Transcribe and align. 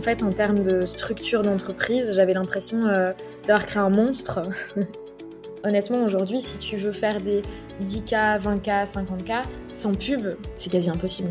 en 0.00 0.02
fait, 0.02 0.22
en 0.22 0.32
termes 0.32 0.62
de 0.62 0.86
structure 0.86 1.42
d'entreprise, 1.42 2.14
j'avais 2.14 2.32
l'impression 2.32 2.86
euh, 2.86 3.12
d'avoir 3.46 3.66
créé 3.66 3.82
un 3.82 3.90
monstre. 3.90 4.40
Honnêtement, 5.62 6.02
aujourd'hui, 6.04 6.40
si 6.40 6.56
tu 6.56 6.78
veux 6.78 6.90
faire 6.90 7.20
des 7.20 7.42
10K, 7.84 8.40
20K, 8.40 8.90
50K 8.90 9.42
sans 9.72 9.92
pub, 9.92 10.38
c'est 10.56 10.70
quasi 10.72 10.88
impossible. 10.88 11.28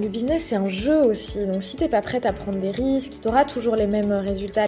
Le 0.00 0.08
business, 0.08 0.44
c'est 0.44 0.56
un 0.56 0.66
jeu 0.66 0.96
aussi, 0.96 1.44
donc 1.44 1.62
si 1.62 1.76
t'es 1.76 1.90
pas 1.90 2.00
prête 2.00 2.24
à 2.24 2.32
prendre 2.32 2.58
des 2.58 2.70
risques, 2.70 3.20
t'auras 3.20 3.44
toujours 3.44 3.76
les 3.76 3.86
mêmes 3.86 4.12
résultats. 4.12 4.64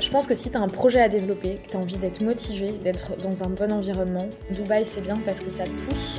Je 0.00 0.10
pense 0.10 0.26
que 0.26 0.34
si 0.34 0.50
tu 0.50 0.56
as 0.56 0.60
un 0.60 0.68
projet 0.68 1.00
à 1.00 1.08
développer, 1.08 1.60
que 1.64 1.70
tu 1.70 1.76
as 1.76 1.80
envie 1.80 1.98
d'être 1.98 2.20
motivé, 2.20 2.72
d'être 2.72 3.16
dans 3.18 3.44
un 3.44 3.50
bon 3.50 3.70
environnement, 3.70 4.28
Dubaï 4.50 4.84
c'est 4.84 5.02
bien 5.02 5.20
parce 5.24 5.38
que 5.38 5.50
ça 5.50 5.66
te 5.66 5.68
pousse. 5.68 6.18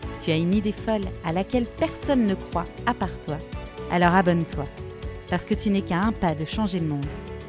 tu 0.23 0.31
as 0.31 0.37
une 0.37 0.53
idée 0.53 0.71
folle 0.71 1.05
à 1.25 1.31
laquelle 1.31 1.65
personne 1.65 2.27
ne 2.27 2.35
croit 2.35 2.67
à 2.85 2.93
part 2.93 3.19
toi, 3.21 3.37
alors 3.89 4.13
abonne-toi, 4.13 4.67
parce 5.29 5.45
que 5.45 5.55
tu 5.55 5.71
n'es 5.71 5.81
qu'à 5.81 5.99
un 5.99 6.11
pas 6.11 6.35
de 6.35 6.45
changer 6.45 6.79
le 6.79 6.87
monde 6.87 7.05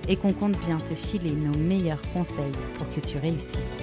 et 0.08 0.16
qu'on 0.16 0.32
compte 0.32 0.58
bien 0.58 0.78
te 0.80 0.94
filer 0.94 1.32
nos 1.32 1.58
meilleurs 1.58 2.00
conseils 2.12 2.52
pour 2.74 2.88
que 2.90 3.06
tu 3.06 3.18
réussisses. 3.18 3.78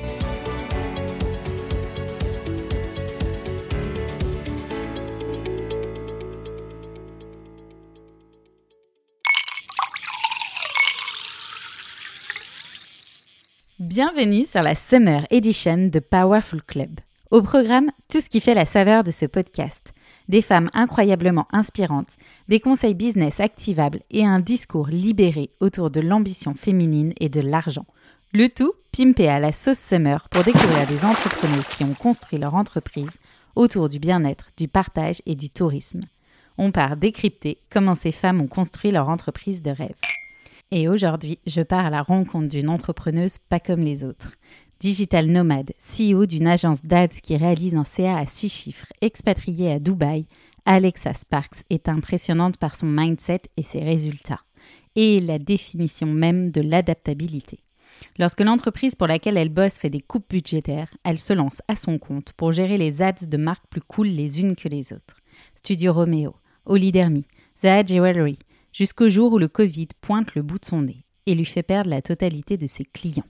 Bienvenue 13.80 14.46
sur 14.46 14.62
la 14.62 14.76
Summer 14.76 15.26
Edition 15.30 15.90
de 15.92 16.00
Powerful 16.00 16.62
Club. 16.62 16.88
Au 17.32 17.44
programme, 17.44 17.90
tout 18.10 18.22
ce 18.22 18.30
qui 18.30 18.42
fait 18.42 18.56
la 18.56 18.66
saveur 18.66 19.04
de 19.04 19.12
ce 19.12 19.26
podcast. 19.26 19.92
Des 20.30 20.42
femmes 20.42 20.70
incroyablement 20.74 21.46
inspirantes 21.52 22.10
des 22.50 22.60
conseils 22.60 22.96
business 22.96 23.40
activables 23.40 24.00
et 24.10 24.26
un 24.26 24.40
discours 24.40 24.88
libéré 24.88 25.48
autour 25.62 25.92
de 25.92 26.02
l'ambition 26.02 26.56
féminine 26.56 27.14
et 27.20 27.30
de 27.30 27.42
l'argent. 27.42 27.86
Le 28.34 28.48
tout 28.48 28.72
pimpé 28.98 29.28
à 29.28 29.40
la 29.40 29.52
sauce 29.52 29.78
summer 29.78 30.28
pour 30.32 30.44
découvrir 30.44 30.88
des 30.88 31.06
entrepreneuses 31.06 31.68
qui 31.78 31.84
ont 31.84 31.94
construit 31.94 32.40
leur 32.40 32.56
entreprise 32.56 33.22
autour 33.56 33.90
du 33.90 34.00
bien-être, 34.00 34.50
du 34.58 34.68
partage 34.68 35.22
et 35.28 35.36
du 35.36 35.52
tourisme. 35.52 36.02
On 36.58 36.72
part 36.72 36.98
décrypter 36.98 37.56
comment 37.70 37.96
ces 37.96 38.12
femmes 38.12 38.42
ont 38.42 38.48
construit 38.48 38.92
leur 38.92 39.08
entreprise 39.10 39.62
de 39.62 39.70
rêve. 39.70 39.94
Et 40.72 40.90
aujourd'hui, 40.90 41.38
je 41.46 41.62
pars 41.62 41.86
à 41.86 41.92
la 41.92 42.02
rencontre 42.02 42.50
d'une 42.50 42.70
entrepreneuse 42.70 43.38
pas 43.38 43.60
comme 43.60 43.82
les 43.82 44.04
autres. 44.04 44.39
Digital 44.82 45.28
nomade, 45.28 45.74
CEO 45.82 46.26
d'une 46.26 46.48
agence 46.48 46.86
d'ADS 46.86 47.20
qui 47.22 47.36
réalise 47.36 47.76
un 47.76 47.84
CA 47.84 48.18
à 48.18 48.26
six 48.26 48.48
chiffres, 48.48 48.88
expatriée 49.02 49.74
à 49.74 49.80
Dubaï, 49.80 50.26
Alexa 50.66 51.14
Sparks 51.14 51.66
est 51.70 51.90
impressionnante 51.90 52.56
par 52.56 52.78
son 52.78 52.86
mindset 52.86 53.42
et 53.58 53.62
ses 53.62 53.84
résultats, 53.84 54.40
et 54.96 55.20
la 55.20 55.38
définition 55.38 56.08
même 56.08 56.52
de 56.52 56.62
l'adaptabilité. 56.62 57.60
Lorsque 58.20 58.40
l'entreprise 58.40 58.96
pour 58.96 59.08
laquelle 59.08 59.36
elle 59.36 59.54
bosse 59.54 59.74
fait 59.74 59.90
des 59.90 60.00
coupes 60.00 60.30
budgétaires, 60.30 60.90
elle 61.04 61.20
se 61.20 61.34
lance 61.34 61.62
à 61.68 61.76
son 61.76 61.98
compte 61.98 62.32
pour 62.38 62.54
gérer 62.54 62.78
les 62.78 63.02
ads 63.02 63.26
de 63.28 63.38
marques 63.38 63.68
plus 63.70 63.82
cool 63.82 64.08
les 64.08 64.40
unes 64.40 64.56
que 64.56 64.70
les 64.70 64.94
autres. 64.94 65.16
Studio 65.58 65.92
Romeo, 65.92 66.30
Olidermy, 66.66 67.26
Zaha 67.62 67.84
Jewelry, 67.84 68.40
jusqu'au 68.74 69.10
jour 69.10 69.34
où 69.34 69.40
le 69.40 69.50
Covid 69.50 69.90
pointe 70.02 70.36
le 70.36 70.42
bout 70.42 70.60
de 70.60 70.66
son 70.66 70.84
nez 70.84 70.96
et 71.30 71.36
lui 71.36 71.46
fait 71.46 71.64
perdre 71.64 71.90
la 71.90 72.02
totalité 72.02 72.58
de 72.58 72.66
ses 72.68 72.86
clients. 72.86 73.24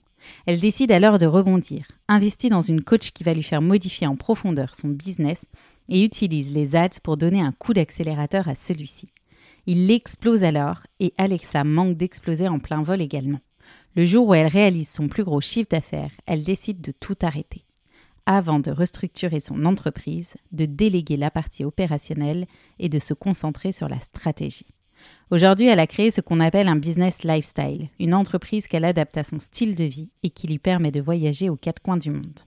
Elle 0.46 0.60
décide 0.60 0.90
alors 0.90 1.18
de 1.18 1.26
rebondir, 1.26 1.86
investit 2.08 2.48
dans 2.48 2.62
une 2.62 2.82
coach 2.82 3.10
qui 3.10 3.24
va 3.24 3.34
lui 3.34 3.42
faire 3.42 3.62
modifier 3.62 4.06
en 4.06 4.16
profondeur 4.16 4.74
son 4.74 4.88
business 4.88 5.42
et 5.88 6.02
utilise 6.02 6.52
les 6.52 6.76
ads 6.76 7.00
pour 7.04 7.16
donner 7.16 7.40
un 7.40 7.52
coup 7.52 7.74
d'accélérateur 7.74 8.48
à 8.48 8.54
celui-ci. 8.54 9.08
Il 9.66 9.86
l'explose 9.86 10.44
alors 10.44 10.78
et 10.98 11.12
Alexa 11.18 11.64
manque 11.64 11.94
d'exploser 11.94 12.48
en 12.48 12.58
plein 12.58 12.82
vol 12.82 13.02
également. 13.02 13.40
Le 13.96 14.06
jour 14.06 14.28
où 14.28 14.34
elle 14.34 14.46
réalise 14.46 14.88
son 14.88 15.08
plus 15.08 15.24
gros 15.24 15.40
chiffre 15.40 15.68
d'affaires, 15.70 16.10
elle 16.26 16.44
décide 16.44 16.80
de 16.80 16.92
tout 17.00 17.16
arrêter. 17.20 17.60
Avant 18.24 18.60
de 18.60 18.70
restructurer 18.70 19.40
son 19.40 19.64
entreprise, 19.66 20.34
de 20.52 20.64
déléguer 20.64 21.16
la 21.16 21.30
partie 21.30 21.64
opérationnelle 21.64 22.46
et 22.78 22.88
de 22.88 22.98
se 22.98 23.12
concentrer 23.12 23.72
sur 23.72 23.88
la 23.88 23.98
stratégie. 23.98 24.79
Aujourd'hui, 25.30 25.68
elle 25.68 25.78
a 25.78 25.86
créé 25.86 26.10
ce 26.10 26.20
qu'on 26.20 26.40
appelle 26.40 26.66
un 26.66 26.74
business 26.74 27.22
lifestyle, 27.22 27.86
une 28.00 28.14
entreprise 28.14 28.66
qu'elle 28.66 28.84
adapte 28.84 29.16
à 29.16 29.22
son 29.22 29.38
style 29.38 29.76
de 29.76 29.84
vie 29.84 30.10
et 30.24 30.30
qui 30.30 30.48
lui 30.48 30.58
permet 30.58 30.90
de 30.90 31.00
voyager 31.00 31.48
aux 31.48 31.56
quatre 31.56 31.80
coins 31.80 31.96
du 31.96 32.10
monde. 32.10 32.40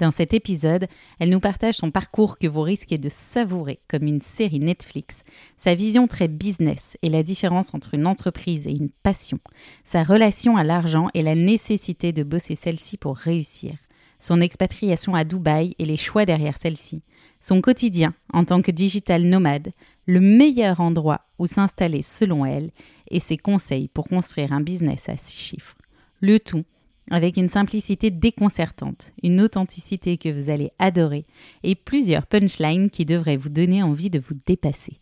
Dans 0.00 0.10
cet 0.10 0.32
épisode, 0.32 0.86
elle 1.20 1.28
nous 1.28 1.38
partage 1.38 1.76
son 1.76 1.90
parcours 1.90 2.38
que 2.38 2.46
vous 2.46 2.62
risquez 2.62 2.96
de 2.96 3.10
savourer 3.10 3.78
comme 3.90 4.04
une 4.04 4.22
série 4.22 4.58
Netflix, 4.58 5.24
sa 5.58 5.74
vision 5.74 6.06
très 6.06 6.26
business 6.26 6.96
et 7.02 7.10
la 7.10 7.22
différence 7.22 7.74
entre 7.74 7.92
une 7.92 8.06
entreprise 8.06 8.66
et 8.66 8.72
une 8.72 8.90
passion, 9.02 9.38
sa 9.84 10.02
relation 10.02 10.56
à 10.56 10.64
l'argent 10.64 11.10
et 11.12 11.22
la 11.22 11.34
nécessité 11.34 12.10
de 12.10 12.22
bosser 12.22 12.56
celle-ci 12.56 12.96
pour 12.96 13.16
réussir, 13.16 13.72
son 14.18 14.40
expatriation 14.40 15.14
à 15.14 15.24
Dubaï 15.24 15.74
et 15.78 15.84
les 15.84 15.98
choix 15.98 16.24
derrière 16.24 16.56
celle-ci, 16.56 17.02
son 17.44 17.60
quotidien 17.60 18.12
en 18.32 18.44
tant 18.44 18.62
que 18.62 18.70
digital 18.70 19.22
nomade, 19.22 19.70
le 20.06 20.20
meilleur 20.20 20.80
endroit 20.80 21.20
où 21.38 21.46
s'installer 21.46 22.02
selon 22.02 22.46
elle 22.46 22.70
et 23.10 23.20
ses 23.20 23.36
conseils 23.36 23.90
pour 23.94 24.08
construire 24.08 24.52
un 24.52 24.62
business 24.62 25.08
à 25.08 25.16
six 25.16 25.36
chiffres. 25.36 25.76
Le 26.22 26.40
tout 26.40 26.64
avec 27.10 27.36
une 27.36 27.50
simplicité 27.50 28.10
déconcertante, 28.10 29.12
une 29.22 29.42
authenticité 29.42 30.16
que 30.16 30.30
vous 30.30 30.50
allez 30.50 30.70
adorer 30.78 31.22
et 31.62 31.74
plusieurs 31.74 32.26
punchlines 32.26 32.88
qui 32.88 33.04
devraient 33.04 33.36
vous 33.36 33.50
donner 33.50 33.82
envie 33.82 34.08
de 34.08 34.18
vous 34.18 34.36
dépasser. 34.46 34.96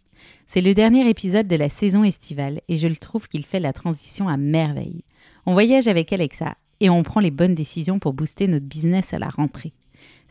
C'est 0.49 0.61
le 0.61 0.75
dernier 0.75 1.09
épisode 1.09 1.47
de 1.47 1.57
la 1.57 1.69
saison 1.69 2.03
estivale 2.03 2.61
et 2.69 2.77
je 2.77 2.89
le 2.89 2.97
trouve 2.97 3.29
qu'il 3.29 3.47
fait 3.47 3.61
la 3.61 3.73
transition 3.73 4.29
à 4.29 4.37
merveille. 4.37 5.05
On 5.47 5.53
voyage 5.53 5.87
avec 5.87 6.13
Alexa 6.13 6.55
et 6.81 6.91
on 6.91 7.05
prend 7.05 7.21
les 7.21 7.31
bonnes 7.31 7.55
décisions 7.55 8.01
pour 8.01 8.15
booster 8.15 8.49
notre 8.49 8.67
business 8.67 9.05
à 9.13 9.21
la 9.21 9.29
rentrée. 9.29 9.73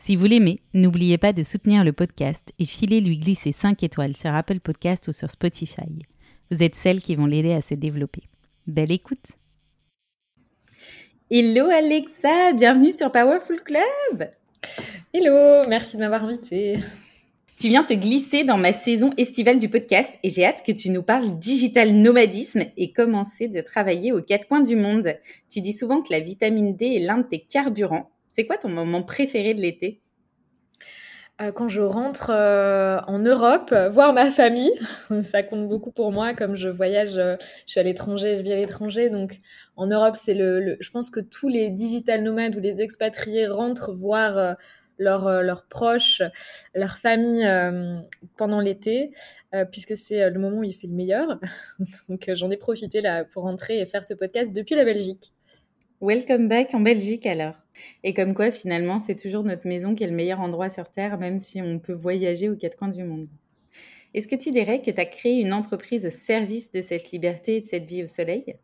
Si 0.04 0.16
vous 0.16 0.26
l'aimez, 0.26 0.58
n'oubliez 0.74 1.16
pas 1.16 1.32
de 1.32 1.44
soutenir 1.44 1.84
le 1.84 1.92
podcast 1.92 2.52
et 2.58 2.64
filez 2.64 3.00
lui 3.00 3.18
glisser 3.18 3.52
5 3.52 3.84
étoiles 3.84 4.16
sur 4.16 4.34
Apple 4.34 4.58
Podcast 4.58 5.06
ou 5.06 5.12
sur 5.12 5.30
Spotify. 5.30 5.94
Vous 6.50 6.64
êtes 6.64 6.74
celles 6.74 7.00
qui 7.00 7.14
vont 7.14 7.26
l'aider 7.26 7.52
à 7.52 7.60
se 7.60 7.74
développer. 7.74 8.22
Belle 8.66 8.90
écoute 8.90 9.22
Hello 11.30 11.68
Alexa, 11.68 12.52
bienvenue 12.54 12.90
sur 12.90 13.12
Powerful 13.12 13.62
Club. 13.62 14.28
Hello, 15.14 15.68
merci 15.68 15.94
de 15.94 16.00
m'avoir 16.00 16.24
invitée. 16.24 16.80
Tu 17.56 17.68
viens 17.68 17.84
te 17.84 17.94
glisser 17.94 18.42
dans 18.42 18.58
ma 18.58 18.72
saison 18.72 19.12
estivale 19.18 19.60
du 19.60 19.68
podcast 19.68 20.12
et 20.24 20.30
j'ai 20.30 20.44
hâte 20.44 20.64
que 20.66 20.72
tu 20.72 20.90
nous 20.90 21.04
parles 21.04 21.38
digital 21.38 21.94
nomadisme 21.94 22.62
et 22.76 22.92
commencer 22.92 23.46
de 23.46 23.60
travailler 23.60 24.10
aux 24.10 24.22
quatre 24.22 24.48
coins 24.48 24.62
du 24.62 24.74
monde. 24.74 25.14
Tu 25.48 25.60
dis 25.60 25.72
souvent 25.72 26.02
que 26.02 26.12
la 26.12 26.18
vitamine 26.18 26.74
D 26.74 26.86
est 26.86 27.06
l'un 27.06 27.18
de 27.18 27.28
tes 27.28 27.38
carburants. 27.38 28.08
C'est 28.34 28.46
quoi 28.46 28.56
ton 28.56 28.70
moment 28.70 29.02
préféré 29.02 29.52
de 29.52 29.60
l'été? 29.60 30.00
Quand 31.50 31.68
je 31.68 31.80
rentre 31.80 32.30
euh, 32.30 33.00
en 33.06 33.18
Europe, 33.18 33.74
voir 33.90 34.12
ma 34.12 34.30
famille, 34.30 34.72
ça 35.22 35.42
compte 35.42 35.68
beaucoup 35.68 35.90
pour 35.90 36.12
moi. 36.12 36.34
Comme 36.34 36.54
je 36.54 36.68
voyage, 36.68 37.16
euh, 37.16 37.36
je 37.66 37.72
suis 37.72 37.80
à 37.80 37.82
l'étranger, 37.82 38.36
je 38.36 38.42
vis 38.42 38.52
à 38.52 38.56
l'étranger, 38.56 39.10
donc 39.10 39.38
en 39.76 39.86
Europe, 39.86 40.16
c'est 40.16 40.34
le, 40.34 40.76
Je 40.78 40.90
pense 40.90 41.10
que 41.10 41.20
tous 41.20 41.48
les 41.48 41.70
digital 41.70 42.22
nomades 42.22 42.54
ou 42.56 42.60
les 42.60 42.82
expatriés 42.82 43.48
rentrent 43.48 43.92
voir 43.92 44.56
leurs 44.98 45.42
leurs 45.42 45.66
proches, 45.66 46.22
leur 46.74 46.96
famille 46.98 47.48
pendant 48.36 48.60
l'été, 48.60 49.12
puisque 49.72 49.96
c'est 49.96 50.30
le 50.30 50.38
moment 50.38 50.58
où 50.58 50.64
il 50.64 50.74
fait 50.74 50.86
le 50.86 50.92
meilleur. 50.92 51.40
donc 52.08 52.30
j'en 52.34 52.50
ai 52.50 52.56
profité 52.56 53.00
là 53.00 53.24
pour 53.24 53.42
rentrer 53.44 53.80
et 53.80 53.86
faire 53.86 54.04
ce 54.04 54.14
podcast 54.14 54.52
depuis 54.52 54.76
la 54.76 54.84
Belgique. 54.84 55.32
Welcome 56.00 56.48
back 56.48 56.74
en 56.74 56.80
Belgique 56.80 57.26
alors. 57.26 57.61
Et 58.04 58.14
comme 58.14 58.34
quoi, 58.34 58.50
finalement, 58.50 58.98
c'est 58.98 59.16
toujours 59.16 59.44
notre 59.44 59.66
maison 59.66 59.94
qui 59.94 60.04
est 60.04 60.08
le 60.08 60.14
meilleur 60.14 60.40
endroit 60.40 60.68
sur 60.68 60.88
Terre, 60.88 61.18
même 61.18 61.38
si 61.38 61.62
on 61.62 61.78
peut 61.78 61.92
voyager 61.92 62.48
aux 62.48 62.56
quatre 62.56 62.76
coins 62.76 62.88
du 62.88 63.04
monde. 63.04 63.26
Est-ce 64.14 64.28
que 64.28 64.36
tu 64.36 64.50
dirais 64.50 64.82
que 64.82 64.90
tu 64.90 65.00
as 65.00 65.06
créé 65.06 65.40
une 65.40 65.52
entreprise 65.52 66.04
au 66.04 66.10
service 66.10 66.70
de 66.70 66.82
cette 66.82 67.12
liberté 67.12 67.56
et 67.56 67.60
de 67.60 67.66
cette 67.66 67.86
vie 67.86 68.02
au 68.02 68.06
soleil? 68.06 68.56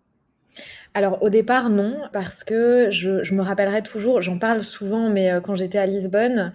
Alors 0.95 1.23
au 1.23 1.31
départ 1.31 1.71
non, 1.71 1.97
parce 2.13 2.45
que 2.45 2.89
je, 2.91 3.33
me 3.33 3.43
rappellerai 3.43 3.83
toujours, 3.83 4.21
j'en 4.21 4.39
parle 4.39 4.63
souvent, 4.63 5.09
mais 5.09 5.31
euh, 5.31 5.41
quand 5.41 5.57
j'étais 5.57 5.79
à 5.79 5.87
Lisbonne, 5.87 6.53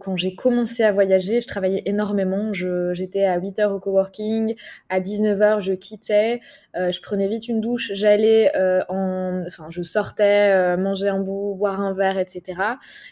quand 0.00 0.16
j'ai 0.16 0.34
commencé 0.34 0.82
à 0.82 0.92
voyager, 0.92 1.40
je 1.40 1.46
travaillais 1.46 1.82
énormément. 1.86 2.52
J'étais 2.52 3.24
à 3.24 3.38
8 3.38 3.58
heures 3.58 3.72
au 3.72 3.80
coworking, 3.80 4.54
à 4.88 5.00
19 5.00 5.42
heures, 5.42 5.60
je 5.60 5.72
quittais, 5.72 6.40
euh, 6.76 6.90
je 6.90 7.00
prenais 7.00 7.28
vite 7.28 7.48
une 7.48 7.60
douche, 7.60 7.90
j'allais 7.94 8.54
euh, 8.56 8.82
en, 8.88 9.44
enfin, 9.46 9.66
je 9.70 9.82
sortais, 9.82 10.52
euh, 10.54 10.76
manger 10.76 11.08
un 11.08 11.20
bout, 11.20 11.54
boire 11.54 11.80
un 11.80 11.92
verre, 11.92 12.18
etc. 12.18 12.60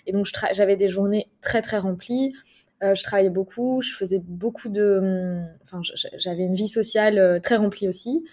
Et 0.06 0.12
donc, 0.12 0.26
j'avais 0.52 0.76
des 0.76 0.88
journées 0.88 1.28
très 1.40 1.62
très 1.62 1.78
remplies. 1.78 2.34
je 2.82 3.02
travaillais 3.02 3.30
beaucoup, 3.30 3.80
je 3.80 3.94
faisais 3.94 4.18
beaucoup 4.18 4.68
de, 4.68 5.40
enfin, 5.62 5.80
j'avais 6.18 6.42
une 6.42 6.54
vie 6.54 6.68
sociale 6.68 7.40
très 7.42 7.56
remplie 7.56 7.88
aussi. 7.88 8.24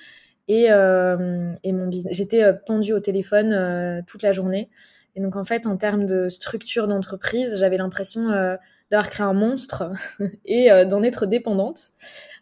Et, 0.47 0.65
et 0.65 1.71
mon 1.71 1.91
j'étais 1.91 2.53
pendue 2.65 2.93
au 2.93 2.99
téléphone 2.99 4.03
toute 4.07 4.23
la 4.23 4.31
journée. 4.31 4.69
Et 5.15 5.21
donc, 5.21 5.35
en 5.35 5.43
fait, 5.43 5.65
en 5.65 5.77
termes 5.77 6.05
de 6.05 6.29
structure 6.29 6.87
d'entreprise, 6.87 7.57
j'avais 7.57 7.77
l'impression 7.77 8.29
euh, 8.29 8.55
d'avoir 8.91 9.09
créé 9.09 9.25
un 9.25 9.33
monstre 9.33 9.91
et 10.45 10.71
euh, 10.71 10.85
d'en 10.85 11.03
être 11.03 11.25
dépendante. 11.25 11.89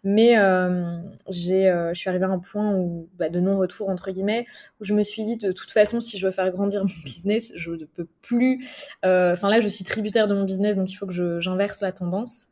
Mais 0.04 0.38
euh, 0.38 0.98
j'ai, 1.30 1.74
je 1.94 1.98
suis 1.98 2.10
arrivée 2.10 2.26
à 2.26 2.30
un 2.30 2.40
point 2.40 2.76
où, 2.76 3.10
bah, 3.18 3.30
de 3.30 3.40
non-retour, 3.40 3.90
entre 3.90 4.12
guillemets, 4.12 4.46
où 4.80 4.86
je 4.86 4.94
me 4.94 5.04
suis 5.04 5.24
dit, 5.24 5.38
de 5.38 5.52
toute 5.52 5.72
façon, 5.72 6.00
si 6.00 6.18
je 6.18 6.26
veux 6.26 6.32
faire 6.32 6.52
grandir 6.52 6.84
mon 6.84 6.94
business, 7.04 7.52
je 7.56 7.72
ne 7.72 7.86
peux 7.86 8.08
plus. 8.22 8.66
Enfin, 9.04 9.50
là, 9.50 9.60
je 9.60 9.68
suis 9.68 9.84
tributaire 9.84 10.28
de 10.28 10.36
mon 10.36 10.44
business, 10.44 10.76
donc 10.76 10.92
il 10.92 10.96
faut 10.96 11.08
que 11.08 11.40
j'inverse 11.40 11.82
la 11.82 11.92
tendance. 11.92 12.48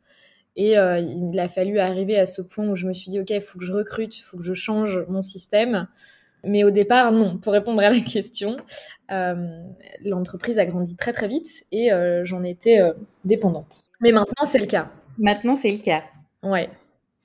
Et 0.58 0.72
il 0.72 1.38
a 1.38 1.48
fallu 1.48 1.78
arriver 1.78 2.18
à 2.18 2.24
ce 2.24 2.40
point 2.40 2.66
où 2.66 2.76
je 2.76 2.86
me 2.86 2.94
suis 2.94 3.10
dit, 3.10 3.20
OK, 3.20 3.30
il 3.30 3.40
faut 3.42 3.58
que 3.58 3.64
je 3.64 3.72
recrute, 3.72 4.18
il 4.18 4.22
faut 4.22 4.38
que 4.38 4.44
je 4.44 4.54
change 4.54 5.04
mon 5.08 5.20
système. 5.20 5.86
Mais 6.46 6.64
au 6.64 6.70
départ, 6.70 7.12
non. 7.12 7.38
Pour 7.38 7.52
répondre 7.52 7.82
à 7.82 7.90
la 7.90 8.00
question, 8.00 8.56
euh, 9.10 9.62
l'entreprise 10.04 10.58
a 10.58 10.66
grandi 10.66 10.96
très 10.96 11.12
très 11.12 11.28
vite 11.28 11.64
et 11.72 11.92
euh, 11.92 12.24
j'en 12.24 12.42
étais 12.42 12.80
euh, 12.80 12.92
dépendante. 13.24 13.88
Mais 14.00 14.12
maintenant, 14.12 14.44
c'est 14.44 14.58
le 14.58 14.66
cas. 14.66 14.90
Maintenant, 15.18 15.56
c'est 15.56 15.72
le 15.72 15.78
cas. 15.78 16.04
Ouais. 16.42 16.68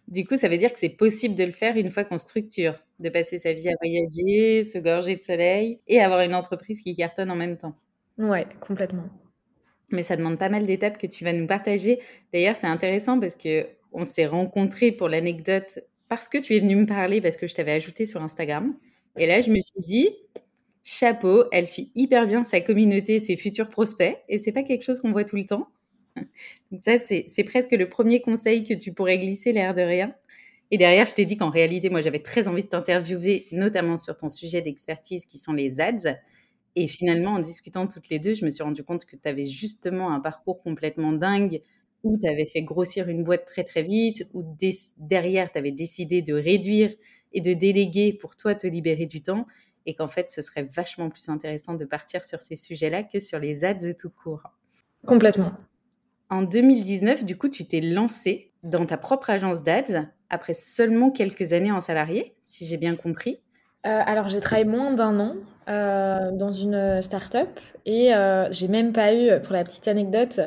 Du 0.07 0.25
coup, 0.25 0.37
ça 0.37 0.49
veut 0.49 0.57
dire 0.57 0.73
que 0.73 0.79
c'est 0.79 0.89
possible 0.89 1.35
de 1.35 1.43
le 1.43 1.51
faire 1.51 1.77
une 1.77 1.89
fois 1.89 2.03
qu'on 2.03 2.17
structure, 2.17 2.75
de 2.99 3.09
passer 3.09 3.37
sa 3.37 3.53
vie 3.53 3.69
à 3.69 3.73
voyager, 3.79 4.63
se 4.63 4.77
gorger 4.77 5.15
de 5.15 5.21
soleil 5.21 5.79
et 5.87 6.01
avoir 6.01 6.21
une 6.21 6.35
entreprise 6.35 6.81
qui 6.81 6.93
cartonne 6.95 7.31
en 7.31 7.35
même 7.35 7.57
temps. 7.57 7.75
Ouais, 8.17 8.45
complètement. 8.59 9.05
Mais 9.89 10.03
ça 10.03 10.15
demande 10.15 10.37
pas 10.37 10.49
mal 10.49 10.65
d'étapes 10.65 10.97
que 10.97 11.07
tu 11.07 11.23
vas 11.23 11.33
nous 11.33 11.47
partager. 11.47 11.99
D'ailleurs, 12.33 12.57
c'est 12.57 12.67
intéressant 12.67 13.19
parce 13.19 13.35
que 13.35 13.67
on 13.93 14.03
s'est 14.03 14.25
rencontrés 14.25 14.91
pour 14.91 15.09
l'anecdote 15.09 15.79
parce 16.07 16.27
que 16.27 16.37
tu 16.37 16.55
es 16.55 16.59
venu 16.59 16.75
me 16.75 16.85
parler 16.85 17.21
parce 17.21 17.37
que 17.37 17.47
je 17.47 17.53
t'avais 17.53 17.73
ajouté 17.73 18.05
sur 18.05 18.21
Instagram. 18.21 18.73
Et 19.17 19.25
là, 19.27 19.41
je 19.41 19.51
me 19.51 19.59
suis 19.59 19.81
dit, 19.85 20.09
chapeau, 20.83 21.45
elle 21.51 21.67
suit 21.67 21.91
hyper 21.95 22.27
bien 22.27 22.43
sa 22.43 22.61
communauté, 22.61 23.19
ses 23.19 23.35
futurs 23.37 23.69
prospects, 23.69 24.17
et 24.29 24.39
c'est 24.39 24.51
pas 24.51 24.63
quelque 24.63 24.83
chose 24.83 25.01
qu'on 25.01 25.11
voit 25.11 25.25
tout 25.25 25.35
le 25.35 25.45
temps. 25.45 25.67
Donc 26.71 26.81
ça, 26.81 26.97
c'est 26.99 27.43
presque 27.45 27.71
le 27.71 27.89
premier 27.89 28.21
conseil 28.21 28.63
que 28.63 28.73
tu 28.73 28.93
pourrais 28.93 29.17
glisser, 29.17 29.53
l'air 29.53 29.73
de 29.73 29.81
rien. 29.81 30.15
Et 30.71 30.77
derrière, 30.77 31.05
je 31.05 31.13
t'ai 31.13 31.25
dit 31.25 31.37
qu'en 31.37 31.49
réalité, 31.49 31.89
moi, 31.89 32.01
j'avais 32.01 32.21
très 32.21 32.47
envie 32.47 32.63
de 32.63 32.67
t'interviewer, 32.69 33.47
notamment 33.51 33.97
sur 33.97 34.15
ton 34.17 34.29
sujet 34.29 34.61
d'expertise 34.61 35.25
qui 35.25 35.37
sont 35.37 35.53
les 35.53 35.81
ads. 35.81 36.17
Et 36.75 36.87
finalement, 36.87 37.33
en 37.33 37.39
discutant 37.39 37.87
toutes 37.87 38.09
les 38.09 38.19
deux, 38.19 38.33
je 38.33 38.45
me 38.45 38.49
suis 38.51 38.63
rendu 38.63 38.83
compte 38.83 39.05
que 39.05 39.15
tu 39.17 39.27
avais 39.27 39.45
justement 39.45 40.11
un 40.13 40.21
parcours 40.21 40.61
complètement 40.61 41.11
dingue, 41.13 41.61
où 42.03 42.17
tu 42.17 42.27
avais 42.27 42.45
fait 42.45 42.63
grossir 42.63 43.09
une 43.09 43.23
boîte 43.23 43.45
très 43.45 43.63
très 43.65 43.83
vite, 43.83 44.27
où 44.33 44.43
derrière, 44.97 45.51
tu 45.51 45.57
avais 45.59 45.71
décidé 45.71 46.21
de 46.21 46.33
réduire 46.33 46.95
et 47.33 47.41
de 47.41 47.53
déléguer 47.53 48.13
pour 48.13 48.35
toi 48.35 48.55
te 48.55 48.67
libérer 48.67 49.05
du 49.05 49.21
temps 49.21 49.45
et 49.85 49.95
qu'en 49.95 50.07
fait 50.07 50.29
ce 50.29 50.41
serait 50.41 50.63
vachement 50.63 51.09
plus 51.09 51.29
intéressant 51.29 51.73
de 51.73 51.85
partir 51.85 52.23
sur 52.23 52.41
ces 52.41 52.55
sujets-là 52.55 53.03
que 53.03 53.19
sur 53.19 53.39
les 53.39 53.65
ads 53.65 53.93
tout 53.99 54.09
court. 54.09 54.43
Complètement. 55.05 55.53
En 56.29 56.43
2019, 56.43 57.25
du 57.25 57.37
coup, 57.37 57.49
tu 57.49 57.65
t'es 57.65 57.81
lancé 57.81 58.51
dans 58.63 58.85
ta 58.85 58.97
propre 58.97 59.29
agence 59.29 59.63
d'ads 59.63 60.07
après 60.29 60.53
seulement 60.53 61.11
quelques 61.11 61.51
années 61.51 61.73
en 61.73 61.81
salarié, 61.81 62.35
si 62.41 62.65
j'ai 62.65 62.77
bien 62.77 62.95
compris. 62.95 63.41
Euh, 63.85 64.01
alors, 64.05 64.29
j'ai 64.29 64.39
travaillé 64.39 64.65
moins 64.65 64.93
d'un 64.93 65.19
an 65.19 65.35
euh, 65.71 66.31
dans 66.31 66.51
une 66.51 67.01
start-up 67.01 67.59
et 67.85 68.13
euh, 68.13 68.51
j'ai 68.51 68.67
même 68.67 68.93
pas 68.93 69.13
eu, 69.15 69.41
pour 69.41 69.53
la 69.53 69.63
petite 69.63 69.87
anecdote, 69.87 70.41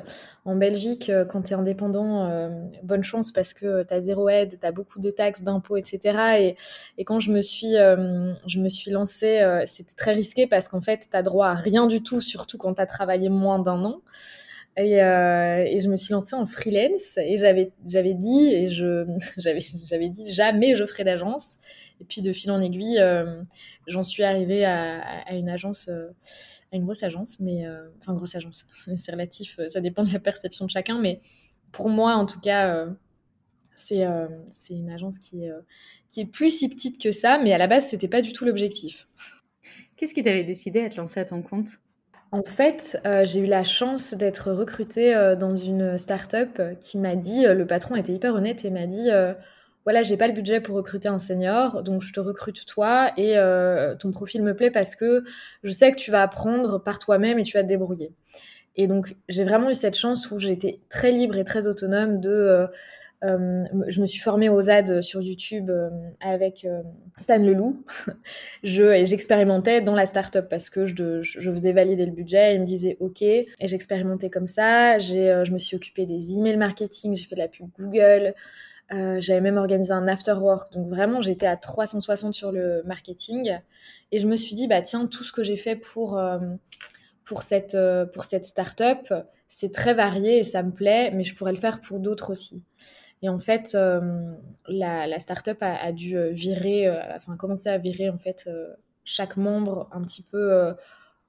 en 0.44 0.54
Belgique, 0.54 1.10
quand 1.30 1.42
tu 1.42 1.52
es 1.52 1.56
indépendant, 1.56 2.50
bonne 2.82 3.02
chance 3.02 3.32
parce 3.32 3.54
que 3.54 3.82
tu 3.82 3.94
as 3.94 4.00
zéro 4.02 4.28
aide, 4.28 4.58
tu 4.60 4.66
as 4.66 4.72
beaucoup 4.72 5.00
de 5.00 5.10
taxes, 5.10 5.42
d'impôts, 5.42 5.78
etc. 5.78 6.56
Et, 6.98 7.04
quand 7.04 7.18
je 7.18 7.32
me 7.32 7.40
suis, 7.40 7.72
je 7.72 8.60
me 8.60 8.68
suis 8.68 8.90
lancée, 8.90 9.42
c'était 9.64 9.94
très 9.94 10.12
risqué 10.12 10.46
parce 10.46 10.68
qu'en 10.68 10.82
fait, 10.82 11.08
tu 11.10 11.16
as 11.16 11.22
droit 11.22 11.46
à 11.46 11.54
rien 11.54 11.86
du 11.86 12.02
tout, 12.02 12.20
surtout 12.20 12.58
quand 12.58 12.74
tu 12.74 12.82
as 12.82 12.86
travaillé 12.86 13.30
moins 13.30 13.58
d'un 13.58 13.82
an. 13.84 14.02
Et, 14.76 15.02
euh, 15.02 15.64
je 15.78 15.88
me 15.88 15.96
suis 15.96 16.12
lancée 16.12 16.34
en 16.34 16.46
freelance 16.46 17.16
et 17.18 17.36
j'avais 17.36 17.70
j'avais 17.86 18.14
dit 18.14 18.48
et 18.52 18.68
je 18.68 19.06
j'avais 19.38 19.60
j'avais 19.88 20.08
dit 20.08 20.32
jamais 20.32 20.74
je 20.74 20.84
ferai 20.84 21.04
d'agence 21.04 21.58
et 22.00 22.04
puis 22.04 22.22
de 22.22 22.32
fil 22.32 22.50
en 22.50 22.60
aiguille, 22.60 22.98
euh, 22.98 23.42
j'en 23.86 24.02
suis 24.02 24.22
arrivée 24.22 24.64
à, 24.64 25.32
une 25.32 25.48
agence, 25.48 25.88
euh, 25.88 26.10
à 26.72 26.76
une 26.76 26.84
grosse 26.84 27.02
agence, 27.02 27.40
mais 27.40 27.66
euh, 27.66 27.88
enfin 28.00 28.14
grosse 28.14 28.34
agence, 28.34 28.66
c'est 28.96 29.12
relatif, 29.12 29.58
ça 29.68 29.80
dépend 29.80 30.04
de 30.04 30.12
la 30.12 30.20
perception 30.20 30.66
de 30.66 30.70
chacun, 30.70 30.98
mais 31.00 31.20
pour 31.72 31.88
moi 31.88 32.14
en 32.14 32.26
tout 32.26 32.40
cas, 32.40 32.86
c'est 33.74 34.04
c'est 34.54 34.74
une 34.74 34.90
agence 34.90 35.18
qui 35.18 35.44
est, 35.44 35.50
qui 36.08 36.20
est 36.20 36.26
plus 36.26 36.50
si 36.50 36.68
petite 36.68 37.02
que 37.02 37.10
ça, 37.10 37.38
mais 37.38 37.52
à 37.52 37.58
la 37.58 37.66
base 37.66 37.88
c'était 37.88 38.08
pas 38.08 38.20
du 38.20 38.32
tout 38.32 38.44
l'objectif. 38.44 39.08
Qu'est-ce 39.96 40.14
qui 40.14 40.22
t'avait 40.22 40.44
décidé 40.44 40.80
à 40.84 40.88
te 40.88 40.96
lancer 40.96 41.18
à 41.20 41.24
ton 41.24 41.42
compte? 41.42 41.68
En 42.30 42.44
fait, 42.44 43.00
j'ai 43.24 43.40
eu 43.40 43.46
la 43.46 43.64
chance 43.64 44.14
d'être 44.14 44.52
recrutée 44.52 45.34
dans 45.38 45.56
une 45.56 45.98
start-up 45.98 46.60
qui 46.80 46.98
m'a 46.98 47.16
dit, 47.16 47.44
le 47.44 47.66
patron 47.66 47.96
était 47.96 48.12
hyper 48.12 48.34
honnête 48.34 48.64
et 48.64 48.70
m'a 48.70 48.86
dit 48.86 49.08
voilà, 49.84 50.02
j'ai 50.02 50.16
pas 50.16 50.26
le 50.26 50.32
budget 50.32 50.60
pour 50.60 50.76
recruter 50.76 51.08
un 51.08 51.18
senior, 51.18 51.82
donc 51.82 52.02
je 52.02 52.12
te 52.12 52.20
recrute 52.20 52.64
toi 52.64 53.12
et 53.18 53.36
euh, 53.36 53.94
ton 53.94 54.12
profil 54.12 54.42
me 54.42 54.54
plaît 54.54 54.70
parce 54.70 54.96
que 54.96 55.24
je 55.62 55.72
sais 55.72 55.92
que 55.92 55.96
tu 55.96 56.10
vas 56.10 56.22
apprendre 56.22 56.82
par 56.82 56.98
toi-même 56.98 57.38
et 57.38 57.42
tu 57.42 57.56
vas 57.56 57.62
te 57.62 57.68
débrouiller. 57.68 58.12
Et 58.76 58.86
donc 58.86 59.14
j'ai 59.28 59.44
vraiment 59.44 59.70
eu 59.70 59.74
cette 59.74 59.96
chance 59.96 60.30
où 60.30 60.38
j'étais 60.38 60.80
très 60.88 61.12
libre 61.12 61.36
et 61.36 61.44
très 61.44 61.66
autonome 61.66 62.20
de 62.20 62.30
euh, 62.30 62.66
euh, 63.24 63.64
je 63.86 64.00
me 64.00 64.06
suis 64.06 64.20
formée 64.20 64.48
aux 64.48 64.68
ads 64.68 65.00
sur 65.00 65.22
YouTube 65.22 65.70
avec 66.20 66.66
Stan 67.18 67.38
Leloup. 67.38 67.84
je, 68.62 69.04
j'expérimentais 69.04 69.80
dans 69.80 69.94
la 69.94 70.04
startup 70.04 70.46
parce 70.48 70.68
que 70.68 70.84
je, 70.84 71.22
faisais 71.22 71.72
valider 71.72 72.04
le 72.04 72.12
budget. 72.12 72.54
Il 72.54 72.62
me 72.62 72.66
disait 72.66 72.98
OK. 73.00 73.22
Et 73.22 73.48
j'expérimentais 73.62 74.28
comme 74.28 74.46
ça. 74.46 74.98
J'ai, 74.98 75.42
je 75.44 75.52
me 75.52 75.58
suis 75.58 75.74
occupée 75.74 76.04
des 76.04 76.36
emails 76.36 76.58
marketing. 76.58 77.14
J'ai 77.14 77.24
fait 77.24 77.34
de 77.34 77.40
la 77.40 77.48
pub 77.48 77.68
Google. 77.78 78.34
Euh, 78.92 79.20
j'avais 79.20 79.40
même 79.40 79.56
organisé 79.56 79.92
un 79.92 80.06
after 80.08 80.34
work. 80.34 80.72
Donc 80.72 80.88
vraiment, 80.88 81.20
j'étais 81.20 81.46
à 81.46 81.56
360 81.56 82.34
sur 82.34 82.52
le 82.52 82.82
marketing. 82.84 83.58
Et 84.12 84.20
je 84.20 84.26
me 84.26 84.36
suis 84.36 84.54
dit, 84.54 84.66
bah 84.68 84.82
tiens, 84.82 85.06
tout 85.06 85.24
ce 85.24 85.32
que 85.32 85.42
j'ai 85.42 85.56
fait 85.56 85.76
pour, 85.76 86.18
euh, 86.18 86.38
pour, 87.24 87.42
cette, 87.42 87.74
euh, 87.74 88.04
pour 88.06 88.24
cette 88.24 88.44
start-up, 88.44 89.12
c'est 89.48 89.72
très 89.72 89.94
varié 89.94 90.38
et 90.38 90.44
ça 90.44 90.62
me 90.62 90.72
plaît, 90.72 91.10
mais 91.12 91.24
je 91.24 91.34
pourrais 91.34 91.52
le 91.52 91.58
faire 91.58 91.80
pour 91.80 92.00
d'autres 92.00 92.30
aussi. 92.30 92.62
Et 93.22 93.28
en 93.28 93.38
fait, 93.38 93.74
la, 94.68 95.06
la 95.06 95.18
start-up 95.18 95.56
a, 95.62 95.76
a 95.76 95.92
dû 95.92 96.18
virer, 96.30 96.90
enfin 97.16 97.36
commencer 97.36 97.70
à 97.70 97.78
virer 97.78 98.10
en 98.10 98.18
fait 98.18 98.50
chaque 99.04 99.38
membre 99.38 99.88
un 99.92 100.02
petit 100.02 100.20
peu 100.20 100.74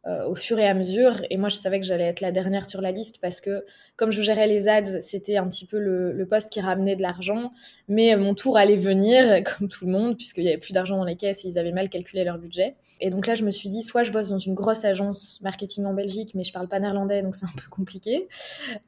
euh, 0.07 0.23
au 0.27 0.35
fur 0.35 0.59
et 0.59 0.67
à 0.67 0.75
mesure. 0.75 1.19
Et 1.31 1.37
moi, 1.37 1.49
je 1.49 1.55
savais 1.55 1.79
que 1.79 1.85
j'allais 1.85 2.03
être 2.03 2.21
la 2.21 2.31
dernière 2.31 2.69
sur 2.69 2.79
la 2.79 2.91
liste 2.91 3.17
parce 3.19 3.41
que 3.41 3.65
comme 3.95 4.11
je 4.11 4.21
gérais 4.21 4.45
les 4.45 4.67
ads, 4.67 5.01
c'était 5.01 5.37
un 5.37 5.47
petit 5.49 5.65
peu 5.65 5.79
le, 5.79 6.27
poste 6.29 6.51
qui 6.51 6.61
ramenait 6.61 6.95
de 6.95 7.01
l'argent. 7.01 7.51
Mais 7.87 8.15
mon 8.15 8.35
tour 8.35 8.55
allait 8.59 8.75
venir, 8.75 9.43
comme 9.57 9.67
tout 9.67 9.83
le 9.83 9.91
monde, 9.91 10.15
puisqu'il 10.15 10.43
n'y 10.43 10.49
avait 10.49 10.59
plus 10.59 10.73
d'argent 10.73 10.97
dans 10.97 11.05
les 11.05 11.15
caisses 11.15 11.43
et 11.43 11.47
ils 11.47 11.57
avaient 11.57 11.71
mal 11.71 11.89
calculé 11.89 12.23
leur 12.23 12.37
budget. 12.37 12.75
Et 13.01 13.09
donc 13.09 13.25
là, 13.25 13.33
je 13.33 13.43
me 13.43 13.49
suis 13.49 13.67
dit, 13.67 13.81
soit 13.81 14.03
je 14.03 14.11
bosse 14.11 14.29
dans 14.29 14.37
une 14.37 14.53
grosse 14.53 14.85
agence 14.85 15.39
marketing 15.41 15.85
en 15.85 15.95
Belgique, 15.95 16.35
mais 16.35 16.43
je 16.43 16.53
parle 16.53 16.67
pas 16.67 16.79
néerlandais, 16.79 17.23
donc 17.23 17.35
c'est 17.35 17.45
un 17.45 17.55
peu 17.55 17.67
compliqué, 17.71 18.27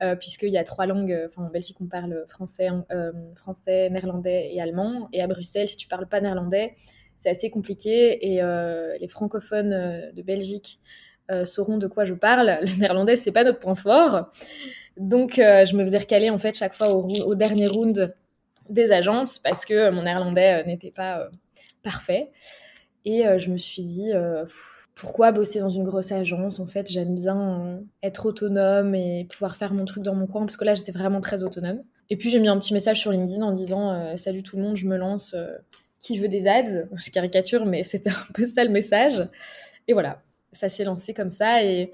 euh, 0.04 0.16
puisqu'il 0.16 0.50
y 0.50 0.58
a 0.60 0.64
trois 0.64 0.86
langues. 0.86 1.30
En 1.36 1.50
Belgique, 1.50 1.78
on 1.82 1.88
parle 1.88 2.26
français, 2.30 2.70
euh, 2.92 3.12
français, 3.36 3.90
néerlandais 3.90 4.52
et 4.54 4.62
allemand. 4.62 5.10
Et 5.14 5.22
à 5.24 5.26
Bruxelles, 5.26 5.68
si 5.68 5.78
tu 5.78 5.88
parles 5.88 6.08
pas 6.08 6.22
néerlandais, 6.22 6.76
c'est 7.16 7.32
assez 7.32 7.50
compliqué. 7.50 8.34
Et 8.34 8.40
les 9.00 9.08
francophones 9.08 10.12
de 10.14 10.22
Belgique 10.22 10.80
euh, 11.30 11.44
sauront 11.44 11.78
de 11.78 11.88
quoi 11.88 12.06
je 12.06 12.14
parle. 12.14 12.60
Le 12.62 12.80
néerlandais, 12.80 13.18
c'est 13.18 13.32
pas 13.32 13.44
notre 13.44 13.60
point 13.60 13.76
fort. 13.76 14.32
Donc, 14.96 15.40
euh, 15.40 15.66
je 15.66 15.76
me 15.76 15.86
faisais 15.86 15.98
recaler 15.98 16.30
en 16.30 16.38
fait 16.38 16.56
chaque 16.56 16.74
fois 16.74 16.90
au, 16.90 17.36
dernier 17.36 17.68
round 17.68 18.16
des 18.70 18.92
agences 18.92 19.40
parce 19.40 19.66
que 19.66 19.90
mon 19.92 20.04
néerlandais 20.04 20.62
euh, 20.62 20.66
n'était 20.66 20.92
pas 20.92 21.28
parfait. 21.84 22.32
Et 23.06 23.24
je 23.38 23.50
me 23.50 23.56
suis 23.56 23.84
dit, 23.84 24.12
pourquoi 24.94 25.32
bosser 25.32 25.62
dans 25.62 25.70
une 25.70 25.86
grosse 25.86 26.12
agence? 26.12 26.60
En 26.60 26.68
fait, 26.68 26.92
j'aime 26.92 27.16
bien 27.16 27.80
être 28.04 28.26
autonome 28.26 28.96
et 28.96 29.26
pouvoir 29.30 29.56
faire 29.56 29.74
mon 29.74 29.86
truc 29.86 30.04
dans 30.04 30.14
mon 30.14 30.28
coin 30.28 30.42
parce 30.42 30.58
que 30.58 30.66
là, 30.66 30.76
j'étais 30.76 30.92
vraiment 30.92 31.22
très 31.22 31.42
autonome. 31.42 31.82
Et 32.10 32.18
puis, 32.18 32.30
j'ai 32.30 32.42
mis 32.42 32.50
un 32.50 32.60
petit 32.60 32.74
message 32.74 33.00
sur 33.00 33.14
LinkedIn 33.14 33.42
en 33.44 33.54
disant 33.54 34.18
Salut 34.18 34.44
tout 34.44 34.58
le 34.58 34.64
monde, 34.64 34.76
je 34.76 34.88
me 34.88 34.98
lance. 34.98 35.38
qui 36.00 36.20
veut 36.20 36.28
des 36.28 36.50
ads? 36.50 36.84
Je 36.96 37.10
caricature, 37.10 37.66
mais 37.66 37.84
c'était 37.84 38.10
un 38.10 38.34
peu 38.34 38.46
ça 38.46 38.66
le 38.66 38.72
message. 38.72 39.26
Et 39.88 39.94
voilà, 39.94 40.20
ça 40.58 40.70
s'est 40.70 40.84
lancé 40.84 41.14
comme 41.14 41.30
ça 41.30 41.64
et 41.64 41.94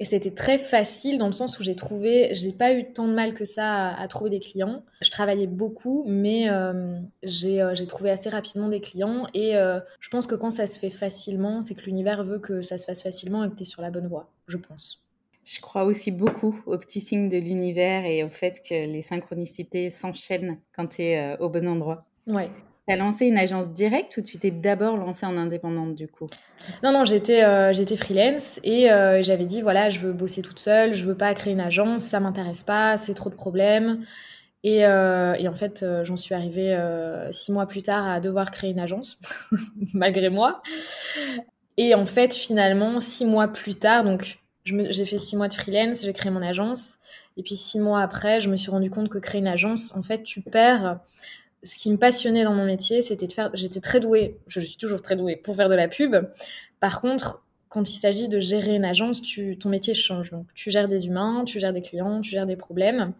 Et 0.00 0.04
c'était 0.04 0.30
très 0.30 0.58
facile 0.58 1.18
dans 1.18 1.26
le 1.26 1.32
sens 1.32 1.58
où 1.58 1.64
j'ai 1.64 1.74
trouvé, 1.74 2.32
j'ai 2.32 2.52
pas 2.52 2.72
eu 2.72 2.92
tant 2.92 3.08
de 3.08 3.14
mal 3.14 3.34
que 3.34 3.44
ça 3.44 3.88
à, 3.88 4.06
trouver 4.06 4.30
des 4.30 4.38
clients. 4.38 4.84
Je 5.00 5.10
travaillais 5.10 5.48
beaucoup, 5.48 6.04
mais 6.06 6.48
euh, 6.48 7.00
euh, 7.24 7.74
j'ai 7.74 7.86
trouvé 7.88 8.10
assez 8.10 8.28
rapidement 8.28 8.68
des 8.68 8.80
clients. 8.80 9.26
Et 9.34 9.56
euh, 9.56 9.80
je 9.98 10.08
pense 10.08 10.28
que 10.28 10.36
quand 10.36 10.52
ça 10.52 10.68
se 10.68 10.78
fait 10.78 10.90
facilement, 10.90 11.62
c'est 11.62 11.74
que 11.74 11.82
l'univers 11.82 12.22
veut 12.22 12.38
que 12.38 12.62
ça 12.62 12.78
se 12.78 12.84
fasse 12.84 13.02
facilement 13.02 13.42
et 13.42 13.50
que 13.50 13.56
tu 13.56 13.62
es 13.62 13.64
sur 13.64 13.82
la 13.82 13.90
bonne 13.90 14.06
voie, 14.06 14.30
je 14.46 14.56
pense. 14.56 15.04
Je 15.44 15.60
crois 15.60 15.84
aussi 15.84 16.12
beaucoup 16.12 16.60
aux 16.66 16.78
petits 16.78 17.00
signes 17.00 17.28
de 17.28 17.38
l'univers 17.38 18.04
et 18.04 18.22
au 18.22 18.28
fait 18.28 18.62
que 18.62 18.74
les 18.74 19.02
synchronicités 19.02 19.90
s'enchaînent 19.90 20.58
quand 20.76 20.86
tu 20.86 21.02
es 21.02 21.36
au 21.40 21.48
bon 21.48 21.66
endroit. 21.66 22.04
Ouais, 22.26 22.50
tu 22.88 22.94
as 22.94 22.96
lancé 22.96 23.26
une 23.26 23.38
agence 23.38 23.70
directe 23.70 24.16
ou 24.16 24.22
tu 24.22 24.38
t'es 24.38 24.50
d'abord 24.50 24.96
lancée 24.96 25.26
en 25.26 25.36
indépendante 25.36 25.94
du 25.94 26.08
coup? 26.08 26.26
Non, 26.82 26.92
non, 26.92 27.04
j'étais 27.04 27.44
euh, 27.44 27.72
freelance 27.96 28.60
et 28.64 28.90
euh, 28.90 29.22
j'avais 29.22 29.44
dit 29.44 29.60
voilà, 29.60 29.90
je 29.90 30.00
veux 30.00 30.12
bosser 30.12 30.42
toute 30.42 30.58
seule, 30.58 30.94
je 30.94 31.06
veux 31.06 31.14
pas 31.16 31.34
créer 31.34 31.52
une 31.52 31.60
agence, 31.60 32.04
ça 32.04 32.20
m'intéresse 32.20 32.62
pas, 32.62 32.96
c'est 32.96 33.14
trop 33.14 33.30
de 33.30 33.34
problèmes. 33.34 34.04
Et, 34.64 34.84
euh, 34.84 35.34
et 35.34 35.46
en 35.46 35.54
fait, 35.54 35.84
j'en 36.02 36.16
suis 36.16 36.34
arrivée 36.34 36.76
six 37.30 37.52
mois 37.52 37.66
plus 37.66 37.82
tard 37.82 38.08
à 38.08 38.20
devoir 38.20 38.50
créer 38.50 38.70
une 38.70 38.80
agence, 38.80 39.20
malgré 39.94 40.30
moi. 40.30 40.62
Et 41.76 41.94
en 41.94 42.06
fait, 42.06 42.34
finalement, 42.34 42.98
six 42.98 43.24
mois 43.24 43.48
plus 43.48 43.76
tard, 43.76 44.02
donc 44.02 44.40
j'ai 44.64 45.04
fait 45.04 45.18
six 45.18 45.36
mois 45.36 45.48
de 45.48 45.54
freelance, 45.54 46.02
j'ai 46.02 46.12
créé 46.12 46.30
mon 46.30 46.42
agence. 46.42 46.98
Et 47.36 47.42
puis 47.42 47.54
six 47.54 47.78
mois 47.78 48.02
après, 48.02 48.40
je 48.40 48.50
me 48.50 48.56
suis 48.56 48.70
rendu 48.70 48.90
compte 48.90 49.08
que 49.08 49.18
créer 49.18 49.40
une 49.40 49.46
agence, 49.46 49.94
en 49.96 50.02
fait, 50.02 50.24
tu 50.24 50.42
perds 50.42 50.98
ce 51.62 51.76
qui 51.76 51.90
me 51.90 51.96
passionnait 51.96 52.44
dans 52.44 52.54
mon 52.54 52.64
métier, 52.64 53.02
c'était 53.02 53.26
de 53.26 53.32
faire. 53.32 53.50
J'étais 53.54 53.80
très 53.80 54.00
douée, 54.00 54.38
je 54.46 54.60
suis 54.60 54.76
toujours 54.76 55.02
très 55.02 55.16
douée 55.16 55.36
pour 55.36 55.56
faire 55.56 55.68
de 55.68 55.74
la 55.74 55.88
pub. 55.88 56.16
Par 56.80 57.00
contre, 57.00 57.44
quand 57.68 57.90
il 57.90 57.98
s'agit 57.98 58.28
de 58.28 58.40
gérer 58.40 58.74
une 58.74 58.84
agence, 58.84 59.20
tu, 59.20 59.58
ton 59.58 59.68
métier 59.68 59.94
change. 59.94 60.30
Donc, 60.30 60.46
tu 60.54 60.70
gères 60.70 60.88
des 60.88 61.06
humains, 61.06 61.44
tu 61.44 61.60
gères 61.60 61.72
des 61.72 61.82
clients, 61.82 62.20
tu 62.20 62.30
gères 62.30 62.46
des 62.46 62.56
problèmes. 62.56 63.12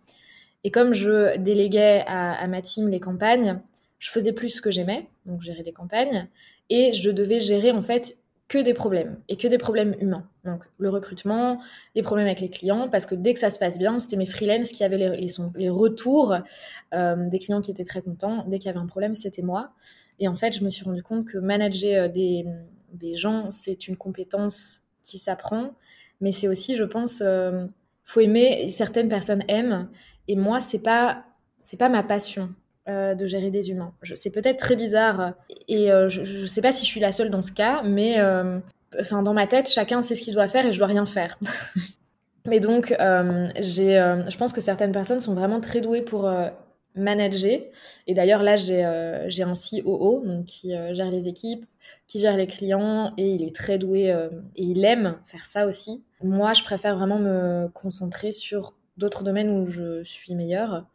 Et 0.64 0.71
comme 0.71 0.95
je 0.95 1.37
déléguais 1.37 2.04
à, 2.07 2.47
ma 2.49 2.62
team 2.62 2.88
les 2.88 3.00
campagnes, 3.00 3.61
je 3.99 4.11
faisais 4.11 4.33
plus 4.33 4.49
ce 4.49 4.62
que 4.62 4.71
j'aimais, 4.71 5.09
donc 5.26 5.42
gérer 5.42 5.62
des 5.62 5.73
campagnes, 5.73 6.28
et 6.71 6.92
je 6.92 7.11
devais 7.11 7.40
gérer 7.40 7.71
en 7.71 7.83
fait 7.83 8.18
que 8.49 8.59
des 8.59 8.73
problèmes 8.73 9.21
et 9.28 9.37
que 9.37 9.47
des 9.47 9.59
problèmes 9.59 9.95
humains. 10.00 10.26
Donc 10.45 10.64
le 10.78 10.88
recrutement, 10.88 11.61
les 11.95 12.02
problèmes 12.02 12.26
avec 12.26 12.40
les 12.40 12.49
clients, 12.49 12.88
parce 12.88 13.05
que 13.05 13.14
dès 13.14 13.35
que 13.35 13.40
ça 13.40 13.50
se 13.50 13.59
passe 13.59 13.78
bien, 13.78 13.99
c'était 13.99 14.17
mes 14.17 14.26
freelances 14.26 14.73
qui 14.73 14.83
avaient 14.83 14.97
les, 14.97 15.28
les, 15.57 15.69
retours 15.69 16.35
euh, 16.95 17.28
des 17.28 17.38
clients 17.38 17.61
qui 17.61 17.71
étaient 17.71 17.85
très 17.85 18.00
contents. 18.00 18.45
Dès 18.49 18.59
qu'il 18.59 18.67
y 18.67 18.71
avait 18.71 18.81
un 18.81 18.87
problème, 18.87 19.14
c'était 19.14 19.43
moi. 19.43 19.73
Et 20.19 20.28
en 20.28 20.35
fait, 20.35 20.52
je 20.57 20.64
me 20.64 20.71
suis 20.71 20.85
rendu 20.85 21.02
compte 21.02 21.26
que 21.26 21.38
manager 21.38 22.05
euh, 22.05 22.09
des, 22.09 22.47
des 22.95 23.17
gens, 23.17 23.50
c'est 23.50 23.87
une 23.87 23.97
compétence 23.97 24.83
qui 25.02 25.19
s'apprend, 25.19 25.75
mais 26.21 26.33
c'est 26.33 26.49
aussi, 26.49 26.75
je 26.75 26.85
pense, 26.85 27.23
euh, 27.23 27.67
faut 28.05 28.21
aimer. 28.21 28.71
Certaines 28.71 29.09
personnes 29.09 29.45
aiment, 29.49 29.88
et 30.26 30.37
moi, 30.37 30.61
c'est 30.61 30.78
pas 30.81 31.25
c'est 31.61 31.76
pas 31.76 31.88
ma 31.88 32.02
passion. 32.02 32.55
Euh, 32.88 33.14
de 33.14 33.26
gérer 33.26 33.50
des 33.50 33.68
humains. 33.68 33.92
C'est 34.14 34.30
peut-être 34.30 34.57
très 34.57 34.75
bizarre 34.75 35.35
et 35.66 35.92
euh, 35.92 36.09
je 36.09 36.23
ne 36.23 36.47
sais 36.47 36.62
pas 36.62 36.73
si 36.73 36.87
je 36.87 36.90
suis 36.90 37.00
la 37.00 37.12
seule 37.12 37.28
dans 37.28 37.42
ce 37.42 37.52
cas, 37.52 37.83
mais 37.83 38.18
euh, 38.18 38.61
dans 39.11 39.35
ma 39.35 39.47
tête, 39.47 39.68
chacun 39.68 40.00
sait 40.00 40.14
ce 40.14 40.23
qu'il 40.23 40.33
doit 40.33 40.49
faire 40.49 40.64
et 40.64 40.73
je 40.73 40.78
dois 40.78 40.87
rien 40.87 41.04
faire. 41.04 41.38
mais 42.47 42.61
donc, 42.61 42.97
j'ai, 43.59 43.95
je 44.28 44.37
pense 44.38 44.54
que 44.54 44.62
certaines 44.62 44.92
personnes 44.92 45.21
sont 45.21 45.35
vraiment 45.35 45.61
très 45.61 45.83
douées 45.83 46.00
pour 46.00 46.33
manager. 46.95 47.61
Et 48.07 48.14
d'ailleurs, 48.14 48.42
là, 48.42 48.57
j'ai 48.57 48.83
un 48.83 49.52
COO 49.52 50.23
donc, 50.25 50.47
qui 50.47 50.71
gère 50.71 51.11
les 51.11 51.28
équipes, 51.28 51.66
qui 52.07 52.21
gère 52.21 52.38
les 52.38 52.47
clients 52.47 53.12
et 53.18 53.35
il 53.35 53.42
est 53.42 53.54
très 53.54 53.76
doué 53.76 54.09
et 54.57 54.62
il 54.62 54.83
aime 54.87 55.16
faire 55.26 55.45
ça 55.45 55.66
aussi. 55.66 56.02
Moi, 56.23 56.54
je 56.54 56.62
préfère 56.62 56.97
vraiment 56.97 57.18
me 57.18 57.68
concentrer 57.75 58.33
sur 58.33 58.73
d'autres 58.97 59.25
domaines 59.25 59.50
où 59.50 59.66
je 59.66 60.02
suis 60.04 60.35
meilleure 60.35 60.87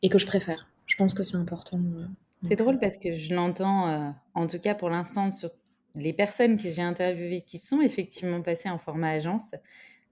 et 0.00 0.08
que 0.08 0.16
je 0.16 0.24
préfère 0.24 0.68
je 0.94 0.98
pense 0.98 1.12
que 1.12 1.24
c'est 1.24 1.34
important. 1.34 1.78
Euh, 1.78 2.06
c'est 2.40 2.54
drôle 2.54 2.78
parce 2.78 2.98
que 2.98 3.16
je 3.16 3.34
l'entends, 3.34 3.88
euh, 3.88 4.10
en 4.34 4.46
tout 4.46 4.60
cas 4.60 4.76
pour 4.76 4.90
l'instant, 4.90 5.32
sur 5.32 5.50
les 5.96 6.12
personnes 6.12 6.56
que 6.56 6.70
j'ai 6.70 6.82
interviewées 6.82 7.40
qui 7.40 7.58
sont 7.58 7.80
effectivement 7.80 8.42
passées 8.42 8.70
en 8.70 8.78
format 8.78 9.08
agence. 9.08 9.56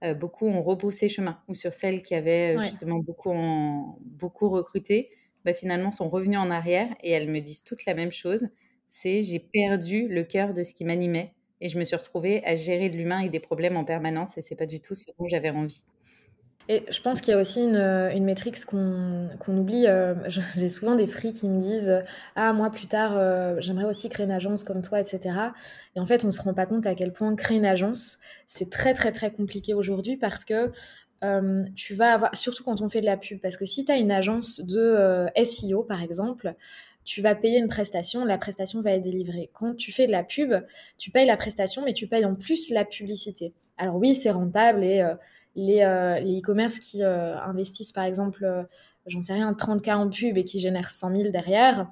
Euh, 0.03 0.13
beaucoup 0.13 0.45
ont 0.45 0.61
repoussé 0.61 1.07
chemin, 1.07 1.39
ou 1.47 1.55
sur 1.55 1.71
celles 1.71 2.03
qui 2.03 2.15
avaient 2.15 2.61
justement 2.63 2.99
beaucoup, 2.99 3.31
en, 3.31 3.97
beaucoup 4.01 4.49
recruté, 4.49 5.09
bah, 5.45 5.53
finalement 5.53 5.93
sont 5.93 6.09
revenues 6.09 6.35
en 6.35 6.51
arrière 6.51 6.93
et 7.01 7.11
elles 7.11 7.31
me 7.31 7.39
disent 7.39 7.63
toutes 7.63 7.85
la 7.85 7.93
même 7.93 8.11
chose. 8.11 8.49
C'est 8.89 9.21
j'ai 9.21 9.39
perdu 9.39 10.09
le 10.09 10.25
cœur 10.25 10.53
de 10.53 10.65
ce 10.65 10.73
qui 10.73 10.83
m'animait 10.83 11.33
et 11.61 11.69
je 11.69 11.79
me 11.79 11.85
suis 11.85 11.95
retrouvée 11.95 12.43
à 12.43 12.57
gérer 12.57 12.89
de 12.89 12.97
l'humain 12.97 13.21
et 13.21 13.29
des 13.29 13.39
problèmes 13.39 13.77
en 13.77 13.85
permanence 13.85 14.37
et 14.37 14.41
c'est 14.41 14.57
pas 14.57 14.65
du 14.65 14.81
tout 14.81 14.95
ce 14.95 15.05
dont 15.17 15.29
j'avais 15.29 15.49
envie. 15.49 15.85
Et 16.69 16.85
je 16.89 17.01
pense 17.01 17.19
qu'il 17.19 17.33
y 17.33 17.37
a 17.37 17.39
aussi 17.39 17.61
une, 17.61 17.75
une 17.75 18.23
métrique 18.23 18.63
qu'on 18.65 19.27
oublie. 19.47 19.87
Euh, 19.87 20.15
j'ai 20.55 20.69
souvent 20.69 20.95
des 20.95 21.07
fris 21.07 21.33
qui 21.33 21.47
me 21.49 21.61
disent 21.61 22.01
Ah, 22.35 22.53
moi, 22.53 22.69
plus 22.69 22.87
tard, 22.87 23.17
euh, 23.17 23.55
j'aimerais 23.59 23.85
aussi 23.85 24.09
créer 24.09 24.25
une 24.25 24.31
agence 24.31 24.63
comme 24.63 24.81
toi, 24.81 24.99
etc. 24.99 25.35
Et 25.95 25.99
en 25.99 26.05
fait, 26.05 26.23
on 26.23 26.27
ne 26.27 26.31
se 26.31 26.41
rend 26.41 26.53
pas 26.53 26.65
compte 26.65 26.85
à 26.85 26.95
quel 26.95 27.11
point 27.11 27.35
créer 27.35 27.57
une 27.57 27.65
agence, 27.65 28.19
c'est 28.47 28.69
très, 28.69 28.93
très, 28.93 29.11
très 29.11 29.31
compliqué 29.31 29.73
aujourd'hui 29.73 30.17
parce 30.17 30.45
que 30.45 30.71
euh, 31.23 31.63
tu 31.75 31.95
vas 31.95 32.13
avoir, 32.13 32.35
surtout 32.35 32.63
quand 32.63 32.81
on 32.81 32.89
fait 32.89 33.01
de 33.01 33.05
la 33.05 33.17
pub, 33.17 33.39
parce 33.39 33.57
que 33.57 33.65
si 33.65 33.85
tu 33.85 33.91
as 33.91 33.97
une 33.97 34.11
agence 34.11 34.59
de 34.59 35.27
SEO, 35.43 35.83
par 35.83 36.01
exemple, 36.01 36.53
tu 37.05 37.21
vas 37.21 37.35
payer 37.35 37.59
une 37.59 37.67
prestation, 37.67 38.23
la 38.23 38.37
prestation 38.37 38.81
va 38.81 38.91
être 38.91 39.01
délivrée. 39.01 39.49
Quand 39.53 39.75
tu 39.75 39.91
fais 39.91 40.05
de 40.05 40.11
la 40.11 40.23
pub, 40.23 40.53
tu 40.97 41.11
payes 41.11 41.25
la 41.25 41.35
prestation, 41.35 41.83
mais 41.83 41.93
tu 41.93 42.07
payes 42.07 42.23
en 42.23 42.35
plus 42.35 42.69
la 42.69 42.85
publicité. 42.85 43.53
Alors 43.77 43.95
oui, 43.95 44.15
c'est 44.15 44.31
rentable 44.31 44.83
et 44.83 45.03
euh, 45.55 46.19
les 46.19 46.39
e-commerce 46.39 46.79
qui 46.79 47.03
euh, 47.03 47.37
investissent 47.39 47.91
par 47.91 48.03
exemple, 48.03 48.43
euh, 48.43 48.63
j'en 49.05 49.21
sais 49.21 49.33
rien, 49.33 49.51
30K 49.53 49.93
en 49.95 50.09
pub 50.09 50.37
et 50.37 50.43
qui 50.43 50.59
génèrent 50.59 50.89
100 50.89 51.15
000 51.17 51.29
derrière, 51.29 51.87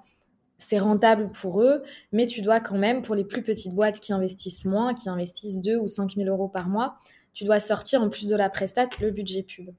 c'est 0.58 0.80
rentable 0.80 1.32
pour 1.32 1.62
eux, 1.62 1.84
mais 2.12 2.25
tu 2.25 2.41
dois 2.41 2.60
quand 2.60 2.77
même, 2.77 3.01
pour 3.01 3.15
les 3.15 3.24
plus 3.24 3.41
petites 3.41 3.74
boîtes 3.74 4.00
qui 4.00 4.13
investissent 4.13 4.65
moins, 4.65 4.94
qui 4.94 5.10
investissent 5.10 5.58
2 5.58 5.77
ou 5.77 5.88
5 5.88 6.15
000 6.15 6.30
euros 6.30 6.48
par 6.48 6.70
mois, 6.70 6.98
tu 7.34 7.46
dois 7.46 7.60
sortir 7.60 8.01
en 8.01 8.10
plus 8.10 8.27
de 8.27 8.36
la 8.36 8.50
prestate 8.50 9.00
le 9.00 9.12
budget 9.12 9.44
pub. 9.44 9.70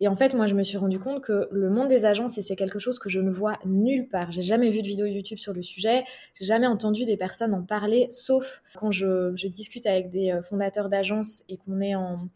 Et 0.00 0.08
en 0.08 0.16
fait, 0.16 0.34
moi, 0.34 0.46
je 0.46 0.54
me 0.54 0.62
suis 0.62 0.76
rendu 0.76 0.98
compte 0.98 1.22
que 1.22 1.48
le 1.50 1.70
monde 1.70 1.88
des 1.88 2.04
agences, 2.04 2.36
et 2.36 2.42
c'est 2.42 2.56
quelque 2.56 2.78
chose 2.78 2.98
que 2.98 3.08
je 3.08 3.18
ne 3.18 3.30
vois 3.30 3.58
nulle 3.64 4.08
part. 4.08 4.30
J'ai 4.30 4.42
jamais 4.42 4.68
vu 4.68 4.82
de 4.82 4.86
vidéo 4.86 5.06
YouTube 5.06 5.38
sur 5.38 5.54
le 5.54 5.62
sujet, 5.62 6.04
j'ai 6.34 6.44
jamais 6.44 6.66
entendu 6.66 7.06
des 7.06 7.16
personnes 7.16 7.54
en 7.54 7.62
parler, 7.62 8.08
sauf 8.10 8.62
quand 8.74 8.90
je, 8.90 9.34
discute 9.46 9.86
avec 9.86 10.10
des 10.10 10.32
euh, 10.32 10.42
fondateurs 10.42 10.90
d'agences 10.90 11.44
et 11.48 11.56
qu'on 11.56 11.80
est 11.80 11.94
en, 11.94 12.28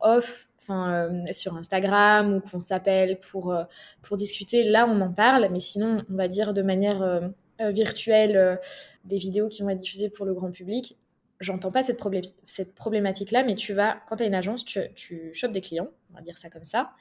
off, 0.00 0.48
enfin 0.58 0.92
euh, 0.92 1.32
sur 1.32 1.56
Instagram 1.56 2.34
ou 2.34 2.40
qu'on 2.40 2.60
s'appelle 2.60 3.18
pour 3.20 3.52
euh, 3.52 3.64
pour 4.02 4.18
discuter. 4.18 4.64
Là, 4.64 4.86
on 4.86 5.00
en 5.00 5.12
parle, 5.12 5.48
mais 5.50 5.60
sinon, 5.60 6.02
on 6.10 6.14
va 6.14 6.28
dire 6.28 6.52
de 6.52 6.62
manière 6.62 7.30
virtuelle, 7.60 8.60
des 9.04 9.18
vidéos 9.18 9.48
qui 9.48 9.62
vont 9.62 9.70
être 9.70 9.78
diffusées 9.78 10.10
pour 10.10 10.26
le 10.26 10.34
grand 10.34 10.50
public 10.50 10.96
j'entends 11.40 11.70
pas 11.70 11.82
cette, 11.82 12.00
cette 12.42 12.74
problématique-là, 12.74 13.44
mais 13.44 13.54
tu 13.54 13.72
vas, 13.72 14.00
quand 14.08 14.16
tu 14.16 14.22
as 14.24 14.26
une 14.26 14.34
agence, 14.34 14.64
tu, 14.64 14.80
tu 14.94 15.30
chopes 15.34 15.52
des 15.52 15.60
clients, 15.60 15.88
on 16.12 16.16
va 16.16 16.22
dire 16.22 16.38
ça 16.38 16.50
comme 16.50 16.64
ça, 16.64 16.92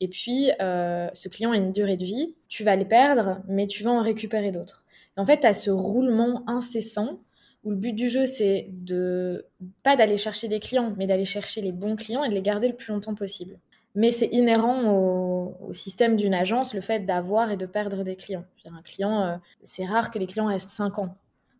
et 0.00 0.08
puis 0.08 0.50
euh, 0.60 1.08
ce 1.12 1.28
client 1.28 1.52
a 1.52 1.56
une 1.56 1.72
durée 1.72 1.96
de 1.96 2.04
vie, 2.04 2.34
tu 2.48 2.64
vas 2.64 2.76
les 2.76 2.84
perdre, 2.84 3.40
mais 3.48 3.66
tu 3.66 3.82
vas 3.82 3.90
en 3.90 4.02
récupérer 4.02 4.52
d'autres. 4.52 4.84
en 5.16 5.26
fait, 5.26 5.40
tu 5.40 5.46
as 5.46 5.54
ce 5.54 5.70
roulement 5.70 6.44
incessant 6.46 7.20
où 7.64 7.70
le 7.70 7.76
but 7.76 7.92
du 7.92 8.08
jeu, 8.08 8.26
c'est 8.26 8.68
de 8.70 9.46
pas 9.82 9.96
d'aller 9.96 10.16
chercher 10.16 10.48
des 10.48 10.60
clients, 10.60 10.94
mais 10.96 11.06
d'aller 11.06 11.26
chercher 11.26 11.60
les 11.60 11.72
bons 11.72 11.96
clients 11.96 12.24
et 12.24 12.28
de 12.30 12.34
les 12.34 12.42
garder 12.42 12.68
le 12.68 12.74
plus 12.74 12.92
longtemps 12.92 13.14
possible. 13.14 13.58
Mais 13.94 14.12
c'est 14.12 14.28
inhérent 14.28 14.90
au, 14.92 15.72
système 15.72 16.16
d'une 16.16 16.34
agence, 16.34 16.74
le 16.74 16.80
fait 16.80 17.00
d'avoir 17.00 17.50
et 17.50 17.56
de 17.56 17.66
perdre 17.66 18.02
des 18.02 18.16
clients. 18.16 18.44
un 18.64 18.82
client, 18.82 19.22
euh, 19.22 19.36
c'est 19.62 19.84
rare 19.84 20.10
que 20.10 20.18
les 20.18 20.26
clients 20.26 20.46
restent 20.46 20.70
5 20.70 20.98
ans. 21.00 21.16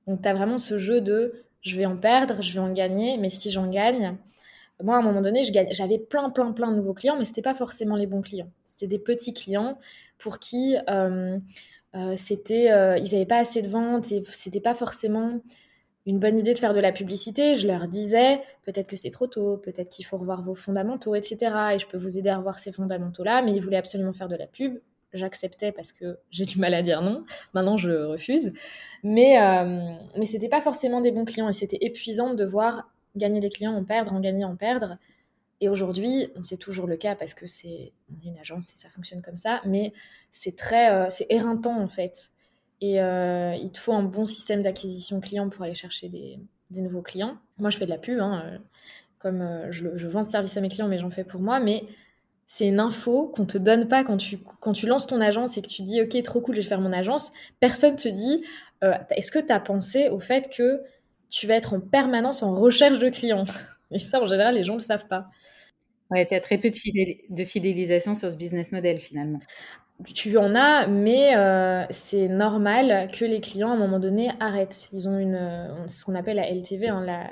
Donc, 0.07 0.23
tu 0.23 0.29
as 0.29 0.35
vraiment 0.35 0.59
ce 0.59 0.79
jeu 0.79 1.01
de 1.01 1.45
je 1.63 1.77
vais 1.77 1.87
en 1.87 1.97
perdre, 1.97 2.43
je 2.43 2.53
vais 2.53 2.61
en 2.61 2.73
gagner, 2.73 3.19
mais 3.19 3.29
si 3.29 3.51
j'en 3.51 3.69
gagne, 3.69 4.17
moi, 4.83 4.97
à 4.97 4.99
un 4.99 5.03
moment 5.03 5.21
donné, 5.21 5.43
j'avais 5.45 5.99
plein, 5.99 6.31
plein, 6.31 6.53
plein 6.53 6.71
de 6.71 6.77
nouveaux 6.77 6.95
clients, 6.95 7.17
mais 7.19 7.25
ce 7.25 7.31
n'était 7.31 7.43
pas 7.43 7.55
forcément 7.55 7.97
les 7.97 8.07
bons 8.07 8.23
clients. 8.23 8.51
C'était 8.65 8.87
des 8.87 8.99
petits 8.99 9.35
clients 9.35 9.79
pour 10.19 10.39
qui 10.39 10.77
euh, 10.89 11.39
euh, 11.95 12.15
c'était, 12.17 12.71
euh, 12.71 12.97
ils 12.99 13.13
n'avaient 13.13 13.27
pas 13.27 13.39
assez 13.39 13.63
de 13.63 13.69
ventes 13.69 14.13
et 14.13 14.23
c'était 14.29 14.61
pas 14.61 14.75
forcément 14.75 15.41
une 16.07 16.19
bonne 16.19 16.39
idée 16.39 16.55
de 16.55 16.59
faire 16.59 16.75
de 16.75 16.81
la 16.81 16.93
publicité. 16.93 17.55
Je 17.57 17.67
leur 17.67 17.89
disais, 17.89 18.41
peut-être 18.63 18.89
que 18.89 18.97
c'est 18.97 19.11
trop 19.11 19.27
tôt, 19.27 19.59
peut-être 19.59 19.91
qu'il 19.91 20.07
faut 20.07 20.17
revoir 20.17 20.43
vos 20.43 20.55
fondamentaux, 20.55 21.15
etc. 21.15 21.37
Et 21.75 21.79
je 21.79 21.87
peux 21.87 21.99
vous 21.99 22.17
aider 22.19 22.31
à 22.31 22.39
revoir 22.39 22.59
ces 22.59 22.73
fondamentaux-là, 22.73 23.43
mais 23.43 23.53
ils 23.53 23.61
voulaient 23.61 23.77
absolument 23.77 24.13
faire 24.13 24.29
de 24.29 24.37
la 24.37 24.47
pub 24.47 24.79
j'acceptais 25.13 25.73
parce 25.73 25.93
que 25.93 26.19
j'ai 26.31 26.45
du 26.45 26.59
mal 26.59 26.75
à 26.75 26.83
dire 26.83 27.03
non. 27.03 27.25
Maintenant, 27.55 27.77
je 27.77 27.91
refuse. 27.91 28.53
Mais, 29.03 29.41
euh, 29.43 29.95
mais 30.17 30.27
c'était 30.27 30.49
pas 30.49 30.61
forcément 30.61 31.01
des 31.01 31.13
bons 31.13 31.25
clients 31.25 31.49
et 31.49 31.53
c'était 31.53 31.79
épuisant 31.81 32.35
de 32.35 32.45
voir 32.45 32.91
gagner 33.17 33.41
des 33.41 33.49
clients, 33.49 33.75
en 33.75 33.85
perdre, 33.85 34.13
en 34.13 34.21
gagner, 34.21 34.45
en 34.45 34.57
perdre. 34.57 34.99
Et 35.61 35.69
aujourd'hui, 35.69 36.29
c'est 36.43 36.57
toujours 36.57 36.87
le 36.87 36.97
cas 36.97 37.15
parce 37.15 37.35
que 37.35 37.47
c'est 37.47 37.93
une 38.25 38.39
agence 38.39 38.73
et 38.73 38.77
ça 38.77 38.89
fonctionne 38.89 39.21
comme 39.21 39.37
ça, 39.37 39.61
mais 39.67 39.93
c'est 40.31 40.57
très, 40.57 40.93
euh, 40.93 41.07
c'est 41.11 41.27
éreintant 41.29 41.79
en 41.81 41.89
fait. 41.89 42.31
Et 42.81 43.03
euh, 43.03 43.55
il 43.57 43.71
te 43.71 43.79
faut 43.79 43.93
un 43.93 44.03
bon 44.03 44.25
système 44.25 44.63
d'acquisition 44.63 45.21
client 45.21 45.51
pour 45.51 45.65
aller 45.65 45.75
chercher 45.75 46.09
des, 46.09 46.39
nouveaux 46.71 47.03
clients. 47.03 47.37
Moi, 47.59 47.69
je 47.69 47.77
fais 47.77 47.85
de 47.85 47.91
la 47.91 47.99
pub, 47.99 48.21
hein, 48.21 48.59
comme 49.19 49.67
je, 49.71 49.97
je, 49.97 50.07
vends 50.07 50.25
ce 50.25 50.31
service 50.31 50.57
à 50.57 50.63
mes 50.63 50.71
clients, 50.71 50.89
mais 50.89 50.99
j'en 50.99 51.11
fais 51.11 51.25
pour 51.25 51.43
moi. 51.43 51.61
Mais 51.61 51.85
c'est 52.53 52.67
une 52.67 52.81
info 52.81 53.29
qu'on 53.29 53.47
te 53.47 53.57
donne 53.59 53.87
pas 53.87 54.03
quand 54.03 54.17
tu, 54.17 54.37
quand 54.59 54.73
tu 54.73 54.89
lances 54.89 55.07
ton 55.07 55.21
agence 55.21 55.57
et 55.57 55.63
que 55.63 55.69
tu 55.69 55.83
dis, 55.83 56.03
OK, 56.03 56.21
trop 56.25 56.41
cool, 56.41 56.57
je 56.57 56.63
vais 56.63 56.67
faire 56.67 56.81
mon 56.81 56.93
agence. 56.93 57.33
Personne 57.61 57.95
te 57.95 58.09
dit, 58.09 58.43
est-ce 58.83 59.31
que 59.31 59.39
tu 59.39 59.53
as 59.53 59.61
pensé 59.61 60.09
au 60.09 60.19
fait 60.19 60.51
que 60.51 60.83
tu 61.29 61.47
vas 61.47 61.55
être 61.55 61.75
en 61.75 61.81
permanence 61.81 62.43
en 62.43 62.59
recherche 62.59 62.99
de 62.99 63.09
clients? 63.09 63.45
Et 63.93 64.01
ça, 64.01 64.21
en 64.21 64.27
général, 64.27 64.57
les 64.57 64.65
gens 64.65 64.73
ne 64.73 64.79
le 64.79 64.85
savent 64.85 65.07
pas. 65.07 65.29
Ouais, 66.11 66.27
tu 66.27 66.35
as 66.35 66.41
très 66.41 66.59
peu 66.59 66.71
de, 66.71 67.45
fidélisation 67.45 68.15
sur 68.15 68.29
ce 68.29 68.37
business 68.37 68.73
model 68.73 68.99
finalement. 68.99 69.39
Tu 70.13 70.37
en 70.37 70.57
as, 70.57 70.89
mais 70.89 71.37
euh, 71.37 71.85
c'est 71.91 72.27
normal 72.27 73.09
que 73.13 73.25
les 73.25 73.41
clients, 73.41 73.71
à 73.71 73.75
un 73.75 73.79
moment 73.79 74.01
donné, 74.01 74.33
arrêtent. 74.41 74.89
Ils 74.93 75.09
ont 75.09 75.19
une, 75.21 75.37
euh, 75.37 75.87
ce 75.87 76.05
qu'on 76.05 76.17
appelle 76.17 76.37
la 76.37 76.51
LTV, 76.51 76.89
hein, 76.89 77.05
la, 77.07 77.31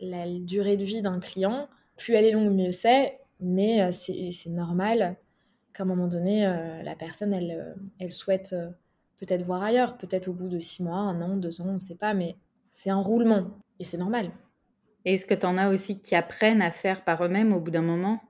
la, 0.00 0.26
durée 0.26 0.78
de 0.78 0.86
vie 0.86 1.02
d'un 1.02 1.20
client. 1.20 1.68
Plus 1.98 2.14
elle 2.14 2.24
est 2.24 2.32
longue, 2.32 2.50
mieux 2.50 2.72
c'est, 2.72 3.18
mais 3.40 3.82
euh, 3.82 3.90
c'est 3.90 4.50
normal 4.50 5.16
qu'à 5.72 5.82
un 5.82 5.86
moment 5.86 6.06
donné, 6.06 6.42
la 6.84 6.94
personne, 6.94 7.32
elle, 7.32 7.74
elle 7.98 8.12
souhaite 8.12 8.54
peut-être 9.18 9.42
voir 9.42 9.62
ailleurs, 9.62 9.98
peut-être 9.98 10.28
au 10.28 10.32
bout 10.32 10.48
de 10.48 10.60
six 10.60 10.82
mois, 10.84 10.96
un 10.96 11.20
an, 11.20 11.36
deux 11.36 11.60
ans, 11.60 11.66
on 11.68 11.74
ne 11.74 11.78
sait 11.80 11.96
pas, 11.96 12.14
mais 12.14 12.36
c'est 12.70 12.90
un 12.90 13.00
roulement 13.00 13.50
et 13.80 13.84
c'est 13.84 13.96
normal. 13.96 14.30
Et 15.04 15.14
est-ce 15.14 15.26
que 15.26 15.34
tu 15.34 15.46
en 15.46 15.58
as 15.58 15.70
aussi 15.70 16.00
qui 16.00 16.14
apprennent 16.14 16.62
à 16.62 16.70
faire 16.70 17.04
par 17.04 17.24
eux-mêmes 17.24 17.52
au 17.52 17.60
bout 17.60 17.70
d'un 17.70 17.82
moment? 17.82 18.20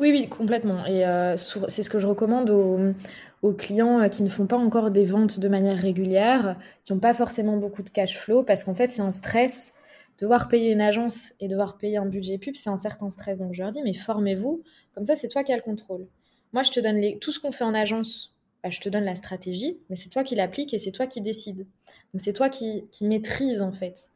Oui, 0.00 0.10
oui, 0.10 0.28
complètement. 0.28 0.84
Et 0.84 1.06
euh, 1.06 1.36
c'est 1.36 1.82
ce 1.82 1.88
que 1.88 1.98
je 1.98 2.06
recommande 2.06 2.50
aux, 2.50 3.52
clients 3.54 4.00
euh, 4.00 4.08
qui 4.08 4.22
ne 4.22 4.28
font 4.28 4.46
pas 4.46 4.58
encore 4.58 4.90
des 4.90 5.04
ventes 5.04 5.40
de 5.40 5.48
manière 5.48 5.78
régulière, 5.78 6.56
qui 6.82 6.92
n'ont 6.92 6.98
pas 6.98 7.14
forcément 7.14 7.56
beaucoup 7.56 7.82
de 7.82 7.88
cash 7.88 8.18
flow, 8.18 8.42
parce 8.42 8.64
qu'en 8.64 8.74
fait, 8.74 8.92
c'est 8.92 9.02
un 9.02 9.10
stress. 9.10 9.72
Devoir 10.18 10.48
payer 10.48 10.72
une 10.72 10.80
agence 10.80 11.32
et 11.40 11.48
devoir 11.48 11.78
payer 11.78 11.96
un 11.96 12.06
budget 12.06 12.38
pub, 12.38 12.54
c'est 12.54 12.70
un 12.70 12.76
certain 12.76 13.10
stress. 13.10 13.38
Donc 13.38 13.54
je 13.54 13.62
leur 13.62 13.72
dis, 13.72 13.82
mais 13.82 13.94
formez-vous, 13.94 14.62
comme 14.94 15.04
ça, 15.04 15.16
c'est 15.16 15.28
toi 15.28 15.42
qui 15.42 15.52
as 15.52 15.56
le 15.56 15.62
contrôle. 15.62 16.06
Moi, 16.52 16.62
je 16.62 16.70
te 16.70 16.80
donne 16.80 17.18
tout 17.18 17.32
ce 17.32 17.40
qu'on 17.40 17.50
fait 17.50 17.64
en 17.64 17.74
agence, 17.74 18.36
bah, 18.62 18.70
je 18.70 18.80
te 18.80 18.88
donne 18.88 19.04
la 19.04 19.14
stratégie, 19.14 19.78
mais 19.90 19.96
c'est 19.96 20.10
toi 20.10 20.22
qui 20.22 20.34
l'appliques 20.34 20.74
et 20.74 20.78
c'est 20.78 20.92
toi 20.92 21.06
qui 21.06 21.20
décides. 21.20 21.66
Donc 22.12 22.20
c'est 22.20 22.32
toi 22.32 22.48
qui, 22.48 22.84
qui 22.92 23.04
maîtrise 23.04 23.62
en 23.62 23.72
fait 23.72 24.10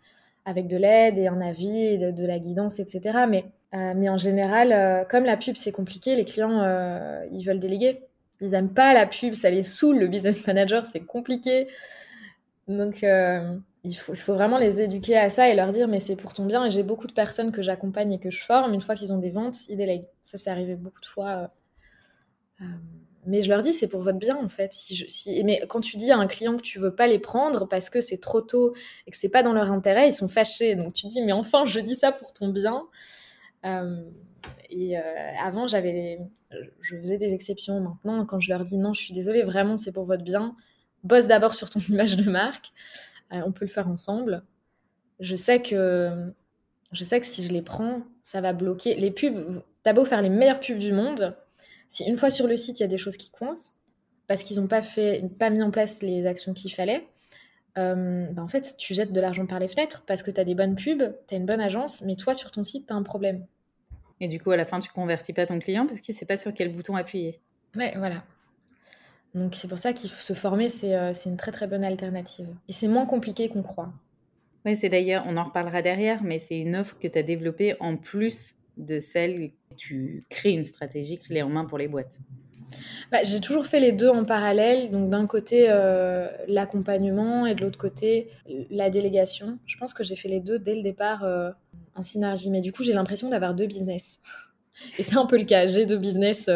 avec 0.46 0.68
de 0.68 0.76
l'aide 0.76 1.18
et 1.18 1.26
un 1.26 1.40
avis 1.40 1.76
et 1.76 1.98
de, 1.98 2.24
la 2.24 2.38
guidance, 2.38 2.78
etc. 2.78 3.26
Mais, 3.28 3.44
euh, 3.74 3.92
mais 3.96 4.08
en 4.08 4.16
général, 4.16 4.72
euh, 4.72 5.04
comme 5.04 5.24
la 5.24 5.36
pub, 5.36 5.56
c'est 5.56 5.72
compliqué, 5.72 6.14
les 6.14 6.24
clients, 6.24 6.62
euh, 6.62 7.26
ils 7.32 7.44
veulent 7.44 7.58
déléguer. 7.58 8.00
Ils 8.40 8.50
n'aiment 8.50 8.72
pas 8.72 8.94
la 8.94 9.06
pub, 9.06 9.34
ça 9.34 9.50
les 9.50 9.64
saoule. 9.64 9.98
Le 9.98 10.06
business 10.06 10.46
manager, 10.46 10.86
c'est 10.86 11.00
compliqué. 11.00 11.66
Donc, 12.68 13.04
il 13.86 13.94
faut, 13.94 14.34
vraiment 14.34 14.58
les 14.58 14.80
éduquer 14.80 15.16
à 15.16 15.30
ça 15.30 15.48
et 15.48 15.54
leur 15.54 15.72
dire, 15.72 15.88
mais 15.88 16.00
c'est 16.00 16.16
pour 16.16 16.34
ton 16.34 16.44
bien. 16.44 16.64
Et 16.66 16.70
j'ai 16.70 16.82
beaucoup 16.82 17.06
de 17.06 17.12
personnes 17.12 17.52
que 17.52 17.62
j'accompagne 17.62 18.12
et 18.12 18.18
que 18.18 18.30
je 18.30 18.44
forme. 18.44 18.74
Une 18.74 18.82
fois 18.82 18.94
qu'ils 18.94 19.12
ont 19.12 19.18
des 19.18 19.30
ventes, 19.30 19.68
ils 19.68 19.76
délèguent. 19.76 20.08
Ça, 20.22 20.36
c'est 20.38 20.50
arrivé 20.50 20.74
beaucoup 20.74 21.00
de 21.00 21.06
fois 21.06 21.50
mais 23.26 23.42
je 23.42 23.48
leur 23.48 23.62
dis, 23.62 23.72
c'est 23.72 23.88
pour 23.88 24.02
votre 24.02 24.18
bien, 24.18 24.36
en 24.36 24.48
fait. 24.48 24.72
Si 24.72 25.04
si, 25.08 25.44
mais 25.44 25.60
quand 25.68 25.80
tu 25.80 25.96
dis 25.96 26.12
à 26.12 26.16
un 26.16 26.26
client 26.28 26.56
que 26.56 26.62
tu 26.62 26.78
veux 26.78 26.94
pas 26.94 27.08
les 27.08 27.18
prendre 27.18 27.66
parce 27.66 27.90
que 27.90 28.00
c'est 28.00 28.18
trop 28.18 28.40
tôt 28.40 28.74
et 29.06 29.10
que 29.10 29.16
c'est 29.16 29.28
pas 29.28 29.42
dans 29.42 29.52
leur 29.52 29.70
intérêt, 29.72 30.08
ils 30.08 30.14
sont 30.14 30.28
fâchés. 30.28 30.76
Donc 30.76 30.94
tu 30.94 31.08
dis, 31.08 31.20
mais 31.22 31.32
enfin, 31.32 31.66
je 31.66 31.80
dis 31.80 31.96
ça 31.96 32.12
pour 32.12 32.32
ton 32.32 32.48
bien. 32.48 32.84
Euh, 33.64 34.00
et 34.70 34.96
euh, 34.96 35.02
avant, 35.42 35.66
j'avais, 35.66 36.20
je 36.80 36.96
faisais 36.96 37.18
des 37.18 37.34
exceptions. 37.34 37.80
Maintenant, 37.80 38.24
quand 38.24 38.38
je 38.38 38.50
leur 38.50 38.62
dis 38.62 38.76
non, 38.78 38.92
je 38.92 39.02
suis 39.02 39.12
désolée, 39.12 39.42
vraiment, 39.42 39.76
c'est 39.76 39.92
pour 39.92 40.04
votre 40.04 40.22
bien. 40.22 40.54
Bosse 41.02 41.26
d'abord 41.26 41.54
sur 41.54 41.68
ton 41.68 41.80
image 41.88 42.16
de 42.16 42.30
marque. 42.30 42.72
Euh, 43.32 43.42
on 43.44 43.52
peut 43.52 43.64
le 43.64 43.70
faire 43.70 43.88
ensemble. 43.88 44.42
Je 45.20 45.36
sais 45.36 45.62
que, 45.62 46.32
je 46.92 47.04
sais 47.04 47.20
que 47.20 47.26
si 47.26 47.42
je 47.42 47.52
les 47.52 47.62
prends, 47.62 48.02
ça 48.22 48.40
va 48.40 48.52
bloquer. 48.52 48.94
Les 48.96 49.10
pubs, 49.10 49.62
t'as 49.82 49.92
beau 49.92 50.04
faire 50.04 50.22
les 50.22 50.28
meilleures 50.28 50.60
pubs 50.60 50.78
du 50.78 50.92
monde, 50.92 51.36
si 51.88 52.04
une 52.04 52.16
fois 52.16 52.30
sur 52.30 52.46
le 52.46 52.56
site, 52.56 52.80
il 52.80 52.82
y 52.82 52.84
a 52.84 52.88
des 52.88 52.98
choses 52.98 53.16
qui 53.16 53.30
coincent, 53.30 53.76
parce 54.26 54.42
qu'ils 54.42 54.60
n'ont 54.60 54.66
pas, 54.66 54.82
fait, 54.82 55.24
pas 55.38 55.50
mis 55.50 55.62
en 55.62 55.70
place 55.70 56.02
les 56.02 56.26
actions 56.26 56.52
qu'il 56.52 56.72
fallait, 56.72 57.06
euh, 57.78 58.26
bah, 58.32 58.42
en 58.42 58.48
fait, 58.48 58.74
tu 58.78 58.94
jettes 58.94 59.12
de 59.12 59.20
l'argent 59.20 59.46
par 59.46 59.58
les 59.58 59.68
fenêtres 59.68 60.02
parce 60.06 60.22
que 60.22 60.30
tu 60.30 60.40
as 60.40 60.44
des 60.44 60.54
bonnes 60.54 60.76
pubs, 60.76 61.14
tu 61.28 61.34
as 61.34 61.38
une 61.38 61.46
bonne 61.46 61.60
agence, 61.60 62.02
mais 62.02 62.16
toi, 62.16 62.34
sur 62.34 62.50
ton 62.50 62.64
site, 62.64 62.86
tu 62.86 62.92
as 62.92 62.96
un 62.96 63.02
problème. 63.02 63.46
Et 64.20 64.28
du 64.28 64.40
coup, 64.40 64.50
à 64.50 64.56
la 64.56 64.64
fin, 64.64 64.80
tu 64.80 64.90
convertis 64.90 65.34
pas 65.34 65.44
ton 65.44 65.58
client 65.58 65.86
parce 65.86 66.00
qu'il 66.00 66.14
ne 66.14 66.18
sait 66.18 66.24
pas 66.24 66.38
sur 66.38 66.54
quel 66.54 66.74
bouton 66.74 66.96
appuyer. 66.96 67.38
Ouais, 67.74 67.92
voilà. 67.98 68.24
Donc, 69.36 69.54
c'est 69.54 69.68
pour 69.68 69.78
ça 69.78 69.92
qu'il 69.92 70.08
faut 70.08 70.20
se 70.20 70.32
former, 70.32 70.68
euh, 70.84 71.12
c'est 71.12 71.28
une 71.28 71.36
très 71.36 71.52
très 71.52 71.66
bonne 71.66 71.84
alternative. 71.84 72.48
Et 72.68 72.72
c'est 72.72 72.88
moins 72.88 73.04
compliqué 73.04 73.48
qu'on 73.48 73.62
croit. 73.62 73.92
Oui, 74.64 74.76
c'est 74.76 74.88
d'ailleurs, 74.88 75.24
on 75.26 75.36
en 75.36 75.44
reparlera 75.44 75.82
derrière, 75.82 76.22
mais 76.24 76.38
c'est 76.38 76.58
une 76.58 76.74
offre 76.74 76.98
que 76.98 77.06
tu 77.06 77.18
as 77.18 77.22
développée 77.22 77.76
en 77.78 77.96
plus 77.96 78.54
de 78.78 78.98
celle 78.98 79.50
tu 79.76 80.24
crées 80.30 80.52
une 80.52 80.64
stratégie 80.64 81.18
clé 81.18 81.42
en 81.42 81.50
main 81.50 81.66
pour 81.66 81.76
les 81.78 81.86
boîtes 81.86 82.18
bah, 83.12 83.18
J'ai 83.24 83.40
toujours 83.40 83.66
fait 83.66 83.78
les 83.78 83.92
deux 83.92 84.08
en 84.08 84.24
parallèle. 84.24 84.90
Donc 84.90 85.10
d'un 85.10 85.26
côté 85.26 85.66
euh, 85.68 86.28
l'accompagnement 86.48 87.46
et 87.46 87.54
de 87.54 87.60
l'autre 87.60 87.78
côté 87.78 88.30
la 88.70 88.90
délégation. 88.90 89.58
Je 89.66 89.76
pense 89.76 89.94
que 89.94 90.02
j'ai 90.02 90.16
fait 90.16 90.28
les 90.28 90.40
deux 90.40 90.58
dès 90.58 90.74
le 90.74 90.82
départ 90.82 91.24
euh, 91.24 91.50
en 91.94 92.02
synergie. 92.02 92.50
Mais 92.50 92.60
du 92.60 92.72
coup 92.72 92.82
j'ai 92.82 92.94
l'impression 92.94 93.28
d'avoir 93.28 93.54
deux 93.54 93.66
business. 93.66 94.20
Et 94.98 95.02
c'est 95.02 95.16
un 95.16 95.26
peu 95.26 95.38
le 95.38 95.44
cas. 95.44 95.66
J'ai 95.66 95.86
deux 95.86 95.98
business. 95.98 96.50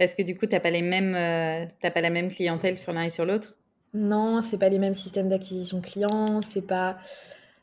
Euh. 0.00 0.04
Parce 0.04 0.14
que 0.14 0.22
du 0.22 0.36
coup 0.36 0.46
tu 0.46 0.52
n'as 0.52 0.60
pas, 0.60 0.70
les 0.70 0.82
mêmes, 0.82 1.12
pas 1.12 2.00
la 2.00 2.10
même 2.10 2.30
clientèle 2.30 2.78
sur 2.78 2.92
l'un 2.92 3.02
et 3.02 3.10
sur 3.10 3.24
l'autre? 3.24 3.56
Non, 3.92 4.40
c'est 4.40 4.58
pas 4.58 4.68
les 4.68 4.78
mêmes 4.78 4.94
systèmes 4.94 5.28
d'acquisition 5.28 5.80
clients. 5.80 6.40
C'est 6.42 6.66
pas, 6.66 6.98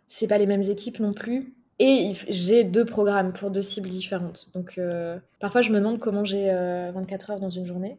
c'est 0.08 0.28
pas 0.28 0.38
les 0.38 0.46
mêmes 0.48 0.64
équipes 0.64 1.00
non 1.00 1.14
plus. 1.14 1.54
Et 1.80 2.14
j'ai 2.28 2.64
deux 2.64 2.86
programmes 2.86 3.34
pour 3.34 3.52
deux 3.52 3.62
cibles 3.62 3.90
différentes. 3.90 4.48
Donc 4.56 4.78
euh, 4.78 5.20
parfois, 5.40 5.62
je 5.62 5.72
me 5.72 5.78
demande 5.78 6.00
comment 6.00 6.26
j'ai 6.26 6.48
24 6.48 7.30
euh, 7.30 7.34
heures 7.34 7.40
dans 7.40 7.50
une 7.50 7.66
journée. 7.66 7.98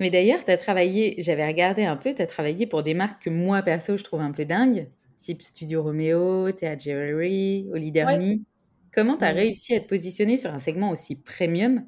Mais 0.00 0.10
d'ailleurs, 0.10 0.44
tu 0.44 0.50
as 0.50 0.58
travaillé, 0.58 1.14
j'avais 1.18 1.46
regardé 1.46 1.84
un 1.84 1.96
peu, 1.96 2.12
tu 2.12 2.20
as 2.20 2.26
travaillé 2.26 2.66
pour 2.66 2.82
des 2.82 2.94
marques 2.94 3.24
que 3.24 3.30
moi, 3.30 3.62
perso, 3.62 3.96
je 3.96 4.04
trouve 4.04 4.20
un 4.20 4.32
peu 4.32 4.44
dingues, 4.44 4.88
type 5.16 5.40
Studio 5.40 5.82
Romeo, 5.82 6.50
Thea 6.52 6.76
Jewelry, 6.76 7.68
Olidermi. 7.72 8.44
Comment 8.92 9.16
tu 9.16 9.24
as 9.24 9.32
réussi 9.32 9.74
à 9.74 9.80
te 9.80 9.86
positionner 9.86 10.36
sur 10.36 10.52
un 10.52 10.58
segment 10.58 10.90
aussi 10.90 11.16
premium 11.16 11.86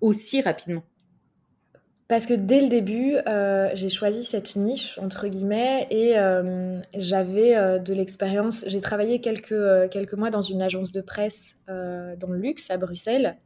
aussi 0.00 0.40
rapidement? 0.40 0.84
Parce 2.08 2.24
que 2.24 2.32
dès 2.32 2.62
le 2.62 2.68
début, 2.68 3.16
euh, 3.28 3.68
j'ai 3.74 3.90
choisi 3.90 4.24
cette 4.24 4.56
niche, 4.56 4.98
entre 4.98 5.28
guillemets, 5.28 5.86
et 5.90 6.18
euh, 6.18 6.80
j'avais 6.96 7.54
euh, 7.54 7.78
de 7.78 7.92
l'expérience. 7.92 8.64
J'ai 8.66 8.80
travaillé 8.80 9.20
quelques, 9.20 9.52
mois 10.14 10.30
dans 10.30 10.40
une 10.40 10.62
agence 10.62 10.90
de 10.90 11.02
presse 11.02 11.58
dans 11.66 12.28
le 12.30 12.38
luxe 12.38 12.70
à 12.70 12.78
Bruxelles. 12.78 13.36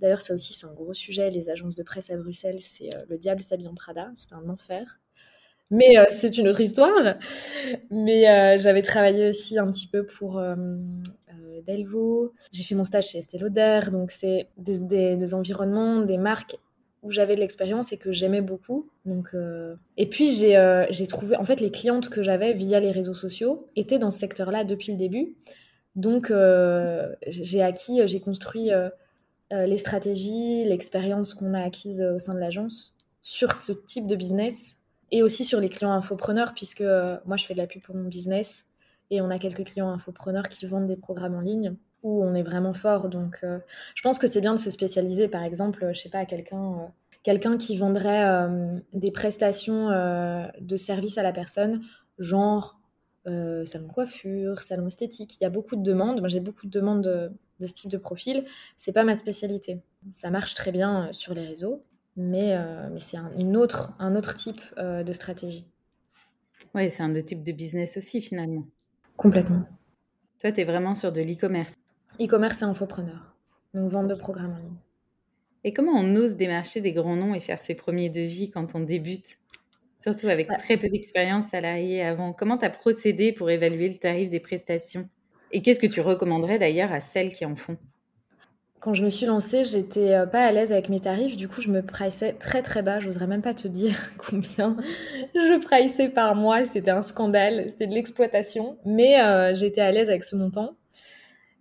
D'ailleurs, 0.00 0.20
ça 0.20 0.34
aussi, 0.34 0.52
c'est 0.52 0.66
un 0.66 0.74
gros 0.74 0.94
sujet. 0.94 1.30
Les 1.30 1.48
agences 1.48 1.76
de 1.76 1.84
presse 1.84 2.10
à 2.10 2.16
Bruxelles, 2.16 2.58
c'est 2.60 2.88
le 3.08 3.16
diable 3.18 3.40
s'habille 3.40 3.70
Prada. 3.76 4.10
C'est 4.16 4.32
un 4.32 4.48
enfer. 4.48 4.98
Mais 5.70 5.94
c'est 6.10 6.38
une 6.38 6.48
autre 6.48 6.60
histoire. 6.60 7.14
Mais 7.92 8.58
j'avais 8.58 8.82
travaillé 8.82 9.28
aussi 9.28 9.60
un 9.60 9.70
petit 9.70 9.86
peu 9.86 10.04
pour 10.04 10.42
Delvaux. 11.64 12.32
J'ai 12.50 12.64
fait 12.64 12.74
mon 12.74 12.84
stage 12.84 13.10
chez 13.10 13.18
Estée 13.18 13.38
Lauder. 13.38 13.82
Donc, 13.92 14.10
c'est 14.10 14.48
des 14.56 15.34
environnements, 15.34 16.00
des 16.00 16.18
marques 16.18 16.56
où 17.02 17.10
j'avais 17.10 17.34
de 17.34 17.40
l'expérience 17.40 17.92
et 17.92 17.96
que 17.96 18.12
j'aimais 18.12 18.40
beaucoup. 18.40 18.88
Donc, 19.04 19.30
euh, 19.34 19.74
Et 19.96 20.08
puis 20.08 20.54
euh, 20.56 20.86
j'ai 20.90 21.06
trouvé, 21.06 21.36
en 21.36 21.44
fait, 21.44 21.60
les 21.60 21.70
clientes 21.70 22.08
que 22.08 22.22
j'avais 22.22 22.52
via 22.52 22.80
les 22.80 22.90
réseaux 22.90 23.14
sociaux 23.14 23.68
étaient 23.76 23.98
dans 23.98 24.10
ce 24.10 24.18
secteur-là 24.18 24.64
depuis 24.64 24.92
le 24.92 24.98
début. 24.98 25.34
Donc 25.96 26.30
euh, 26.30 27.14
j'ai 27.26 27.62
acquis, 27.62 28.00
j'ai 28.06 28.20
construit 28.20 28.70
les 29.50 29.78
stratégies, 29.78 30.64
l'expérience 30.64 31.34
qu'on 31.34 31.54
a 31.54 31.62
acquise 31.62 32.02
au 32.02 32.18
sein 32.18 32.34
de 32.34 32.38
l'agence 32.38 32.94
sur 33.22 33.52
ce 33.54 33.72
type 33.72 34.06
de 34.06 34.14
business 34.14 34.76
et 35.10 35.22
aussi 35.22 35.44
sur 35.44 35.58
les 35.58 35.68
clients 35.68 35.92
infopreneurs, 35.92 36.52
puisque 36.54 36.84
moi 37.24 37.36
je 37.36 37.44
fais 37.44 37.54
de 37.54 37.58
la 37.58 37.66
pub 37.66 37.82
pour 37.82 37.94
mon 37.94 38.08
business 38.08 38.66
et 39.10 39.20
on 39.20 39.30
a 39.30 39.38
quelques 39.38 39.64
clients 39.64 39.88
infopreneurs 39.88 40.48
qui 40.48 40.66
vendent 40.66 40.86
des 40.86 40.96
programmes 40.96 41.34
en 41.34 41.40
ligne 41.40 41.74
où 42.02 42.24
on 42.24 42.34
est 42.34 42.42
vraiment 42.42 42.74
fort. 42.74 43.08
Donc, 43.08 43.40
euh, 43.42 43.58
je 43.94 44.02
pense 44.02 44.18
que 44.18 44.26
c'est 44.26 44.40
bien 44.40 44.54
de 44.54 44.58
se 44.58 44.70
spécialiser, 44.70 45.28
par 45.28 45.42
exemple, 45.42 45.90
je 45.92 46.00
sais 46.00 46.08
pas, 46.08 46.18
à 46.18 46.26
quelqu'un, 46.26 46.72
euh, 46.72 46.86
quelqu'un 47.22 47.58
qui 47.58 47.76
vendrait 47.76 48.24
euh, 48.26 48.78
des 48.92 49.10
prestations 49.10 49.88
de 49.88 50.76
service 50.76 51.18
à 51.18 51.22
la 51.22 51.32
personne, 51.32 51.82
genre 52.18 52.76
salon 53.26 53.88
de 53.88 53.92
coiffure, 53.92 54.62
salon 54.62 54.86
esthétique. 54.86 55.36
Il 55.38 55.42
y 55.42 55.46
a 55.46 55.50
beaucoup 55.50 55.76
de 55.76 55.82
demandes. 55.82 56.20
Moi, 56.20 56.28
j'ai 56.28 56.40
beaucoup 56.40 56.66
de 56.66 56.70
demandes 56.70 57.02
de, 57.02 57.66
ce 57.66 57.74
type 57.74 57.90
de 57.90 57.98
profil. 57.98 58.46
C'est 58.76 58.92
pas 58.92 59.04
ma 59.04 59.14
spécialité. 59.14 59.82
Ça 60.12 60.30
marche 60.30 60.54
très 60.54 60.72
bien 60.72 61.10
sur 61.12 61.34
les 61.34 61.44
réseaux, 61.44 61.82
mais, 62.16 62.56
mais 62.90 63.00
c'est 63.00 63.18
un, 63.18 63.30
une 63.36 63.54
autre, 63.54 63.92
un 63.98 64.16
autre 64.16 64.34
type 64.34 64.62
de 64.78 65.12
stratégie. 65.12 65.66
Oui, 66.74 66.88
c'est 66.88 67.02
un 67.02 67.10
autre 67.10 67.26
type 67.26 67.42
de 67.42 67.52
business 67.52 67.98
aussi, 67.98 68.22
finalement. 68.22 68.64
Complètement. 69.18 69.64
Toi, 70.40 70.52
tu 70.52 70.60
es 70.60 70.64
vraiment 70.64 70.94
sur 70.94 71.12
de 71.12 71.20
l'e-commerce. 71.20 71.74
E-commerce 72.20 72.62
et 72.62 72.64
infopreneur. 72.64 73.34
Donc 73.74 73.90
vente 73.90 74.08
de 74.08 74.14
programmes 74.14 74.54
en 74.54 74.58
ligne. 74.58 74.78
Et 75.64 75.72
comment 75.72 75.92
on 75.94 76.16
ose 76.16 76.36
démarcher 76.36 76.80
des 76.80 76.92
grands 76.92 77.16
noms 77.16 77.34
et 77.34 77.40
faire 77.40 77.60
ses 77.60 77.74
premiers 77.74 78.10
devis 78.10 78.50
quand 78.50 78.74
on 78.74 78.80
débute? 78.80 79.38
Surtout 80.00 80.28
avec 80.28 80.48
très 80.58 80.76
peu 80.76 80.88
d'expérience 80.88 81.48
salariée 81.48 82.02
avant. 82.02 82.32
Comment 82.32 82.56
tu 82.56 82.64
as 82.64 82.70
procédé 82.70 83.32
pour 83.32 83.50
évaluer 83.50 83.88
le 83.88 83.98
tarif 83.98 84.30
des 84.30 84.40
prestations? 84.40 85.08
Et 85.50 85.62
qu'est-ce 85.62 85.80
que 85.80 85.86
tu 85.86 86.00
recommanderais 86.00 86.58
d'ailleurs 86.58 86.92
à 86.92 87.00
celles 87.00 87.32
qui 87.32 87.44
en 87.44 87.56
font? 87.56 87.76
Quand 88.80 88.94
je 88.94 89.04
me 89.04 89.10
suis 89.10 89.26
lancée, 89.26 89.64
j'étais 89.64 90.14
euh, 90.14 90.26
pas 90.26 90.44
à 90.44 90.52
l'aise 90.52 90.70
avec 90.70 90.88
mes 90.88 91.00
tarifs. 91.00 91.36
Du 91.36 91.48
coup, 91.48 91.60
je 91.60 91.68
me 91.68 91.82
priceais 91.82 92.34
très 92.34 92.62
très 92.62 92.82
bas. 92.82 93.00
J'oserais 93.00 93.26
même 93.26 93.42
pas 93.42 93.54
te 93.54 93.66
dire 93.66 93.96
combien 94.18 94.76
je 95.34 95.58
priceais 95.58 96.08
par 96.08 96.36
mois. 96.36 96.64
C'était 96.64 96.92
un 96.92 97.02
scandale. 97.02 97.64
C'était 97.68 97.88
de 97.88 97.94
l'exploitation. 97.94 98.78
Mais 98.84 99.20
euh, 99.20 99.52
j'étais 99.54 99.80
à 99.80 99.90
l'aise 99.90 100.10
avec 100.10 100.22
ce 100.22 100.36
montant. 100.36 100.77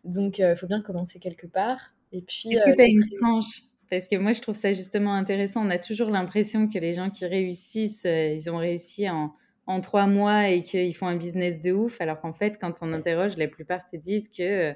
Donc, 0.07 0.39
il 0.39 0.43
euh, 0.43 0.55
faut 0.55 0.67
bien 0.67 0.81
commencer 0.81 1.19
quelque 1.19 1.47
part. 1.47 1.93
Et 2.11 2.21
puis. 2.21 2.53
Est-ce 2.53 2.63
que 2.63 2.75
tu 2.75 2.81
as 2.81 2.87
une 2.87 3.07
tranche? 3.19 3.63
Parce 3.89 4.07
que 4.07 4.17
moi, 4.17 4.33
je 4.33 4.41
trouve 4.41 4.55
ça 4.55 4.73
justement 4.73 5.13
intéressant. 5.13 5.65
On 5.65 5.69
a 5.69 5.79
toujours 5.79 6.09
l'impression 6.09 6.67
que 6.67 6.77
les 6.77 6.93
gens 6.93 7.09
qui 7.09 7.25
réussissent, 7.25 8.03
ils 8.05 8.49
ont 8.49 8.57
réussi 8.57 9.09
en, 9.09 9.33
en 9.65 9.79
trois 9.79 10.07
mois 10.07 10.49
et 10.49 10.61
qu'ils 10.61 10.95
font 10.95 11.07
un 11.07 11.15
business 11.15 11.61
de 11.61 11.71
ouf. 11.71 12.01
Alors 12.01 12.19
qu'en 12.19 12.33
fait, 12.33 12.57
quand 12.59 12.75
on 12.81 12.91
interroge, 12.91 13.37
la 13.37 13.47
plupart 13.47 13.85
te 13.85 13.95
disent 13.95 14.29
que 14.29 14.75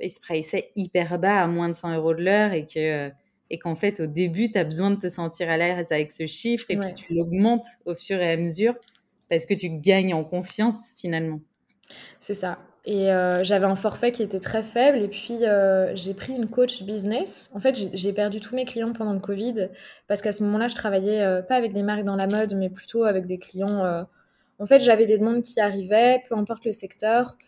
il 0.00 0.10
se 0.10 0.56
hyper 0.76 1.18
bas 1.18 1.42
à 1.42 1.46
moins 1.46 1.68
de 1.68 1.74
100 1.74 1.96
euros 1.96 2.14
de 2.14 2.22
l'heure 2.22 2.52
et 2.52 2.66
que 2.66 3.10
et 3.50 3.58
qu'en 3.58 3.74
fait 3.74 4.00
au 4.00 4.06
début 4.06 4.50
tu 4.50 4.58
as 4.58 4.64
besoin 4.64 4.90
de 4.90 4.98
te 4.98 5.08
sentir 5.08 5.48
à 5.50 5.56
l'aise 5.56 5.92
avec 5.92 6.10
ce 6.10 6.26
chiffre 6.26 6.66
et 6.70 6.76
puis 6.76 6.92
tu 6.94 7.14
l'augmentes 7.14 7.66
au 7.84 7.94
fur 7.94 8.20
et 8.20 8.32
à 8.32 8.36
mesure 8.36 8.74
parce 9.28 9.46
que 9.46 9.54
tu 9.54 9.68
gagnes 9.68 10.14
en 10.14 10.24
confiance 10.24 10.92
finalement. 10.96 11.40
C'est 12.20 12.34
ça. 12.34 12.58
Et 12.86 13.10
euh, 13.10 13.42
j'avais 13.44 13.64
un 13.64 13.76
forfait 13.76 14.12
qui 14.12 14.22
était 14.22 14.40
très 14.40 14.62
faible 14.62 14.98
et 14.98 15.08
puis 15.08 15.46
euh, 15.46 15.96
j'ai 15.96 16.12
pris 16.12 16.34
une 16.34 16.48
coach 16.48 16.82
business. 16.82 17.48
En 17.54 17.60
fait, 17.60 17.78
j'ai 17.94 18.12
perdu 18.12 18.40
tous 18.40 18.54
mes 18.54 18.66
clients 18.66 18.92
pendant 18.92 19.14
le 19.14 19.20
Covid 19.20 19.70
parce 20.06 20.20
qu'à 20.20 20.32
ce 20.32 20.42
moment-là, 20.42 20.68
je 20.68 20.74
travaillais 20.74 21.22
euh, 21.22 21.40
pas 21.40 21.54
avec 21.56 21.72
des 21.72 21.82
marques 21.82 22.04
dans 22.04 22.16
la 22.16 22.26
mode, 22.26 22.54
mais 22.54 22.68
plutôt 22.68 23.04
avec 23.04 23.26
des 23.26 23.38
clients. 23.38 24.06
En 24.58 24.66
fait, 24.66 24.80
j'avais 24.80 25.06
des 25.06 25.18
demandes 25.18 25.42
qui 25.42 25.60
arrivaient, 25.60 26.22
peu 26.28 26.36
importe 26.36 26.64
le 26.66 26.72
secteur. 26.72 27.38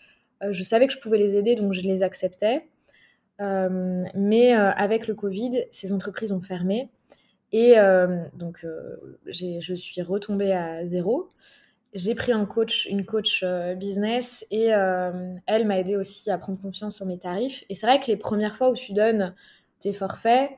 Je 0.48 0.62
savais 0.62 0.86
que 0.86 0.92
je 0.92 1.00
pouvais 1.00 1.18
les 1.18 1.36
aider, 1.36 1.54
donc 1.54 1.72
je 1.72 1.82
les 1.82 2.02
acceptais. 2.02 2.66
Mais 3.38 4.52
avec 4.52 5.06
le 5.06 5.14
Covid, 5.14 5.64
ces 5.70 5.92
entreprises 5.92 6.32
ont 6.32 6.40
fermé. 6.40 6.88
Et 7.52 7.74
donc, 8.34 8.66
je 9.26 9.74
suis 9.74 10.02
retombée 10.02 10.52
à 10.52 10.84
zéro. 10.84 11.28
J'ai 11.94 12.14
pris 12.14 12.32
un 12.32 12.44
coach, 12.44 12.86
une 12.86 13.06
coach 13.06 13.44
business 13.76 14.44
et 14.50 14.66
elle 14.66 15.66
m'a 15.66 15.78
aidé 15.78 15.96
aussi 15.96 16.30
à 16.30 16.36
prendre 16.36 16.60
confiance 16.60 16.96
sur 16.96 17.06
mes 17.06 17.18
tarifs. 17.18 17.64
Et 17.68 17.74
c'est 17.74 17.86
vrai 17.86 18.00
que 18.00 18.06
les 18.08 18.16
premières 18.16 18.56
fois 18.56 18.70
où 18.70 18.74
tu 18.74 18.92
donnes 18.92 19.34
tes 19.78 19.92
forfaits, 19.92 20.50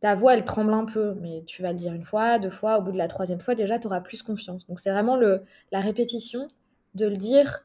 ta 0.00 0.16
voix, 0.16 0.34
elle 0.34 0.44
tremble 0.44 0.72
un 0.72 0.84
peu, 0.84 1.14
mais 1.20 1.44
tu 1.46 1.62
vas 1.62 1.70
le 1.70 1.78
dire 1.78 1.92
une 1.92 2.04
fois, 2.04 2.40
deux 2.40 2.50
fois, 2.50 2.78
au 2.78 2.82
bout 2.82 2.90
de 2.90 2.98
la 2.98 3.06
troisième 3.06 3.38
fois, 3.38 3.54
déjà, 3.54 3.78
tu 3.78 3.86
auras 3.86 4.00
plus 4.00 4.22
confiance. 4.22 4.66
Donc, 4.66 4.80
c'est 4.80 4.90
vraiment 4.90 5.16
le, 5.16 5.42
la 5.70 5.78
répétition 5.78 6.48
de 6.94 7.06
le 7.06 7.16
dire 7.16 7.62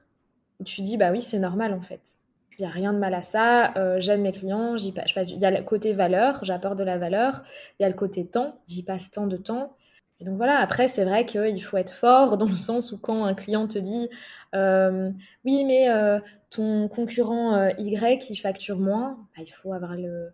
tu 0.66 0.82
dis, 0.82 0.98
bah 0.98 1.12
oui, 1.12 1.22
c'est 1.22 1.40
normal 1.40 1.74
en 1.74 1.82
fait. 1.82 2.18
Il 2.58 2.64
n'y 2.64 2.68
a 2.68 2.72
rien 2.72 2.94
de 2.94 2.98
mal 2.98 3.14
à 3.14 3.22
ça. 3.22 3.76
Euh, 3.78 4.00
j'aime 4.00 4.22
mes 4.22 4.32
clients. 4.32 4.78
J'y 4.78 4.92
passe, 4.92 5.12
il 5.16 5.38
y 5.38 5.46
a 5.46 5.52
le 5.52 5.64
côté 5.64 5.94
valeur, 5.94 6.44
j'apporte 6.44 6.78
de 6.78 6.84
la 6.84 6.98
valeur. 6.98 7.44
Il 7.80 7.84
y 7.84 7.86
a 7.86 7.90
le 7.90 7.96
côté 7.96 8.26
temps, 8.26 8.60
j'y 8.68 8.84
passe 8.84 9.12
tant 9.12 9.28
de 9.28 9.38
temps. 9.38 9.76
Donc 10.22 10.38
voilà, 10.38 10.58
après, 10.60 10.88
c'est 10.88 11.06
vrai 11.06 11.26
qu'il 11.26 11.64
faut 11.64 11.78
être 11.78 11.94
fort 11.94 12.38
dans 12.38 12.48
le 12.48 12.56
sens 12.56 12.92
où 12.92 12.98
quand 12.98 13.24
un 13.24 13.36
client 13.36 13.68
te 13.68 13.78
dit 13.78 14.10
euh, 14.56 15.12
Oui, 15.46 15.64
mais 15.64 15.90
euh, 15.90 16.20
ton 16.50 16.88
concurrent 16.88 17.70
Y, 17.78 18.30
il 18.30 18.36
facture 18.38 18.80
moins, 18.80 19.28
bah, 19.36 19.44
il 19.46 19.52
faut 19.52 19.74
avoir 19.74 19.96
le, 19.96 20.34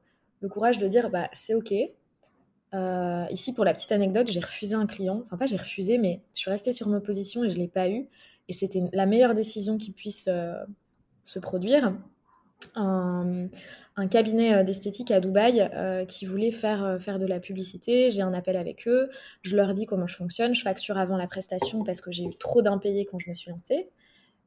courage 0.49 0.77
de 0.77 0.87
dire 0.87 1.09
bah, 1.09 1.29
C'est 1.33 1.53
OK. 1.53 1.71
ici, 3.29 3.53
pour 3.53 3.65
la 3.65 3.73
petite 3.73 3.91
anecdote, 3.91 4.31
j'ai 4.31 4.39
refusé 4.39 4.75
un 4.75 4.85
client. 4.85 5.23
Enfin, 5.25 5.37
pas 5.37 5.47
j'ai 5.47 5.57
refusé, 5.57 5.97
mais 5.97 6.21
je 6.33 6.39
suis 6.39 6.49
restée 6.49 6.71
sur 6.71 6.87
ma 6.87 7.01
position 7.01 7.43
et 7.43 7.49
je 7.49 7.55
ne 7.55 7.59
l'ai 7.59 7.67
pas 7.67 7.89
eu. 7.89 8.07
Et 8.49 8.53
c'était 8.53 8.83
la 8.91 9.05
meilleure 9.05 9.33
décision 9.33 9.77
qui 9.77 9.91
puisse 9.91 10.25
euh, 10.27 10.55
se 11.23 11.39
produire. 11.39 11.95
Un, 12.75 13.49
cabinet 14.09 14.53
euh, 14.53 14.63
d'esthétique 14.63 15.11
à 15.11 15.19
Dubaï 15.19 15.61
euh, 15.73 16.05
qui 16.05 16.25
voulait 16.25 16.51
faire, 16.51 16.97
faire 16.99 17.19
de 17.19 17.25
la 17.25 17.39
publicité. 17.39 18.11
J'ai 18.11 18.21
un 18.21 18.33
appel 18.33 18.55
avec 18.55 18.87
eux. 18.87 19.09
Je 19.41 19.55
leur 19.55 19.73
dis 19.73 19.85
comment 19.85 20.07
je 20.07 20.15
fonctionne. 20.15 20.55
Je 20.55 20.61
facture 20.61 20.97
avant 20.97 21.17
la 21.17 21.27
prestation 21.27 21.83
parce 21.83 22.01
que 22.01 22.11
j'ai 22.11 22.23
eu 22.23 22.35
trop 22.35 22.61
d'impayés 22.61 23.05
quand 23.05 23.19
je 23.19 23.29
me 23.29 23.33
suis 23.33 23.51
lancée. 23.51 23.89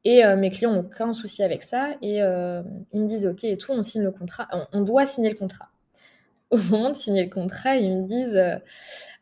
Et 0.03 0.23
mes 0.37 0.51
clients 0.51 0.71
n'ont 0.71 0.81
aucun 0.81 1.11
souci 1.11 1.43
avec 1.43 1.63
ça. 1.63 1.91
Et 2.01 2.17
ils 2.19 3.01
me 3.01 3.07
disent 3.07 3.25
OK 3.25 3.43
et 3.43 3.57
tout, 3.57 3.71
on 3.71 3.83
signe 3.83 4.03
le 4.03 4.11
contrat. 4.11 4.47
On, 4.71 4.81
doit 4.81 5.05
signer 5.05 5.29
le 5.29 5.35
contrat. 5.35 5.69
Au 6.49 6.57
moment 6.57 6.91
de 6.91 6.95
signer 6.95 7.23
le 7.25 7.29
contrat, 7.29 7.75
ils 7.75 8.01
me 8.01 8.05
disent 8.05 8.39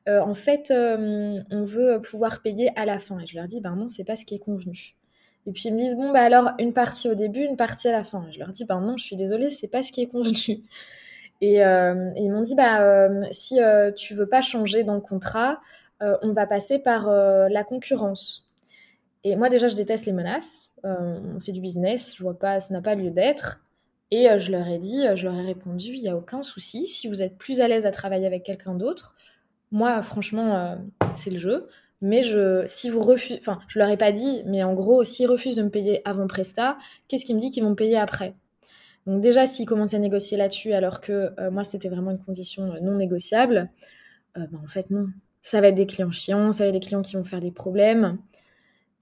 euh, 0.07 0.21
en 0.21 0.35
fait, 0.35 0.71
euh, 0.71 1.39
on 1.49 1.63
veut 1.65 1.99
pouvoir 2.01 2.41
payer 2.41 2.69
à 2.75 2.85
la 2.85 2.99
fin. 2.99 3.19
Et 3.19 3.27
je 3.27 3.35
leur 3.35 3.47
dis, 3.47 3.59
ben 3.61 3.75
non, 3.75 3.89
c'est 3.89 4.03
pas 4.03 4.15
ce 4.15 4.25
qui 4.25 4.35
est 4.35 4.39
convenu. 4.39 4.95
Et 5.47 5.51
puis 5.51 5.63
ils 5.65 5.73
me 5.73 5.77
disent, 5.77 5.95
bon, 5.95 6.11
bah 6.11 6.21
alors, 6.21 6.51
une 6.59 6.73
partie 6.73 7.09
au 7.09 7.15
début, 7.15 7.41
une 7.41 7.57
partie 7.57 7.87
à 7.87 7.91
la 7.91 8.03
fin. 8.03 8.25
Et 8.27 8.31
je 8.31 8.39
leur 8.39 8.49
dis, 8.49 8.65
ben 8.65 8.81
non, 8.81 8.97
je 8.97 9.05
suis 9.05 9.15
désolée, 9.15 9.49
c'est 9.49 9.67
pas 9.67 9.83
ce 9.83 9.91
qui 9.91 10.01
est 10.01 10.07
convenu. 10.07 10.63
Et, 11.41 11.63
euh, 11.65 12.11
ils 12.15 12.31
m'ont 12.31 12.41
dit, 12.41 12.55
bah, 12.55 13.09
si 13.31 13.59
tu 13.95 14.13
veux 14.13 14.27
pas 14.27 14.41
changer 14.41 14.83
dans 14.83 14.95
le 14.95 15.01
contrat, 15.01 15.59
on 15.99 16.31
va 16.31 16.47
passer 16.47 16.79
par 16.79 17.09
la 17.09 17.63
concurrence. 17.63 18.53
Et 19.23 19.35
moi, 19.35 19.49
déjà, 19.49 19.67
je 19.67 19.75
déteste 19.75 20.05
les 20.05 20.13
menaces. 20.13 20.73
on 20.83 21.39
fait 21.41 21.51
du 21.51 21.61
business, 21.61 22.15
je 22.15 22.23
vois 22.23 22.39
pas, 22.39 22.59
ça 22.59 22.73
n'a 22.73 22.81
pas 22.81 22.95
lieu 22.95 23.11
d'être. 23.11 23.59
Et 24.11 24.27
je 24.39 24.51
leur 24.51 24.65
ai 24.67 24.79
dit, 24.79 25.03
je 25.15 25.25
leur 25.25 25.35
ai 25.35 25.45
répondu, 25.45 25.91
il 25.93 26.01
n'y 26.01 26.09
a 26.09 26.15
aucun 26.15 26.41
souci. 26.41 26.87
Si 26.87 27.07
vous 27.07 27.21
êtes 27.21 27.37
plus 27.37 27.59
à 27.59 27.67
l'aise 27.67 27.85
à 27.85 27.91
travailler 27.91 28.25
avec 28.25 28.43
quelqu'un 28.43 28.73
d'autre, 28.73 29.15
moi, 29.71 30.01
franchement, 30.01 30.55
euh, 30.55 30.75
c'est 31.13 31.31
le 31.31 31.37
jeu. 31.37 31.67
Mais 32.05 32.21
je, 32.21 32.63
si 32.67 32.91
vous 32.91 33.01
enfin, 33.01 33.57
je 33.67 33.79
leur 33.79 33.89
ai 33.89 33.97
pas 33.97 34.11
dit, 34.11 34.43
mais 34.45 34.63
en 34.63 34.75
gros, 34.75 35.03
s'ils 35.03 35.25
refusent 35.25 35.55
de 35.55 35.63
me 35.63 35.71
payer 35.71 36.07
avant 36.07 36.27
Presta, 36.27 36.77
qu'est-ce 37.07 37.25
qui 37.25 37.33
me 37.33 37.39
dit 37.39 37.49
qu'ils 37.49 37.63
vont 37.63 37.71
me 37.71 37.75
payer 37.75 37.97
après? 37.97 38.35
Donc 39.07 39.21
déjà, 39.21 39.47
s'ils 39.47 39.65
commencent 39.65 39.95
à 39.95 39.99
négocier 39.99 40.37
là-dessus, 40.37 40.73
alors 40.73 41.01
que 41.01 41.31
euh, 41.39 41.49
moi, 41.49 41.63
c'était 41.63 41.89
vraiment 41.89 42.11
une 42.11 42.19
condition 42.19 42.73
euh, 42.73 42.79
non 42.79 42.95
négociable, 42.95 43.71
ben, 44.35 44.47
en 44.63 44.67
fait, 44.67 44.91
non. 44.91 45.07
Ça 45.41 45.61
va 45.61 45.69
être 45.69 45.75
des 45.75 45.87
clients 45.87 46.11
chiants, 46.11 46.51
ça 46.51 46.63
va 46.63 46.67
être 46.67 46.73
des 46.73 46.79
clients 46.79 47.01
qui 47.01 47.15
vont 47.15 47.23
faire 47.23 47.41
des 47.41 47.51
problèmes. 47.51 48.19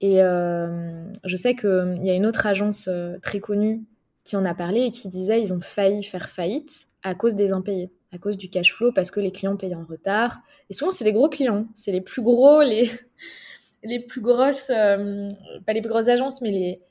Et 0.00 0.18
je 0.18 1.36
sais 1.36 1.54
qu'il 1.54 2.00
y 2.02 2.10
a 2.10 2.14
une 2.14 2.26
autre 2.26 2.46
agence 2.46 2.90
très 3.22 3.40
connue 3.40 3.82
qui 4.24 4.36
en 4.36 4.44
a 4.44 4.54
parlé 4.54 4.82
et 4.82 4.90
qui 4.90 5.08
disait 5.08 5.40
ils 5.40 5.54
ont 5.54 5.60
failli 5.60 6.02
faire 6.02 6.28
faillite 6.28 6.86
à 7.02 7.14
cause 7.14 7.34
des 7.34 7.52
impayés 7.52 7.90
à 8.14 8.18
cause 8.18 8.36
du 8.36 8.48
cash 8.48 8.72
flow 8.72 8.92
parce 8.92 9.10
que 9.10 9.20
les 9.20 9.32
clients 9.32 9.56
payent 9.56 9.74
en 9.74 9.84
retard. 9.84 10.40
Et 10.70 10.72
souvent, 10.72 10.92
c'est 10.92 11.04
les 11.04 11.12
gros 11.12 11.28
clients, 11.28 11.66
c'est 11.74 11.92
les 11.92 12.00
plus 12.00 12.22
gros, 12.22 12.62
les, 12.62 12.90
les 13.82 14.00
plus 14.00 14.20
grosses, 14.20 14.70
euh, 14.70 15.28
pas 15.66 15.72
les 15.72 15.80
plus 15.80 15.90
grosses 15.90 16.08
agences, 16.08 16.40
mais 16.40 16.50
les, 16.50 16.82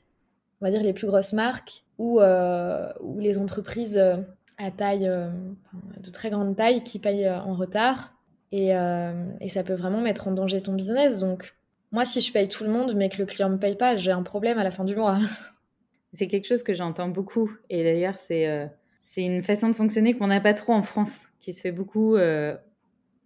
on 0.61 0.65
va 0.65 0.71
dire 0.71 0.83
les 0.83 0.93
plus 0.93 1.07
grosses 1.07 1.33
marques 1.33 1.83
ou, 1.97 2.19
euh, 2.19 2.91
ou 2.99 3.19
les 3.19 3.39
entreprises 3.39 3.97
euh, 3.97 4.17
à 4.57 4.69
taille, 4.69 5.09
de 5.09 6.11
très 6.11 6.29
grande 6.29 6.55
taille 6.55 6.83
qui 6.83 6.99
payent 6.99 7.29
en 7.29 7.53
retard. 7.53 8.13
Et, 8.51 8.67
et, 8.67 9.49
ça 9.49 9.63
peut 9.63 9.73
vraiment 9.73 9.99
mettre 9.99 10.27
en 10.27 10.31
danger 10.31 10.61
ton 10.61 10.73
business. 10.73 11.17
Donc, 11.17 11.55
moi, 11.91 12.05
si 12.05 12.21
je 12.21 12.31
paye 12.31 12.47
tout 12.47 12.63
le 12.63 12.69
monde, 12.69 12.93
mais 12.95 13.09
que 13.09 13.17
le 13.17 13.25
client 13.25 13.49
ne 13.49 13.55
me 13.55 13.59
paye 13.59 13.75
pas, 13.75 13.95
j'ai 13.95 14.11
un 14.11 14.21
problème 14.21 14.59
à 14.59 14.63
la 14.63 14.69
fin 14.69 14.83
du 14.83 14.95
mois. 14.95 15.17
C'est 16.13 16.27
quelque 16.27 16.45
chose 16.45 16.61
que 16.61 16.75
j'entends 16.75 17.07
beaucoup. 17.07 17.51
Et 17.71 17.83
d'ailleurs, 17.83 18.19
c'est 18.19 18.69
c'est 19.05 19.23
une 19.23 19.43
façon 19.43 19.69
de 19.69 19.75
fonctionner 19.75 20.15
qu'on 20.15 20.27
n'a 20.27 20.39
pas 20.39 20.53
trop 20.53 20.71
en 20.71 20.81
France, 20.81 21.23
qui 21.41 21.51
se 21.51 21.59
fait 21.59 21.73
beaucoup 21.73 22.15
euh, 22.15 22.55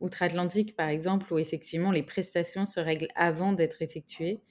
outre-Atlantique, 0.02 0.76
par 0.76 0.90
exemple, 0.90 1.32
où 1.32 1.38
effectivement 1.38 1.92
les 1.92 2.02
prestations 2.02 2.66
se 2.66 2.80
règlent 2.80 3.08
avant 3.16 3.54
d'être 3.54 3.84
effectuées. 3.84 4.42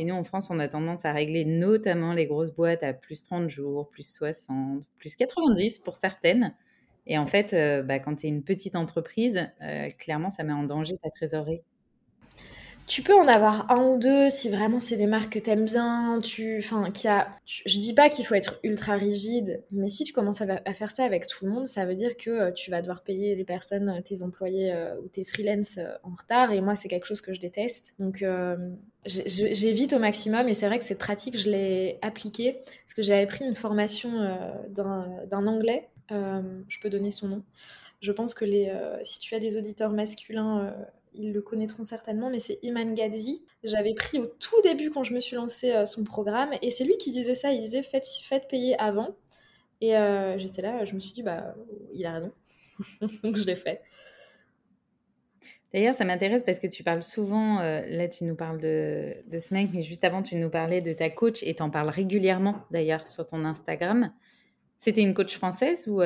Et 0.00 0.04
nous, 0.04 0.14
en 0.14 0.24
France, 0.24 0.50
on 0.50 0.58
a 0.58 0.66
tendance 0.66 1.04
à 1.04 1.12
régler 1.12 1.44
notamment 1.44 2.14
les 2.14 2.26
grosses 2.26 2.52
boîtes 2.52 2.82
à 2.82 2.92
plus 2.92 3.22
30 3.22 3.48
jours, 3.48 3.90
plus 3.90 4.12
60, 4.12 4.82
plus 4.98 5.14
90 5.14 5.78
pour 5.78 5.94
certaines. 5.94 6.52
Et 7.06 7.16
en 7.16 7.26
fait, 7.26 7.54
euh, 7.54 7.84
bah, 7.84 8.00
quand 8.00 8.16
tu 8.16 8.26
es 8.26 8.28
une 8.28 8.42
petite 8.42 8.74
entreprise, 8.74 9.48
euh, 9.62 9.88
clairement, 9.90 10.30
ça 10.30 10.42
met 10.42 10.52
en 10.52 10.64
danger 10.64 10.96
ta 11.00 11.10
trésorerie. 11.10 11.62
Tu 12.86 13.02
peux 13.02 13.14
en 13.14 13.28
avoir 13.28 13.70
un 13.70 13.84
ou 13.84 13.98
deux 13.98 14.28
si 14.28 14.50
vraiment 14.50 14.80
c'est 14.80 14.96
des 14.96 15.06
marques 15.06 15.34
que 15.34 15.38
t'aimes 15.38 15.64
bien. 15.64 16.20
Tu, 16.22 16.58
enfin, 16.58 16.90
qui 16.90 17.06
a. 17.08 17.28
je 17.46 17.78
dis 17.78 17.94
pas 17.94 18.08
qu'il 18.08 18.26
faut 18.26 18.34
être 18.34 18.58
ultra 18.64 18.96
rigide, 18.96 19.62
mais 19.70 19.88
si 19.88 20.04
tu 20.04 20.12
commences 20.12 20.40
à, 20.40 20.72
faire 20.72 20.90
ça 20.90 21.04
avec 21.04 21.26
tout 21.26 21.44
le 21.46 21.52
monde, 21.52 21.66
ça 21.66 21.84
veut 21.84 21.94
dire 21.94 22.16
que 22.16 22.30
euh, 22.30 22.50
tu 22.50 22.70
vas 22.70 22.80
devoir 22.80 23.02
payer 23.02 23.34
les 23.36 23.44
personnes, 23.44 23.88
euh, 23.88 24.00
tes 24.02 24.22
employés 24.22 24.72
euh, 24.74 24.96
ou 25.00 25.08
tes 25.08 25.24
freelance 25.24 25.78
en 26.02 26.10
retard. 26.10 26.52
Et 26.52 26.60
moi, 26.60 26.74
c'est 26.74 26.88
quelque 26.88 27.06
chose 27.06 27.20
que 27.20 27.32
je 27.32 27.40
déteste. 27.40 27.94
Donc, 27.98 28.24
j'évite 29.06 29.92
au 29.92 29.98
maximum. 29.98 30.48
Et 30.48 30.54
c'est 30.54 30.66
vrai 30.66 30.78
que 30.78 30.84
cette 30.84 30.98
pratique, 30.98 31.38
je 31.38 31.50
l'ai 31.50 31.98
appliquée 32.02 32.62
parce 32.84 32.94
que 32.94 33.02
j'avais 33.02 33.26
pris 33.26 33.44
une 33.44 33.54
formation 33.54 34.10
d'un 34.68 35.46
anglais. 35.46 35.88
je 36.10 36.80
peux 36.80 36.90
donner 36.90 37.10
son 37.10 37.28
nom. 37.28 37.42
Je 38.00 38.10
pense 38.10 38.34
que 38.34 38.44
les, 38.44 38.72
si 39.02 39.20
tu 39.20 39.34
as 39.34 39.38
des 39.38 39.56
auditeurs 39.56 39.92
masculins 39.92 40.74
ils 41.14 41.32
le 41.32 41.42
connaîtront 41.42 41.84
certainement, 41.84 42.30
mais 42.30 42.40
c'est 42.40 42.58
Iman 42.62 42.94
Gadzi. 42.94 43.44
J'avais 43.64 43.94
pris 43.94 44.18
au 44.18 44.26
tout 44.26 44.60
début 44.62 44.90
quand 44.90 45.04
je 45.04 45.14
me 45.14 45.20
suis 45.20 45.36
lancé 45.36 45.72
euh, 45.72 45.86
son 45.86 46.04
programme, 46.04 46.50
et 46.62 46.70
c'est 46.70 46.84
lui 46.84 46.96
qui 46.96 47.10
disait 47.10 47.34
ça. 47.34 47.52
Il 47.52 47.60
disait 47.60 47.82
faites, 47.82 48.06
faites 48.22 48.48
payer 48.48 48.78
avant. 48.80 49.16
Et 49.80 49.96
euh, 49.96 50.38
j'étais 50.38 50.62
là, 50.62 50.84
je 50.84 50.94
me 50.94 51.00
suis 51.00 51.12
dit 51.12 51.22
bah 51.22 51.54
il 51.92 52.06
a 52.06 52.12
raison, 52.12 52.32
donc 53.22 53.36
je 53.36 53.44
l'ai 53.44 53.56
fait. 53.56 53.82
D'ailleurs, 55.72 55.94
ça 55.94 56.04
m'intéresse 56.04 56.44
parce 56.44 56.58
que 56.58 56.66
tu 56.66 56.84
parles 56.84 57.02
souvent, 57.02 57.60
euh, 57.60 57.80
là 57.86 58.06
tu 58.06 58.24
nous 58.24 58.36
parles 58.36 58.60
de, 58.60 59.14
de, 59.26 59.38
ce 59.38 59.54
mec, 59.54 59.70
mais 59.72 59.82
juste 59.82 60.04
avant 60.04 60.22
tu 60.22 60.36
nous 60.36 60.50
parlais 60.50 60.82
de 60.82 60.92
ta 60.92 61.08
coach 61.08 61.42
et 61.42 61.54
tu 61.54 61.62
en 61.62 61.70
parles 61.70 61.88
régulièrement 61.88 62.56
d'ailleurs 62.70 63.08
sur 63.08 63.26
ton 63.26 63.44
Instagram. 63.44 64.12
C'était 64.78 65.00
une 65.02 65.14
coach 65.14 65.36
française 65.36 65.86
ou 65.88 66.02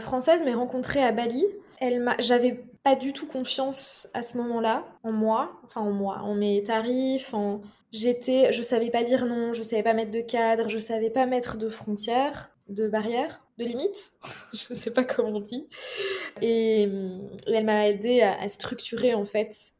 Française, 0.00 0.42
mais 0.44 0.54
rencontrée 0.54 1.02
à 1.02 1.12
Bali. 1.12 1.44
Elle 1.80 2.00
m'a, 2.02 2.16
j'avais 2.18 2.64
pas 2.86 2.94
du 2.94 3.12
tout 3.12 3.26
confiance 3.26 4.06
à 4.14 4.22
ce 4.22 4.38
moment-là 4.38 4.86
en 5.02 5.10
moi, 5.10 5.60
enfin 5.64 5.80
en 5.80 5.90
moi, 5.90 6.18
en 6.18 6.36
mes 6.36 6.62
tarifs, 6.62 7.34
en 7.34 7.60
j'étais, 7.90 8.52
je 8.52 8.62
savais 8.62 8.90
pas 8.90 9.02
dire 9.02 9.26
non, 9.26 9.52
je 9.52 9.62
savais 9.64 9.82
pas 9.82 9.92
mettre 9.92 10.12
de 10.12 10.20
cadre, 10.20 10.68
je 10.68 10.78
savais 10.78 11.10
pas 11.10 11.26
mettre 11.26 11.56
de 11.56 11.68
frontières, 11.68 12.48
de 12.68 12.86
barrières, 12.86 13.44
de 13.58 13.64
limites, 13.64 14.12
je 14.52 14.72
sais 14.72 14.92
pas 14.92 15.02
comment 15.02 15.38
on 15.38 15.40
dit. 15.40 15.66
Et, 16.42 16.82
elle 17.48 17.64
m'a 17.64 17.88
aidé 17.88 18.20
à, 18.20 18.48
structurer 18.48 19.14
en 19.14 19.24
fait. 19.24 19.72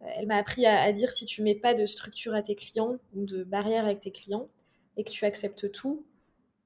Elle 0.00 0.26
m'a 0.26 0.38
appris 0.38 0.66
à, 0.66 0.82
à, 0.82 0.90
dire 0.90 1.12
si 1.12 1.26
tu 1.26 1.42
mets 1.42 1.54
pas 1.54 1.74
de 1.74 1.86
structure 1.86 2.34
à 2.34 2.42
tes 2.42 2.56
clients 2.56 2.96
ou 3.14 3.24
de 3.24 3.44
barrières 3.44 3.84
avec 3.84 4.00
tes 4.00 4.10
clients 4.10 4.46
et 4.96 5.04
que 5.04 5.12
tu 5.12 5.24
acceptes 5.24 5.70
tout, 5.70 6.04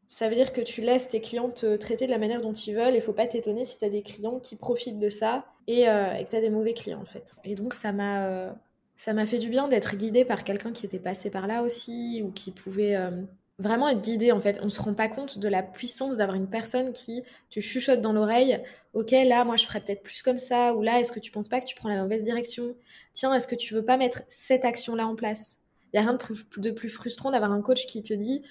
ça 0.07 0.31
veut 0.31 0.37
dire 0.37 0.55
que 0.55 0.63
tu 0.63 0.81
laisses 0.81 1.11
tes 1.11 1.21
clients 1.21 1.51
te 1.51 1.77
traiter 1.77 2.07
de 2.07 2.13
la 2.13 2.19
manière 2.19 2.41
dont 2.41 2.55
ils 2.55 2.75
veulent 2.75 2.97
et 2.97 3.03
faut 3.03 3.13
pas 3.13 3.27
t'étonner 3.27 3.67
si 3.67 3.77
tu 3.77 3.85
as 3.85 3.91
des 3.91 4.03
clients 4.03 4.41
qui 4.41 4.57
profitent 4.57 4.99
de 4.99 5.11
ça 5.11 5.45
et, 5.67 5.89
euh, 5.89 6.23
que 6.23 6.31
tu 6.31 6.37
as 6.37 6.41
des 6.41 6.51
mauvais 6.51 6.75
clients 6.75 7.01
en 7.01 7.07
fait. 7.07 7.35
Et 7.45 7.55
donc 7.55 7.75
ça 7.75 7.93
m'a 7.93 8.27
euh, 8.27 8.53
ça 8.97 9.13
m'a 9.13 9.27
fait 9.27 9.39
du 9.39 9.49
bien 9.49 9.69
d'être 9.69 9.97
guidée 9.97 10.25
par 10.25 10.45
quelqu'un 10.45 10.73
qui 10.73 10.87
était 10.87 10.99
passé 10.99 11.31
par 11.31 11.47
là 11.47 11.63
aussi 11.63 12.23
ou 12.25 12.31
qui 12.31 12.51
pouvait 12.51 12.97
euh, 12.97 13.11
vraiment 13.59 13.89
être 13.89 14.01
guidé 14.01 14.33
en 14.33 14.41
fait. 14.41 14.59
On 14.63 14.69
se 14.69 14.81
rend 14.81 14.95
pas 14.95 15.09
compte 15.09 15.39
de 15.39 15.49
la 15.49 15.63
puissance 15.63 16.17
d'avoir 16.17 16.37
une 16.37 16.49
personne 16.49 16.93
qui 16.93 17.23
tu 17.51 17.61
chuchotes 17.61 18.01
dans 18.01 18.13
l'oreille, 18.13 18.63
OK, 18.95 19.11
là 19.11 19.45
moi 19.45 19.57
je 19.57 19.67
ferais 19.67 19.81
peut-être 19.81 20.03
plus 20.03 20.23
comme 20.23 20.39
ça 20.39 20.75
ou 20.75 20.83
là 20.83 21.01
est-ce 21.01 21.13
que 21.13 21.21
tu 21.21 21.31
penses 21.31 21.49
pas 21.49 21.61
que 21.61 21.67
tu 21.67 21.75
prends 21.75 21.89
la 21.89 22.03
mauvaise 22.03 22.25
direction? 22.25 22.75
Tiens, 23.13 23.35
est-ce 23.35 23.47
que 23.47 23.57
tu 23.57 23.75
veux 23.75 23.85
pas 23.85 23.97
mettre 23.97 24.23
cette 24.29 24.65
action 24.65 24.95
là 24.95 25.07
en 25.07 25.17
place? 25.17 25.59
Il 25.93 26.01
n'y 26.01 26.07
a 26.07 26.11
rien 26.11 26.19
de 26.59 26.71
plus, 26.71 26.91
frustrant 26.91 27.31
d'avoir 27.31 27.53
un 27.53 27.63
coach 27.63 27.87
qui 27.87 28.03
te 28.03 28.13
dit 28.13 28.43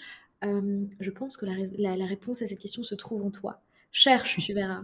je 0.99 1.09
pense 1.09 1.37
que 1.37 1.45
la, 1.45 2.05
réponse 2.05 2.43
à 2.43 2.45
cette 2.45 2.59
question 2.59 2.83
se 2.83 2.93
trouve 2.93 3.23
en 3.23 3.31
toi. 3.31 3.61
Cherche, 3.91 4.37
tu 4.37 4.53
verras. 4.53 4.83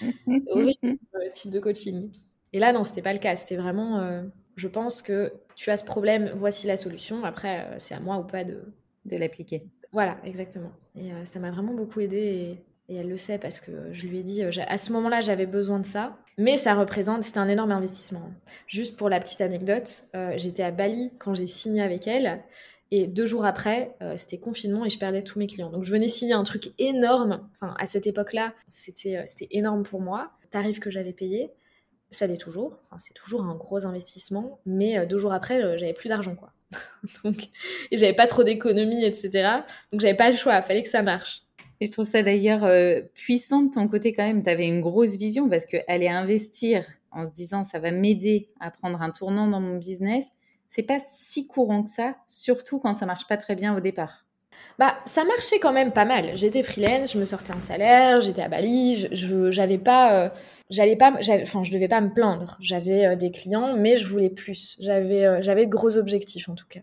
Horrible 0.48 0.98
type 1.32 1.50
de 1.50 1.60
coaching. 1.60 2.10
Et 2.52 2.58
là, 2.58 2.72
non, 2.72 2.84
c'était 2.84 3.02
pas 3.02 3.12
le 3.12 3.18
cas. 3.18 3.36
C'était 3.36 3.56
vraiment, 3.56 3.98
euh, 4.00 4.22
je 4.56 4.68
pense 4.68 5.02
que 5.02 5.32
tu 5.54 5.70
as 5.70 5.76
ce 5.76 5.84
problème, 5.84 6.32
voici 6.36 6.66
la 6.66 6.76
solution. 6.76 7.24
Après, 7.24 7.60
euh, 7.60 7.74
c'est 7.78 7.94
à 7.94 8.00
moi 8.00 8.18
ou 8.18 8.24
pas 8.24 8.44
de, 8.44 8.62
de 9.04 9.16
l'appliquer. 9.16 9.64
Voilà, 9.92 10.16
exactement. 10.24 10.72
Et 10.96 11.10
ça 11.24 11.38
m'a 11.38 11.50
vraiment 11.50 11.74
beaucoup 11.74 12.00
aidé. 12.00 12.58
Et, 12.88 12.94
elle 12.94 13.08
le 13.08 13.16
sait 13.16 13.38
parce 13.38 13.60
que 13.60 13.92
je 13.92 14.06
lui 14.06 14.18
ai 14.18 14.22
dit, 14.22 14.42
à 14.42 14.78
ce 14.78 14.92
moment-là, 14.92 15.20
j'avais 15.20 15.46
besoin 15.46 15.80
de 15.80 15.86
ça. 15.86 16.18
Mais 16.38 16.56
ça 16.56 16.74
représente, 16.74 17.24
c'était 17.24 17.38
un 17.38 17.48
énorme 17.48 17.72
investissement. 17.72 18.30
Juste 18.68 18.96
pour 18.96 19.08
la 19.08 19.18
petite 19.18 19.40
anecdote, 19.40 20.04
j'étais 20.36 20.62
à 20.62 20.70
Bali 20.70 21.10
quand 21.18 21.34
j'ai 21.34 21.48
signé 21.48 21.82
avec 21.82 22.06
elle. 22.06 22.44
Et 22.90 23.06
deux 23.06 23.26
jours 23.26 23.44
après, 23.44 23.96
euh, 24.00 24.16
c'était 24.16 24.38
confinement 24.38 24.84
et 24.84 24.90
je 24.90 24.98
perdais 24.98 25.22
tous 25.22 25.38
mes 25.38 25.46
clients. 25.46 25.70
Donc 25.70 25.82
je 25.82 25.90
venais 25.90 26.06
signer 26.06 26.34
un 26.34 26.44
truc 26.44 26.72
énorme. 26.78 27.48
Enfin, 27.54 27.74
à 27.78 27.86
cette 27.86 28.06
époque-là, 28.06 28.54
c'était 28.68 29.16
euh, 29.16 29.46
énorme 29.50 29.82
pour 29.82 30.00
moi. 30.00 30.30
Tarif 30.50 30.78
que 30.78 30.90
j'avais 30.90 31.12
payé, 31.12 31.50
ça 32.12 32.28
l'est 32.28 32.36
toujours. 32.36 32.78
Enfin, 32.86 32.98
c'est 32.98 33.14
toujours 33.14 33.42
un 33.42 33.56
gros 33.56 33.86
investissement. 33.86 34.60
Mais 34.66 34.98
euh, 34.98 35.06
deux 35.06 35.18
jours 35.18 35.32
après, 35.32 35.78
j'avais 35.78 35.94
plus 35.94 36.08
d'argent, 36.08 36.36
quoi. 36.36 36.52
Donc, 37.24 37.48
et 37.90 37.96
j'avais 37.96 38.14
pas 38.14 38.26
trop 38.26 38.44
d'économies, 38.44 39.04
etc. 39.04 39.48
Donc 39.90 40.00
j'avais 40.00 40.16
pas 40.16 40.30
le 40.30 40.36
choix. 40.36 40.62
Fallait 40.62 40.82
que 40.82 40.88
ça 40.88 41.02
marche. 41.02 41.42
Et 41.80 41.86
je 41.86 41.92
trouve 41.92 42.06
ça 42.06 42.22
d'ailleurs 42.22 42.66
puissant 43.12 43.62
de 43.62 43.70
ton 43.70 43.86
côté 43.86 44.14
quand 44.14 44.24
même. 44.24 44.42
Tu 44.42 44.48
avais 44.48 44.66
une 44.66 44.80
grosse 44.80 45.16
vision 45.16 45.48
parce 45.48 45.66
qu'aller 45.66 46.08
investir 46.08 46.86
en 47.10 47.24
se 47.24 47.30
disant 47.30 47.64
ça 47.64 47.78
va 47.78 47.90
m'aider 47.90 48.48
à 48.60 48.70
prendre 48.70 49.02
un 49.02 49.10
tournant 49.10 49.46
dans 49.46 49.60
mon 49.60 49.76
business, 49.76 50.26
c'est 50.76 50.82
pas 50.82 51.00
si 51.00 51.46
courant 51.46 51.82
que 51.82 51.88
ça, 51.88 52.16
surtout 52.26 52.78
quand 52.78 52.92
ça 52.92 53.06
marche 53.06 53.26
pas 53.26 53.38
très 53.38 53.54
bien 53.54 53.74
au 53.74 53.80
départ. 53.80 54.26
Bah, 54.78 54.94
ça 55.06 55.24
marchait 55.24 55.58
quand 55.58 55.72
même 55.72 55.90
pas 55.90 56.04
mal. 56.04 56.36
J'étais 56.36 56.62
freelance, 56.62 57.14
je 57.14 57.18
me 57.18 57.24
sortais 57.24 57.54
un 57.54 57.60
salaire, 57.60 58.20
j'étais 58.20 58.42
à 58.42 58.50
Bali, 58.50 59.08
je, 59.10 59.50
j'avais 59.50 59.78
pas, 59.78 60.12
euh, 60.12 60.28
j'allais 60.68 60.96
pas, 60.96 61.14
enfin, 61.42 61.64
je 61.64 61.72
devais 61.72 61.88
pas 61.88 62.02
me 62.02 62.12
plaindre. 62.12 62.58
J'avais 62.60 63.06
euh, 63.06 63.16
des 63.16 63.30
clients, 63.30 63.74
mais 63.74 63.96
je 63.96 64.06
voulais 64.06 64.28
plus. 64.28 64.76
J'avais, 64.78 65.24
euh, 65.24 65.38
j'avais 65.40 65.64
de 65.64 65.70
gros 65.70 65.96
objectifs 65.96 66.50
en 66.50 66.54
tout 66.54 66.66
cas. 66.68 66.80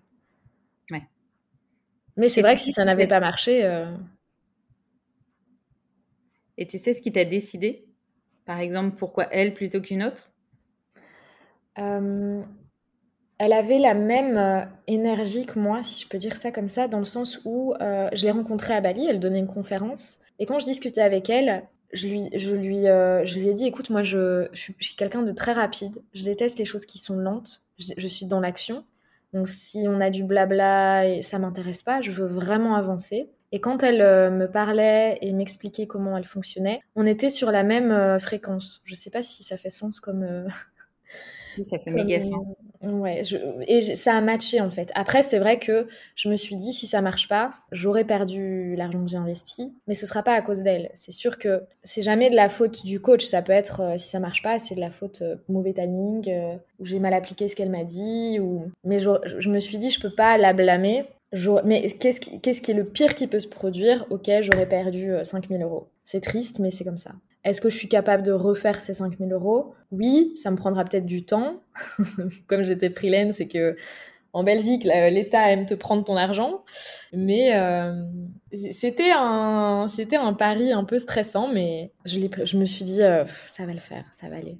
Ouais. 0.90 1.04
Mais 2.18 2.30
c'est 2.30 2.42
vrai 2.42 2.56
que 2.56 2.62
si 2.62 2.74
ça 2.74 2.86
n'avait 2.86 3.06
pas 3.06 3.20
marché. 3.20 3.62
Et 6.58 6.66
tu 6.66 6.80
sais 6.80 6.94
ce 6.94 7.02
qui 7.04 7.12
t'a 7.12 7.26
décidé? 7.26 7.86
Par 8.46 8.60
exemple, 8.60 8.96
pourquoi 8.98 9.28
elle 9.32 9.54
plutôt 9.54 9.82
qu'une 9.82 10.02
autre? 10.02 10.32
Elle 13.44 13.52
avait 13.52 13.80
la 13.80 13.94
même 13.94 14.38
euh, 14.38 14.62
énergie 14.88 15.46
que 15.46 15.60
moi, 15.60 15.84
si 15.84 16.02
je 16.02 16.08
peux 16.08 16.18
dire 16.18 16.38
ça 16.38 16.52
comme 16.52 16.70
ça, 16.70 16.88
dans 16.88 17.00
le 17.00 17.04
sens 17.04 17.42
où 17.44 17.74
euh, 17.82 18.08
je 18.14 18.24
l'ai 18.24 18.32
rencontrée 18.32 18.74
à 18.74 18.80
Bali, 18.80 19.06
elle 19.06 19.20
donnait 19.20 19.40
une 19.40 19.48
conférence, 19.48 20.20
et 20.40 20.46
quand 20.46 20.60
je 20.60 20.66
discutais 20.66 21.02
avec 21.02 21.30
elle, 21.30 21.68
je 21.92 22.08
lui, 22.08 22.30
je 22.34 22.56
lui, 22.56 22.88
euh, 22.88 23.26
je 23.26 23.38
lui 23.38 23.50
ai 23.50 23.54
dit, 23.54 23.66
écoute, 23.66 23.90
moi 23.90 24.02
je, 24.02 24.48
je 24.54 24.72
suis, 24.80 24.96
quelqu'un 24.96 25.24
de 25.24 25.34
très 25.34 25.52
rapide, 25.52 26.02
je 26.14 26.24
déteste 26.24 26.58
les 26.58 26.64
choses 26.64 26.86
qui 26.86 27.00
sont 27.00 27.18
lentes, 27.18 27.64
je, 27.78 28.08
suis 28.08 28.26
dans 28.26 28.40
l'action, 28.40 28.86
donc 29.34 29.50
si 29.50 29.86
on 29.90 30.00
a 30.00 30.10
du 30.10 30.24
blabla 30.24 31.06
et 31.10 31.22
ça 31.22 31.38
m'intéresse 31.38 31.84
pas, 31.84 32.00
je 32.00 32.12
veux 32.12 32.28
vraiment 32.28 32.76
avancer. 32.76 33.30
Et 33.52 33.60
quand 33.60 33.84
elle 33.84 34.00
me 34.32 34.48
parlait 34.48 35.20
et 35.22 35.32
m'expliquait 35.34 35.86
comment 35.86 36.18
elle 36.18 36.24
fonctionnait, 36.24 36.80
on 36.96 37.06
était 37.06 37.30
sur 37.30 37.52
la 37.52 37.64
même 37.64 38.20
fréquence. 38.20 38.82
Je 38.86 38.96
sais 38.96 39.12
pas 39.12 39.22
si 39.22 39.44
ça 39.44 39.58
fait 39.58 39.70
sens 39.70 40.00
comme, 40.00 40.48
ça 41.62 41.78
fait 41.78 41.92
méga 41.92 42.22
sens. 42.22 42.52
Ouais, 42.84 43.22
et 43.68 43.82
ça 43.96 44.16
a 44.16 44.22
matché 44.22 44.60
en 44.60 44.70
fait. 44.70 44.92
Après, 44.94 45.22
c'est 45.22 45.40
vrai 45.40 45.58
que 45.58 45.88
je 46.16 46.28
me 46.28 46.36
suis 46.36 46.58
dit, 46.58 46.74
si 46.74 46.86
ça 46.86 47.02
marche 47.02 47.30
pas, 47.30 47.54
j'aurais 47.72 48.04
perdu 48.04 48.76
l'argent 48.76 49.04
que 49.04 49.10
j'ai 49.10 49.18
investi, 49.18 49.74
mais 49.88 49.96
ce 49.96 50.06
sera 50.06 50.22
pas 50.22 50.34
à 50.34 50.42
cause 50.42 50.64
d'elle. 50.64 50.92
C'est 50.94 51.14
sûr 51.14 51.40
que 51.40 51.64
c'est 51.84 52.02
jamais 52.02 52.30
de 52.30 52.36
la 52.36 52.50
faute 52.50 52.86
du 52.86 53.00
coach. 53.00 53.24
Ça 53.24 53.42
peut 53.42 53.54
être, 53.54 53.82
euh, 53.82 53.98
si 53.98 54.10
ça 54.10 54.20
marche 54.20 54.42
pas, 54.42 54.60
c'est 54.60 54.76
de 54.76 54.82
la 54.82 54.90
faute 54.90 55.22
euh, 55.22 55.38
mauvais 55.48 55.72
timing, 55.72 56.30
euh, 56.30 56.56
ou 56.80 56.86
j'ai 56.86 57.00
mal 57.00 57.14
appliqué 57.14 57.48
ce 57.48 57.56
qu'elle 57.56 57.70
m'a 57.70 57.86
dit, 57.86 58.40
ou. 58.42 58.70
Mais 58.84 59.00
je, 59.00 59.50
me 59.50 59.60
suis 59.60 59.78
dit, 59.78 59.90
je 59.90 60.02
peux 60.02 60.14
pas 60.14 60.38
la 60.38 60.52
blâmer. 60.52 61.06
Mais 61.64 61.90
qu'est-ce 61.90 62.62
qui 62.62 62.72
est 62.72 62.76
le 62.76 62.86
pire 62.86 63.16
qui 63.16 63.28
peut 63.28 63.40
se 63.40 63.48
produire? 63.48 64.06
Ok, 64.12 64.30
j'aurais 64.42 64.68
perdu 64.68 65.14
5000 65.24 65.64
euros. 65.64 65.88
C'est 66.04 66.22
triste, 66.22 66.60
mais 66.60 66.70
c'est 66.70 66.84
comme 66.84 67.00
ça. 67.00 67.12
Est-ce 67.44 67.60
que 67.60 67.70
je 67.70 67.76
suis 67.76 67.90
capable 67.90 68.24
de 68.24 68.32
refaire 68.32 68.80
ces 68.80 68.94
5000 68.94 69.32
euros? 69.34 69.74
Oui, 69.92 70.34
ça 70.42 70.50
me 70.52 70.56
prendra 70.56 70.86
peut-être 70.86 71.06
du 71.06 71.26
temps. 71.26 71.62
Comme 72.48 72.64
j'étais 72.64 72.90
freelance 72.90 73.40
et 73.42 73.48
que 73.48 73.76
en 74.34 74.44
Belgique, 74.44 74.84
l'État 74.84 75.52
aime 75.52 75.68
te 75.68 75.76
prendre 75.76 76.04
ton 76.04 76.18
argent. 76.18 76.64
Mais 77.12 77.56
euh, 77.56 77.94
c'était 78.72 79.12
un, 79.12 79.86
un 79.86 80.34
pari 80.34 80.74
un 80.74 80.84
peu 80.84 80.98
stressant, 80.98 81.48
mais 81.54 81.92
je, 82.06 82.20
je 82.44 82.58
me 82.58 82.66
suis 82.66 82.84
dit, 82.84 83.04
euh, 83.04 83.26
ça 83.46 83.66
va 83.68 83.74
le 83.74 83.80
faire, 83.80 84.06
ça 84.20 84.30
va 84.30 84.38
aller. 84.38 84.58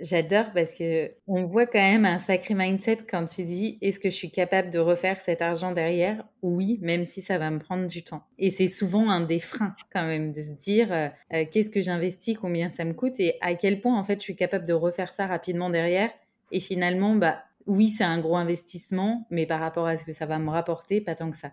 J'adore 0.00 0.46
parce 0.52 0.74
que 0.74 1.12
on 1.28 1.44
voit 1.44 1.66
quand 1.66 1.78
même 1.78 2.04
un 2.04 2.18
sacré 2.18 2.54
mindset 2.54 2.98
quand 3.08 3.24
tu 3.26 3.44
dis 3.44 3.78
est-ce 3.80 4.00
que 4.00 4.10
je 4.10 4.14
suis 4.14 4.30
capable 4.30 4.70
de 4.70 4.80
refaire 4.80 5.20
cet 5.20 5.40
argent 5.40 5.72
derrière? 5.72 6.24
Oui, 6.42 6.78
même 6.82 7.06
si 7.06 7.22
ça 7.22 7.38
va 7.38 7.50
me 7.50 7.60
prendre 7.60 7.86
du 7.86 8.02
temps. 8.02 8.22
Et 8.38 8.50
c'est 8.50 8.68
souvent 8.68 9.08
un 9.08 9.20
des 9.20 9.38
freins 9.38 9.76
quand 9.92 10.04
même 10.04 10.32
de 10.32 10.40
se 10.40 10.52
dire 10.52 10.92
euh, 10.92 11.08
euh, 11.32 11.44
qu'est-ce 11.50 11.70
que 11.70 11.80
j'investis, 11.80 12.36
combien 12.36 12.70
ça 12.70 12.84
me 12.84 12.92
coûte 12.92 13.20
et 13.20 13.36
à 13.40 13.54
quel 13.54 13.80
point 13.80 13.98
en 13.98 14.02
fait 14.02 14.16
je 14.16 14.24
suis 14.24 14.36
capable 14.36 14.66
de 14.66 14.72
refaire 14.72 15.12
ça 15.12 15.26
rapidement 15.26 15.70
derrière. 15.70 16.10
Et 16.50 16.60
finalement, 16.60 17.14
bah 17.14 17.42
oui, 17.66 17.88
c'est 17.88 18.04
un 18.04 18.18
gros 18.20 18.36
investissement, 18.36 19.26
mais 19.30 19.46
par 19.46 19.60
rapport 19.60 19.86
à 19.86 19.96
ce 19.96 20.04
que 20.04 20.12
ça 20.12 20.26
va 20.26 20.38
me 20.38 20.50
rapporter, 20.50 21.00
pas 21.00 21.14
tant 21.14 21.30
que 21.30 21.36
ça. 21.36 21.52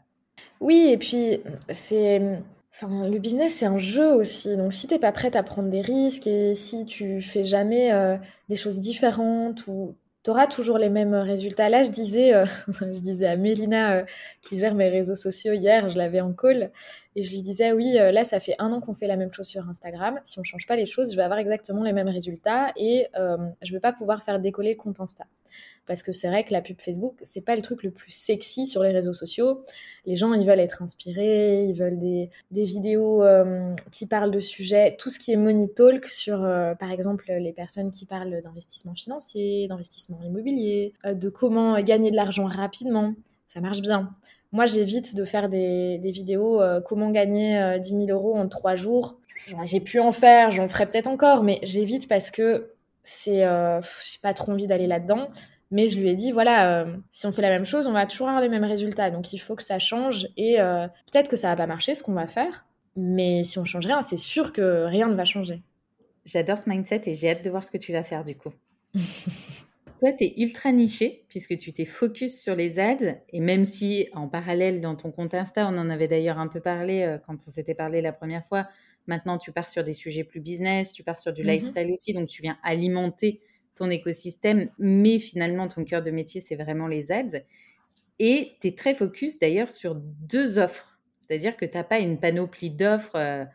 Oui, 0.59 0.89
et 0.91 0.97
puis 0.97 1.41
c'est 1.69 2.21
Le 2.81 3.19
business, 3.19 3.55
c'est 3.55 3.65
un 3.65 3.77
jeu 3.77 4.13
aussi. 4.13 4.55
Donc, 4.55 4.73
si 4.73 4.87
t'es 4.87 4.97
pas 4.97 5.11
prête 5.11 5.35
à 5.35 5.43
prendre 5.43 5.69
des 5.69 5.81
risques 5.81 6.25
et 6.25 6.55
si 6.55 6.85
tu 6.85 7.21
fais 7.21 7.43
jamais 7.43 7.91
euh, 7.93 8.17
des 8.49 8.55
choses 8.55 8.79
différentes 8.79 9.67
ou 9.67 9.95
t'auras 10.23 10.47
toujours 10.47 10.77
les 10.77 10.89
mêmes 10.89 11.13
résultats. 11.13 11.69
Là, 11.69 11.83
je 11.83 11.91
disais, 11.91 12.33
euh, 12.33 12.45
à 13.27 13.35
Mélina 13.35 13.97
euh, 13.97 14.05
qui 14.41 14.57
gère 14.57 14.73
mes 14.73 14.89
réseaux 14.89 15.15
sociaux 15.15 15.53
hier, 15.53 15.89
je 15.89 15.97
l'avais 15.97 16.21
en 16.21 16.33
call 16.33 16.71
et 17.15 17.23
je 17.23 17.31
lui 17.31 17.41
disais 17.41 17.71
oui, 17.73 17.93
là, 17.93 18.23
ça 18.23 18.39
fait 18.39 18.55
un 18.57 18.71
an 18.71 18.79
qu'on 18.79 18.93
fait 18.93 19.07
la 19.07 19.17
même 19.17 19.33
chose 19.33 19.47
sur 19.47 19.67
Instagram. 19.67 20.19
Si 20.23 20.39
on 20.39 20.43
change 20.43 20.65
pas 20.65 20.77
les 20.77 20.85
choses, 20.85 21.11
je 21.11 21.17
vais 21.17 21.23
avoir 21.23 21.39
exactement 21.39 21.83
les 21.83 21.93
mêmes 21.93 22.07
résultats 22.07 22.71
et 22.77 23.07
je 23.15 23.73
vais 23.73 23.81
pas 23.81 23.91
pouvoir 23.91 24.23
faire 24.23 24.39
décoller 24.39 24.71
le 24.71 24.77
compte 24.77 25.01
Insta 25.01 25.25
parce 25.91 26.03
que 26.03 26.13
c'est 26.13 26.29
vrai 26.29 26.45
que 26.45 26.53
la 26.53 26.61
pub 26.61 26.79
Facebook, 26.79 27.15
c'est 27.21 27.41
pas 27.41 27.53
le 27.53 27.61
truc 27.61 27.83
le 27.83 27.91
plus 27.91 28.11
sexy 28.13 28.65
sur 28.65 28.81
les 28.81 28.91
réseaux 28.91 29.11
sociaux. 29.11 29.65
Les 30.05 30.15
gens, 30.15 30.33
ils 30.33 30.47
veulent 30.47 30.61
être 30.61 30.81
inspirés, 30.81 31.65
ils 31.65 31.73
veulent 31.73 31.99
des, 31.99 32.29
vidéos 32.49 33.21
euh, 33.25 33.75
qui 33.91 34.07
parlent 34.07 34.31
de 34.31 34.39
sujets, 34.39 34.95
tout 34.97 35.09
ce 35.09 35.19
qui 35.19 35.33
est 35.33 35.35
money 35.35 35.67
talk 35.67 36.05
sur, 36.05 36.45
euh, 36.45 36.75
par 36.75 36.91
exemple, 36.91 37.25
les 37.27 37.51
personnes 37.51 37.91
qui 37.91 38.05
parlent 38.05 38.41
d'investissement 38.41 38.93
financier, 38.93 39.67
d'investissement 39.67 40.21
immobilier, 40.23 40.93
euh, 41.03 41.13
de 41.13 41.27
comment 41.27 41.77
gagner 41.81 42.09
de 42.09 42.15
l'argent 42.15 42.45
rapidement. 42.45 43.13
Ça 43.49 43.59
marche 43.59 43.81
bien. 43.81 44.13
Moi, 44.53 44.67
j'évite 44.67 45.13
de 45.13 45.25
faire 45.25 45.49
des, 45.49 45.97
des 45.97 46.11
vidéos 46.13 46.61
comment 46.85 47.09
gagner 47.09 47.79
10 47.81 47.89
000 47.89 48.05
euros 48.11 48.37
en 48.37 48.47
trois 48.47 48.75
jours. 48.75 49.17
J'ai 49.65 49.81
pu 49.81 49.99
en 49.99 50.13
faire, 50.13 50.51
j'en 50.51 50.69
ferai 50.69 50.85
peut-être 50.85 51.07
encore, 51.07 51.43
mais 51.43 51.59
j'évite 51.63 52.07
parce 52.07 52.31
que 52.31 52.71
c'est, 53.03 53.39
j'ai 53.39 54.19
pas 54.21 54.33
trop 54.33 54.53
envie 54.53 54.67
d'aller 54.67 54.87
là-dedans. 54.87 55.27
Mais 55.71 55.87
je 55.87 55.99
lui 55.99 56.09
ai 56.09 56.15
dit, 56.15 56.31
voilà, 56.31 56.81
euh, 56.81 56.97
si 57.11 57.25
on 57.25 57.31
fait 57.31 57.41
la 57.41 57.49
même 57.49 57.65
chose, 57.65 57.87
on 57.87 57.93
va 57.93 58.05
toujours 58.05 58.27
avoir 58.27 58.41
les 58.41 58.49
mêmes 58.49 58.65
résultats. 58.65 59.09
Donc 59.09 59.31
il 59.31 59.39
faut 59.39 59.55
que 59.55 59.63
ça 59.63 59.79
change 59.79 60.27
et 60.35 60.59
euh, 60.59 60.87
peut-être 61.11 61.29
que 61.29 61.37
ça 61.37 61.47
va 61.47 61.55
pas 61.55 61.67
marcher 61.67 61.95
ce 61.95 62.03
qu'on 62.03 62.13
va 62.13 62.27
faire. 62.27 62.65
Mais 62.97 63.45
si 63.45 63.57
on 63.57 63.63
change 63.63 63.85
rien, 63.85 64.01
c'est 64.01 64.17
sûr 64.17 64.51
que 64.51 64.83
rien 64.83 65.07
ne 65.07 65.15
va 65.15 65.23
changer. 65.23 65.61
J'adore 66.25 66.57
ce 66.57 66.69
mindset 66.69 67.01
et 67.05 67.13
j'ai 67.13 67.29
hâte 67.29 67.43
de 67.43 67.49
voir 67.49 67.63
ce 67.63 67.71
que 67.71 67.77
tu 67.77 67.93
vas 67.93 68.03
faire 68.03 68.25
du 68.25 68.35
coup. 68.35 68.51
Toi, 70.01 70.11
tu 70.13 70.25
es 70.25 70.33
ultra 70.41 70.71
niché 70.71 71.25
puisque 71.29 71.55
tu 71.57 71.71
t'es 71.71 71.85
focus 71.85 72.41
sur 72.41 72.55
les 72.55 72.79
ads 72.79 73.15
et 73.29 73.39
même 73.39 73.63
si 73.63 74.09
en 74.13 74.27
parallèle 74.27 74.81
dans 74.81 74.95
ton 74.95 75.11
compte 75.11 75.33
Insta, 75.33 75.67
on 75.67 75.77
en 75.77 75.89
avait 75.89 76.07
d'ailleurs 76.09 76.39
un 76.39 76.47
peu 76.47 76.59
parlé 76.59 77.03
euh, 77.03 77.17
quand 77.17 77.37
on 77.47 77.51
s'était 77.51 77.75
parlé 77.75 78.01
la 78.01 78.11
première 78.11 78.45
fois, 78.47 78.67
maintenant 79.07 79.37
tu 79.37 79.51
pars 79.51 79.69
sur 79.69 79.83
des 79.83 79.93
sujets 79.93 80.23
plus 80.23 80.41
business, 80.41 80.91
tu 80.91 81.03
pars 81.03 81.17
sur 81.17 81.31
du 81.31 81.43
mhm. 81.43 81.49
lifestyle 81.49 81.91
aussi, 81.91 82.13
donc 82.13 82.27
tu 82.27 82.41
viens 82.41 82.57
alimenter 82.63 83.41
ton 83.75 83.89
écosystème, 83.89 84.69
mais 84.77 85.19
finalement 85.19 85.67
ton 85.67 85.83
cœur 85.83 86.01
de 86.01 86.11
métier, 86.11 86.41
c'est 86.41 86.55
vraiment 86.55 86.87
les 86.87 87.11
ads. 87.11 87.39
Et 88.19 88.51
tu 88.61 88.67
es 88.67 88.75
très 88.75 88.93
focus 88.93 89.39
d'ailleurs 89.39 89.69
sur 89.69 89.95
deux 89.95 90.59
offres, 90.59 90.99
c'est-à-dire 91.17 91.57
que 91.57 91.65
tu 91.65 91.77
n'as 91.77 91.83
pas 91.83 91.99
une 91.99 92.19
panoplie 92.19 92.69
d'offres. 92.69 93.15
Euh, 93.15 93.45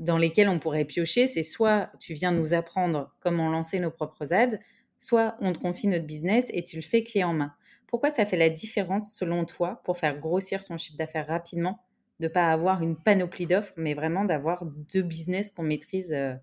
dans 0.00 0.16
lesquelles 0.16 0.48
on 0.48 0.58
pourrait 0.58 0.86
piocher, 0.86 1.26
c'est 1.26 1.42
soit 1.42 1.90
tu 2.00 2.14
viens 2.14 2.32
nous 2.32 2.54
apprendre 2.54 3.14
comment 3.20 3.50
lancer 3.50 3.78
nos 3.78 3.90
propres 3.90 4.32
ads, 4.32 4.56
soit 4.98 5.36
on 5.40 5.52
te 5.52 5.58
confie 5.58 5.86
notre 5.86 6.06
business 6.06 6.46
et 6.52 6.64
tu 6.64 6.76
le 6.76 6.82
fais 6.82 7.04
clé 7.04 7.22
en 7.22 7.34
main. 7.34 7.52
Pourquoi 7.86 8.10
ça 8.10 8.24
fait 8.24 8.38
la 8.38 8.48
différence 8.48 9.14
selon 9.14 9.44
toi 9.44 9.82
pour 9.84 9.98
faire 9.98 10.18
grossir 10.18 10.62
son 10.62 10.78
chiffre 10.78 10.96
d'affaires 10.96 11.26
rapidement, 11.26 11.84
de 12.18 12.26
ne 12.26 12.32
pas 12.32 12.50
avoir 12.50 12.82
une 12.82 12.96
panoplie 12.96 13.46
d'offres, 13.46 13.74
mais 13.76 13.94
vraiment 13.94 14.24
d'avoir 14.24 14.64
deux 14.64 15.02
business 15.02 15.50
qu'on 15.50 15.64
maîtrise 15.64 16.12
euh, 16.12 16.34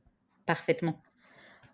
parfaitement? 0.45 1.01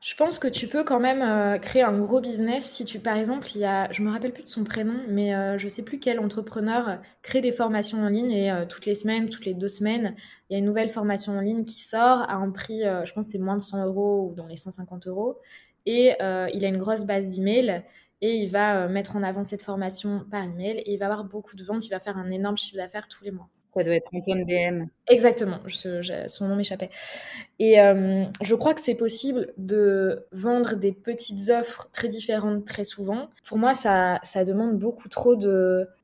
Je 0.04 0.16
pense 0.16 0.38
que 0.38 0.50
tu 0.50 0.68
peux 0.68 0.84
quand 0.84 1.00
même 1.00 1.22
euh, 1.22 1.58
créer 1.58 1.82
un 1.82 1.98
gros 1.98 2.20
business 2.20 2.66
si 2.70 2.84
tu, 2.84 3.00
par 3.00 3.16
exemple, 3.16 3.48
il 3.56 3.62
y 3.62 3.66
a, 3.66 3.90
je 3.94 4.02
me 4.02 4.12
rappelle 4.12 4.34
plus 4.34 4.44
de 4.44 4.50
son 4.50 4.66
prénom, 4.66 5.00
mais 5.08 5.34
euh, 5.34 5.58
je 5.58 5.70
sais 5.70 5.82
plus 5.82 5.98
quel 5.98 6.20
entrepreneur 6.20 7.00
crée 7.22 7.40
des 7.40 7.54
formations 7.54 8.00
en 8.00 8.10
ligne 8.10 8.32
et 8.32 8.52
euh, 8.52 8.66
toutes 8.66 8.86
les 8.86 8.96
semaines, 8.96 9.30
toutes 9.30 9.46
les 9.46 9.54
deux 9.54 9.70
semaines, 9.70 10.14
il 10.50 10.54
y 10.54 10.56
a 10.58 10.60
une 10.60 10.66
nouvelle 10.66 10.90
formation 10.90 11.38
en 11.38 11.40
ligne 11.40 11.64
qui 11.64 11.80
sort 11.80 12.30
à 12.30 12.34
un 12.34 12.52
prix, 12.52 12.82
je 12.82 13.14
pense 13.14 13.28
c'est 13.28 13.38
moins 13.38 13.56
de 13.56 13.62
100 13.62 13.86
euros 13.86 14.28
ou 14.30 14.36
dans 14.36 14.46
les 14.46 14.58
150 14.58 15.08
euros, 15.08 15.40
et 15.86 16.12
il 16.20 16.66
a 16.66 16.68
une 16.68 16.78
grosse 16.78 17.06
base 17.06 17.30
d'emails 17.30 17.84
et 18.22 18.36
il 18.36 18.50
va 18.50 18.90
mettre 18.90 19.16
en 19.16 19.24
avant 19.24 19.46
cette 19.46 19.64
formation 19.64 20.26
par 20.30 20.44
email 20.44 20.80
et 20.80 20.94
il 20.94 20.98
va 20.98 21.06
avoir 21.06 21.24
beaucoup 21.24 21.56
de 21.56 21.64
ventes, 21.64 21.88
il 21.88 21.90
va 21.90 22.02
faire 22.02 22.18
un 22.18 22.30
énorme 22.30 22.58
chiffre 22.58 22.78
d'affaires 22.78 23.08
tous 23.08 23.24
les 23.24 23.32
mois. 23.32 23.50
Ça 23.76 23.84
doit 23.84 23.96
être 23.96 24.08
Antoine 24.14 24.46
BM. 24.46 24.88
Exactement, 25.10 25.60
son 26.28 26.48
nom 26.48 26.56
m'échappait. 26.56 26.90
Et 27.60 27.80
euh, 27.80 28.26
je 28.42 28.56
crois 28.56 28.74
que 28.74 28.82
c'est 28.82 28.96
possible 28.96 29.54
de 29.58 30.26
vendre 30.32 30.76
des 30.76 30.92
petites 30.92 31.50
offres 31.50 31.90
très 31.92 32.08
différentes 32.08 32.66
très 32.66 32.84
souvent. 32.84 33.30
Pour 33.48 33.58
moi, 33.58 33.74
ça, 33.74 34.20
ça 34.24 34.44
demande 34.44 34.78
beaucoup 34.78 35.10
trop 35.10 35.36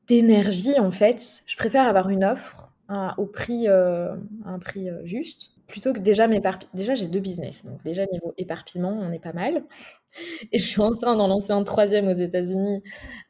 d'énergie 0.08 0.78
en 0.80 0.90
fait. 0.90 1.42
Je 1.46 1.56
préfère 1.56 1.86
avoir 1.86 2.08
une 2.08 2.24
offre 2.24 2.70
au 3.16 3.26
prix, 3.26 3.68
euh, 3.68 4.14
un 4.44 4.58
prix 4.58 4.90
euh, 4.90 5.00
juste 5.04 5.52
plutôt 5.70 5.92
que 5.92 5.98
déjà. 5.98 6.28
Déjà, 6.74 6.94
j'ai 6.94 7.08
deux 7.08 7.20
business. 7.20 7.64
Donc, 7.64 7.82
déjà, 7.84 8.04
niveau 8.06 8.34
éparpillement, 8.36 8.96
on 9.00 9.12
est 9.12 9.18
pas 9.18 9.32
mal. 9.32 9.64
Et 10.52 10.58
je 10.58 10.66
suis 10.66 10.80
en 10.80 10.90
train 10.90 11.16
d'en 11.16 11.28
lancer 11.28 11.52
un 11.52 11.62
troisième 11.62 12.08
aux 12.08 12.12
États-Unis 12.12 12.82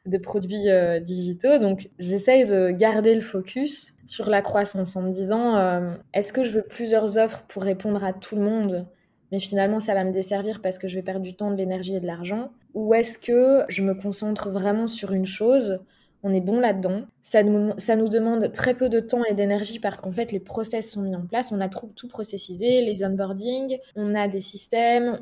de 0.05 0.17
produits 0.17 0.69
euh, 0.69 0.99
digitaux. 0.99 1.59
Donc, 1.59 1.89
j'essaye 1.99 2.43
de 2.43 2.71
garder 2.71 3.15
le 3.15 3.21
focus 3.21 3.93
sur 4.05 4.29
la 4.29 4.41
croissance 4.41 4.95
en 4.95 5.03
me 5.03 5.11
disant 5.11 5.55
euh, 5.55 5.93
est-ce 6.13 6.33
que 6.33 6.43
je 6.43 6.51
veux 6.51 6.63
plusieurs 6.63 7.17
offres 7.17 7.43
pour 7.47 7.63
répondre 7.63 8.03
à 8.03 8.13
tout 8.13 8.35
le 8.35 8.41
monde 8.41 8.85
mais 9.31 9.39
finalement 9.39 9.79
ça 9.79 9.93
va 9.93 10.03
me 10.03 10.11
desservir 10.11 10.61
parce 10.61 10.77
que 10.77 10.87
je 10.87 10.95
vais 10.95 11.01
perdre 11.01 11.21
du 11.21 11.33
temps, 11.33 11.51
de 11.51 11.55
l'énergie 11.55 11.95
et 11.95 11.99
de 11.99 12.05
l'argent? 12.05 12.51
Ou 12.73 12.93
est-ce 12.93 13.17
que 13.17 13.63
je 13.69 13.81
me 13.81 13.93
concentre 13.93 14.49
vraiment 14.49 14.87
sur 14.87 15.13
une 15.13 15.25
chose 15.25 15.79
on 16.23 16.33
est 16.33 16.41
bon 16.41 16.59
là-dedans. 16.59 17.03
Ça 17.21 17.43
nous, 17.43 18.07
demande 18.07 18.51
très 18.51 18.73
peu 18.73 18.89
de 18.89 18.99
temps 18.99 19.23
et 19.25 19.33
d'énergie 19.33 19.79
parce 19.79 20.01
qu'en 20.01 20.11
fait, 20.11 20.31
les 20.31 20.39
process 20.39 20.91
sont 20.91 21.01
mis 21.01 21.15
en 21.15 21.25
place. 21.25 21.51
On 21.51 21.59
a 21.59 21.69
tout, 21.69 22.07
processisé, 22.07 22.81
les 22.81 23.03
onboarding, 23.03 23.77
on 23.95 24.15
a 24.15 24.27
des 24.27 24.41
systèmes, 24.41 25.17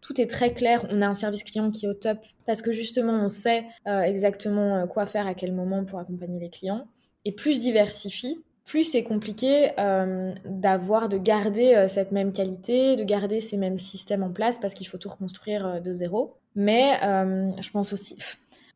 tout 0.00 0.20
est 0.20 0.26
très 0.26 0.52
clair. 0.52 0.86
On 0.90 1.02
a 1.02 1.06
un 1.06 1.14
service 1.14 1.44
client 1.44 1.70
qui 1.70 1.86
est 1.86 1.88
au 1.88 1.94
top 1.94 2.18
parce 2.46 2.62
que 2.62 2.72
justement, 2.72 3.12
on 3.12 3.28
sait 3.28 3.64
euh, 3.86 4.00
exactement 4.00 4.76
euh, 4.76 4.86
quoi 4.86 5.06
faire 5.06 5.26
à 5.26 5.34
quel 5.34 5.52
moment 5.52 5.84
pour 5.84 5.98
accompagner 5.98 6.40
les 6.40 6.50
clients. 6.50 6.86
Et 7.24 7.32
plus 7.32 7.54
je 7.54 7.60
diversifie, 7.60 8.40
plus 8.64 8.84
c'est 8.84 9.02
compliqué 9.02 9.70
euh, 9.78 10.32
d'avoir, 10.44 11.08
de 11.08 11.18
garder 11.18 11.86
cette 11.88 12.12
même 12.12 12.32
qualité, 12.32 12.96
de 12.96 13.04
garder 13.04 13.40
ces 13.40 13.56
mêmes 13.56 13.78
systèmes 13.78 14.22
en 14.22 14.30
place 14.30 14.58
parce 14.58 14.74
qu'il 14.74 14.86
faut 14.86 14.98
tout 14.98 15.08
reconstruire 15.08 15.82
de 15.82 15.92
zéro. 15.92 16.36
Mais 16.54 16.98
je 17.02 17.70
pense 17.70 17.92
aussi, 17.92 18.16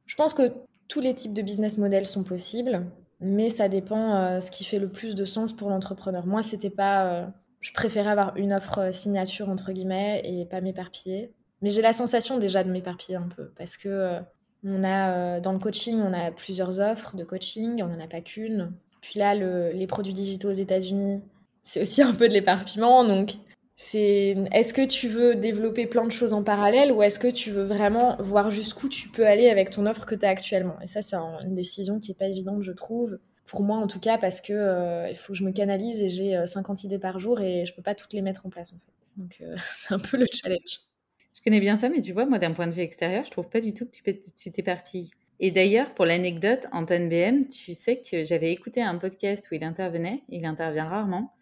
je 0.07 0.15
pense 0.17 0.35
que 0.35 0.53
tous 0.93 1.01
les 1.01 1.15
types 1.15 1.33
de 1.33 1.41
business 1.41 1.79
models 1.79 2.07
sont 2.07 2.23
possibles, 2.23 2.85
mais 3.19 3.49
ça 3.49 3.71
dépend 3.71 4.15
euh, 4.15 4.41
ce 4.41 4.51
qui 4.51 4.63
fait 4.63 4.79
le 4.79 4.91
plus 4.91 5.15
de 5.15 5.25
sens 5.25 5.55
pour 5.55 5.71
l'entrepreneur. 5.71 6.27
Moi, 6.27 6.43
c'était 6.43 6.69
pas. 6.69 7.07
Euh, 7.07 7.27
je 7.63 7.73
préférais 7.73 8.11
avoir 8.11 8.37
une 8.37 8.53
offre 8.53 8.79
euh, 8.79 8.93
signature 8.93 9.49
entre 9.49 9.73
guillemets 9.73 10.21
et 10.23 10.45
pas 10.45 10.61
m'éparpiller. 10.61 11.33
Mais 11.63 11.71
j'ai 11.71 11.81
la 11.81 11.95
sensation 11.95 12.37
déjà 12.39 12.63
de 12.63 12.71
m'éparpiller 12.71 13.17
un 13.17 13.29
peu 13.35 13.53
parce 13.57 13.79
que 13.79 14.19
on 14.65 14.85
a 14.85 15.41
dans 15.41 15.53
le 15.53 15.59
coaching, 15.59 15.99
on 15.99 16.13
a 16.13 16.31
plusieurs 16.31 16.81
offres 16.81 17.17
de 17.17 17.25
coaching, 17.25 17.83
on 17.83 17.87
n'en 17.87 18.05
a 18.05 18.09
pas 18.09 18.21
qu'une. 18.21 18.73
Puis 19.01 19.19
là, 19.19 19.35
les 19.35 19.87
produits 19.87 20.13
digitaux 20.13 20.51
aux 20.51 20.53
États-Unis, 20.53 21.23
c'est 21.63 21.81
aussi 21.81 22.03
un 22.03 22.13
peu 22.13 22.29
de 22.29 22.35
l'éparpillement, 22.35 23.05
donc 23.05 23.37
c'est 23.77 24.37
est-ce 24.53 24.73
que 24.73 24.87
tu 24.87 25.09
veux 25.09 25.35
développer 25.35 25.87
plein 25.87 26.05
de 26.05 26.13
choses 26.13 26.33
en 26.33 26.43
parallèle 26.43 26.93
ou 26.93 27.03
est-ce 27.03 27.19
que 27.19 27.29
tu 27.29 27.51
veux 27.51 27.65
vraiment 27.65 28.17
voir 28.21 28.51
jusqu'où 28.51 28.89
tu 28.89 29.09
peux 29.09 29.27
aller 29.27 29.49
avec 29.49 29.71
ton 29.71 29.87
offre 29.87 30.07
que 30.07 30.15
tu 30.15 30.27
as 30.27 30.29
actuellement? 30.29 30.81
Et 30.83 30.87
ça, 30.87 31.03
c'est 31.03 31.17
une 31.17 31.55
décision 31.55 31.99
qui 31.99 32.11
n'est 32.11 32.17
pas 32.17 32.27
évidente, 32.27 32.63
je 32.63 32.73
trouve. 32.73 33.19
Pour 33.47 33.63
moi, 33.63 33.79
en 33.79 33.87
tout 33.87 34.01
cas, 34.01 34.19
parce 34.19 34.41
que 34.41 34.53
euh, 34.53 35.11
il 35.11 35.17
faut 35.17 35.33
que 35.33 35.39
je 35.39 35.45
me 35.45 35.53
canalise 35.53 36.01
et 36.01 36.09
j'ai 36.09 36.47
50 36.47 36.79
euh, 36.79 36.87
idées 36.87 36.99
par 36.99 37.19
jour 37.19 37.41
et 37.41 37.67
je 37.67 37.75
peux 37.75 37.83
pas 37.83 37.95
toutes 37.95 38.13
les 38.13 38.23
mettre 38.23 38.47
en 38.47 38.51
place, 38.51 38.73
en 38.73 38.77
fait. 38.77 38.93
Donc, 39.17 39.39
euh, 39.41 39.57
c'est 39.71 39.93
un 39.93 39.99
peu 39.99 40.17
le 40.17 40.27
challenge. 40.33 40.81
Je 41.35 41.41
connais 41.45 41.61
bien 41.61 41.77
ça, 41.77 41.89
mais 41.89 42.01
tu 42.01 42.13
vois, 42.13 42.25
moi, 42.25 42.39
d'un 42.39 42.53
point 42.53 42.67
de 42.67 42.73
vue 42.73 42.83
extérieur, 42.83 43.25
je 43.25 43.31
trouve 43.31 43.49
pas 43.49 43.61
du 43.61 43.75
tout 43.75 43.85
que 43.85 44.11
tu 44.11 44.53
t'éparpilles. 44.53 45.11
Et 45.41 45.51
d'ailleurs, 45.51 45.93
pour 45.95 46.07
l'anecdote, 46.07 46.67
Antoine 46.71 47.09
BM, 47.09 47.47
tu 47.47 47.75
sais 47.75 48.01
que 48.01 48.23
j'avais 48.23 48.53
écouté 48.53 48.81
un 48.81 48.97
podcast 48.97 49.49
où 49.51 49.55
il 49.57 49.65
intervenait, 49.65 50.23
il 50.29 50.45
intervient 50.45 50.85
rarement, 50.85 51.33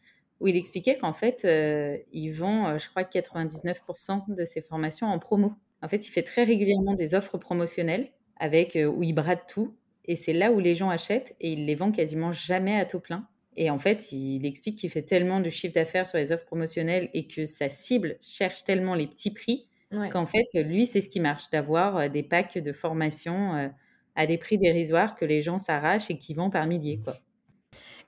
où 0.40 0.48
il 0.48 0.56
expliquait 0.56 0.96
qu'en 0.96 1.12
fait, 1.12 1.44
euh, 1.44 1.98
ils 2.12 2.30
vend, 2.30 2.68
euh, 2.68 2.78
je 2.78 2.88
crois, 2.88 3.04
99% 3.04 4.24
de 4.34 4.44
ses 4.44 4.62
formations 4.62 5.06
en 5.06 5.18
promo. 5.18 5.52
En 5.82 5.88
fait, 5.88 6.08
il 6.08 6.10
fait 6.10 6.22
très 6.22 6.44
régulièrement 6.44 6.94
des 6.94 7.14
offres 7.14 7.38
promotionnelles 7.38 8.10
avec 8.36 8.76
euh, 8.76 8.86
où 8.86 9.02
il 9.02 9.12
brade 9.12 9.46
tout. 9.46 9.74
Et 10.06 10.16
c'est 10.16 10.32
là 10.32 10.50
où 10.50 10.58
les 10.58 10.74
gens 10.74 10.88
achètent 10.88 11.36
et 11.40 11.52
il 11.52 11.66
les 11.66 11.74
vend 11.74 11.92
quasiment 11.92 12.32
jamais 12.32 12.76
à 12.76 12.86
taux 12.86 13.00
plein. 13.00 13.28
Et 13.56 13.68
en 13.70 13.78
fait, 13.78 14.12
il 14.12 14.46
explique 14.46 14.78
qu'il 14.78 14.90
fait 14.90 15.02
tellement 15.02 15.40
de 15.40 15.50
chiffre 15.50 15.74
d'affaires 15.74 16.06
sur 16.06 16.18
les 16.18 16.32
offres 16.32 16.46
promotionnelles 16.46 17.10
et 17.12 17.26
que 17.26 17.44
sa 17.44 17.68
cible 17.68 18.16
cherche 18.22 18.64
tellement 18.64 18.94
les 18.94 19.06
petits 19.06 19.32
prix 19.32 19.66
qu'en 20.12 20.24
fait, 20.24 20.46
lui, 20.54 20.86
c'est 20.86 21.00
ce 21.00 21.08
qui 21.08 21.18
marche, 21.18 21.50
d'avoir 21.50 22.08
des 22.08 22.22
packs 22.22 22.56
de 22.56 22.72
formation 22.72 23.72
à 24.14 24.26
des 24.26 24.38
prix 24.38 24.56
dérisoires 24.56 25.16
que 25.16 25.24
les 25.24 25.40
gens 25.40 25.58
s'arrachent 25.58 26.10
et 26.10 26.16
qui 26.16 26.32
vendent 26.32 26.52
par 26.52 26.68
milliers. 26.68 27.00
Quoi. 27.02 27.20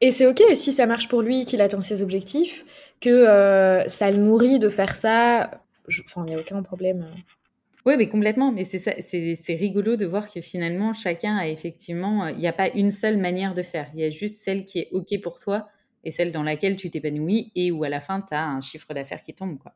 Et 0.03 0.11
c'est 0.11 0.27
ok 0.27 0.43
si 0.55 0.73
ça 0.73 0.87
marche 0.87 1.07
pour 1.07 1.23
lui, 1.23 1.45
qu'il 1.45 1.63
atteint 1.63 1.81
ses 1.81 2.03
objectifs, 2.03 2.67
que 3.01 3.09
euh, 3.09 3.89
ça 3.89 4.11
le 4.11 4.17
nourrit 4.19 4.59
de 4.59 4.69
faire 4.69 4.97
ça. 4.97 5.63
Enfin, 6.05 6.25
il 6.27 6.31
n'y 6.31 6.35
a 6.35 6.41
aucun 6.41 6.61
problème. 6.63 7.07
Oui, 7.87 7.95
mais 7.97 8.09
complètement. 8.09 8.51
Mais 8.51 8.65
c'est 8.65 9.55
rigolo 9.55 9.95
de 9.95 10.05
voir 10.05 10.29
que 10.29 10.41
finalement, 10.41 10.93
chacun 10.93 11.37
a 11.37 11.47
effectivement, 11.47 12.27
il 12.27 12.39
n'y 12.39 12.49
a 12.49 12.53
pas 12.53 12.69
une 12.71 12.91
seule 12.91 13.17
manière 13.17 13.55
de 13.55 13.63
faire. 13.63 13.89
Il 13.95 14.01
y 14.01 14.05
a 14.05 14.11
juste 14.11 14.43
celle 14.43 14.65
qui 14.65 14.81
est 14.81 14.89
OK 14.91 15.21
pour 15.23 15.39
toi 15.39 15.69
et 16.03 16.11
celle 16.11 16.33
dans 16.33 16.43
laquelle 16.43 16.75
tu 16.75 16.91
t'épanouis 16.91 17.53
et 17.55 17.71
où 17.71 17.85
à 17.85 17.89
la 17.89 18.01
fin, 18.01 18.23
tu 18.23 18.35
as 18.35 18.45
un 18.45 18.61
chiffre 18.61 18.93
d'affaires 18.95 19.23
qui 19.23 19.35
tombe. 19.35 19.57
quoi. 19.59 19.73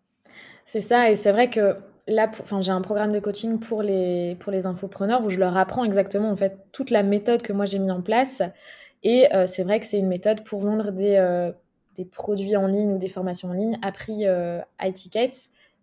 C'est 0.64 0.80
ça. 0.80 1.08
Et 1.08 1.14
c'est 1.14 1.30
vrai 1.30 1.50
que 1.50 1.76
là, 2.08 2.28
enfin, 2.28 2.60
j'ai 2.62 2.72
un 2.72 2.80
programme 2.80 3.12
de 3.12 3.20
coaching 3.20 3.60
pour 3.60 3.82
les, 3.84 4.36
pour 4.40 4.50
les 4.50 4.66
infopreneurs 4.66 5.24
où 5.24 5.30
je 5.30 5.38
leur 5.38 5.56
apprends 5.56 5.84
exactement 5.84 6.30
en 6.30 6.36
fait 6.36 6.58
toute 6.72 6.90
la 6.90 7.04
méthode 7.04 7.42
que 7.42 7.52
moi 7.52 7.64
j'ai 7.64 7.78
mis 7.78 7.90
en 7.90 8.03
place 8.03 8.42
et 9.07 9.32
euh, 9.32 9.46
c'est 9.46 9.62
vrai 9.62 9.78
que 9.78 9.86
c'est 9.86 10.00
une 10.00 10.09
méthode 10.09 10.42
pour 10.42 10.59
vendre 10.59 10.90
des, 10.90 11.14
euh, 11.14 11.52
des, 11.94 12.04
produits 12.04 12.57
en 12.57 12.66
ligne 12.66 12.94
ou 12.94 12.98
des 12.98 13.07
formations 13.07 13.50
en 13.50 13.52
ligne 13.52 13.78
à 13.80 13.92
prix 13.92 14.26
euh, 14.26 14.59
high 14.82 14.92
ticket, 14.92 15.30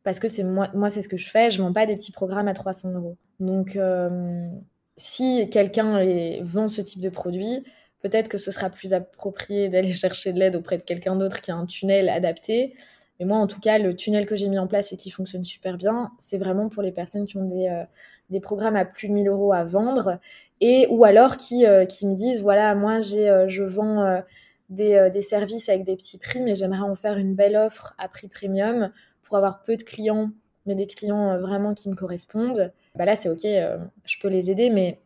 parce 0.04 0.20
que 0.20 0.28
c'est 0.28 0.44
moi, 0.44 0.70
moi 0.74 0.90
c'est 0.90 1.02
ce 1.02 1.08
que 1.08 1.16
je 1.16 1.30
fais, 1.30 1.50
je 1.50 1.62
vends 1.62 1.72
pas 1.72 1.86
des 1.86 1.96
petits 1.96 2.12
programmes 2.12 2.50
à 2.50 2.54
300 2.54 2.92
euros. 2.92 3.16
Donc, 3.40 3.80
si 4.98 5.50
quelqu'un 5.50 6.02
vend 6.42 6.68
ce 6.68 6.82
type 6.82 7.00
de 7.00 7.08
produit, 7.08 7.64
peut-être 8.02 8.28
que 8.28 8.38
ce 8.38 8.52
sera 8.52 8.70
plus 8.70 8.94
approprié 8.94 9.70
d'aller 9.70 9.94
chercher 9.94 10.34
de 10.34 10.40
l'aide 10.40 10.58
auprès 10.58 10.78
de 10.78 10.84
quelqu'un 10.84 11.16
d'autre 11.16 11.40
qui 11.40 11.50
a 11.50 11.56
un 11.56 11.66
tunnel 11.66 12.10
adapté. 12.10 12.76
Mais 13.20 13.26
moi, 13.26 13.38
en 13.38 13.48
tout 13.48 13.62
cas, 13.62 13.78
le 13.78 13.96
tunnel 13.96 14.26
que 14.26 14.36
j'ai 14.36 14.50
mis 14.50 14.60
en 14.60 14.68
place 14.68 14.92
et 14.92 14.98
qui 14.98 15.12
fonctionne 15.12 15.46
super 15.46 15.78
bien, 15.78 16.12
c'est 16.18 16.38
vraiment 16.38 16.68
pour 16.68 16.84
les 16.84 16.92
personnes 16.92 17.26
qui 17.26 17.38
ont 17.38 17.48
des, 17.48 17.86
des 18.30 18.42
programmes 18.42 18.76
à 18.76 18.84
plus 18.84 19.08
de 19.08 19.14
1000 19.14 19.30
euros 19.30 19.54
à 19.54 19.64
vendre 19.64 20.20
et 20.62 20.88
ou 20.90 21.04
alors 21.04 21.38
qui, 21.38 21.66
euh, 21.66 21.86
qui 21.86 22.08
me 22.08 22.16
disent 22.16 22.42
voilà 22.42 22.76
moi 22.76 23.00
j'ai 23.00 23.30
euh, 23.30 23.48
je 23.48 23.64
vends 23.64 24.02
euh, 24.04 24.22
des, 24.70 25.10
des, 25.12 25.22
services 25.22 25.70
avec 25.70 25.84
des 25.84 25.96
petits 25.96 26.18
prix 26.18 26.42
mais 26.42 26.56
j'aimerais 26.56 26.80
en 26.80 26.96
faire 26.96 27.18
une 27.18 27.36
belle 27.36 27.56
offre 27.56 27.94
à 27.98 28.08
prix 28.08 28.28
premium 28.28 28.92
pour 29.24 29.38
avoir 29.38 29.64
peu 29.64 29.76
de 29.76 29.84
clients 29.84 30.32
mais 30.66 30.76
des 30.76 30.88
clients 30.88 31.38
vraiment 31.40 31.74
qui 31.74 31.90
me 31.90 31.96
correspondent 31.96 32.72
bah 32.96 33.06
là 33.06 33.16
c'est 33.16 33.30
ok 33.30 33.46
je 34.06 34.20
peux 34.20 34.30
les 34.30 34.50
aider 34.50 34.70
mais 34.70 35.00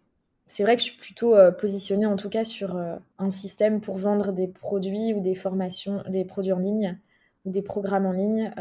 c'est 0.45 0.63
vrai 0.63 0.75
que 0.75 0.81
je 0.81 0.87
suis 0.87 0.97
plutôt 0.97 1.35
positionnée 1.59 2.05
en 2.05 2.15
tout 2.15 2.29
cas 2.29 2.45
sur 2.45 2.77
un 3.17 3.29
système 3.29 3.81
pour 3.81 3.97
vendre 3.97 4.31
des 4.31 4.47
produits 4.47 5.13
ou 5.13 5.19
des 5.19 5.35
formations, 5.35 6.03
des 6.07 6.23
produits 6.23 6.53
en 6.53 6.59
ligne 6.59 6.97
ou 7.43 7.51
des 7.51 7.61
programmes 7.61 8.05
en 8.05 8.13
ligne 8.13 8.51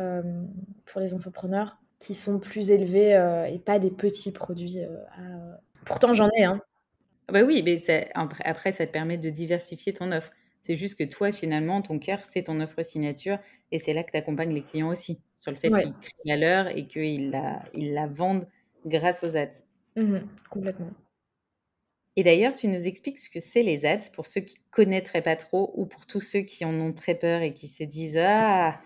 pour 0.85 1.01
les 1.01 1.15
entrepreneurs 1.15 1.77
qui 2.01 2.15
sont 2.15 2.41
plus 2.41 2.73
élevés 2.73 3.13
et 3.53 3.59
pas 3.61 3.79
des 3.79 3.93
petits 3.93 4.33
produits. 4.33 4.81
Pourtant, 5.85 6.13
j'en 6.13 6.29
ai. 6.37 6.43
Hein. 6.43 6.61
Bah 7.33 7.43
oui, 7.43 7.63
mais 7.65 7.77
après, 8.15 8.73
ça 8.73 8.87
te 8.87 8.93
permet 8.93 9.19
de 9.19 9.31
diversifier 9.31 9.93
ton 9.93 10.13
offre. 10.13 10.31
C'est 10.61 10.77
juste 10.77 10.99
que 10.99 11.05
toi, 11.05 11.31
finalement, 11.33 11.83
ton 11.83 11.99
cœur, 11.99 12.25
c'est 12.25 12.45
ton 12.45 12.61
offre 12.61 12.83
signature 12.83 13.39
et 13.73 13.79
c'est 13.79 13.93
là 13.93 14.03
que 14.03 14.11
tu 14.11 14.17
accompagnes 14.17 14.53
les 14.53 14.63
clients 14.63 14.89
aussi, 14.89 15.21
sur 15.37 15.51
le 15.51 15.57
fait 15.57 15.71
qu'ils 15.71 15.93
créent 15.93 16.13
la 16.25 16.37
leur 16.37 16.77
et 16.77 16.87
qu'ils 16.87 17.31
la, 17.31 17.63
ils 17.73 17.93
la 17.93 18.07
vendent 18.07 18.49
grâce 18.85 19.23
aux 19.23 19.37
ads. 19.37 19.63
Mmh 19.97 20.19
complètement. 20.51 20.91
Et 22.17 22.23
d'ailleurs, 22.23 22.55
tu 22.55 22.67
nous 22.69 22.89
expliques 22.89 23.19
ce 23.19 23.29
que 23.29 23.41
c'est 23.41 23.63
les 23.63 23.85
ads 23.85 24.11
pour 24.15 24.27
ceux 24.27 24.41
qui 24.41 24.57
connaîtraient 24.71 25.23
pas 25.23 25.37
trop 25.37 25.73
ou 25.77 25.85
pour 25.85 26.07
tous 26.07 26.21
ceux 26.21 26.41
qui 26.41 26.65
en 26.65 26.81
ont 26.81 26.93
très 26.93 27.15
peur 27.15 27.43
et 27.43 27.53
qui 27.53 27.69
se 27.69 27.85
disent 27.85 28.17
Ah, 28.19 28.81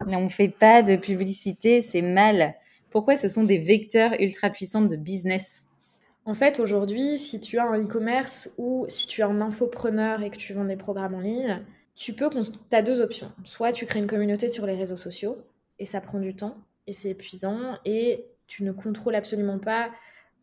on 0.00 0.20
ne 0.20 0.28
fait 0.28 0.48
pas 0.48 0.82
de 0.82 0.96
publicité, 0.96 1.82
c'est 1.82 2.02
mal. 2.02 2.54
Pourquoi 2.90 3.16
ce 3.16 3.28
sont 3.28 3.44
des 3.44 3.58
vecteurs 3.58 4.12
ultra 4.20 4.50
puissants 4.50 4.82
de 4.82 4.96
business? 4.96 5.66
En 6.24 6.34
fait, 6.34 6.60
aujourd'hui, 6.60 7.18
si 7.18 7.40
tu 7.40 7.58
as 7.58 7.64
un 7.64 7.82
e-commerce 7.82 8.52
ou 8.58 8.84
si 8.88 9.06
tu 9.06 9.20
es 9.20 9.24
un 9.24 9.40
infopreneur 9.40 10.22
et 10.22 10.30
que 10.30 10.36
tu 10.36 10.52
vends 10.52 10.64
des 10.64 10.76
programmes 10.76 11.14
en 11.14 11.20
ligne, 11.20 11.62
tu 11.96 12.12
peux, 12.12 12.30
as 12.72 12.82
deux 12.82 13.00
options. 13.00 13.32
Soit 13.44 13.72
tu 13.72 13.86
crées 13.86 13.98
une 13.98 14.06
communauté 14.06 14.48
sur 14.48 14.66
les 14.66 14.74
réseaux 14.74 14.96
sociaux 14.96 15.38
et 15.78 15.86
ça 15.86 16.00
prend 16.00 16.18
du 16.18 16.34
temps 16.34 16.56
et 16.86 16.92
c'est 16.92 17.10
épuisant 17.10 17.76
et 17.84 18.26
tu 18.46 18.64
ne 18.64 18.72
contrôles 18.72 19.14
absolument 19.14 19.58
pas 19.58 19.90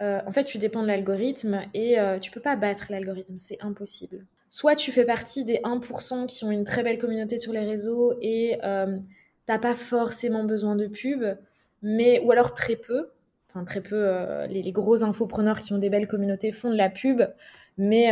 euh, 0.01 0.21
en 0.25 0.31
fait, 0.31 0.45
tu 0.45 0.57
dépends 0.57 0.81
de 0.81 0.87
l'algorithme 0.87 1.61
et 1.73 1.99
euh, 1.99 2.19
tu 2.19 2.31
peux 2.31 2.39
pas 2.39 2.55
battre 2.55 2.87
l'algorithme, 2.89 3.37
c'est 3.37 3.57
impossible. 3.61 4.25
Soit 4.47 4.75
tu 4.75 4.91
fais 4.91 5.05
partie 5.05 5.43
des 5.43 5.57
1% 5.57 6.25
qui 6.25 6.45
ont 6.45 6.51
une 6.51 6.63
très 6.63 6.83
belle 6.83 6.97
communauté 6.97 7.37
sur 7.37 7.51
les 7.51 7.65
réseaux 7.65 8.15
et 8.21 8.57
euh, 8.63 8.97
t'as 9.45 9.59
pas 9.59 9.75
forcément 9.75 10.43
besoin 10.43 10.75
de 10.75 10.87
pub, 10.87 11.23
mais 11.81 12.21
ou 12.21 12.31
alors 12.31 12.53
très 12.53 12.75
peu. 12.75 13.09
Enfin, 13.49 13.65
très 13.65 13.81
peu, 13.81 14.45
les, 14.47 14.61
les, 14.61 14.71
gros 14.71 15.03
infopreneurs 15.03 15.59
qui 15.61 15.73
ont 15.73 15.79
des 15.79 15.89
belles 15.89 16.07
communautés 16.07 16.51
font 16.51 16.69
de 16.69 16.75
la 16.75 16.89
pub, 16.89 17.23
mais 17.77 18.11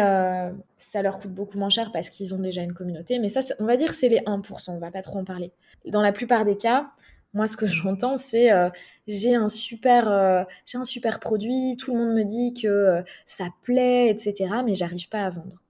ça 0.77 1.01
leur 1.03 1.19
coûte 1.19 1.31
beaucoup 1.31 1.59
moins 1.59 1.69
cher 1.69 1.91
parce 1.91 2.09
qu'ils 2.09 2.33
ont 2.33 2.39
déjà 2.39 2.63
une 2.63 2.73
communauté. 2.73 3.19
Mais 3.19 3.29
ça, 3.29 3.41
on 3.59 3.65
va 3.65 3.77
dire 3.77 3.93
c'est 3.93 4.09
les 4.09 4.19
1%, 4.21 4.71
on 4.71 4.79
va 4.79 4.89
pas 4.89 5.03
trop 5.03 5.19
en 5.19 5.25
parler. 5.25 5.51
Dans 5.85 6.01
la 6.01 6.11
plupart 6.11 6.43
des 6.43 6.57
cas, 6.57 6.91
moi, 7.33 7.47
ce 7.47 7.57
que 7.57 7.65
j'entends, 7.67 8.17
c'est 8.17 8.51
euh, 8.51 8.69
j'ai 9.07 9.35
un 9.35 9.47
super, 9.47 10.11
euh, 10.11 10.43
j'ai 10.65 10.77
un 10.77 10.83
super 10.83 11.19
produit, 11.19 11.75
tout 11.77 11.93
le 11.93 11.99
monde 11.99 12.15
me 12.15 12.23
dit 12.23 12.53
que 12.53 12.67
euh, 12.67 13.01
ça 13.25 13.49
plaît, 13.63 14.09
etc. 14.09 14.49
Mais 14.65 14.75
j'arrive 14.75 15.09
pas 15.09 15.23
à 15.23 15.29
vendre. 15.29 15.61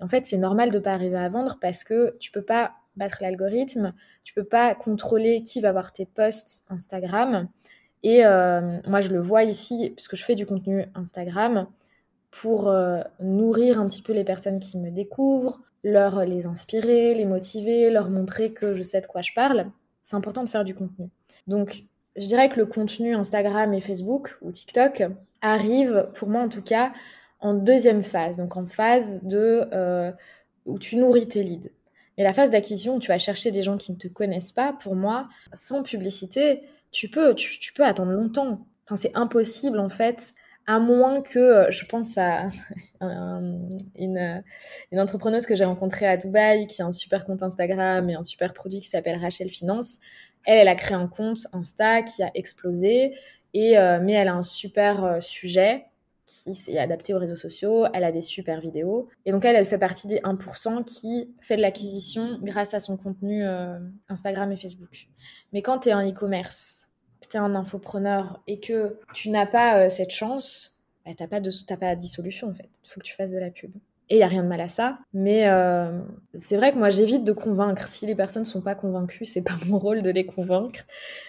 en 0.00 0.08
fait, 0.08 0.26
c'est 0.26 0.36
normal 0.36 0.70
de 0.70 0.78
pas 0.78 0.92
arriver 0.92 1.18
à 1.18 1.28
vendre 1.28 1.58
parce 1.60 1.84
que 1.84 2.16
tu 2.18 2.30
peux 2.32 2.42
pas 2.42 2.72
battre 2.96 3.18
l'algorithme, 3.22 3.94
tu 4.24 4.34
peux 4.34 4.44
pas 4.44 4.74
contrôler 4.74 5.42
qui 5.42 5.60
va 5.60 5.72
voir 5.72 5.92
tes 5.92 6.06
posts 6.06 6.64
Instagram. 6.68 7.48
Et 8.02 8.22
moi, 8.86 9.00
je 9.00 9.10
le 9.10 9.20
vois 9.20 9.44
ici, 9.44 9.92
puisque 9.94 10.16
je 10.16 10.24
fais 10.24 10.34
du 10.34 10.46
contenu 10.46 10.86
Instagram, 10.94 11.66
pour 12.30 12.72
nourrir 13.20 13.80
un 13.80 13.86
petit 13.86 14.02
peu 14.02 14.12
les 14.12 14.24
personnes 14.24 14.58
qui 14.58 14.78
me 14.78 14.90
découvrent, 14.90 15.60
leur 15.84 16.24
les 16.24 16.46
inspirer, 16.46 17.14
les 17.14 17.26
motiver, 17.26 17.90
leur 17.90 18.10
montrer 18.10 18.52
que 18.52 18.74
je 18.74 18.82
sais 18.82 19.00
de 19.00 19.06
quoi 19.06 19.22
je 19.22 19.32
parle 19.34 19.70
c'est 20.02 20.16
important 20.16 20.44
de 20.44 20.50
faire 20.50 20.64
du 20.64 20.74
contenu. 20.74 21.08
Donc, 21.46 21.84
je 22.16 22.26
dirais 22.26 22.48
que 22.48 22.58
le 22.58 22.66
contenu 22.66 23.14
Instagram 23.14 23.72
et 23.72 23.80
Facebook 23.80 24.36
ou 24.42 24.52
TikTok 24.52 25.04
arrive, 25.40 26.08
pour 26.14 26.28
moi 26.28 26.42
en 26.42 26.48
tout 26.48 26.62
cas, 26.62 26.92
en 27.40 27.54
deuxième 27.54 28.02
phase. 28.02 28.36
Donc, 28.36 28.56
en 28.56 28.66
phase 28.66 29.24
de 29.24 29.68
euh, 29.72 30.12
où 30.66 30.78
tu 30.78 30.96
nourris 30.96 31.28
tes 31.28 31.42
leads. 31.42 31.70
Mais 32.18 32.24
la 32.24 32.32
phase 32.32 32.50
d'acquisition 32.50 32.98
tu 32.98 33.08
vas 33.08 33.18
chercher 33.18 33.50
des 33.50 33.62
gens 33.62 33.78
qui 33.78 33.92
ne 33.92 33.96
te 33.96 34.08
connaissent 34.08 34.52
pas, 34.52 34.72
pour 34.72 34.94
moi, 34.94 35.28
sans 35.52 35.82
publicité, 35.82 36.62
tu 36.92 37.08
peux, 37.08 37.34
tu 37.34 37.72
peux 37.72 37.84
attendre 37.84 38.12
longtemps. 38.12 38.66
Enfin, 38.86 38.96
c'est 38.96 39.16
impossible 39.16 39.80
en 39.80 39.88
fait 39.88 40.34
à 40.66 40.78
moins 40.78 41.22
que 41.22 41.38
euh, 41.38 41.70
je 41.70 41.84
pense 41.86 42.16
à 42.18 42.50
une, 43.00 44.42
entrepreneuse 44.96 45.46
que 45.46 45.56
j'ai 45.56 45.64
rencontrée 45.64 46.06
à 46.06 46.16
Dubaï 46.16 46.66
qui 46.66 46.82
a 46.82 46.86
un 46.86 46.92
super 46.92 47.24
compte 47.24 47.42
Instagram 47.42 48.08
et 48.08 48.14
un 48.14 48.22
super 48.22 48.52
produit 48.52 48.80
qui 48.80 48.88
s'appelle 48.88 49.18
Rachel 49.18 49.50
Finance. 49.50 49.98
Elle, 50.44 50.58
elle 50.58 50.68
a 50.68 50.74
créé 50.74 50.96
un 50.96 51.08
compte 51.08 51.46
Insta 51.52 52.02
qui 52.02 52.22
a 52.22 52.30
explosé, 52.34 53.14
et, 53.54 53.78
euh, 53.78 54.00
mais 54.02 54.12
elle 54.12 54.28
a 54.28 54.34
un 54.34 54.42
super 54.42 55.04
euh, 55.04 55.20
sujet 55.20 55.86
qui 56.26 56.50
est 56.50 56.78
adapté 56.78 57.14
aux 57.14 57.18
réseaux 57.18 57.36
sociaux, 57.36 57.86
elle 57.92 58.04
a 58.04 58.12
des 58.12 58.20
super 58.20 58.60
vidéos. 58.60 59.08
Et 59.26 59.32
donc 59.32 59.44
elle, 59.44 59.56
elle 59.56 59.66
fait 59.66 59.78
partie 59.78 60.06
des 60.06 60.18
1% 60.18 60.84
qui 60.84 61.34
fait 61.40 61.56
de 61.56 61.62
l'acquisition 61.62 62.38
grâce 62.42 62.74
à 62.74 62.80
son 62.80 62.96
contenu 62.96 63.44
Instagram 64.08 64.50
et 64.52 64.56
Facebook. 64.56 65.08
Mais 65.52 65.62
quand 65.62 65.80
tu 65.80 65.88
es 65.88 65.92
un 65.92 66.08
e-commerce, 66.08 66.88
tu 67.28 67.36
es 67.36 67.40
un 67.40 67.54
infopreneur 67.54 68.42
et 68.46 68.60
que 68.60 68.98
tu 69.14 69.30
n'as 69.30 69.46
pas 69.46 69.78
euh, 69.78 69.90
cette 69.90 70.10
chance, 70.10 70.76
bah, 71.04 71.12
tu 71.16 71.22
n'as 71.22 71.28
pas, 71.28 71.40
de, 71.40 71.50
pas 71.76 71.96
de 71.96 72.02
solution 72.02 72.48
en 72.48 72.54
fait. 72.54 72.70
Il 72.84 72.88
faut 72.88 73.00
que 73.00 73.06
tu 73.06 73.14
fasses 73.14 73.32
de 73.32 73.38
la 73.38 73.50
pub. 73.50 73.72
Et 74.08 74.16
il 74.16 74.18
n'y 74.18 74.24
a 74.24 74.28
rien 74.28 74.42
de 74.42 74.48
mal 74.48 74.60
à 74.60 74.68
ça. 74.68 74.98
Mais 75.14 75.48
euh, 75.48 76.00
c'est 76.36 76.56
vrai 76.56 76.72
que 76.72 76.78
moi, 76.78 76.90
j'évite 76.90 77.24
de 77.24 77.32
convaincre. 77.32 77.86
Si 77.86 78.06
les 78.06 78.14
personnes 78.14 78.42
ne 78.42 78.48
sont 78.48 78.60
pas 78.60 78.74
convaincues, 78.74 79.24
c'est 79.24 79.42
pas 79.42 79.56
mon 79.66 79.78
rôle 79.78 80.02
de 80.02 80.10
les 80.10 80.26
convaincre. 80.26 80.80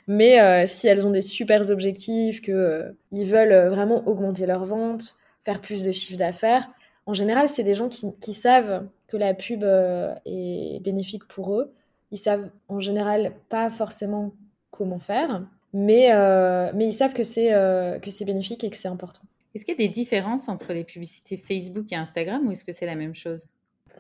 Mais 0.07 0.41
euh, 0.41 0.65
si 0.67 0.87
elles 0.87 1.07
ont 1.07 1.11
des 1.11 1.21
super 1.21 1.69
objectifs, 1.69 2.41
qu'ils 2.41 2.95
ils 3.11 3.25
veulent 3.25 3.69
vraiment 3.69 4.07
augmenter 4.07 4.45
leurs 4.45 4.65
ventes, 4.65 5.15
faire 5.43 5.61
plus 5.61 5.83
de 5.83 5.91
chiffre 5.91 6.17
d'affaires, 6.17 6.67
en 7.05 7.13
général, 7.13 7.49
c'est 7.49 7.63
des 7.63 7.73
gens 7.73 7.89
qui, 7.89 8.33
savent 8.33 8.87
que 9.07 9.17
la 9.17 9.33
pub 9.33 9.63
est 9.63 10.81
bénéfique 10.81 11.27
pour 11.27 11.53
eux. 11.53 11.73
Ils 12.11 12.17
savent 12.17 12.49
en 12.69 12.79
général 12.79 13.33
pas 13.49 13.69
forcément 13.69 14.31
comment 14.71 14.99
faire 14.99 15.41
mais, 15.73 16.13
euh, 16.13 16.71
mais 16.75 16.87
ils 16.87 16.93
savent 16.93 17.13
que 17.13 17.23
c'est 17.23 17.53
euh, 17.53 17.99
c'est 18.07 18.25
bénéfique 18.25 18.63
et 18.63 18.69
que 18.69 18.77
c'est 18.77 18.87
important. 18.87 19.21
Est-ce 19.53 19.65
qu'il 19.65 19.73
y 19.79 19.83
a 19.83 19.87
des 19.87 19.93
différences 19.93 20.49
entre 20.49 20.73
les 20.73 20.83
publicités 20.83 21.37
Facebook 21.37 21.91
et 21.91 21.95
Instagram 21.95 22.47
ou 22.47 22.51
est-ce 22.51 22.63
que 22.63 22.71
c'est 22.71 22.85
la 22.85 22.95
même 22.95 23.15
chose? 23.15 23.47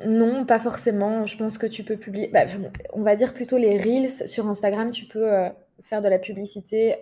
Non, 0.05 0.45
pas 0.45 0.59
forcément. 0.59 1.25
Je 1.25 1.37
pense 1.37 1.57
que 1.57 1.67
tu 1.67 1.83
peux 1.83 1.97
publier, 1.97 2.27
bah, 2.29 2.45
on 2.93 3.03
va 3.03 3.15
dire 3.15 3.33
plutôt 3.33 3.57
les 3.57 3.77
Reels. 3.77 4.27
Sur 4.27 4.47
Instagram, 4.47 4.89
tu 4.89 5.05
peux 5.05 5.31
euh, 5.31 5.49
faire 5.81 6.01
de 6.01 6.07
la 6.07 6.17
publicité 6.17 6.95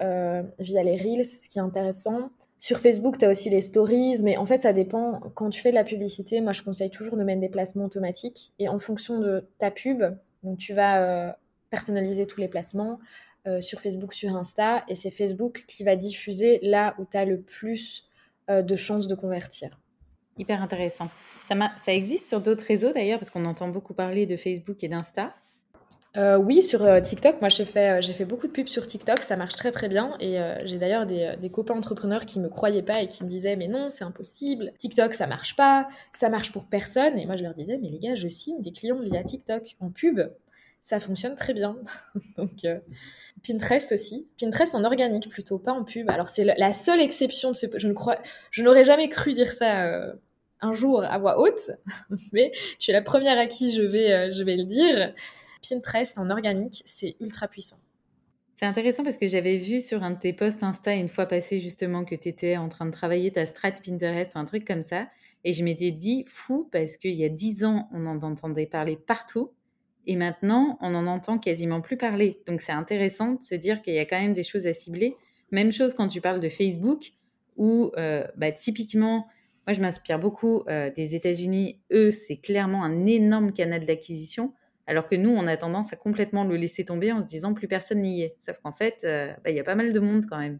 via 0.60 0.84
les 0.84 0.98
Reels, 0.98 1.26
ce 1.26 1.48
qui 1.48 1.60
est 1.60 1.62
intéressant. 1.62 2.32
Sur 2.58 2.80
Facebook, 2.80 3.18
tu 3.18 3.26
as 3.26 3.30
aussi 3.30 3.50
les 3.50 3.62
stories, 3.62 4.22
mais 4.22 4.38
en 4.38 4.46
fait, 4.46 4.62
ça 4.62 4.74
dépend. 4.74 5.22
Quand 5.36 5.50
tu 5.50 5.62
fais 5.62 5.70
de 5.70 5.76
la 5.76 5.86
publicité, 5.86 6.42
moi, 6.42 6.52
je 6.52 6.62
conseille 6.62 6.90
toujours 6.90 7.16
de 7.16 7.24
mettre 7.24 7.40
des 7.40 7.50
placements 7.50 7.86
automatiques. 7.86 8.52
Et 8.60 8.68
en 8.68 8.78
fonction 8.78 9.20
de 9.20 9.48
ta 9.58 9.72
pub, 9.72 10.04
donc 10.44 10.58
tu 10.58 10.74
vas 10.74 11.38
personnaliser 11.70 12.28
tous 12.28 12.42
les 12.42 12.50
placements. 12.50 13.00
Euh, 13.48 13.60
sur 13.60 13.82
Facebook, 13.82 14.14
sur 14.14 14.36
Insta, 14.36 14.84
et 14.88 14.96
c'est 14.96 15.10
Facebook 15.10 15.66
qui 15.68 15.84
va 15.84 15.96
diffuser 15.96 16.60
là 16.62 16.94
où 17.00 17.06
tu 17.10 17.18
as 17.18 17.26
le 17.26 17.42
plus 17.42 18.04
euh, 18.04 18.11
de 18.50 18.76
chances 18.76 19.08
de 19.08 19.16
convertir. 19.16 19.80
Hyper 20.38 20.62
intéressant. 20.62 21.10
Ça, 21.48 21.56
ça 21.78 21.94
existe 21.94 22.28
sur 22.28 22.42
d'autres 22.42 22.66
réseaux 22.66 22.92
d'ailleurs, 22.92 23.20
parce 23.20 23.30
qu'on 23.30 23.46
entend 23.46 23.68
beaucoup 23.68 23.94
parler 23.94 24.26
de 24.26 24.36
Facebook 24.36 24.84
et 24.84 24.88
d'Insta. 24.88 25.34
Euh, 26.18 26.38
oui, 26.38 26.62
sur 26.62 26.86
TikTok, 27.02 27.40
moi 27.40 27.48
j'ai 27.48 27.64
fait, 27.64 28.02
j'ai 28.02 28.12
fait 28.12 28.26
beaucoup 28.26 28.48
de 28.48 28.52
pubs 28.52 28.68
sur 28.68 28.86
TikTok, 28.86 29.22
ça 29.22 29.38
marche 29.38 29.56
très 29.56 29.72
très 29.72 29.88
bien. 29.88 30.18
Et 30.20 30.38
j'ai 30.66 30.78
d'ailleurs 30.78 31.06
des, 31.06 31.36
des, 31.40 31.50
copains 31.50 31.76
entrepreneurs 31.76 32.26
qui 32.26 32.40
me 32.40 32.50
croyaient 32.50 32.84
pas 32.84 33.02
et 33.02 33.08
qui 33.08 33.24
me 33.24 33.30
disaient 33.30 33.56
Mais 33.56 33.70
non, 33.70 33.88
c'est 33.88 34.04
impossible, 34.04 34.74
TikTok 34.78 35.14
ça 35.14 35.28
marche 35.28 35.56
pas, 35.56 35.88
ça 36.12 36.28
marche 36.28 36.52
pour 36.52 36.66
personne. 36.66 37.18
Et 37.18 37.26
moi 37.26 37.38
je 37.38 37.44
leur 37.44 37.54
disais 37.54 37.78
Mais 37.82 37.90
les 37.90 38.00
gars, 38.00 38.16
je 38.16 38.28
signe 38.28 38.62
des 38.62 38.74
clients 38.74 39.00
via 39.00 39.24
TikTok 39.24 39.78
en 39.80 39.90
pub, 39.90 40.20
ça 40.82 41.00
fonctionne 41.00 41.36
très 41.36 41.54
bien. 41.54 41.78
Donc 42.38 42.66
Pinterest 43.46 43.92
aussi. 43.92 44.28
Pinterest 44.40 44.76
en 44.76 44.84
organique 44.84 45.30
plutôt, 45.30 45.58
pas 45.58 45.72
en 45.72 45.84
pub. 45.84 46.10
Alors 46.10 46.30
c'est 46.30 46.44
la 46.44 46.74
seule 46.74 47.02
exception 47.02 47.52
de 47.52 47.56
ce. 47.56 47.66
Je 47.76 47.88
ne 47.88 47.94
crois, 47.94 48.18
je 48.52 48.64
n'aurais 48.64 48.86
jamais 48.86 49.10
cru 49.10 49.34
dire 49.34 49.52
ça 49.52 49.86
euh, 49.86 50.14
un 50.62 50.74
jour 50.74 51.04
à 51.04 51.18
voix 51.18 51.40
haute, 51.40 51.72
mais 52.34 52.52
tu 52.80 52.92
es 52.92 52.94
la 52.94 53.02
première 53.02 53.38
à 53.38 53.48
qui 53.48 53.74
je 53.74 53.82
vais, 53.82 54.12
euh, 54.12 54.32
je 54.32 54.44
vais 54.44 54.58
le 54.58 54.66
dire. 54.66 55.14
Pinterest 55.68 56.18
en 56.18 56.30
organique, 56.30 56.84
c'est 56.86 57.16
ultra 57.20 57.48
puissant. 57.48 57.78
C'est 58.56 58.66
intéressant 58.66 59.04
parce 59.04 59.18
que 59.18 59.28
j'avais 59.28 59.58
vu 59.58 59.82
sur 59.82 60.04
un 60.04 60.12
de 60.12 60.20
tes 60.20 60.34
posts 60.34 60.62
Insta 60.62 60.94
une 60.94 61.08
fois 61.08 61.26
passé 61.26 61.60
justement 61.60 62.06
que 62.06 62.14
tu 62.14 62.30
étais 62.30 62.58
en 62.58 62.68
train 62.68 62.86
de 62.86 62.92
travailler 62.92 63.32
ta 63.32 63.46
strat 63.46 63.72
Pinterest 63.72 64.36
ou 64.36 64.40
un 64.40 64.46
truc 64.46 64.66
comme 64.68 64.84
ça. 64.84 65.08
Et 65.44 65.54
je 65.54 65.64
m'étais 65.64 65.90
dit 65.90 66.26
fou 66.28 66.70
parce 66.72 66.98
qu'il 66.98 67.14
y 67.14 67.26
a 67.26 67.30
dix 67.30 67.64
ans, 67.64 67.90
on 67.92 68.06
en 68.06 68.22
entendait 68.22 68.68
parler 68.68 68.96
partout. 68.96 69.52
Et 70.08 70.16
maintenant, 70.16 70.78
on 70.82 70.92
n'en 70.92 71.08
entend 71.08 71.38
quasiment 71.38 71.82
plus 71.82 71.98
parler. 71.98 72.42
Donc 72.48 72.62
c'est 72.62 72.72
intéressant 72.72 73.34
de 73.34 73.44
se 73.44 73.56
dire 73.56 73.82
qu'il 73.82 73.94
y 73.94 74.00
a 74.00 74.06
quand 74.06 74.20
même 74.20 74.34
des 74.34 74.44
choses 74.44 74.68
à 74.68 74.74
cibler. 74.74 75.16
Même 75.52 75.72
chose 75.72 75.94
quand 75.94 76.08
tu 76.08 76.22
parles 76.22 76.40
de 76.40 76.50
Facebook, 76.50 77.12
où 77.58 77.92
euh, 77.98 78.26
bah, 78.36 78.52
typiquement, 78.52 79.28
moi 79.68 79.74
je 79.74 79.82
m'inspire 79.82 80.18
beaucoup 80.18 80.64
euh, 80.68 80.90
des 80.90 81.16
États-Unis. 81.16 81.80
Eux, 81.92 82.12
c'est 82.12 82.38
clairement 82.38 82.84
un 82.84 83.06
énorme 83.06 83.52
canal 83.52 83.86
d'acquisition, 83.86 84.54
alors 84.88 85.08
que 85.08 85.16
nous, 85.16 85.30
on 85.30 85.46
a 85.48 85.58
tendance 85.58 85.94
à 85.94 85.96
complètement 85.96 86.44
le 86.44 86.56
laisser 86.56 86.86
tomber 86.86 87.12
en 87.12 87.22
se 87.22 87.26
disant 87.26 87.54
plus 87.54 87.68
personne 87.68 88.00
n'y 88.00 88.24
est. 88.24 88.36
Sauf 88.38 88.60
qu'en 88.60 88.72
fait, 88.72 89.02
euh, 89.04 89.32
bah, 89.44 89.52
il 89.52 89.56
y 89.56 89.60
a 89.60 89.64
pas 89.64 89.76
mal 89.76 89.92
de 89.92 90.00
monde 90.00 90.26
quand 90.28 90.40
même. 90.40 90.60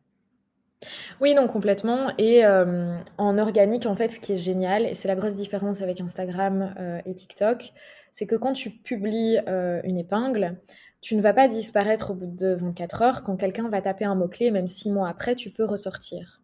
Oui, 1.20 1.34
non, 1.36 1.48
complètement. 1.48 2.12
Et 2.18 2.44
en 2.44 3.38
organique, 3.38 3.86
en 3.86 3.96
fait, 3.96 4.10
ce 4.10 4.20
qui 4.20 4.34
est 4.34 4.38
génial, 4.38 4.88
et 4.88 4.96
c'est 4.96 5.08
la 5.08 5.16
grosse 5.16 5.36
différence 5.36 5.80
avec 5.84 6.02
Instagram 6.02 6.74
et 7.06 7.14
TikTok, 7.14 7.72
c'est 8.12 8.26
que 8.26 8.36
quand 8.36 8.54
tu 8.54 8.70
publies 8.70 9.38
euh, 9.48 9.82
une 9.84 9.98
épingle, 9.98 10.60
tu 11.02 11.16
ne 11.16 11.22
vas 11.22 11.34
pas 11.34 11.48
disparaître 11.48 12.12
au 12.12 12.14
bout 12.14 12.28
de 12.28 12.54
24 12.54 13.02
heures. 13.02 13.24
Quand 13.24 13.38
quelqu'un 13.38 13.70
va 13.70 13.82
taper 13.82 14.06
un 14.06 14.16
mot-clé, 14.16 14.52
même 14.52 14.68
six 14.68 14.92
mois 14.92 15.10
après, 15.10 15.36
tu 15.36 15.50
peux 15.50 15.66
ressortir. 15.66 16.42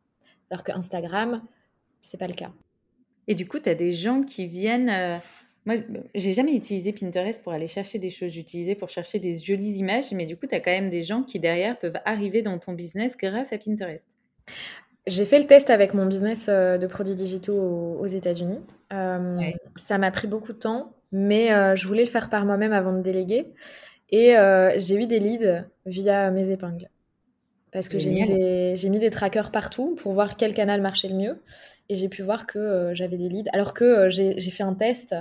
Alors 0.50 0.64
que 0.64 0.72
Instagram, 0.72 1.42
c'est 2.02 2.18
pas 2.18 2.28
le 2.28 2.34
cas. 2.34 2.52
Et 3.28 3.36
du 3.36 3.48
coup, 3.48 3.60
tu 3.60 3.70
as 3.70 3.76
des 3.76 3.92
gens 3.92 4.24
qui 4.24 4.48
viennent 4.48 5.20
moi, 5.68 5.76
j'ai 6.16 6.34
jamais 6.34 6.56
utilisé 6.56 6.94
Pinterest 6.94 7.44
pour 7.44 7.52
aller 7.52 7.68
chercher 7.68 8.00
des 8.00 8.10
choses. 8.10 8.32
J'utilisais 8.32 8.74
pour 8.74 8.88
chercher 8.88 9.20
des 9.20 9.36
jolies 9.36 9.74
images, 9.74 10.14
mais 10.14 10.26
du 10.26 10.38
coup, 10.38 10.48
tu 10.48 10.56
as 10.56 10.62
quand 10.62 10.72
même 10.72 10.90
des 10.90 11.02
gens 11.02 11.24
qui 11.24 11.42
derrière 11.42 11.78
peuvent 11.78 12.00
arriver 12.06 12.42
dans 12.42 12.58
ton 12.58 12.72
business 12.72 13.18
grâce 13.18 13.52
à 13.52 13.58
Pinterest. 13.58 14.08
J'ai 15.08 15.26
fait 15.26 15.40
le 15.40 15.46
test 15.46 15.70
avec 15.70 15.94
mon 15.94 16.06
business 16.06 16.48
euh, 16.48 16.78
de 16.78 16.88
produits 16.88 17.16
digitaux 17.16 17.98
aux, 18.00 18.06
États-Unis. 18.06 18.62
Euh, 18.94 19.42
ça 19.76 19.98
m'a 19.98 20.10
pris 20.10 20.28
beaucoup 20.28 20.54
de 20.54 20.58
temps, 20.58 20.94
mais 21.12 21.54
euh, 21.54 21.76
je 21.76 21.88
voulais 21.88 22.04
le 22.04 22.10
faire 22.10 22.30
par 22.30 22.46
moi-même 22.46 22.74
avant 22.74 22.94
de 22.94 23.02
déléguer. 23.02 23.54
Et 24.10 24.36
j'ai 24.78 24.96
eu 24.96 25.06
des 25.06 25.20
leads 25.20 25.66
via 25.86 26.32
mes 26.32 26.50
épingles. 26.50 26.90
Parce 27.74 27.90
que 27.90 28.00
j'ai 28.00 28.10
mis, 28.10 28.26
des, 28.26 28.90
mis 28.90 29.00
des 29.00 29.10
trackers 29.10 29.52
partout 29.52 29.96
pour 29.96 30.14
voir 30.14 30.38
quel 30.38 30.54
canal 30.54 30.82
marchait 30.82 31.10
le 31.10 31.16
mieux. 31.16 31.42
Et 31.90 31.96
j'ai 31.96 32.08
pu 32.08 32.22
voir 32.22 32.48
que 32.48 32.92
j'avais 32.94 33.18
des 33.18 33.28
leads. 33.28 33.50
Alors 33.52 33.74
que 33.74 34.10
j'ai 34.10 34.40
fait 34.40 34.64
un 34.64 34.76
test 34.76 35.14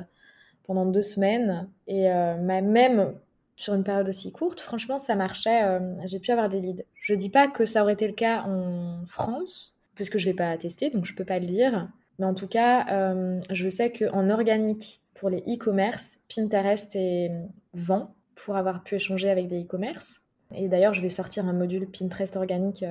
pendant 0.67 0.85
deux 0.85 1.03
semaines. 1.03 1.69
Et 1.87 2.11
euh, 2.11 2.37
même 2.37 3.15
sur 3.57 3.75
une 3.75 3.85
période 3.85 4.09
aussi 4.09 4.33
courte, 4.33 4.61
franchement, 4.61 4.99
ça 4.99 5.15
marchait. 5.15 5.65
Euh, 5.65 5.81
j'ai 6.07 6.19
pu 6.19 6.31
avoir 6.33 6.49
des 6.49 6.61
leads. 6.61 6.85
Je 7.01 7.15
dis 7.15 7.31
pas 7.31 7.49
que 7.49 7.65
ça 7.65 7.83
aurait 7.83 7.95
été 7.95 8.07
le 8.07 8.13
cas 8.13 8.43
en 8.43 9.05
France, 9.07 9.81
puisque 9.95 10.19
je 10.19 10.27
l'ai 10.27 10.35
pas 10.35 10.57
testé, 10.59 10.91
donc 10.91 11.07
je 11.07 11.15
peux 11.15 11.25
pas 11.25 11.39
le 11.39 11.47
dire. 11.47 11.89
Mais 12.19 12.27
en 12.27 12.35
tout 12.35 12.49
cas, 12.49 12.87
euh, 12.91 13.41
je 13.51 13.69
sais 13.69 13.93
qu'en 13.93 14.29
organique, 14.31 15.01
pour 15.17 15.31
les 15.31 15.39
e-commerce, 15.39 16.19
Pinterest 16.35 16.95
est 16.95 17.31
vent 17.75 18.15
pour 18.35 18.57
avoir 18.57 18.83
pu 18.83 18.95
échanger 18.95 19.31
avec 19.31 19.49
des 19.49 19.63
e-commerce. 19.63 20.21
Et 20.55 20.69
d'ailleurs, 20.69 20.93
je 20.93 21.03
vais 21.03 21.09
sortir 21.09 21.47
un 21.47 21.53
module 21.53 21.91
Pinterest 21.91 22.37
organique 22.37 22.85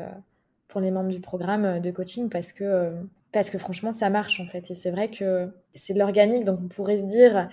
pour 0.67 0.81
les 0.81 0.91
membres 0.91 1.09
du 1.09 1.21
programme 1.21 1.79
de 1.79 1.91
coaching 1.91 2.29
parce 2.29 2.51
que 2.51 2.93
parce 3.31 3.49
que 3.49 3.57
franchement, 3.57 3.91
ça 3.91 4.09
marche 4.09 4.39
en 4.39 4.45
fait. 4.45 4.71
Et 4.71 4.75
c'est 4.75 4.91
vrai 4.91 5.09
que 5.09 5.49
c'est 5.73 5.93
de 5.93 5.99
l'organique, 5.99 6.45
donc 6.45 6.59
on 6.63 6.67
pourrait 6.69 6.97
se 6.97 7.05
dire, 7.05 7.49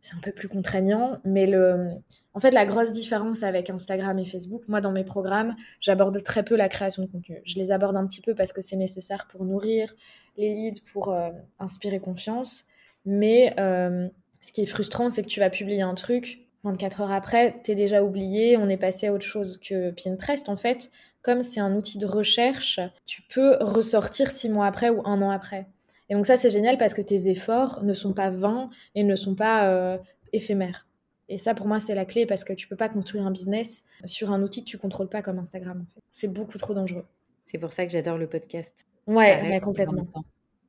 c'est 0.00 0.14
un 0.14 0.20
peu 0.20 0.32
plus 0.32 0.48
contraignant, 0.48 1.18
mais 1.24 1.46
le, 1.46 1.88
en 2.32 2.40
fait, 2.40 2.52
la 2.52 2.64
grosse 2.64 2.90
différence 2.90 3.42
avec 3.42 3.68
Instagram 3.68 4.18
et 4.18 4.24
Facebook, 4.24 4.62
moi 4.66 4.80
dans 4.80 4.92
mes 4.92 5.04
programmes, 5.04 5.54
j'aborde 5.80 6.22
très 6.22 6.42
peu 6.42 6.56
la 6.56 6.68
création 6.68 7.02
de 7.02 7.08
contenu. 7.08 7.42
Je 7.44 7.56
les 7.56 7.70
aborde 7.70 7.96
un 7.96 8.06
petit 8.06 8.22
peu 8.22 8.34
parce 8.34 8.52
que 8.52 8.62
c'est 8.62 8.76
nécessaire 8.76 9.26
pour 9.26 9.44
nourrir 9.44 9.94
les 10.38 10.54
leads, 10.54 10.80
pour 10.90 11.12
euh, 11.12 11.30
inspirer 11.58 11.98
confiance. 11.98 12.64
Mais 13.06 13.54
euh, 13.58 14.08
ce 14.40 14.52
qui 14.52 14.62
est 14.62 14.66
frustrant, 14.66 15.08
c'est 15.08 15.22
que 15.22 15.28
tu 15.28 15.40
vas 15.40 15.50
publier 15.50 15.82
un 15.82 15.94
truc, 15.94 16.40
24 16.64 17.00
heures 17.02 17.12
après, 17.12 17.60
t'es 17.62 17.74
déjà 17.74 18.02
oublié, 18.02 18.56
on 18.56 18.68
est 18.68 18.76
passé 18.76 19.06
à 19.06 19.12
autre 19.12 19.24
chose 19.24 19.58
que 19.58 19.92
Pinterest. 19.92 20.48
En 20.48 20.56
fait, 20.56 20.90
comme 21.22 21.42
c'est 21.42 21.60
un 21.60 21.74
outil 21.74 21.98
de 21.98 22.06
recherche, 22.06 22.80
tu 23.04 23.22
peux 23.22 23.56
ressortir 23.60 24.30
six 24.30 24.48
mois 24.48 24.66
après 24.66 24.90
ou 24.90 25.00
un 25.06 25.22
an 25.22 25.30
après. 25.30 25.66
Et 26.08 26.14
donc 26.14 26.26
ça, 26.26 26.36
c'est 26.36 26.50
génial 26.50 26.78
parce 26.78 26.94
que 26.94 27.02
tes 27.02 27.28
efforts 27.28 27.82
ne 27.82 27.92
sont 27.92 28.12
pas 28.12 28.30
vains 28.30 28.70
et 28.94 29.04
ne 29.04 29.16
sont 29.16 29.34
pas 29.34 29.68
euh, 29.68 29.98
éphémères. 30.32 30.86
Et 31.28 31.38
ça, 31.38 31.54
pour 31.54 31.66
moi, 31.66 31.80
c'est 31.80 31.94
la 31.94 32.04
clé 32.04 32.26
parce 32.26 32.44
que 32.44 32.52
tu 32.52 32.68
peux 32.68 32.76
pas 32.76 32.88
construire 32.88 33.26
un 33.26 33.32
business 33.32 33.82
sur 34.04 34.30
un 34.30 34.42
outil 34.42 34.62
que 34.62 34.68
tu 34.68 34.78
contrôles 34.78 35.08
pas 35.08 35.22
comme 35.22 35.38
Instagram. 35.38 35.84
C'est 36.10 36.28
beaucoup 36.28 36.58
trop 36.58 36.74
dangereux. 36.74 37.06
C'est 37.44 37.58
pour 37.58 37.72
ça 37.72 37.86
que 37.86 37.92
j'adore 37.92 38.18
le 38.18 38.28
podcast. 38.28 38.86
Ouais, 39.06 39.60
complètement. 39.60 40.06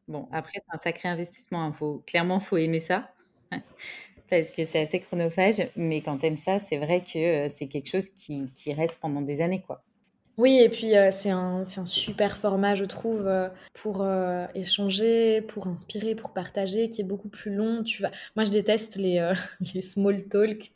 Bon, 0.07 0.27
après, 0.31 0.53
c'est 0.55 0.75
un 0.75 0.77
sacré 0.77 1.09
investissement. 1.09 1.65
Hein. 1.65 1.99
Clairement, 2.05 2.39
faut 2.39 2.57
aimer 2.57 2.79
ça 2.79 3.11
parce 4.29 4.51
que 4.51 4.65
c'est 4.65 4.79
assez 4.79 4.99
chronophage. 4.99 5.67
Mais 5.75 6.01
quand 6.01 6.17
tu 6.17 6.25
aimes 6.25 6.37
ça, 6.37 6.59
c'est 6.59 6.77
vrai 6.77 7.01
que 7.01 7.17
euh, 7.17 7.49
c'est 7.49 7.67
quelque 7.67 7.89
chose 7.89 8.09
qui, 8.09 8.49
qui 8.53 8.73
reste 8.73 8.99
pendant 8.99 9.21
des 9.21 9.41
années, 9.41 9.63
quoi. 9.65 9.83
Oui, 10.37 10.59
et 10.59 10.69
puis 10.69 10.95
euh, 10.95 11.09
c'est 11.11 11.31
un, 11.31 11.63
un, 11.63 11.85
super 11.85 12.37
format, 12.37 12.75
je 12.75 12.85
trouve, 12.85 13.27
euh, 13.27 13.49
pour 13.73 14.05
échanger, 14.53 15.41
pour 15.41 15.67
inspirer, 15.67 16.13
pour 16.13 16.31
partager, 16.31 16.89
qui 16.89 17.01
est 17.01 17.05
beaucoup 17.05 17.29
plus 17.29 17.53
long. 17.53 17.83
Tu. 17.83 18.03
Moi, 18.35 18.45
je 18.45 18.51
déteste 18.51 18.97
les, 18.97 19.31
les 19.73 19.81
small 19.81 20.25
talk. 20.25 20.71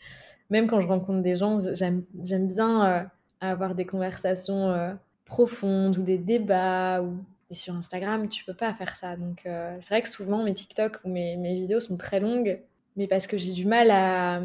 Même 0.50 0.68
quand 0.68 0.82
je 0.82 0.88
rencontre 0.88 1.22
des 1.22 1.36
gens, 1.36 1.60
j'aime 1.74 2.04
bien 2.14 3.10
avoir 3.40 3.76
des 3.76 3.86
conversations 3.86 4.98
profondes 5.26 5.98
ou 5.98 6.02
des 6.02 6.18
débats. 6.18 7.02
Ou... 7.04 7.24
Et 7.52 7.56
sur 7.56 7.76
Instagram, 7.76 8.30
tu 8.30 8.44
peux 8.46 8.56
pas 8.56 8.74
faire 8.74 8.96
ça. 8.96 9.16
Donc, 9.16 9.42
c'est 9.44 9.90
vrai 9.90 10.02
que 10.02 10.10
souvent, 10.10 10.44
mes 10.44 10.54
TikTok 10.54 11.02
ou 11.04 11.10
mes, 11.10 11.36
mes 11.38 11.54
vidéos 11.54 11.82
sont 11.82 11.98
très 11.98 12.20
longues, 12.20 12.60
mais 12.96 13.08
parce 13.08 13.28
que 13.28 13.38
j'ai 13.38 13.52
du 13.52 13.66
mal 13.66 13.92
à, 13.92 14.42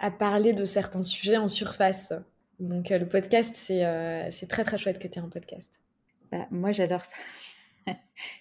à 0.00 0.10
parler 0.10 0.52
de 0.52 0.64
certains 0.64 1.02
sujets 1.02 1.36
en 1.36 1.48
surface. 1.48 2.12
Donc 2.58 2.90
euh, 2.90 2.98
le 2.98 3.06
podcast, 3.06 3.68
euh, 3.70 4.26
c'est 4.30 4.48
très 4.48 4.64
très 4.64 4.78
chouette 4.78 4.98
que 4.98 5.06
tu 5.06 5.18
aies 5.18 5.22
un 5.22 5.28
podcast. 5.28 5.78
Bah, 6.32 6.46
moi, 6.50 6.72
j'adore 6.72 7.04
ça. 7.04 7.16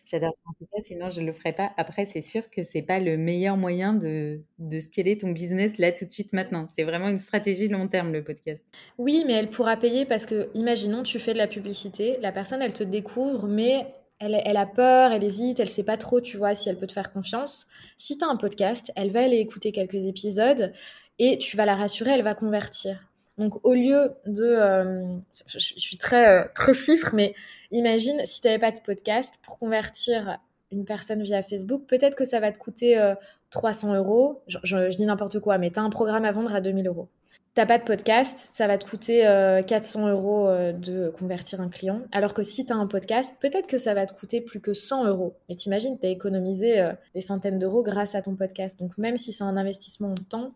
j'adore 0.06 0.34
ça 0.34 0.44
en 0.48 0.54
tout 0.54 0.66
cas, 0.74 0.82
sinon 0.82 1.10
je 1.10 1.22
ne 1.22 1.28
le 1.28 1.34
ferais 1.34 1.54
pas. 1.54 1.72
Après, 1.78 2.06
c'est 2.06 2.22
sûr 2.22 2.50
que 2.50 2.64
c'est 2.64 2.82
pas 2.82 3.00
le 3.00 3.18
meilleur 3.18 3.58
moyen 3.58 3.94
de, 3.94 4.42
de 4.58 4.80
scaler 4.80 5.18
ton 5.18 5.32
business 5.32 5.78
là 5.78 5.92
tout 5.92 6.06
de 6.06 6.12
suite 6.12 6.34
maintenant. 6.34 6.66
C'est 6.70 6.84
vraiment 6.84 7.10
une 7.10 7.20
stratégie 7.20 7.68
long 7.68 7.88
terme, 7.88 8.12
le 8.12 8.24
podcast. 8.24 8.66
Oui, 8.98 9.24
mais 9.28 9.34
elle 9.34 9.50
pourra 9.50 9.78
payer 9.78 10.06
parce 10.06 10.26
que, 10.26 10.50
imaginons, 10.54 11.04
tu 11.04 11.20
fais 11.20 11.34
de 11.34 11.38
la 11.38 11.48
publicité, 11.48 12.18
la 12.22 12.32
personne, 12.32 12.62
elle 12.62 12.74
te 12.74 12.84
découvre, 12.84 13.48
mais 13.48 13.88
elle, 14.20 14.58
a 14.58 14.66
peur, 14.66 15.12
elle 15.12 15.24
hésite, 15.24 15.60
elle 15.60 15.70
sait 15.70 15.84
pas 15.84 15.98
trop, 15.98 16.20
tu 16.20 16.38
vois, 16.38 16.54
si 16.56 16.70
elle 16.70 16.78
peut 16.78 16.88
te 16.88 16.92
faire 16.92 17.12
confiance. 17.14 17.68
Si 17.98 18.18
tu 18.18 18.26
as 18.26 18.28
un 18.28 18.36
podcast, 18.36 18.92
elle 18.96 19.12
va 19.12 19.22
aller 19.22 19.38
écouter 19.38 19.72
quelques 19.72 20.06
épisodes 20.06 20.74
et 21.20 21.38
tu 21.38 21.56
vas 21.56 21.66
la 21.66 21.76
rassurer, 21.76 22.12
elle 22.12 22.24
va 22.24 22.36
convertir. 22.36 23.10
Donc 23.38 23.66
au 23.66 23.74
lieu 23.74 24.12
de, 24.26 24.44
euh, 24.44 25.06
je, 25.48 25.60
suis 25.60 25.98
très 25.98 26.28
euh, 26.28 26.44
très 26.54 26.74
chiffre, 26.74 27.12
mais 27.14 27.34
imagine 27.72 28.22
si 28.26 28.42
tu 28.42 28.48
n'avais 28.48 28.60
pas 28.60 28.72
de 28.72 28.80
podcast 28.80 29.40
pour 29.42 29.58
convertir 29.58 30.40
une 30.72 30.84
personne 30.84 31.24
via 31.24 31.42
Facebook, 31.42 31.84
peut-être 31.88 32.16
que 32.16 32.26
ça 32.26 32.42
va 32.42 32.52
te 32.52 32.60
coûter 32.60 33.14
300 33.50 33.94
euh, 33.94 33.98
euros. 33.98 34.42
Je, 34.48 34.90
dis 34.90 35.06
n'importe 35.06 35.40
quoi, 35.40 35.58
mais 35.58 35.72
tu 35.72 35.80
as 35.80 35.82
un 35.82 35.90
programme 35.90 36.26
à 36.26 36.34
vendre 36.34 36.54
à 36.54 36.60
2000 36.60 36.88
euros. 36.88 37.08
T'as 37.56 37.66
pas 37.66 37.78
de 37.78 37.84
podcast, 37.84 38.48
ça 38.52 38.68
va 38.68 38.78
te 38.78 38.90
coûter 38.90 39.22
400 39.68 40.10
euros 40.10 40.48
de 40.48 41.10
convertir 41.10 41.60
un 41.60 41.68
client. 41.68 42.02
Alors 42.12 42.34
que 42.34 42.44
si 42.44 42.66
tu 42.66 42.72
as 42.72 42.76
un 42.76 42.88
podcast, 42.88 43.36
peut-être 43.42 43.68
que 43.68 43.78
ça 43.78 43.94
va 43.94 44.06
te 44.06 44.14
coûter 44.14 44.40
plus 44.40 44.62
que 44.62 44.72
100 44.72 45.08
euros. 45.08 45.36
Mais 45.50 45.56
t'imagines, 45.56 46.00
tu 46.00 46.06
as 46.06 46.10
économisé 46.10 46.90
des 47.14 47.22
centaines 47.22 47.60
d'euros 47.60 47.84
grâce 47.84 48.16
à 48.16 48.22
ton 48.22 48.36
podcast. 48.36 48.80
Donc 48.80 48.98
même 48.98 49.18
si 49.18 49.34
c'est 49.34 49.44
un 49.44 49.58
investissement 49.58 50.12
en 50.12 50.24
temps, 50.30 50.54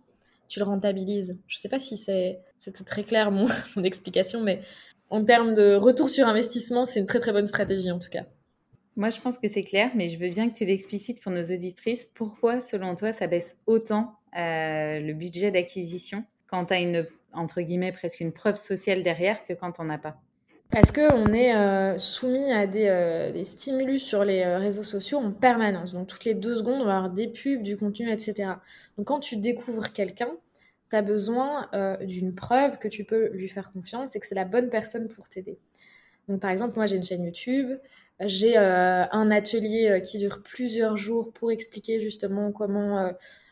tu 0.53 0.59
le 0.59 0.65
rentabilises. 0.65 1.37
Je 1.47 1.57
sais 1.57 1.69
pas 1.69 1.79
si 1.79 1.97
c'est 1.97 2.39
très 2.85 3.03
clair 3.03 3.31
mon, 3.31 3.47
explication, 3.83 4.41
mais 4.41 4.61
en 5.09 5.23
termes 5.23 5.53
de 5.53 5.75
retour 5.75 6.09
sur 6.09 6.27
investissement, 6.27 6.85
c'est 6.85 6.99
une 6.99 7.05
très 7.05 7.19
très 7.19 7.31
bonne 7.31 7.47
stratégie 7.47 7.91
en 7.91 7.99
tout 7.99 8.09
cas. 8.09 8.25
Moi, 8.95 9.09
je 9.09 9.19
pense 9.19 9.39
que 9.39 9.47
c'est 9.47 9.63
clair, 9.63 9.89
mais 9.95 10.07
je 10.07 10.19
veux 10.19 10.29
bien 10.29 10.49
que 10.49 10.55
tu 10.55 10.65
l'explicites 10.65 11.21
pour 11.21 11.31
nos 11.31 11.41
auditrices. 11.41 12.07
Pourquoi, 12.13 12.61
selon 12.61 12.93
toi, 12.93 13.11
ça 13.11 13.25
baisse 13.25 13.57
autant 13.65 14.13
euh, 14.37 14.99
le 14.99 15.13
budget 15.13 15.49
d'acquisition 15.49 16.23
quand 16.53 16.65
tu 16.65 16.73
as 16.75 16.81
une, 16.81 17.07
entre 17.33 17.61
guillemets, 17.61 17.91
presque 17.91 18.19
une 18.19 18.31
preuve 18.31 18.57
sociale 18.57 19.01
derrière 19.01 19.43
que 19.47 19.53
quand 19.53 19.79
on 19.79 19.89
as 19.89 19.97
pas 19.97 20.21
parce 20.69 20.91
qu'on 20.91 21.31
est 21.33 21.55
euh, 21.55 21.99
soumis 21.99 22.51
à 22.51 22.63
euh, 22.63 23.31
des, 23.31 23.43
stimulus 23.43 24.01
sur 24.01 24.25
les 24.25 24.41
euh, 24.41 24.57
réseaux 24.57 24.81
sociaux 24.81 25.19
en 25.19 25.31
permanence. 25.31 25.93
Donc, 25.93 26.07
toutes 26.07 26.25
les 26.25 26.33
deux 26.33 26.55
secondes, 26.55 26.81
on 26.81 26.85
va 26.85 26.97
avoir 26.97 27.11
des 27.11 27.27
pubs, 27.27 27.61
du 27.61 27.77
contenu, 27.77 28.11
etc. 28.11 28.53
Donc, 28.97 29.05
quand 29.05 29.19
tu 29.19 29.37
découvres 29.37 29.93
quelqu'un, 29.93 30.31
tu 30.89 30.95
as 30.95 31.03
besoin 31.03 31.69
d'une 32.01 32.33
preuve 32.33 32.79
que 32.79 32.87
tu 32.87 33.03
peux 33.03 33.29
lui 33.29 33.49
faire 33.49 33.71
confiance 33.71 34.15
et 34.15 34.19
que 34.19 34.25
c'est 34.25 34.33
la 34.33 34.45
bonne 34.45 34.69
personne 34.69 35.07
pour 35.09 35.29
t'aider. 35.29 35.59
Donc, 36.27 36.39
par 36.39 36.49
exemple, 36.49 36.73
moi, 36.75 36.87
j'ai 36.87 36.95
une 36.95 37.03
chaîne 37.03 37.23
YouTube. 37.23 37.77
J'ai 38.19 38.57
un 38.57 39.31
atelier 39.31 40.01
qui 40.03 40.17
dure 40.17 40.41
plusieurs 40.41 40.97
jours 40.97 41.31
pour 41.33 41.51
expliquer 41.51 41.99
justement 41.99 42.51
comment. 42.51 43.11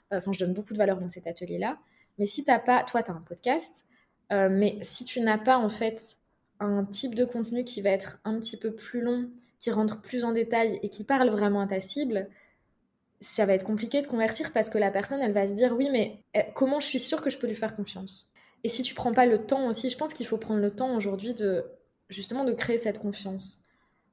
Enfin, 0.10 0.32
je 0.32 0.40
donne 0.40 0.54
beaucoup 0.54 0.74
de 0.74 0.80
valeur 0.80 0.98
dans 0.98 1.08
cet 1.08 1.28
atelier-là. 1.28 1.78
Mais 2.22 2.28
si 2.28 2.44
t'as 2.44 2.60
pas. 2.60 2.84
Toi, 2.84 3.02
tu 3.02 3.10
as 3.10 3.16
un 3.16 3.22
podcast. 3.22 3.84
mais 4.30 4.78
si 4.84 5.06
tu 5.06 5.22
n'as 5.22 5.40
pas, 5.40 5.58
en 5.58 5.70
fait, 5.70 6.18
un 6.60 6.86
type 6.86 7.16
de 7.16 7.26
contenu 7.26 7.64
qui 7.64 7.82
va 7.82 7.90
être 7.90 8.20
un 8.26 8.40
petit 8.40 8.58
peu 8.58 8.72
plus 8.72 9.02
long, 9.02 9.28
qui 9.58 9.72
rentre 9.72 10.00
plus 10.02 10.24
en 10.24 10.32
détail 10.32 10.80
et 10.84 10.90
qui 10.90 11.04
parle 11.04 11.30
vraiment 11.30 11.62
à 11.62 11.68
ta 11.68 11.80
cible, 11.80 12.30
ça 13.22 13.48
va 13.48 13.56
être 13.56 13.66
compliqué 13.66 14.02
de 14.02 14.06
convertir 14.06 14.52
parce 14.52 14.70
que 14.70 14.78
la 14.78 14.92
personne, 14.92 15.20
elle 15.20 15.32
va 15.32 15.48
se 15.48 15.56
dire 15.56 15.76
oui, 15.76 15.90
mais 15.92 16.24
eh, 16.36 16.44
comment 16.54 16.80
je 16.80 16.86
suis 16.86 17.00
sûre 17.00 17.24
que 17.24 17.32
je 17.32 17.40
peux 17.40 17.48
lui 17.48 17.56
faire 17.56 17.76
confiance? 17.76 18.30
Et 18.64 18.70
si 18.70 18.84
tu 18.84 18.94
prends 18.94 19.14
pas 19.14 19.26
le 19.26 19.44
temps 19.44 19.68
aussi, 19.68 19.90
je 19.90 19.98
pense 19.98 20.14
qu'il 20.14 20.28
faut 20.28 20.38
prendre 20.38 20.62
le 20.62 20.70
temps 20.70 20.96
aujourd'hui 20.96 21.34
de 21.34 21.66
justement 22.10 22.44
de 22.44 22.54
créer 22.54 22.78
cette 22.78 23.00
confiance. 23.00 23.60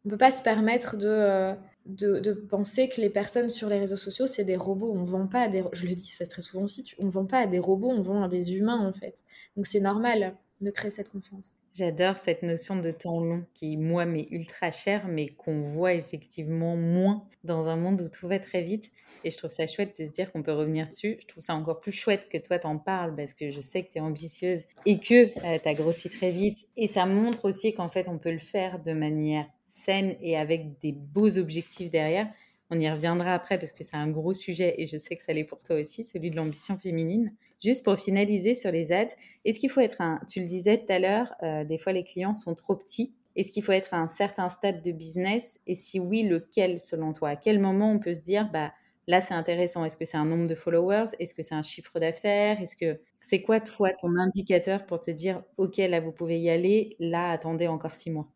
On 0.06 0.08
peut 0.08 0.16
pas 0.16 0.30
se 0.30 0.42
permettre 0.42 0.96
de, 0.96 1.08
euh, 1.08 1.52
de, 1.88 2.32
penser 2.32 2.88
que 2.88 3.00
les 3.00 3.10
personnes 3.10 3.48
sur 3.48 3.68
les 3.68 3.78
réseaux 3.78 3.96
sociaux, 3.96 4.26
c'est 4.26 4.44
des 4.44 4.56
robots. 4.56 4.92
On 4.94 5.04
vend 5.04 5.26
pas 5.26 5.42
à 5.42 5.48
des... 5.48 5.64
Je 5.72 5.86
le 5.86 5.94
dis 5.94 6.10
ça 6.10 6.26
très 6.26 6.42
souvent 6.42 6.64
aussi, 6.64 6.84
on 6.98 7.08
vend 7.08 7.24
pas 7.24 7.40
à 7.40 7.46
des 7.46 7.58
robots, 7.58 7.90
on 7.90 8.02
vend 8.02 8.22
à 8.22 8.28
des 8.28 8.56
humains 8.56 8.86
en 8.86 8.92
fait. 8.92 9.22
Donc 9.56 9.66
c'est 9.66 9.80
normal 9.80 10.36
de 10.60 10.70
créer 10.70 10.90
cette 10.90 11.08
confiance. 11.08 11.54
J'adore 11.72 12.18
cette 12.18 12.42
notion 12.42 12.76
de 12.76 12.90
temps 12.90 13.20
long 13.20 13.44
qui, 13.54 13.76
moi, 13.76 14.04
m'est 14.04 14.26
ultra 14.30 14.72
chère, 14.72 15.06
mais 15.06 15.28
qu'on 15.28 15.60
voit 15.60 15.94
effectivement 15.94 16.76
moins 16.76 17.24
dans 17.44 17.68
un 17.68 17.76
monde 17.76 18.02
où 18.02 18.08
tout 18.08 18.26
va 18.26 18.40
très 18.40 18.62
vite. 18.62 18.90
Et 19.22 19.30
je 19.30 19.36
trouve 19.36 19.50
ça 19.50 19.66
chouette 19.68 19.96
de 20.00 20.04
se 20.04 20.10
dire 20.10 20.32
qu'on 20.32 20.42
peut 20.42 20.52
revenir 20.52 20.88
dessus. 20.88 21.18
Je 21.20 21.26
trouve 21.26 21.42
ça 21.42 21.54
encore 21.54 21.78
plus 21.80 21.92
chouette 21.92 22.28
que 22.28 22.38
toi 22.38 22.58
t'en 22.58 22.78
parles 22.78 23.14
parce 23.14 23.32
que 23.32 23.50
je 23.50 23.60
sais 23.60 23.84
que 23.84 23.92
tu 23.92 23.98
es 23.98 24.00
ambitieuse 24.00 24.64
et 24.86 24.98
que 24.98 25.26
euh, 25.44 25.58
tu 25.62 25.68
as 25.68 25.74
grossi 25.74 26.10
très 26.10 26.32
vite. 26.32 26.66
Et 26.76 26.88
ça 26.88 27.06
montre 27.06 27.44
aussi 27.44 27.72
qu'en 27.74 27.88
fait, 27.88 28.08
on 28.08 28.18
peut 28.18 28.32
le 28.32 28.38
faire 28.40 28.80
de 28.82 28.92
manière 28.92 29.46
saine 29.68 30.16
et 30.20 30.36
avec 30.36 30.78
des 30.80 30.92
beaux 30.92 31.38
objectifs 31.38 31.90
derrière. 31.90 32.28
On 32.70 32.78
y 32.78 32.90
reviendra 32.90 33.32
après 33.32 33.58
parce 33.58 33.72
que 33.72 33.82
c'est 33.82 33.96
un 33.96 34.08
gros 34.08 34.34
sujet 34.34 34.74
et 34.78 34.86
je 34.86 34.98
sais 34.98 35.16
que 35.16 35.22
ça 35.22 35.32
l'est 35.32 35.44
pour 35.44 35.58
toi 35.60 35.76
aussi, 35.80 36.04
celui 36.04 36.30
de 36.30 36.36
l'ambition 36.36 36.76
féminine. 36.76 37.32
Juste 37.62 37.84
pour 37.84 37.98
finaliser 37.98 38.54
sur 38.54 38.70
les 38.70 38.92
ads, 38.92 39.06
est-ce 39.44 39.58
qu'il 39.58 39.70
faut 39.70 39.80
être 39.80 40.00
un, 40.02 40.20
tu 40.28 40.40
le 40.40 40.46
disais 40.46 40.78
tout 40.78 40.92
à 40.92 40.98
l'heure, 40.98 41.34
euh, 41.42 41.64
des 41.64 41.78
fois 41.78 41.92
les 41.92 42.04
clients 42.04 42.34
sont 42.34 42.54
trop 42.54 42.76
petits. 42.76 43.14
Est-ce 43.36 43.52
qu'il 43.52 43.62
faut 43.62 43.72
être 43.72 43.94
à 43.94 43.98
un 43.98 44.06
certain 44.08 44.48
stade 44.48 44.82
de 44.82 44.92
business 44.92 45.60
Et 45.66 45.74
si 45.74 45.98
oui, 46.00 46.24
lequel 46.24 46.78
selon 46.78 47.12
toi? 47.12 47.30
À 47.30 47.36
quel 47.36 47.58
moment 47.58 47.90
on 47.92 47.98
peut 48.00 48.12
se 48.14 48.20
dire, 48.22 48.50
bah 48.52 48.72
là 49.06 49.20
c'est 49.20 49.34
intéressant? 49.34 49.84
Est-ce 49.84 49.96
que 49.96 50.04
c'est 50.04 50.16
un 50.18 50.24
nombre 50.26 50.48
de 50.48 50.54
followers? 50.54 51.10
Est-ce 51.18 51.34
que 51.34 51.42
c'est 51.42 51.54
un 51.54 51.62
chiffre 51.62 51.98
d'affaires? 52.00 52.60
Est-ce 52.60 52.76
que 52.76 53.00
c'est 53.20 53.40
quoi 53.42 53.60
toi 53.60 53.90
ton 54.02 54.14
indicateur 54.18 54.84
pour 54.86 55.00
te 55.00 55.10
dire, 55.10 55.42
ok 55.56 55.76
là 55.78 56.00
vous 56.00 56.12
pouvez 56.12 56.38
y 56.40 56.50
aller, 56.50 56.96
là 56.98 57.30
attendez 57.30 57.66
encore 57.68 57.94
six 57.94 58.10
mois? 58.10 58.28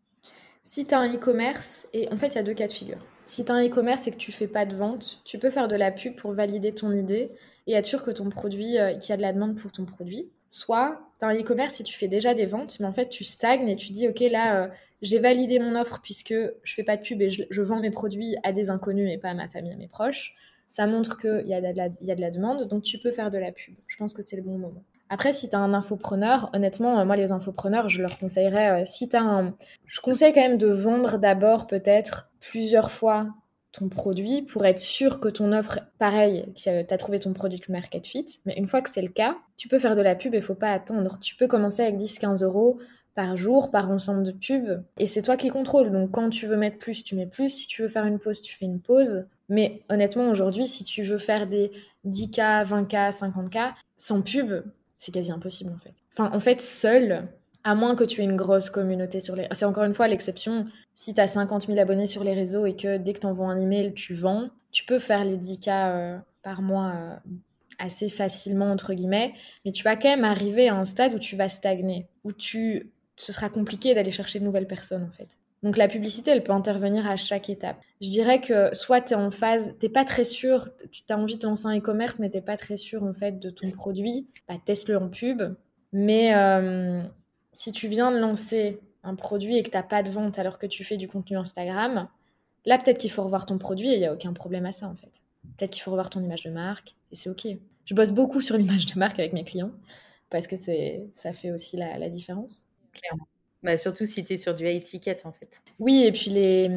Si 0.64 0.86
tu 0.86 0.94
as 0.94 1.00
un 1.00 1.12
e-commerce, 1.12 1.88
et 1.92 2.08
en 2.12 2.16
fait 2.16 2.28
il 2.28 2.34
y 2.36 2.38
a 2.38 2.44
deux 2.44 2.54
cas 2.54 2.68
de 2.68 2.72
figure. 2.72 3.04
Si 3.26 3.44
tu 3.44 3.50
as 3.50 3.54
un 3.54 3.66
e-commerce 3.66 4.06
et 4.06 4.12
que 4.12 4.16
tu 4.16 4.30
fais 4.30 4.46
pas 4.46 4.64
de 4.64 4.76
vente, 4.76 5.20
tu 5.24 5.38
peux 5.38 5.50
faire 5.50 5.66
de 5.66 5.74
la 5.74 5.90
pub 5.90 6.14
pour 6.14 6.32
valider 6.32 6.72
ton 6.72 6.92
idée 6.92 7.32
et 7.66 7.72
être 7.72 7.86
sûr 7.86 8.04
que 8.04 8.12
ton 8.12 8.30
produit, 8.30 8.78
euh, 8.78 8.94
qu'il 8.94 9.10
y 9.10 9.12
a 9.12 9.16
de 9.16 9.22
la 9.22 9.32
demande 9.32 9.56
pour 9.56 9.72
ton 9.72 9.84
produit. 9.84 10.30
Soit 10.48 11.00
tu 11.18 11.24
as 11.24 11.28
un 11.28 11.34
e-commerce 11.34 11.80
et 11.80 11.84
tu 11.84 11.98
fais 11.98 12.06
déjà 12.06 12.34
des 12.34 12.46
ventes, 12.46 12.78
mais 12.78 12.86
en 12.86 12.92
fait 12.92 13.08
tu 13.08 13.24
stagnes 13.24 13.68
et 13.68 13.76
tu 13.76 13.90
dis 13.90 14.06
ok 14.06 14.20
là 14.20 14.64
euh, 14.64 14.68
j'ai 15.02 15.18
validé 15.18 15.58
mon 15.58 15.74
offre 15.74 16.00
puisque 16.00 16.34
je 16.62 16.74
fais 16.74 16.84
pas 16.84 16.96
de 16.96 17.02
pub 17.02 17.20
et 17.20 17.30
je, 17.30 17.62
vends 17.62 17.80
mes 17.80 17.90
produits 17.90 18.36
à 18.44 18.52
des 18.52 18.70
inconnus 18.70 19.10
et 19.12 19.18
pas 19.18 19.30
à 19.30 19.34
ma 19.34 19.48
famille, 19.48 19.72
à 19.72 19.76
mes 19.76 19.88
proches. 19.88 20.36
Ça 20.68 20.86
montre 20.86 21.18
qu'il 21.18 21.46
y, 21.46 21.54
a 21.54 21.60
de 21.60 21.76
la, 21.76 21.88
y 22.00 22.12
a 22.12 22.14
de 22.14 22.20
la 22.20 22.30
demande, 22.30 22.68
donc 22.68 22.84
tu 22.84 22.98
peux 22.98 23.10
faire 23.10 23.30
de 23.30 23.38
la 23.38 23.50
pub. 23.50 23.74
Je 23.88 23.96
pense 23.96 24.12
que 24.12 24.22
c'est 24.22 24.36
le 24.36 24.42
bon 24.42 24.58
moment. 24.58 24.84
Après, 25.12 25.34
si 25.34 25.50
tu 25.50 25.56
as 25.56 25.58
un 25.58 25.74
infopreneur, 25.74 26.48
honnêtement, 26.54 26.98
euh, 26.98 27.04
moi, 27.04 27.16
les 27.16 27.32
infopreneurs, 27.32 27.90
je 27.90 28.00
leur 28.00 28.16
conseillerais, 28.16 28.86
si 28.86 29.10
tu 29.10 29.16
un... 29.18 29.54
Je 29.84 30.00
conseille 30.00 30.32
quand 30.32 30.40
même 30.40 30.56
de 30.56 30.68
vendre 30.68 31.18
d'abord 31.18 31.66
peut-être 31.66 32.30
plusieurs 32.40 32.90
fois 32.90 33.28
ton 33.72 33.90
produit 33.90 34.40
pour 34.40 34.64
être 34.64 34.78
sûr 34.78 35.20
que 35.20 35.28
ton 35.28 35.52
offre, 35.52 35.80
pareil, 35.98 36.50
que 36.54 36.82
tu 36.82 36.94
as 36.94 36.96
trouvé 36.96 37.18
ton 37.18 37.34
produit 37.34 37.60
market 37.68 38.06
fit. 38.06 38.24
Mais 38.46 38.54
une 38.56 38.66
fois 38.66 38.80
que 38.80 38.88
c'est 38.88 39.02
le 39.02 39.08
cas, 39.08 39.36
tu 39.58 39.68
peux 39.68 39.78
faire 39.78 39.94
de 39.94 40.00
la 40.00 40.14
pub 40.14 40.32
et 40.32 40.38
il 40.38 40.42
faut 40.42 40.54
pas 40.54 40.72
attendre. 40.72 41.18
Tu 41.20 41.36
peux 41.36 41.46
commencer 41.46 41.82
avec 41.82 41.98
10-15 41.98 42.42
euros 42.42 42.78
par 43.14 43.36
jour, 43.36 43.70
par 43.70 43.90
ensemble 43.90 44.22
de 44.22 44.32
pubs. 44.32 44.82
Et 44.96 45.06
c'est 45.06 45.20
toi 45.20 45.36
qui 45.36 45.50
contrôles. 45.50 45.92
Donc 45.92 46.10
quand 46.12 46.30
tu 46.30 46.46
veux 46.46 46.56
mettre 46.56 46.78
plus, 46.78 47.04
tu 47.04 47.16
mets 47.16 47.26
plus. 47.26 47.50
Si 47.50 47.66
tu 47.66 47.82
veux 47.82 47.88
faire 47.88 48.06
une 48.06 48.18
pause, 48.18 48.40
tu 48.40 48.56
fais 48.56 48.64
une 48.64 48.80
pause. 48.80 49.26
Mais 49.50 49.82
honnêtement, 49.90 50.30
aujourd'hui, 50.30 50.66
si 50.66 50.84
tu 50.84 51.02
veux 51.02 51.18
faire 51.18 51.46
des 51.46 51.70
10K, 52.06 52.66
20K, 52.66 53.12
50K, 53.12 53.74
sans 53.98 54.22
pub, 54.22 54.62
c'est 55.02 55.10
quasi 55.10 55.32
impossible 55.32 55.72
en 55.74 55.78
fait. 55.78 55.94
Enfin, 56.12 56.30
en 56.32 56.38
fait, 56.38 56.60
seul, 56.60 57.26
à 57.64 57.74
moins 57.74 57.96
que 57.96 58.04
tu 58.04 58.20
aies 58.20 58.24
une 58.24 58.36
grosse 58.36 58.70
communauté 58.70 59.18
sur 59.18 59.34
les... 59.34 59.48
C'est 59.50 59.64
encore 59.64 59.82
une 59.82 59.94
fois 59.94 60.06
l'exception. 60.06 60.66
Si 60.94 61.12
tu 61.12 61.20
as 61.20 61.26
50 61.26 61.66
000 61.66 61.76
abonnés 61.80 62.06
sur 62.06 62.22
les 62.22 62.34
réseaux 62.34 62.66
et 62.66 62.76
que 62.76 62.98
dès 62.98 63.12
que 63.12 63.18
tu 63.18 63.26
envoies 63.26 63.48
un 63.48 63.60
email, 63.60 63.94
tu 63.94 64.14
vends, 64.14 64.50
tu 64.70 64.84
peux 64.84 65.00
faire 65.00 65.24
les 65.24 65.36
10 65.36 65.58
cas 65.58 65.88
euh, 65.90 66.18
par 66.44 66.62
mois 66.62 66.92
euh, 66.94 67.16
assez 67.80 68.08
facilement, 68.08 68.70
entre 68.70 68.94
guillemets. 68.94 69.34
Mais 69.64 69.72
tu 69.72 69.82
vas 69.82 69.96
quand 69.96 70.08
même 70.08 70.24
arriver 70.24 70.68
à 70.68 70.76
un 70.76 70.84
stade 70.84 71.14
où 71.14 71.18
tu 71.18 71.34
vas 71.34 71.48
stagner, 71.48 72.06
où 72.22 72.32
tu... 72.32 72.92
ce 73.16 73.32
sera 73.32 73.48
compliqué 73.48 73.94
d'aller 73.94 74.12
chercher 74.12 74.38
de 74.38 74.44
nouvelles 74.44 74.68
personnes, 74.68 75.02
en 75.02 75.16
fait. 75.16 75.36
Donc 75.62 75.76
la 75.76 75.86
publicité, 75.86 76.30
elle 76.32 76.42
peut 76.42 76.52
intervenir 76.52 77.08
à 77.08 77.16
chaque 77.16 77.48
étape. 77.48 77.80
Je 78.00 78.08
dirais 78.08 78.40
que 78.40 78.74
soit 78.74 79.00
tu 79.00 79.12
es 79.12 79.16
en 79.16 79.30
phase, 79.30 79.76
t'es 79.78 79.88
pas 79.88 80.04
très 80.04 80.24
sûr, 80.24 80.68
tu 80.90 81.02
as 81.08 81.16
envie 81.16 81.36
de 81.36 81.46
lancer 81.46 81.66
un 81.66 81.78
e-commerce, 81.78 82.18
mais 82.18 82.30
t'es 82.30 82.40
pas 82.40 82.56
très 82.56 82.76
sûr 82.76 83.04
en 83.04 83.12
fait 83.12 83.38
de 83.38 83.50
ton 83.50 83.70
produit, 83.70 84.28
bah, 84.48 84.56
teste-le 84.64 84.98
en 84.98 85.08
pub. 85.08 85.42
Mais 85.92 86.34
euh, 86.34 87.02
si 87.52 87.70
tu 87.70 87.86
viens 87.86 88.10
de 88.10 88.18
lancer 88.18 88.80
un 89.04 89.14
produit 89.14 89.56
et 89.56 89.62
que 89.62 89.70
tu 89.70 89.76
n'as 89.76 89.82
pas 89.82 90.02
de 90.02 90.10
vente 90.10 90.38
alors 90.38 90.58
que 90.58 90.66
tu 90.66 90.84
fais 90.84 90.96
du 90.96 91.06
contenu 91.06 91.36
Instagram, 91.36 92.08
là 92.64 92.78
peut-être 92.78 92.98
qu'il 92.98 93.10
faut 93.10 93.22
revoir 93.22 93.46
ton 93.46 93.58
produit 93.58 93.90
et 93.90 93.94
il 93.94 94.00
n'y 94.00 94.06
a 94.06 94.12
aucun 94.12 94.32
problème 94.32 94.66
à 94.66 94.72
ça 94.72 94.88
en 94.88 94.96
fait. 94.96 95.22
Peut-être 95.56 95.70
qu'il 95.70 95.82
faut 95.82 95.90
revoir 95.90 96.10
ton 96.10 96.20
image 96.22 96.42
de 96.44 96.50
marque 96.50 96.96
et 97.12 97.16
c'est 97.16 97.30
ok. 97.30 97.46
Je 97.84 97.94
bosse 97.94 98.10
beaucoup 98.10 98.40
sur 98.40 98.56
l'image 98.56 98.86
de 98.86 98.98
marque 98.98 99.18
avec 99.18 99.32
mes 99.32 99.44
clients 99.44 99.72
parce 100.30 100.46
que 100.46 100.56
c'est 100.56 101.08
ça 101.12 101.32
fait 101.32 101.52
aussi 101.52 101.76
la, 101.76 102.08
différence. 102.08 102.64
Clairement. 102.92 103.26
Bah, 103.62 103.76
surtout 103.76 104.06
si 104.06 104.24
tu 104.24 104.32
es 104.32 104.38
sur 104.38 104.54
du 104.54 104.66
high 104.66 104.82
ticket 104.82 105.18
en 105.24 105.32
fait. 105.32 105.60
Oui, 105.78 106.04
et 106.04 106.12
puis 106.12 106.30
les 106.30 106.68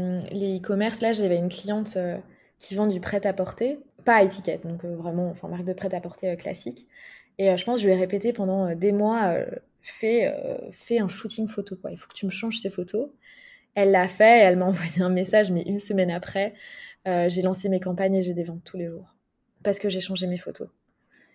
e-commerce, 0.57 1.01
là 1.01 1.13
j'avais 1.13 1.37
une 1.37 1.49
cliente 1.49 1.97
euh, 1.97 2.17
qui 2.59 2.75
vend 2.75 2.87
du 2.87 2.99
prêt-à-porter, 2.99 3.79
pas 4.05 4.23
high 4.23 4.29
ticket, 4.29 4.59
donc 4.63 4.85
euh, 4.85 4.95
vraiment, 4.95 5.29
enfin 5.29 5.47
marque 5.47 5.65
de 5.65 5.73
prêt-à-porter 5.73 6.29
euh, 6.31 6.35
classique. 6.35 6.87
Et 7.37 7.57
je 7.57 7.65
pense 7.65 7.75
que 7.75 7.81
je 7.81 7.87
lui 7.87 7.93
ai 7.93 7.99
répété 7.99 8.31
pendant 8.31 8.73
des 8.75 8.93
mois 8.93 9.35
fais, 9.81 10.33
euh, 10.33 11.01
un 11.01 11.09
shooting 11.09 11.49
photo, 11.49 11.75
quoi. 11.75 11.91
Il 11.91 11.97
faut 11.97 12.07
que 12.07 12.13
tu 12.13 12.25
me 12.25 12.31
changes 12.31 12.59
ces 12.59 12.69
photos. 12.69 13.09
Elle 13.75 13.91
l'a 13.91 14.07
fait, 14.07 14.39
elle 14.39 14.55
m'a 14.55 14.65
envoyé 14.67 15.01
un 15.01 15.09
message, 15.09 15.51
mais 15.51 15.63
une 15.63 15.79
semaine 15.79 16.11
après, 16.11 16.53
j'ai 17.05 17.41
lancé 17.41 17.67
mes 17.67 17.81
campagnes 17.81 18.15
et 18.15 18.23
j'ai 18.23 18.33
des 18.33 18.45
ventes 18.45 18.63
tous 18.63 18.77
les 18.77 18.87
jours. 18.87 19.15
Parce 19.63 19.79
que 19.79 19.89
j'ai 19.89 19.99
changé 19.99 20.27
mes 20.27 20.37
photos. 20.37 20.69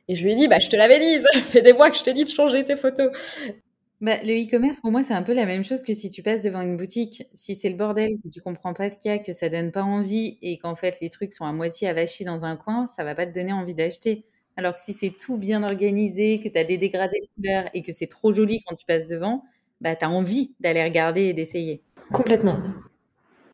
Et 0.08 0.14
je 0.14 0.24
lui 0.24 0.32
ai 0.32 0.36
dit, 0.36 0.48
bah, 0.48 0.58
je 0.58 0.70
te 0.70 0.76
l'avais 0.76 0.98
dit, 0.98 1.20
ça 1.32 1.40
fait 1.42 1.60
des 1.60 1.74
mois 1.74 1.90
que 1.90 1.98
je 1.98 2.02
te 2.02 2.10
dis 2.10 2.24
de 2.24 2.30
changer 2.30 2.64
tes 2.64 2.76
photos. 2.76 3.10
Bah, 4.00 4.16
le 4.24 4.32
e-commerce, 4.32 4.80
pour 4.80 4.90
moi, 4.90 5.04
c'est 5.04 5.12
un 5.12 5.22
peu 5.22 5.34
la 5.34 5.44
même 5.44 5.62
chose 5.62 5.82
que 5.82 5.92
si 5.92 6.08
tu 6.08 6.22
passes 6.22 6.40
devant 6.40 6.62
une 6.62 6.78
boutique. 6.78 7.24
Si 7.32 7.54
c'est 7.54 7.68
le 7.68 7.76
bordel, 7.76 8.08
que 8.24 8.28
tu 8.32 8.40
comprends 8.40 8.72
pas 8.72 8.88
ce 8.88 8.96
qu'il 8.96 9.10
y 9.10 9.14
a, 9.14 9.18
que 9.18 9.34
ça 9.34 9.50
donne 9.50 9.72
pas 9.72 9.82
envie 9.82 10.38
et 10.40 10.56
qu'en 10.58 10.74
fait 10.74 10.98
les 11.02 11.10
trucs 11.10 11.34
sont 11.34 11.44
à 11.44 11.52
moitié 11.52 11.86
avachis 11.86 12.24
dans 12.24 12.46
un 12.46 12.56
coin, 12.56 12.86
ça 12.86 13.04
va 13.04 13.14
pas 13.14 13.26
te 13.26 13.34
donner 13.34 13.52
envie 13.52 13.74
d'acheter. 13.74 14.24
Alors 14.56 14.74
que 14.74 14.80
si 14.80 14.94
c'est 14.94 15.10
tout 15.10 15.36
bien 15.36 15.62
organisé, 15.62 16.40
que 16.40 16.48
tu 16.48 16.58
as 16.58 16.64
des 16.64 16.78
dégradés 16.78 17.20
de 17.20 17.26
couleurs 17.36 17.70
et 17.74 17.82
que 17.82 17.92
c'est 17.92 18.06
trop 18.06 18.32
joli 18.32 18.62
quand 18.66 18.74
tu 18.74 18.86
passes 18.86 19.06
devant, 19.06 19.44
bah, 19.82 19.94
tu 19.94 20.04
as 20.04 20.10
envie 20.10 20.54
d'aller 20.60 20.82
regarder 20.82 21.24
et 21.24 21.32
d'essayer. 21.34 21.82
Complètement. 22.10 22.58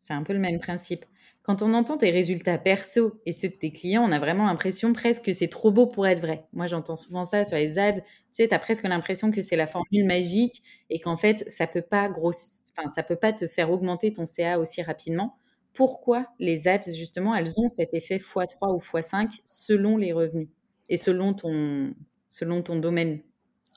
C'est 0.01 0.14
un 0.14 0.22
peu 0.22 0.32
le 0.32 0.38
même 0.38 0.61
principe. 0.61 1.05
Quand 1.47 1.62
on 1.62 1.74
entend 1.74 1.97
tes 1.97 2.11
résultats 2.11 2.59
perso 2.59 3.20
et 3.24 3.30
ceux 3.30 3.47
de 3.47 3.55
tes 3.55 3.70
clients, 3.70 4.03
on 4.03 4.11
a 4.11 4.18
vraiment 4.18 4.47
l'impression 4.47 4.92
presque 4.92 5.26
que 5.26 5.32
c'est 5.32 5.47
trop 5.47 5.70
beau 5.70 5.86
pour 5.86 6.05
être 6.09 6.20
vrai. 6.20 6.44
Moi, 6.53 6.66
j'entends 6.66 6.97
souvent 6.97 7.22
ça 7.22 7.44
sur 7.44 7.57
les 7.57 7.78
ads. 7.78 8.01
Tu 8.01 8.03
sais, 8.30 8.53
as 8.53 8.59
presque 8.59 8.82
l'impression 8.82 9.30
que 9.30 9.40
c'est 9.42 9.55
la 9.55 9.68
formule 9.68 10.05
magique 10.07 10.64
et 10.90 10.99
qu'en 10.99 11.16
fait, 11.16 11.49
ça 11.49 11.68
peut 11.68 11.82
pas 11.82 12.11
enfin, 12.11 12.88
ça 12.92 13.05
peut 13.05 13.14
pas 13.14 13.32
te 13.32 13.47
faire 13.47 13.70
augmenter 13.70 14.12
ton 14.12 14.26
CA 14.26 14.59
aussi 14.59 14.82
rapidement. 14.82 15.36
Pourquoi 15.72 16.26
les 16.40 16.66
ads, 16.66 16.92
justement, 16.92 17.32
elles 17.32 17.61
ont 17.61 17.68
cet 17.68 17.94
effet 17.94 18.16
x3 18.16 18.74
ou 18.74 18.78
x5 18.78 19.38
selon 19.44 19.99
les 19.99 20.12
revenus 20.12 20.49
et 20.88 20.97
selon 20.97 21.32
ton, 21.32 21.94
selon 22.28 22.61
ton 22.62 22.74
domaine? 22.74 23.20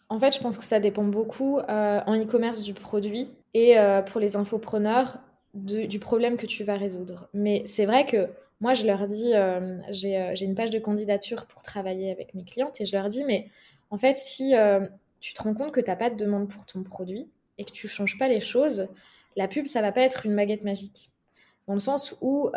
En 0.10 0.20
fait, 0.20 0.34
je 0.34 0.40
pense 0.40 0.58
que 0.58 0.64
ça 0.64 0.80
dépend 0.80 1.04
beaucoup 1.04 1.60
euh, 1.60 2.02
en 2.08 2.20
e-commerce 2.20 2.64
du 2.64 2.74
produit 2.74 3.30
et 3.54 3.78
euh, 3.78 4.02
pour 4.02 4.20
les 4.20 4.38
infopreneurs 4.38 5.20
du 5.54 6.00
problème 6.00 6.38
que 6.38 6.46
tu 6.46 6.64
vas 6.64 6.76
résoudre. 6.76 7.30
Mais 7.34 7.64
c'est 7.66 7.86
vrai 7.86 8.06
que 8.06 8.30
moi, 8.62 8.74
je 8.74 8.86
leur 8.86 9.08
dis, 9.08 9.34
euh, 9.34 9.78
j'ai 9.92 10.46
une 10.46 10.56
page 10.56 10.70
de 10.70 10.80
candidature 10.80 11.46
pour 11.46 11.64
travailler 11.64 12.12
avec 12.12 12.34
mes 12.34 12.44
clientes 12.44 12.80
et 12.82 12.86
je 12.86 12.96
leur 12.96 13.08
dis, 13.08 13.24
mais 13.24 13.50
en 13.90 13.98
fait, 13.98 14.18
si 14.18 14.54
tu 15.20 15.34
te 15.34 15.44
rends 15.44 15.54
compte 15.54 15.72
que 15.72 15.82
tu 15.82 15.90
n'as 15.90 15.96
pas 15.96 16.10
de 16.10 16.16
demande 16.16 16.50
pour 16.50 16.66
ton 16.66 16.84
produit 16.84 17.30
et 17.58 17.66
que 17.66 17.72
tu 17.72 17.88
changes 17.88 18.18
pas 18.18 18.28
les 18.28 18.42
choses, 18.42 18.88
la 19.36 19.48
pub, 19.48 19.66
ça 19.66 19.82
va 19.82 19.92
pas 19.92 20.02
être 20.02 20.26
une 20.26 20.36
baguette 20.36 20.64
magique. 20.64 21.10
Dans 21.68 21.74
le 21.74 21.80
sens 21.80 22.16
où 22.22 22.52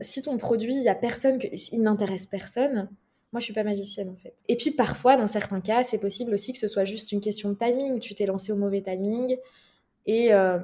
si 0.00 0.22
ton 0.22 0.36
produit, 0.36 0.74
y 0.74 0.88
a 0.88 0.94
personne, 0.94 1.38
il 1.72 1.82
n'intéresse 1.82 2.26
personne, 2.26 2.88
moi, 3.32 3.40
je 3.40 3.44
suis 3.44 3.54
pas 3.54 3.64
magicienne 3.64 4.08
en 4.08 4.16
fait. 4.16 4.34
Et 4.48 4.56
puis 4.56 4.70
parfois, 4.70 5.16
dans 5.16 5.26
certains 5.26 5.60
cas, 5.60 5.82
c'est 5.82 5.98
possible 5.98 6.32
aussi 6.32 6.52
que 6.52 6.58
ce 6.58 6.68
soit 6.68 6.86
juste 6.86 7.12
une 7.12 7.20
question 7.20 7.50
de 7.50 7.54
timing. 7.54 8.00
Tu 8.00 8.14
t'es 8.14 8.24
lancé 8.24 8.52
au 8.52 8.56
mauvais 8.56 8.80
timing 8.80 9.36
et 10.06 10.32
euh, 10.32 10.58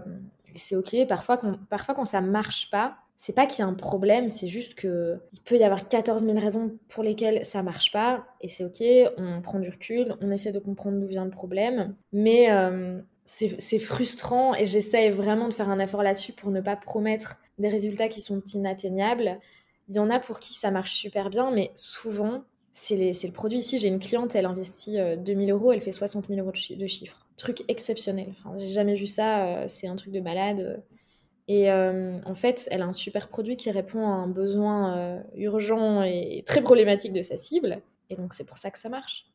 c'est 0.59 0.77
ok. 0.77 1.07
Parfois, 1.09 1.37
quand, 1.37 1.55
parfois, 1.69 1.95
quand 1.95 2.05
ça 2.05 2.21
marche 2.21 2.71
pas, 2.71 2.97
c'est 3.17 3.33
pas 3.33 3.47
qu'il 3.47 3.61
y 3.61 3.63
a 3.63 3.67
un 3.67 3.75
problème, 3.75 4.29
c'est 4.29 4.49
juste 4.49 4.75
que 4.75 5.21
il 5.33 5.41
peut 5.41 5.57
y 5.57 5.65
avoir 5.65 5.89
14 5.89 6.25
000 6.25 6.39
raisons 6.39 6.77
pour 6.89 7.05
lesquelles 7.05 7.45
ça 7.45 7.63
marche 7.63 7.93
pas 7.93 8.27
et 8.41 8.49
c'est 8.49 8.65
ok. 8.65 9.15
On 9.19 9.41
prend 9.41 9.61
du 9.61 9.71
recul, 9.71 10.17
on 10.21 10.31
essaie 10.31 10.53
de 10.53 10.59
comprendre 10.59 10.99
d'où 10.99 11.07
vient 11.07 11.25
le 11.25 11.31
problème, 11.31 11.95
mais 12.13 12.51
euh, 12.51 13.01
c'est 13.27 13.79
frustrant 13.79 14.55
et 14.55 14.67
j'essaie 14.67 15.11
vraiment 15.11 15.49
de 15.49 15.55
faire 15.55 15.71
un 15.71 15.79
effort 15.79 16.03
là-dessus 16.03 16.33
pour 16.33 16.51
ne 16.51 16.61
pas 16.61 16.77
promettre 16.77 17.39
des 17.59 17.69
résultats 17.69 18.09
qui 18.09 18.21
sont 18.21 18.41
inatteignables. 18.41 19.39
Il 19.89 19.95
y 19.95 19.99
en 19.99 20.11
a 20.11 20.19
pour 20.19 20.41
qui 20.41 20.55
ça 20.55 20.71
marche 20.71 20.95
super 20.95 21.31
bien, 21.31 21.51
mais 21.51 21.71
souvent, 21.77 22.43
c'est 22.77 22.97
le 22.97 23.33
produit. 23.33 23.59
Ici, 23.59 23.79
j'ai 23.79 23.87
une 23.87 24.01
cliente, 24.01 24.35
elle 24.35 24.47
investit 24.47 24.99
2000 25.19 25.51
euh, 25.51 25.55
euros, 25.55 25.73
elle 25.73 25.81
fait 25.81 25.93
60 25.93 26.27
000 26.27 26.41
euros 26.41 26.51
de, 26.51 26.87
chiffre. 26.89 27.21
Truc 27.37 27.63
exceptionnel. 27.69 28.27
Enfin, 28.33 28.57
j'ai 28.59 28.69
jamais 28.69 28.97
vu 28.97 29.07
ça, 29.07 29.47
euh, 29.47 29.65
c'est 29.69 29.87
un 29.87 29.95
truc 29.95 30.13
de 30.13 30.19
malade. 30.19 30.83
Et 31.47 31.71
euh, 31.71 32.19
en 32.27 32.35
fait, 32.35 32.69
elle 32.73 32.83
a 32.83 32.87
un 32.87 32.93
super 32.93 33.29
produit 33.29 33.57
qui 33.57 33.71
répond 33.71 34.09
à 34.09 34.11
un 34.11 34.27
besoin 34.27 35.23
urgent 35.37 36.03
et 36.03 36.43
très 36.47 36.63
problématique 36.63 37.13
de 37.13 37.23
sa 37.23 37.37
cible. 37.37 37.81
Et 38.11 38.17
donc, 38.17 38.35
c'est 38.35 38.45
pour 38.45 38.59
ça 38.59 38.73
que 38.73 38.79
ça 38.79 38.89
marche. 38.89 39.27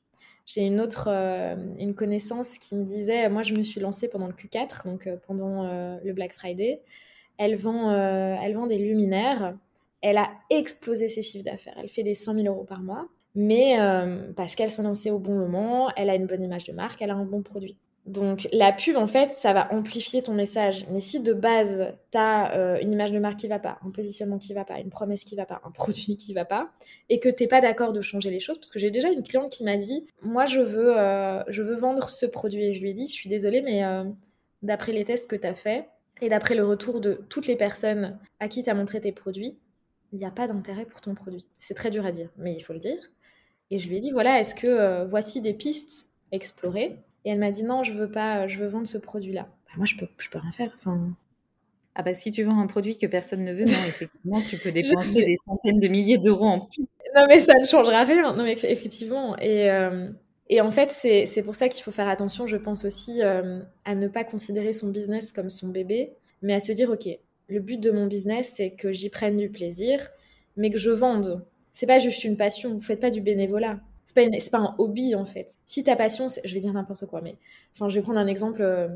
j'ai 0.46 0.64
une 0.64 0.82
autre 0.82 1.08
une 1.08 1.96
connaissance 1.96 2.58
qui 2.58 2.76
me 2.76 2.84
disait, 2.84 3.30
moi 3.30 3.44
je 3.44 3.54
me 3.54 3.64
suis 3.64 3.80
lancée 3.80 4.10
pendant 4.10 4.28
le 4.28 4.34
Q4, 4.34 4.86
donc 4.86 5.08
pendant 5.28 5.64
le 6.04 6.14
Black 6.14 6.34
Friday. 6.34 6.82
Elle 7.38 7.56
vend, 7.56 7.94
elle 7.94 8.54
vend 8.54 8.68
des 8.68 8.80
luminaires. 8.80 9.56
Elle 10.02 10.18
a 10.18 10.30
explosé 10.50 11.08
ses 11.08 11.22
chiffres 11.22 11.46
d'affaires. 11.46 11.76
Elle 11.78 11.90
fait 11.90 12.04
des 12.04 12.16
100 12.16 12.34
000 12.34 12.48
euros 12.48 12.66
par 12.66 12.82
mois. 12.82 13.08
Mais 13.36 13.78
parce 14.36 14.56
qu'elle 14.56 14.70
s'est 14.70 14.84
lancée 14.84 15.12
au 15.12 15.20
bon 15.20 15.36
moment, 15.36 15.90
elle 15.96 16.10
a 16.10 16.16
une 16.16 16.26
bonne 16.26 16.44
image 16.44 16.66
de 16.66 16.74
marque, 16.74 17.02
elle 17.02 17.12
a 17.12 17.16
un 17.16 17.26
bon 17.26 17.42
produit. 17.42 17.78
Donc 18.10 18.48
la 18.52 18.72
pub, 18.72 18.98
en 18.98 19.06
fait, 19.06 19.30
ça 19.30 19.54
va 19.54 19.72
amplifier 19.72 20.24
ton 20.24 20.34
message. 20.34 20.88
Mais 20.90 21.00
si 21.00 21.20
de 21.20 21.32
base, 21.32 21.94
tu 22.12 22.18
as 22.18 22.56
euh, 22.58 22.80
une 22.82 22.92
image 22.92 23.12
de 23.12 23.20
marque 23.20 23.38
qui 23.38 23.48
va 23.48 23.60
pas, 23.60 23.78
un 23.86 23.92
positionnement 23.92 24.40
qui 24.40 24.54
va 24.54 24.66
pas, 24.66 24.80
une 24.80 24.90
promesse 24.90 25.24
qui 25.24 25.36
va 25.36 25.46
pas, 25.46 25.62
un 25.64 25.70
produit 25.70 26.18
qui 26.18 26.34
va 26.34 26.44
pas, 26.44 26.72
et 27.10 27.20
que 27.20 27.30
t'es 27.30 27.48
pas 27.48 27.62
d'accord 27.62 27.94
de 27.94 28.02
changer 28.02 28.32
les 28.32 28.40
choses, 28.40 28.58
parce 28.58 28.72
que 28.72 28.80
j'ai 28.80 28.90
déjà 28.90 29.10
une 29.10 29.22
cliente 29.22 29.52
qui 29.52 29.64
m'a 29.64 29.78
dit, 29.78 30.08
moi 30.24 30.48
je 30.48 30.60
veux, 30.60 30.98
euh, 30.98 31.44
je 31.50 31.62
veux 31.62 31.76
vendre 31.76 32.10
ce 32.10 32.26
produit, 32.26 32.66
et 32.66 32.72
je 32.72 32.82
lui 32.82 32.90
ai 32.90 32.94
dit, 32.94 33.08
je 33.08 33.14
suis 33.14 33.30
désolée, 33.30 33.62
mais 33.62 33.86
euh, 33.86 34.04
d'après 34.64 34.92
les 34.92 35.06
tests 35.06 35.30
que 35.30 35.36
tu 35.36 35.46
as 35.46 35.54
fait, 35.56 35.88
et 36.22 36.30
d'après 36.30 36.56
le 36.56 36.66
retour 36.66 37.02
de 37.02 37.26
toutes 37.30 37.46
les 37.46 37.56
personnes 37.56 38.18
à 38.40 38.48
qui 38.48 38.64
tu 38.64 38.72
as 38.72 38.74
montré 38.74 39.00
tes 39.00 39.12
produits, 39.12 39.60
il 40.12 40.18
n'y 40.18 40.26
a 40.26 40.32
pas 40.32 40.48
d'intérêt 40.48 40.86
pour 40.86 41.02
ton 41.02 41.14
produit. 41.14 41.46
C'est 41.60 41.76
très 41.76 41.92
dur 41.92 42.06
à 42.08 42.12
dire, 42.12 42.30
mais 42.38 42.54
il 42.54 42.62
faut 42.62 42.74
le 42.74 42.80
dire. 42.80 42.98
Et 43.72 43.80
je 43.80 43.88
lui 43.88 43.98
ai 43.98 44.00
dit, 44.00 44.12
voilà, 44.12 44.40
est-ce 44.40 44.56
que 44.56 45.06
voici 45.06 45.42
des 45.42 45.54
pistes 45.54 46.08
explorées? 46.32 46.98
Et 47.26 47.30
elle 47.30 47.40
m'a 47.40 47.52
dit 47.52 47.64
non, 47.64 47.84
je 47.84 47.94
veux 47.94 48.10
pas, 48.10 48.48
je 48.48 48.60
veux 48.60 48.68
vendre 48.68 48.88
ce 48.88 48.98
produit-là. 48.98 49.42
Bah, 49.42 49.74
moi, 49.78 49.86
je 49.86 49.96
peux, 49.96 50.08
je 50.18 50.30
peux 50.30 50.40
rien 50.40 50.52
faire. 50.52 50.72
Enfin. 50.76 51.00
Ah 51.96 52.02
bah 52.02 52.14
si 52.14 52.32
tu 52.32 52.44
vends 52.44 52.60
un 52.60 52.68
produit 52.68 52.98
que 52.98 53.08
personne 53.08 53.44
ne 53.44 53.52
veut, 53.52 53.66
non, 53.66 53.84
effectivement, 53.86 54.40
tu 54.42 54.58
peux 54.58 54.72
dépenser 54.72 55.26
des 55.26 55.36
centaines 55.46 55.82
de 55.82 55.88
milliers 55.90 56.18
d'euros 56.18 56.46
en 56.46 56.60
plus. 56.62 56.86
Non 57.16 57.26
mais 57.28 57.42
ça 57.42 57.54
ne 57.60 57.66
changera 57.66 58.04
rien. 58.04 58.34
Non 58.36 58.44
mais 58.44 58.54
effectivement. 58.54 59.38
Et, 59.40 59.70
euh, 59.70 60.10
et 60.48 60.62
en 60.62 60.72
fait, 60.72 60.92
c'est 60.92 61.44
pour 61.44 61.56
ça 61.56 61.68
qu'il 61.68 61.84
faut 61.84 61.92
faire 61.92 62.08
attention, 62.08 62.48
je 62.48 62.58
pense 62.58 62.86
aussi, 62.86 63.22
euh, 63.22 63.62
à 63.86 63.96
ne 63.96 64.08
pas 64.08 64.24
considérer 64.24 64.72
son 64.72 64.90
business 64.90 65.32
comme 65.34 65.50
son 65.50 65.68
bébé, 65.68 66.14
mais 66.42 66.54
à 66.54 66.60
se 66.60 66.72
dire, 66.72 66.90
ok, 66.90 67.08
le 67.48 67.60
but 67.60 67.80
de 67.80 67.92
mon 67.92 68.08
business, 68.08 68.54
c'est 68.56 68.72
que 68.72 68.94
j'y 68.94 69.10
prenne 69.10 69.38
du 69.38 69.50
plaisir, 69.50 70.00
mais 70.56 70.72
que 70.72 70.78
je 70.78 70.92
vende. 70.92 71.46
C'est 71.80 71.86
pas 71.86 72.00
juste 72.00 72.26
une 72.26 72.36
passion, 72.36 72.74
vous 72.74 72.82
faites 72.82 73.00
pas 73.00 73.10
du 73.10 73.22
bénévolat 73.22 73.80
c'est 74.06 74.14
pas, 74.14 74.58
pas 74.58 74.64
un 74.66 74.76
hobby 74.80 75.16
en 75.16 75.24
fait. 75.24 75.56
Si 75.64 75.82
ta 75.82 75.96
passion, 75.96 76.28
je 76.44 76.54
vais 76.54 76.60
dire 76.60 76.74
n'importe 76.74 77.06
quoi, 77.06 77.22
mais 77.22 77.38
enfin, 77.74 77.88
je 77.88 77.96
vais 77.96 78.02
prendre 78.02 78.20
un 78.20 78.28
exemple 78.28 78.62
euh, 78.62 78.90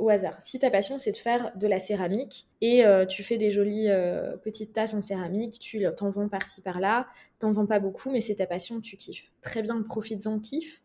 au 0.00 0.08
hasard. 0.08 0.42
Si 0.42 0.58
ta 0.58 0.72
passion, 0.72 0.98
c'est 0.98 1.12
de 1.12 1.16
faire 1.16 1.56
de 1.56 1.68
la 1.68 1.78
céramique 1.78 2.48
et 2.60 2.84
euh, 2.84 3.06
tu 3.06 3.22
fais 3.22 3.36
des 3.36 3.52
jolies 3.52 3.90
euh, 3.90 4.36
petites 4.38 4.72
tasses 4.72 4.92
en 4.94 5.00
céramique, 5.00 5.60
tu 5.60 5.86
t'en 5.96 6.10
vends 6.10 6.28
par-ci 6.28 6.62
par-là, 6.62 7.06
t'en 7.38 7.52
vends 7.52 7.66
pas 7.66 7.78
beaucoup, 7.78 8.10
mais 8.10 8.20
c'est 8.20 8.34
ta 8.34 8.46
passion, 8.46 8.80
tu 8.80 8.96
kiffes. 8.96 9.30
Très 9.40 9.62
bien, 9.62 9.80
profites-en, 9.80 10.40
kiffe. 10.40 10.82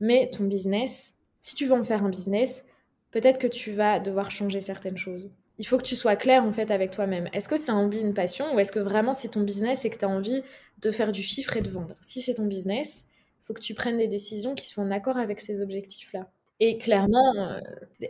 Mais 0.00 0.30
ton 0.30 0.44
business, 0.44 1.12
si 1.42 1.54
tu 1.54 1.66
veux 1.66 1.74
en 1.74 1.84
faire 1.84 2.02
un 2.02 2.08
business, 2.08 2.64
peut-être 3.10 3.38
que 3.38 3.46
tu 3.46 3.72
vas 3.72 4.00
devoir 4.00 4.30
changer 4.30 4.62
certaines 4.62 4.96
choses. 4.96 5.28
Il 5.62 5.66
faut 5.68 5.78
que 5.78 5.84
tu 5.84 5.94
sois 5.94 6.16
clair 6.16 6.42
en 6.42 6.52
fait 6.52 6.72
avec 6.72 6.90
toi-même. 6.90 7.28
Est-ce 7.32 7.48
que 7.48 7.56
c'est 7.56 7.70
hobby, 7.70 8.00
une 8.00 8.14
passion, 8.14 8.52
ou 8.52 8.58
est-ce 8.58 8.72
que 8.72 8.80
vraiment 8.80 9.12
c'est 9.12 9.28
ton 9.28 9.42
business 9.42 9.84
et 9.84 9.90
que 9.90 9.96
tu 9.96 10.04
as 10.04 10.08
envie 10.08 10.42
de 10.80 10.90
faire 10.90 11.12
du 11.12 11.22
chiffre 11.22 11.56
et 11.56 11.60
de 11.60 11.70
vendre? 11.70 11.94
Si 12.00 12.20
c'est 12.20 12.34
ton 12.34 12.46
business, 12.46 13.04
il 13.40 13.46
faut 13.46 13.54
que 13.54 13.60
tu 13.60 13.72
prennes 13.72 13.96
des 13.96 14.08
décisions 14.08 14.56
qui 14.56 14.66
soient 14.66 14.82
en 14.82 14.90
accord 14.90 15.18
avec 15.18 15.38
ces 15.38 15.62
objectifs-là. 15.62 16.28
Et 16.58 16.78
clairement, 16.78 17.32
euh, 17.36 17.60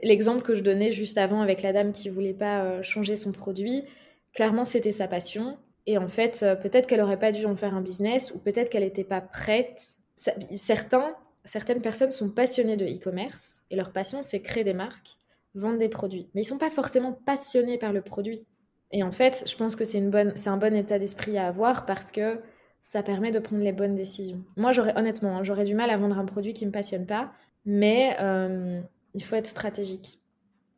l'exemple 0.03 0.41
que 0.41 0.55
je 0.55 0.63
donnais 0.63 0.93
juste 0.93 1.19
avant 1.19 1.43
avec 1.43 1.61
la 1.61 1.75
dame 1.75 1.93
qui 1.93 2.09
voulait 2.09 2.33
pas 2.33 2.65
euh, 2.65 2.83
changer 2.83 3.17
son 3.17 3.33
produit, 3.33 3.85
clairement 4.33 4.65
c'était 4.65 4.91
sa 4.91 5.07
passion. 5.07 5.59
Et 5.87 5.99
en 5.99 6.09
fait, 6.09 6.43
euh, 6.43 6.57
peut-être 6.57 6.87
qu'elle 6.87 7.03
aurait 7.03 7.19
pas 7.19 7.33
dû 7.33 7.45
en 7.45 7.55
faire 7.55 7.75
un 7.75 7.83
business 7.83 8.33
ou 8.35 8.39
peut-être 8.39 8.71
qu'elle 8.71 8.85
n'était 8.85 9.05
pas 9.05 9.21
prête. 9.21 9.99
certains, 10.17 11.15
certaines 11.45 11.83
personnes 11.83 12.13
sont 12.13 12.31
passionnées 12.31 12.79
de 12.79 12.87
e-commerce 12.87 13.61
et 13.71 13.77
leur 13.77 13.93
passion 13.93 14.23
c'est 14.23 14.41
créer 14.41 14.65
des 14.65 14.73
marques, 14.73 15.19
vendre 15.55 15.79
des 15.79 15.89
produits. 15.89 16.29
Mais 16.35 16.43
ils 16.43 16.47
sont 16.47 16.59
pas 16.59 16.71
forcément 16.71 17.13
passionnés 17.13 17.79
par 17.79 17.93
le 17.93 18.03
produit. 18.03 18.47
Et 18.91 19.03
en 19.03 19.13
fait, 19.13 19.45
je 19.47 19.57
pense 19.57 19.75
que 19.77 19.85
c'est 19.85 19.99
un 19.99 20.57
bon 20.57 20.75
état 20.75 20.99
d'esprit 20.99 21.39
à 21.39 21.47
avoir 21.47 21.87
parce 21.87 22.13
que 22.13 22.41
ça 22.83 23.03
permet 23.03 23.31
de 23.31 23.39
prendre 23.39 23.63
les 23.63 23.73
bonnes 23.73 23.95
décisions. 23.95 24.45
Moi, 24.57 24.73
j'aurais 24.73 24.99
honnêtement, 24.99 25.39
hein, 25.39 25.45
j'aurais 25.45 25.65
du 25.65 25.75
mal 25.75 25.89
à 25.91 25.97
vendre 25.97 26.19
un 26.19 26.25
produit 26.25 26.53
qui 26.53 26.67
me 26.67 26.73
passionne 26.73 27.07
pas, 27.07 27.33
mais 27.65 28.17
euh, 28.21 28.81
il 29.15 29.23
faut 29.23 29.37
être 29.37 29.47
stratégique. 29.47 30.21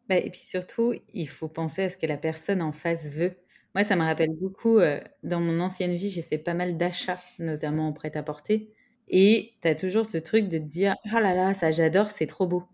Bah, 0.08 0.16
et 0.16 0.30
puis 0.30 0.40
surtout, 0.40 0.94
il 1.14 1.28
faut 1.28 1.48
penser 1.48 1.84
à 1.84 1.88
ce 1.88 1.96
que 1.96 2.06
la 2.06 2.18
personne 2.18 2.60
en 2.62 2.72
face 2.72 3.10
veut. 3.10 3.32
Moi, 3.74 3.84
ça 3.84 3.96
me 3.96 4.02
rappelle 4.02 4.36
beaucoup, 4.38 4.78
euh, 4.78 5.00
dans 5.22 5.40
mon 5.40 5.58
ancienne 5.60 5.94
vie, 5.94 6.10
j'ai 6.10 6.22
fait 6.22 6.38
pas 6.38 6.54
mal 6.54 6.76
d'achats, 6.76 7.20
notamment 7.38 7.88
en 7.88 7.92
prêt-à-porter. 7.92 8.70
Et 9.08 9.54
tu 9.62 9.68
as 9.68 9.74
toujours 9.74 10.06
ce 10.06 10.18
truc 10.18 10.48
de 10.48 10.58
te 10.58 10.62
dire 10.62 10.94
Ah 11.12 11.20
là 11.20 11.34
là, 11.34 11.54
ça 11.54 11.70
j'adore, 11.70 12.10
c'est 12.10 12.26
trop 12.26 12.46
beau. 12.46 12.64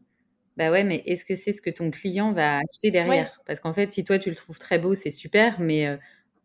Bah 0.57 0.71
ouais, 0.71 0.85
mais 0.85 1.03
est-ce 1.07 1.25
que 1.25 1.35
c'est 1.35 1.53
ce 1.53 1.63
que 1.63 1.71
ton 1.71 1.91
client 1.91 2.33
va 2.33 2.59
acheter 2.59 2.91
derrière? 2.91 3.41
Parce 3.47 3.61
qu'en 3.61 3.73
fait, 3.73 3.91
si 3.91 4.05
toi 4.05 4.19
tu 4.19 4.31
le 4.31 4.37
trouves 4.37 4.59
très 4.59 4.79
beau, 4.79 4.95
c'est 4.95 5.11
super, 5.11 5.61
mais 5.61 5.87
euh, 5.87 5.97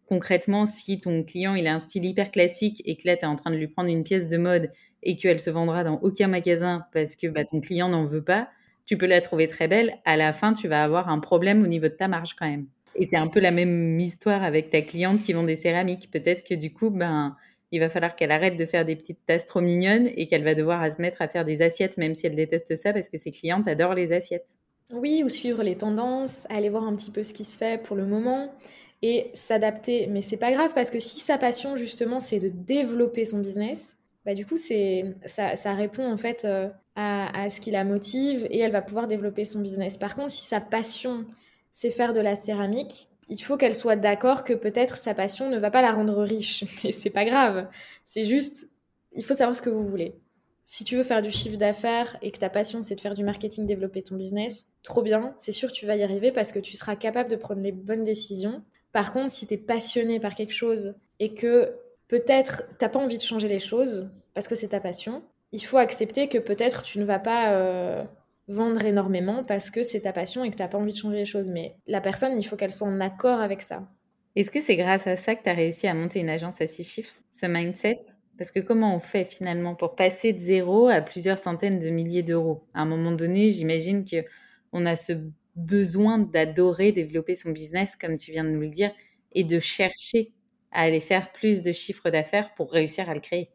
concrètement, 0.08 0.66
si 0.66 1.00
ton 1.00 1.24
client 1.24 1.56
il 1.56 1.68
a 1.68 1.74
un 1.74 1.80
style 1.80 2.06
hyper 2.06 2.32
classique 2.32 2.82
et 2.86 2.96
que 2.96 3.08
là, 3.08 3.18
tu 3.18 3.24
es 3.24 3.28
en 3.28 3.36
train 3.36 3.52
de 3.52 3.58
lui 3.58 3.68
prendre 3.68 3.90
une 3.90 4.04
pièce 4.04 4.30
de 4.30 4.38
mode 4.38 4.72
et 5.04 5.18
qu'elle 5.18 5.40
se 5.40 5.50
vendra 5.50 5.84
dans 5.84 6.00
aucun 6.02 6.28
magasin 6.28 6.86
parce 6.94 7.16
que 7.16 7.28
bah, 7.28 7.46
ton 7.46 7.62
client 7.62 7.90
n'en 7.90 8.06
veut 8.06 8.24
pas, 8.24 8.50
tu 8.86 8.98
peux 8.98 9.06
la 9.06 9.22
trouver 9.22 9.48
très 9.48 9.68
belle. 9.68 9.98
À 10.06 10.18
la 10.18 10.34
fin, 10.34 10.54
tu 10.54 10.68
vas 10.68 10.84
avoir 10.84 11.10
un 11.10 11.20
problème 11.20 11.64
au 11.64 11.68
niveau 11.68 11.88
de 11.88 11.94
ta 11.94 12.08
marge 12.08 12.36
quand 12.36 12.50
même. 12.50 12.68
Et 12.96 13.06
c'est 13.06 13.18
un 13.18 13.28
peu 13.28 13.40
la 13.40 13.52
même 13.52 14.00
histoire 14.00 14.44
avec 14.44 14.70
ta 14.70 14.82
cliente 14.82 15.22
qui 15.22 15.34
vend 15.34 15.44
des 15.44 15.58
céramiques. 15.58 16.10
Peut-être 16.12 16.48
que 16.48 16.54
du 16.54 16.72
coup, 16.72 16.90
ben, 16.90 17.36
il 17.76 17.80
va 17.80 17.90
falloir 17.90 18.16
qu'elle 18.16 18.32
arrête 18.32 18.58
de 18.58 18.66
faire 18.66 18.86
des 18.86 18.96
petites 18.96 19.26
tasses 19.26 19.46
trop 19.46 19.62
mignonnes 19.62 20.10
et 20.16 20.28
qu'elle 20.28 20.44
va 20.44 20.56
devoir 20.56 20.92
se 20.92 21.02
mettre 21.02 21.22
à 21.22 21.28
faire 21.28 21.46
des 21.46 21.62
assiettes, 21.62 21.98
même 21.98 22.16
si 22.16 22.26
elle 22.26 22.36
déteste 22.36 22.76
ça 22.76 22.94
parce 22.94 23.10
que 23.10 23.18
ses 23.18 23.32
clientes 23.32 23.68
adorent 23.68 23.94
les 23.94 24.14
assiettes. 24.14 24.56
Oui, 24.94 25.24
ou 25.24 25.30
suivre 25.30 25.64
les 25.64 25.76
tendances, 25.76 26.46
aller 26.50 26.70
voir 26.70 26.84
un 26.84 26.96
petit 26.96 27.12
peu 27.12 27.24
ce 27.24 27.34
qui 27.34 27.44
se 27.44 27.58
fait 27.58 27.82
pour 27.82 27.96
le 27.96 28.06
moment 28.06 28.54
et 29.02 29.32
s'adapter. 29.34 30.08
Mais 30.08 30.22
c'est 30.22 30.38
pas 30.38 30.52
grave 30.52 30.72
parce 30.74 30.90
que 30.90 31.00
si 31.00 31.20
sa 31.20 31.38
passion 31.38 31.76
justement 31.76 32.20
c'est 32.20 32.40
de 32.40 32.50
développer 32.50 33.26
son 33.26 33.40
business, 33.40 33.98
bah 34.26 34.34
du 34.34 34.46
coup 34.46 34.58
c'est 34.58 35.16
ça, 35.26 35.74
répond 35.74 36.10
en 36.10 36.18
fait 36.18 36.46
euh, 36.46 36.70
à, 36.96 37.44
à, 37.44 37.50
ce 37.50 37.60
qui 37.60 37.72
la 37.72 37.84
motive 37.84 38.48
et 38.50 38.60
elle 38.60 38.72
va 38.72 38.82
pouvoir 38.82 39.08
développer 39.08 39.44
son 39.44 39.60
business. 39.60 39.98
Par 39.98 40.16
contre, 40.16 40.32
si 40.32 40.46
sa 40.46 40.62
passion 40.62 41.26
c'est 41.72 41.92
faire 41.92 42.14
de 42.14 42.22
la 42.22 42.38
céramique, 42.38 43.10
il 43.28 43.42
faut 43.42 43.58
qu'elle 43.58 43.76
soit 43.76 43.96
d'accord 43.96 44.44
que 44.44 44.54
peut-être 44.54 44.98
sa 44.98 45.14
passion 45.14 45.50
ne 45.50 45.58
va 45.58 45.72
pas 45.72 45.82
la 45.82 45.92
rendre 45.92 46.24
riche. 46.24 46.64
Mais 46.84 46.92
c'est 46.92 47.10
pas 47.10 47.26
grave. 47.26 47.68
C'est 48.04 48.24
juste, 48.24 48.70
il 49.14 49.24
faut 49.24 49.34
savoir 49.34 49.56
ce 49.56 49.62
que 49.62 49.70
vous 49.70 49.88
voulez. 49.88 50.16
Si 50.64 50.84
tu 50.84 50.98
veux 50.98 51.04
faire 51.04 51.22
du 51.22 51.30
chiffre 51.30 51.58
d'affaires 51.58 52.18
et 52.24 52.32
que 52.32 52.40
ta 52.40 52.50
passion 52.50 52.82
c'est 52.82 52.96
de 52.96 53.02
faire 53.02 53.14
du 53.14 53.24
marketing, 53.24 53.66
développer 53.66 54.02
ton 54.02 54.16
business, 54.16 54.66
trop 54.82 55.04
bien, 55.04 55.34
c'est 55.38 55.52
sûr 55.52 55.70
que 55.70 55.76
tu 55.76 55.86
vas 55.86 55.96
y 55.96 56.04
arriver 56.04 56.32
parce 56.32 56.52
que 56.52 56.60
tu 56.60 56.76
seras 56.76 56.96
capable 56.96 57.30
de 57.30 57.36
prendre 57.36 57.62
les 57.62 57.72
bonnes 57.72 58.04
décisions 58.04 58.64
par 58.96 59.12
contre, 59.12 59.30
si 59.30 59.46
tu 59.46 59.56
es 59.56 59.58
passionné 59.58 60.22
par 60.22 60.36
quelque 60.36 60.54
chose 60.54 60.94
et 61.20 61.34
que 61.34 61.76
peut-être 62.08 62.64
t'as 62.78 62.88
pas 62.88 62.98
envie 62.98 63.18
de 63.18 63.22
changer 63.22 63.50
les 63.50 63.60
choses 63.60 64.08
parce 64.34 64.48
que 64.48 64.56
c'est 64.56 64.70
ta 64.70 64.80
passion, 64.80 65.22
il 65.52 65.60
faut 65.60 65.76
accepter 65.76 66.30
que 66.30 66.38
peut-être 66.38 66.82
tu 66.82 67.00
ne 67.00 67.04
vas 67.04 67.20
pas 67.20 67.56
euh, 67.56 68.06
vendre 68.48 68.86
énormément 68.86 69.44
parce 69.44 69.70
que 69.70 69.84
c'est 69.84 70.02
ta 70.02 70.14
passion 70.14 70.44
et 70.44 70.52
que 70.52 70.56
t'as 70.56 70.68
pas 70.68 70.78
envie 70.78 70.94
de 70.94 70.98
changer 70.98 71.18
les 71.18 71.26
choses. 71.26 71.48
Mais 71.48 71.76
la 71.88 72.02
personne, 72.02 72.40
il 72.40 72.44
faut 72.44 72.56
qu'elle 72.56 72.72
soit 72.72 72.88
en 72.88 73.00
accord 73.00 73.40
avec 73.40 73.62
ça. 73.62 73.88
Est-ce 74.36 74.52
que 74.52 74.62
c'est 74.62 74.76
grâce 74.76 75.08
à 75.08 75.16
ça 75.16 75.36
que 75.36 75.44
tu 75.44 75.50
as 75.50 75.54
réussi 75.54 75.88
à 75.88 75.94
monter 75.94 76.20
une 76.20 76.30
agence 76.30 76.62
à 76.62 76.68
six 76.68 76.84
chiffres, 76.84 77.16
ce 77.32 77.46
mindset? 77.46 78.00
Parce 78.38 78.52
que 78.52 78.60
comment 78.60 78.96
on 78.96 79.00
fait 79.00 79.26
finalement 79.26 79.76
pour 79.76 79.96
passer 79.96 80.34
de 80.34 80.40
zéro 80.40 80.90
à 80.90 81.00
plusieurs 81.02 81.38
centaines 81.38 81.80
de 81.80 81.90
milliers 81.90 82.24
d'euros? 82.24 82.66
À 82.74 82.82
un 82.82 82.86
moment 82.86 83.14
donné, 83.14 83.50
j'imagine 83.50 84.04
que 84.04 84.26
on 84.74 84.86
a 84.86 84.98
ce 84.98 85.14
besoin 85.56 86.18
d'adorer 86.18 86.92
développer 86.92 87.34
son 87.34 87.52
business, 87.52 87.96
comme 87.96 88.18
tu 88.18 88.32
viens 88.32 88.44
de 88.44 88.50
nous 88.50 88.60
le 88.60 88.70
dire, 88.70 88.92
et 89.32 89.46
de 89.46 89.58
chercher 89.60 90.34
à 90.72 90.82
aller 90.82 91.00
faire 91.00 91.32
plus 91.32 91.62
de 91.62 91.72
chiffres 91.72 92.10
d'affaires 92.10 92.54
pour 92.56 92.74
réussir 92.74 93.10
à 93.10 93.14
le 93.14 93.22
créer. 93.22 93.55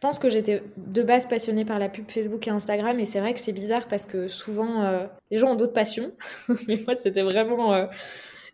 Je 0.00 0.06
pense 0.08 0.18
que 0.18 0.30
j'étais 0.30 0.62
de 0.78 1.02
base 1.02 1.26
passionnée 1.26 1.66
par 1.66 1.78
la 1.78 1.90
pub 1.90 2.10
Facebook 2.10 2.46
et 2.46 2.50
Instagram, 2.50 2.98
et 2.98 3.04
c'est 3.04 3.20
vrai 3.20 3.34
que 3.34 3.38
c'est 3.38 3.52
bizarre 3.52 3.86
parce 3.86 4.06
que 4.06 4.28
souvent, 4.28 4.82
euh, 4.82 5.06
les 5.30 5.36
gens 5.36 5.52
ont 5.52 5.56
d'autres 5.56 5.74
passions, 5.74 6.12
mais 6.68 6.78
moi, 6.86 6.96
c'était 6.96 7.20
vraiment... 7.20 7.74
Euh, 7.74 7.86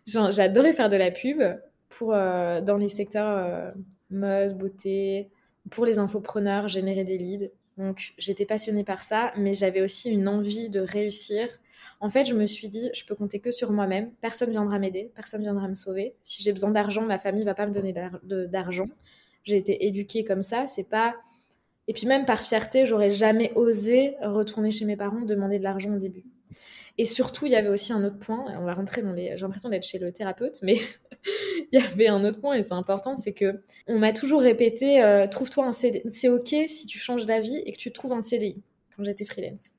j'adorais 0.05 0.73
faire 0.73 0.89
de 0.89 0.97
la 0.97 1.09
pub 1.09 1.41
pour, 1.87 2.13
euh, 2.13 2.59
dans 2.59 2.75
les 2.75 2.89
secteurs 2.89 3.73
mode, 4.09 4.57
beauté, 4.57 5.29
pour 5.69 5.85
les 5.85 5.99
infopreneurs, 5.99 6.67
générer 6.67 7.05
des 7.05 7.17
leads. 7.17 7.49
Donc 7.77 8.13
j'étais 8.17 8.45
passionnée 8.45 8.83
par 8.83 9.01
ça, 9.01 9.31
mais 9.37 9.53
j'avais 9.53 9.81
aussi 9.81 10.09
une 10.09 10.27
envie 10.27 10.67
de 10.67 10.81
réussir 10.81 11.47
en 11.99 12.09
fait, 12.09 12.25
je 12.25 12.35
me 12.35 12.45
suis 12.45 12.69
dit, 12.69 12.89
je 12.93 13.03
peux 13.05 13.15
compter 13.15 13.39
que 13.39 13.51
sur 13.51 13.71
moi-même. 13.71 14.11
Personne 14.21 14.51
viendra 14.51 14.77
m'aider, 14.77 15.11
personne 15.15 15.41
viendra 15.41 15.67
me 15.67 15.73
sauver. 15.73 16.15
Si 16.23 16.43
j'ai 16.43 16.53
besoin 16.53 16.69
d'argent, 16.69 17.01
ma 17.01 17.17
famille 17.17 17.43
va 17.43 17.55
pas 17.55 17.65
me 17.65 17.73
donner 17.73 17.93
d'argent. 18.23 18.85
J'ai 19.43 19.57
été 19.57 19.87
éduquée 19.87 20.23
comme 20.23 20.43
ça. 20.43 20.67
C'est 20.67 20.83
pas. 20.83 21.15
Et 21.87 21.93
puis 21.93 22.05
même 22.05 22.25
par 22.25 22.41
fierté, 22.41 22.85
j'aurais 22.85 23.11
jamais 23.11 23.51
osé 23.55 24.15
retourner 24.21 24.71
chez 24.71 24.85
mes 24.85 24.97
parents 24.97 25.21
demander 25.21 25.57
de 25.57 25.63
l'argent 25.63 25.93
au 25.93 25.99
début. 25.99 26.25
Et 26.97 27.05
surtout, 27.05 27.45
il 27.45 27.51
y 27.51 27.55
avait 27.55 27.69
aussi 27.69 27.93
un 27.93 28.03
autre 28.03 28.17
point, 28.17 28.45
on 28.59 28.65
va 28.65 28.73
rentrer 28.73 29.03
dans 29.03 29.13
les... 29.13 29.37
J'ai 29.37 29.43
l'impression 29.43 29.69
d'être 29.69 29.85
chez 29.85 29.99
le 29.99 30.11
thérapeute, 30.11 30.59
mais 30.63 30.77
il 31.71 31.79
y 31.79 31.81
avait 31.81 32.07
un 32.07 32.23
autre 32.25 32.41
point 32.41 32.55
et 32.55 32.63
c'est 32.63 32.73
important, 32.73 33.15
c'est 33.15 33.33
que 33.33 33.61
on 33.87 33.99
m'a 33.99 34.13
toujours 34.13 34.41
répété, 34.41 35.03
euh, 35.03 35.27
trouve-toi 35.27 35.65
un. 35.65 35.71
C'est 35.71 36.29
ok 36.29 36.55
si 36.67 36.85
tu 36.87 36.97
changes 36.97 37.25
d'avis 37.25 37.57
et 37.65 37.71
que 37.71 37.77
tu 37.77 37.91
trouves 37.91 38.13
un 38.13 38.21
CDI 38.21 38.61
quand 38.95 39.03
j'étais 39.03 39.25
freelance. 39.25 39.75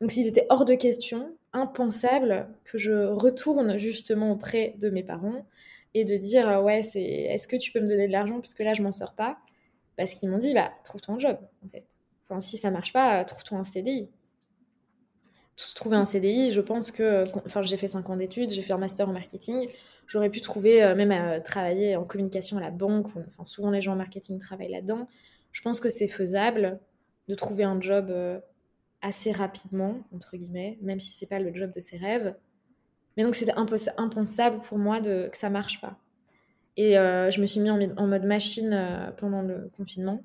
Donc 0.00 0.10
s'il 0.10 0.26
était 0.26 0.46
hors 0.48 0.64
de 0.64 0.74
question, 0.74 1.32
impensable 1.52 2.48
que 2.64 2.78
je 2.78 3.06
retourne 3.06 3.78
justement 3.78 4.32
auprès 4.32 4.74
de 4.78 4.90
mes 4.90 5.02
parents 5.02 5.46
et 5.94 6.04
de 6.04 6.16
dire 6.16 6.48
euh, 6.48 6.60
ouais 6.60 6.82
c'est 6.82 7.02
est-ce 7.02 7.48
que 7.48 7.56
tu 7.56 7.72
peux 7.72 7.80
me 7.80 7.88
donner 7.88 8.06
de 8.06 8.12
l'argent? 8.12 8.40
Parce 8.40 8.54
que 8.54 8.62
là 8.62 8.74
je 8.74 8.82
m'en 8.82 8.92
sors 8.92 9.14
pas 9.14 9.38
parce 9.98 10.14
qu'ils 10.14 10.30
m'ont 10.30 10.38
dit 10.38 10.54
bah 10.54 10.72
trouve-toi 10.84 11.16
un 11.16 11.18
job 11.18 11.38
en 11.66 11.68
fait. 11.68 11.84
Si 12.40 12.56
ça 12.56 12.70
marche 12.70 12.94
pas, 12.94 13.24
trouve-toi 13.24 13.58
un 13.58 13.64
CDI 13.64 14.10
trouver 15.74 15.96
un 15.96 16.04
CDI, 16.04 16.50
je 16.50 16.60
pense 16.60 16.90
que, 16.90 17.24
enfin, 17.46 17.62
j'ai 17.62 17.76
fait 17.76 17.88
5 17.88 18.08
ans 18.10 18.16
d'études, 18.16 18.50
j'ai 18.50 18.62
fait 18.62 18.72
un 18.72 18.78
master 18.78 19.08
en 19.08 19.12
marketing, 19.12 19.68
j'aurais 20.06 20.30
pu 20.30 20.40
trouver, 20.40 20.82
euh, 20.82 20.94
même 20.94 21.10
à 21.10 21.40
travailler 21.40 21.96
en 21.96 22.04
communication 22.04 22.56
à 22.58 22.60
la 22.60 22.70
banque, 22.70 23.06
enfin, 23.16 23.44
souvent 23.44 23.70
les 23.70 23.80
gens 23.80 23.92
en 23.92 23.96
marketing 23.96 24.38
travaillent 24.38 24.70
là-dedans. 24.70 25.08
Je 25.52 25.60
pense 25.62 25.80
que 25.80 25.88
c'est 25.88 26.08
faisable 26.08 26.78
de 27.26 27.34
trouver 27.34 27.64
un 27.64 27.80
job 27.80 28.08
euh, 28.10 28.38
assez 29.02 29.32
rapidement, 29.32 30.00
entre 30.14 30.36
guillemets, 30.36 30.78
même 30.80 31.00
si 31.00 31.12
c'est 31.12 31.26
pas 31.26 31.40
le 31.40 31.52
job 31.54 31.70
de 31.72 31.80
ses 31.80 31.96
rêves. 31.96 32.36
Mais 33.16 33.24
donc 33.24 33.34
c'était 33.34 33.54
impensable 33.96 34.60
pour 34.60 34.78
moi 34.78 35.00
que 35.00 35.30
ça 35.32 35.50
marche 35.50 35.80
pas. 35.80 35.98
Et 36.78 36.96
euh, 36.96 37.28
je 37.30 37.40
me 37.40 37.46
suis 37.46 37.58
mis 37.58 37.70
en, 37.70 38.06
mode 38.06 38.24
machine 38.24 39.12
pendant 39.18 39.42
le 39.42 39.68
confinement. 39.76 40.22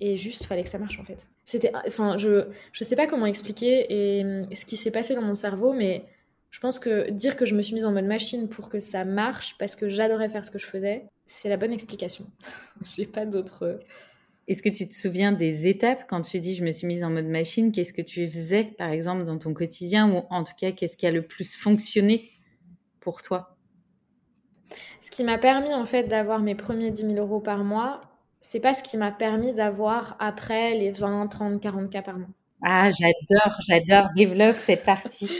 Et 0.00 0.16
juste, 0.16 0.46
fallait 0.46 0.64
que 0.64 0.68
ça 0.70 0.78
marche 0.78 0.98
en 0.98 1.04
fait. 1.04 1.18
C'était, 1.44 1.70
enfin, 1.86 2.16
je, 2.16 2.46
je 2.72 2.84
sais 2.84 2.96
pas 2.96 3.06
comment 3.06 3.26
expliquer 3.26 3.86
et, 3.90 4.54
ce 4.54 4.64
qui 4.64 4.78
s'est 4.78 4.90
passé 4.90 5.14
dans 5.14 5.22
mon 5.22 5.34
cerveau, 5.34 5.74
mais 5.74 6.06
je 6.50 6.58
pense 6.58 6.78
que 6.78 7.10
dire 7.10 7.36
que 7.36 7.44
je 7.44 7.54
me 7.54 7.60
suis 7.60 7.74
mise 7.74 7.84
en 7.84 7.92
mode 7.92 8.06
machine 8.06 8.48
pour 8.48 8.70
que 8.70 8.78
ça 8.78 9.04
marche, 9.04 9.56
parce 9.58 9.76
que 9.76 9.88
j'adorais 9.88 10.30
faire 10.30 10.44
ce 10.44 10.50
que 10.50 10.58
je 10.58 10.66
faisais, 10.66 11.04
c'est 11.26 11.50
la 11.50 11.58
bonne 11.58 11.72
explication. 11.72 12.26
J'ai 12.96 13.04
pas 13.04 13.26
d'autre. 13.26 13.64
Euh, 13.64 13.76
Est-ce 14.48 14.62
que 14.62 14.70
tu 14.70 14.88
te 14.88 14.94
souviens 14.94 15.32
des 15.32 15.66
étapes 15.66 16.06
quand 16.08 16.22
tu 16.22 16.40
dis 16.40 16.54
je 16.54 16.64
me 16.64 16.72
suis 16.72 16.86
mise 16.86 17.04
en 17.04 17.10
mode 17.10 17.26
machine? 17.26 17.72
Qu'est-ce 17.72 17.92
que 17.92 18.02
tu 18.02 18.26
faisais, 18.26 18.64
par 18.78 18.90
exemple, 18.90 19.24
dans 19.24 19.36
ton 19.36 19.52
quotidien? 19.52 20.10
Ou 20.10 20.22
en 20.30 20.44
tout 20.44 20.54
cas, 20.58 20.72
qu'est-ce 20.72 20.96
qui 20.96 21.06
a 21.06 21.10
le 21.10 21.26
plus 21.26 21.54
fonctionné 21.54 22.30
pour 23.00 23.20
toi? 23.20 23.53
Ce 25.00 25.10
qui 25.10 25.24
m'a 25.24 25.38
permis, 25.38 25.72
en 25.74 25.84
fait, 25.84 26.04
d'avoir 26.04 26.40
mes 26.40 26.54
premiers 26.54 26.90
10 26.90 27.02
000 27.02 27.14
euros 27.14 27.40
par 27.40 27.64
mois, 27.64 28.00
c'est 28.40 28.60
pas 28.60 28.74
ce 28.74 28.82
qui 28.82 28.96
m'a 28.96 29.10
permis 29.10 29.52
d'avoir 29.52 30.16
après 30.20 30.74
les 30.74 30.90
20, 30.90 31.28
30, 31.28 31.60
40 31.60 31.90
cas 31.90 32.02
par 32.02 32.18
mois. 32.18 32.28
Ah, 32.62 32.90
j'adore, 32.90 33.58
j'adore. 33.66 34.08
Développe 34.14 34.54
cette 34.54 34.84
partie. 34.84 35.30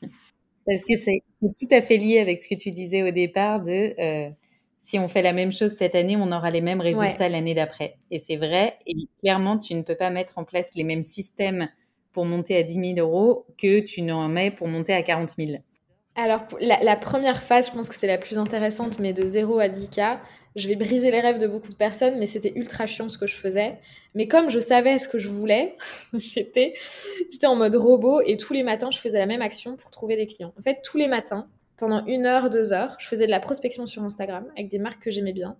Parce 0.66 0.84
que 0.84 0.96
c'est 0.96 1.22
tout 1.40 1.68
à 1.70 1.80
fait 1.80 1.96
lié 1.96 2.20
avec 2.20 2.42
ce 2.42 2.48
que 2.48 2.54
tu 2.54 2.70
disais 2.70 3.02
au 3.02 3.10
départ 3.10 3.60
de 3.60 3.94
euh, 3.98 4.30
si 4.78 4.98
on 4.98 5.08
fait 5.08 5.22
la 5.22 5.32
même 5.32 5.52
chose 5.52 5.72
cette 5.72 5.94
année, 5.94 6.16
on 6.16 6.32
aura 6.32 6.50
les 6.50 6.60
mêmes 6.60 6.80
résultats 6.80 7.28
l'année 7.28 7.54
d'après. 7.54 7.96
Et 8.10 8.18
c'est 8.18 8.36
vrai. 8.36 8.78
Et 8.86 8.94
clairement, 9.22 9.56
tu 9.56 9.74
ne 9.74 9.82
peux 9.82 9.94
pas 9.94 10.10
mettre 10.10 10.38
en 10.38 10.44
place 10.44 10.74
les 10.74 10.84
mêmes 10.84 11.04
systèmes 11.04 11.68
pour 12.12 12.26
monter 12.26 12.56
à 12.56 12.62
10 12.62 12.94
000 12.96 12.98
euros 12.98 13.46
que 13.58 13.80
tu 13.80 14.02
n'en 14.02 14.28
mets 14.28 14.50
pour 14.50 14.68
monter 14.68 14.92
à 14.92 15.02
40 15.02 15.30
000. 15.38 15.62
Alors, 16.14 16.46
la, 16.60 16.96
première 16.96 17.42
phase, 17.42 17.68
je 17.68 17.72
pense 17.72 17.88
que 17.88 17.94
c'est 17.94 18.06
la 18.06 18.18
plus 18.18 18.36
intéressante, 18.38 18.98
mais 18.98 19.12
de 19.12 19.22
0 19.22 19.58
à 19.58 19.68
10 19.68 19.88
cas, 19.88 20.20
je 20.56 20.68
vais 20.68 20.76
briser 20.76 21.10
les 21.10 21.20
rêves 21.20 21.38
de 21.38 21.46
beaucoup 21.46 21.70
de 21.70 21.74
personnes, 21.74 22.18
mais 22.18 22.26
c'était 22.26 22.52
ultra 22.54 22.86
chiant 22.86 23.08
ce 23.08 23.16
que 23.16 23.26
je 23.26 23.36
faisais. 23.36 23.78
Mais 24.14 24.28
comme 24.28 24.50
je 24.50 24.60
savais 24.60 24.98
ce 24.98 25.08
que 25.08 25.16
je 25.16 25.30
voulais, 25.30 25.76
j'étais, 26.12 26.74
j'étais 27.30 27.46
en 27.46 27.56
mode 27.56 27.74
robot 27.74 28.20
et 28.20 28.36
tous 28.36 28.52
les 28.52 28.62
matins, 28.62 28.90
je 28.90 28.98
faisais 28.98 29.18
la 29.18 29.26
même 29.26 29.40
action 29.40 29.76
pour 29.76 29.90
trouver 29.90 30.16
des 30.16 30.26
clients. 30.26 30.52
En 30.58 30.62
fait, 30.62 30.82
tous 30.84 30.98
les 30.98 31.08
matins, 31.08 31.48
pendant 31.78 32.04
une 32.04 32.26
heure, 32.26 32.50
deux 32.50 32.74
heures, 32.74 32.96
je 32.98 33.08
faisais 33.08 33.24
de 33.24 33.30
la 33.30 33.40
prospection 33.40 33.86
sur 33.86 34.02
Instagram 34.02 34.44
avec 34.52 34.68
des 34.68 34.78
marques 34.78 35.02
que 35.02 35.10
j'aimais 35.10 35.32
bien. 35.32 35.56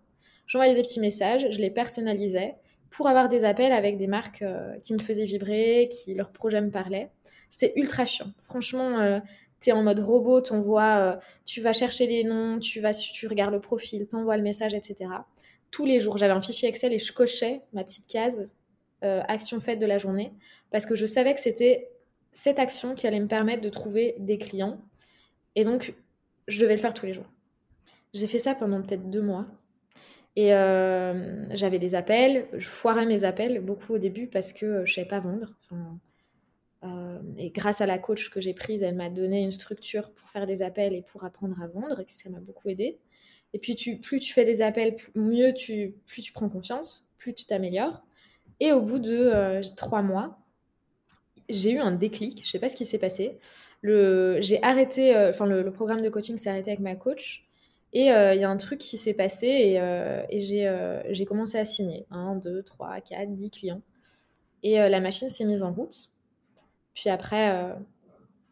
J'envoyais 0.47 0.75
des 0.75 0.83
petits 0.83 1.01
messages, 1.01 1.47
je 1.51 1.59
les 1.61 1.71
personnalisais 1.71 2.57
pour 2.91 3.09
avoir 3.09 3.29
des 3.29 3.45
appels 3.45 3.73
avec 3.73 3.97
des 3.97 4.07
marques 4.07 4.43
euh, 4.43 4.75
qui 4.83 4.93
me 4.93 4.99
faisaient 4.99 5.25
vibrer, 5.25 5.89
qui 5.91 6.15
leur 6.15 6.31
projet 6.31 6.61
me 6.61 6.71
parlait. 6.71 7.11
C'était 7.49 7.73
ultra 7.77 8.05
chiant. 8.05 8.27
Franchement, 8.39 9.01
euh, 9.01 9.19
en 9.71 9.83
mode 9.83 10.01
robot, 10.01 10.41
t'envoies, 10.41 10.99
euh, 10.99 11.17
tu 11.45 11.61
vas 11.61 11.73
chercher 11.73 12.07
les 12.07 12.25
noms, 12.25 12.59
tu, 12.59 12.81
vas, 12.81 12.93
tu 12.93 13.29
regardes 13.29 13.53
le 13.53 13.61
profil, 13.61 14.09
t'envoies 14.09 14.37
le 14.37 14.43
message, 14.43 14.75
etc. 14.75 15.11
Tous 15.71 15.87
les 15.87 16.01
jours, 16.01 16.19
j'avais 16.19 16.33
un 16.33 16.41
fichier 16.41 16.69
Excel 16.69 16.93
et 16.93 16.99
je 16.99 17.13
cochais 17.13 17.63
ma 17.73 17.85
petite 17.85 18.07
case 18.07 18.53
euh, 19.05 19.21
action 19.29 19.61
faite 19.61 19.79
de 19.79 19.87
la 19.87 19.99
journée 19.99 20.33
parce 20.71 20.87
que 20.87 20.95
je 20.95 21.07
savais 21.07 21.35
que 21.35 21.41
c'était 21.41 21.91
cette 22.33 22.59
action 22.59 22.95
qui 22.95 23.07
allait 23.07 23.21
me 23.21 23.29
permettre 23.29 23.61
de 23.61 23.69
trouver 23.69 24.17
des 24.19 24.39
clients. 24.39 24.81
Et 25.55 25.65
donc, 25.65 25.95
je 26.49 26.61
devais 26.61 26.75
le 26.75 26.81
faire 26.81 26.95
tous 26.95 27.07
les 27.07 27.13
jours. 27.13 27.31
J'ai 28.15 28.27
fait 28.27 28.39
ça 28.39 28.55
pendant 28.55 28.83
peut-être 28.83 29.11
deux 29.11 29.23
mois. 29.23 29.47
Et 30.35 30.55
euh, 30.55 31.45
j'avais 31.55 31.79
des 31.79 31.95
appels, 31.95 32.49
je 32.55 32.69
foirais 32.69 33.05
mes 33.05 33.25
appels 33.25 33.61
beaucoup 33.61 33.95
au 33.95 33.99
début 33.99 34.27
parce 34.29 34.55
que 34.55 34.85
je 34.87 34.95
savais 34.95 35.09
pas 35.09 35.21
vendre. 35.21 35.55
Euh, 36.85 37.21
et 37.39 37.51
grâce 37.51 37.81
à 37.81 37.87
la 37.87 37.99
coach 37.99 38.31
que 38.31 38.41
j'ai 38.41 38.55
prise, 38.55 38.83
elle 38.83 38.97
m'a 38.97 39.09
donné 39.09 39.41
une 39.41 39.51
structure 39.51 40.11
pour 40.13 40.29
faire 40.31 40.47
des 40.47 40.63
appels 40.63 40.95
et 40.95 41.03
pour 41.03 41.25
apprendre 41.25 41.61
à 41.63 41.69
vendre, 41.69 42.01
et 42.01 42.05
ça 42.07 42.29
m'a 42.29 42.41
beaucoup 42.41 42.69
aidé. 42.69 42.99
Et 43.55 43.59
puis, 43.59 43.75
plus 44.03 44.19
tu 44.19 44.33
fais 44.33 44.45
des 44.45 44.63
appels, 44.63 44.97
mieux 45.15 45.53
tu, 45.53 45.95
plus 46.07 46.23
tu 46.23 46.33
prends 46.33 46.49
confiance, 46.49 47.09
plus 47.19 47.35
tu 47.35 47.45
t'améliores. 47.45 48.03
Et 48.61 48.73
au 48.73 48.81
bout 48.81 48.99
de 48.99 49.15
euh, 49.15 49.63
trois 49.77 50.03
mois, 50.03 50.39
j'ai 51.49 51.73
eu 51.73 51.79
un 51.79 51.93
déclic. 51.93 52.45
Je 52.45 52.51
sais 52.51 52.59
pas 52.59 52.69
ce 52.69 52.77
qui 52.77 52.85
s'est 52.85 52.99
passé. 52.99 53.39
j'ai 53.83 54.63
arrêté, 54.63 55.15
euh, 55.15 55.31
enfin, 55.31 55.47
le, 55.47 55.71
programme 55.71 56.03
de 56.03 56.09
coaching 56.09 56.39
s'est 56.39 56.51
arrêté 56.51 56.71
avec 56.71 56.81
ma 56.81 56.97
coach. 56.97 57.45
Et 57.95 58.07
il 58.07 58.41
y 58.41 58.45
a 58.45 58.49
un 58.49 58.57
truc 58.57 58.81
qui 58.81 58.97
s'est 58.97 59.13
passé 59.13 59.79
et 60.31 60.41
j'ai 60.41 61.25
commencé 61.27 61.59
à 61.59 61.65
signer 61.67 62.07
1, 62.11 62.37
2, 62.37 62.63
3, 62.63 63.03
4, 63.03 63.35
10 63.35 63.51
clients. 63.51 63.83
Et 64.63 64.77
la 64.77 65.01
machine 65.01 65.29
s'est 65.29 65.45
mise 65.45 65.63
en 65.63 65.75
route. 65.75 66.12
Puis 66.95 67.11
après, 67.11 67.51
euh, 67.51 67.75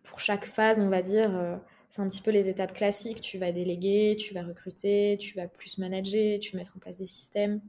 pour 0.02 0.20
chaque 0.20 0.44
phase, 0.46 0.80
on 0.80 0.88
va 0.88 1.02
dire, 1.02 1.36
euh, 1.36 1.56
c'est 1.88 2.02
un 2.02 2.08
petit 2.08 2.22
peu 2.22 2.30
les 2.30 2.48
étapes 2.48 2.72
classiques. 2.72 3.20
Tu 3.20 3.38
vas 3.38 3.52
déléguer, 3.52 4.16
tu 4.18 4.34
vas 4.34 4.42
recruter, 4.42 5.16
tu 5.18 5.34
vas 5.36 5.48
plus 5.48 5.78
manager, 5.78 6.38
tu 6.40 6.52
vas 6.52 6.58
mettre 6.58 6.76
en 6.76 6.80
place 6.80 6.98
des 6.98 7.06
systèmes. 7.06 7.60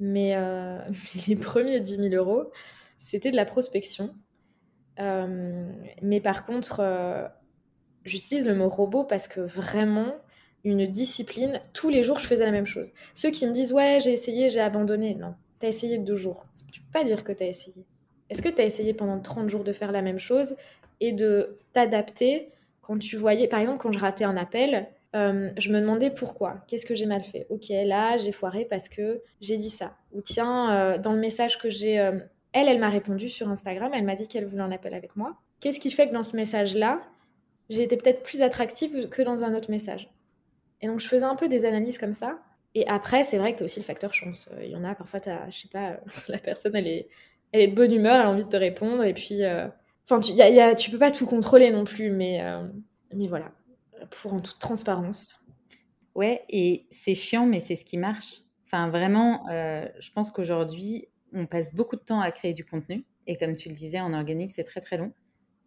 Mais 0.00 0.36
euh, 0.36 0.78
les 1.28 1.36
premiers 1.36 1.80
10 1.80 1.96
000 2.10 2.14
euros, 2.14 2.50
c'était 2.98 3.30
de 3.30 3.36
la 3.36 3.44
prospection. 3.44 4.14
mais 4.98 6.20
par 6.20 6.44
contre, 6.44 7.30
j'utilise 8.04 8.46
le 8.46 8.54
mot 8.54 8.68
robot 8.68 9.04
parce 9.04 9.28
que 9.28 9.40
vraiment, 9.40 10.14
une 10.64 10.86
discipline, 10.86 11.60
tous 11.74 11.90
les 11.90 12.02
jours, 12.02 12.18
je 12.18 12.26
faisais 12.26 12.44
la 12.44 12.50
même 12.50 12.66
chose. 12.66 12.92
Ceux 13.14 13.30
qui 13.30 13.46
me 13.46 13.52
disent, 13.52 13.72
ouais, 13.72 13.98
j'ai 14.02 14.12
essayé, 14.12 14.48
j'ai 14.48 14.60
abandonné. 14.60 15.14
Non, 15.14 15.34
t'as 15.58 15.68
essayé 15.68 15.98
deux 15.98 16.16
jours. 16.16 16.44
Tu 16.72 16.80
peux 16.80 16.90
pas 16.92 17.04
dire 17.04 17.22
que 17.22 17.32
t'as 17.32 17.46
essayé. 17.46 17.84
Est-ce 18.34 18.42
que 18.42 18.48
tu 18.48 18.60
as 18.60 18.64
essayé 18.64 18.94
pendant 18.94 19.20
30 19.20 19.48
jours 19.48 19.62
de 19.62 19.72
faire 19.72 19.92
la 19.92 20.02
même 20.02 20.18
chose 20.18 20.56
et 20.98 21.12
de 21.12 21.56
t'adapter 21.72 22.50
quand 22.80 22.98
tu 22.98 23.16
voyais, 23.16 23.46
par 23.46 23.60
exemple, 23.60 23.78
quand 23.78 23.92
je 23.92 23.98
ratais 24.00 24.24
un 24.24 24.36
appel, 24.36 24.88
euh, 25.14 25.50
je 25.56 25.70
me 25.70 25.80
demandais 25.80 26.10
pourquoi, 26.10 26.64
qu'est-ce 26.66 26.84
que 26.84 26.96
j'ai 26.96 27.06
mal 27.06 27.22
fait? 27.22 27.46
Ok, 27.48 27.66
là, 27.68 28.16
j'ai 28.16 28.32
foiré 28.32 28.64
parce 28.64 28.88
que 28.88 29.22
j'ai 29.40 29.56
dit 29.56 29.70
ça. 29.70 29.96
Ou 30.12 30.20
tiens, 30.20 30.74
euh, 30.74 30.98
dans 30.98 31.12
le 31.12 31.20
message 31.20 31.60
que 31.60 31.70
j'ai... 31.70 32.00
Euh, 32.00 32.18
elle, 32.52 32.66
elle 32.66 32.80
m'a 32.80 32.88
répondu 32.90 33.28
sur 33.28 33.48
Instagram, 33.48 33.92
elle 33.94 34.02
m'a 34.02 34.16
dit 34.16 34.26
qu'elle 34.26 34.46
voulait 34.46 34.62
un 34.62 34.72
appel 34.72 34.94
avec 34.94 35.14
moi. 35.14 35.36
Qu'est-ce 35.60 35.78
qui 35.78 35.92
fait 35.92 36.08
que 36.08 36.12
dans 36.12 36.24
ce 36.24 36.34
message-là, 36.34 37.02
j'ai 37.70 37.84
été 37.84 37.96
peut-être 37.96 38.24
plus 38.24 38.42
attractive 38.42 39.08
que 39.10 39.22
dans 39.22 39.44
un 39.44 39.54
autre 39.54 39.70
message? 39.70 40.10
Et 40.80 40.88
donc, 40.88 40.98
je 40.98 41.06
faisais 41.06 41.22
un 41.24 41.36
peu 41.36 41.46
des 41.46 41.66
analyses 41.66 41.98
comme 41.98 42.12
ça. 42.12 42.40
Et 42.74 42.84
après, 42.88 43.22
c'est 43.22 43.38
vrai 43.38 43.52
que 43.52 43.58
tu 43.58 43.62
as 43.62 43.66
aussi 43.66 43.78
le 43.78 43.84
facteur 43.84 44.12
chance. 44.12 44.48
Il 44.60 44.70
y 44.70 44.76
en 44.76 44.82
a, 44.82 44.96
parfois, 44.96 45.20
as, 45.26 45.50
je 45.50 45.60
sais 45.60 45.68
pas, 45.68 46.00
la 46.28 46.38
personne, 46.38 46.74
elle 46.74 46.88
est 46.88 47.08
elle 47.54 47.60
est 47.60 47.68
de 47.68 47.74
bonne 47.76 47.92
humeur, 47.92 48.16
elle 48.16 48.26
a 48.26 48.30
envie 48.30 48.42
de 48.42 48.48
te 48.48 48.56
répondre. 48.56 49.04
Et 49.04 49.14
puis, 49.14 49.44
euh, 49.44 49.68
enfin, 50.04 50.18
tu, 50.18 50.32
y 50.32 50.74
tu 50.76 50.90
peux 50.90 50.98
pas 50.98 51.12
tout 51.12 51.24
contrôler 51.24 51.70
non 51.70 51.84
plus, 51.84 52.10
mais, 52.10 52.42
euh, 52.42 52.66
mais 53.14 53.28
voilà, 53.28 53.52
pour 54.10 54.34
en 54.34 54.40
toute 54.40 54.58
transparence. 54.58 55.40
Ouais, 56.16 56.42
et 56.48 56.86
c'est 56.90 57.14
chiant, 57.14 57.46
mais 57.46 57.60
c'est 57.60 57.76
ce 57.76 57.84
qui 57.84 57.96
marche. 57.96 58.40
Enfin, 58.66 58.88
vraiment, 58.88 59.48
euh, 59.50 59.86
je 60.00 60.10
pense 60.10 60.32
qu'aujourd'hui, 60.32 61.06
on 61.32 61.46
passe 61.46 61.72
beaucoup 61.72 61.94
de 61.94 62.00
temps 62.00 62.20
à 62.20 62.32
créer 62.32 62.54
du 62.54 62.64
contenu. 62.64 63.04
Et 63.28 63.36
comme 63.36 63.54
tu 63.54 63.68
le 63.68 63.74
disais, 63.74 64.00
en 64.00 64.12
organique, 64.12 64.50
c'est 64.50 64.64
très 64.64 64.80
très 64.80 64.96
long. 64.96 65.12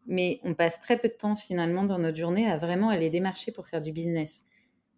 Mais 0.08 0.42
on 0.44 0.54
passe 0.56 0.82
très 0.82 0.98
peu 0.98 1.08
de 1.08 1.14
temps 1.14 1.36
finalement 1.38 1.86
dans 1.86 2.00
notre 2.00 2.18
journée 2.18 2.52
à 2.52 2.58
vraiment 2.58 2.90
aller 2.90 3.10
démarcher 3.10 3.54
pour 3.54 3.68
faire 3.70 3.80
du 3.82 3.94
business. 3.94 4.42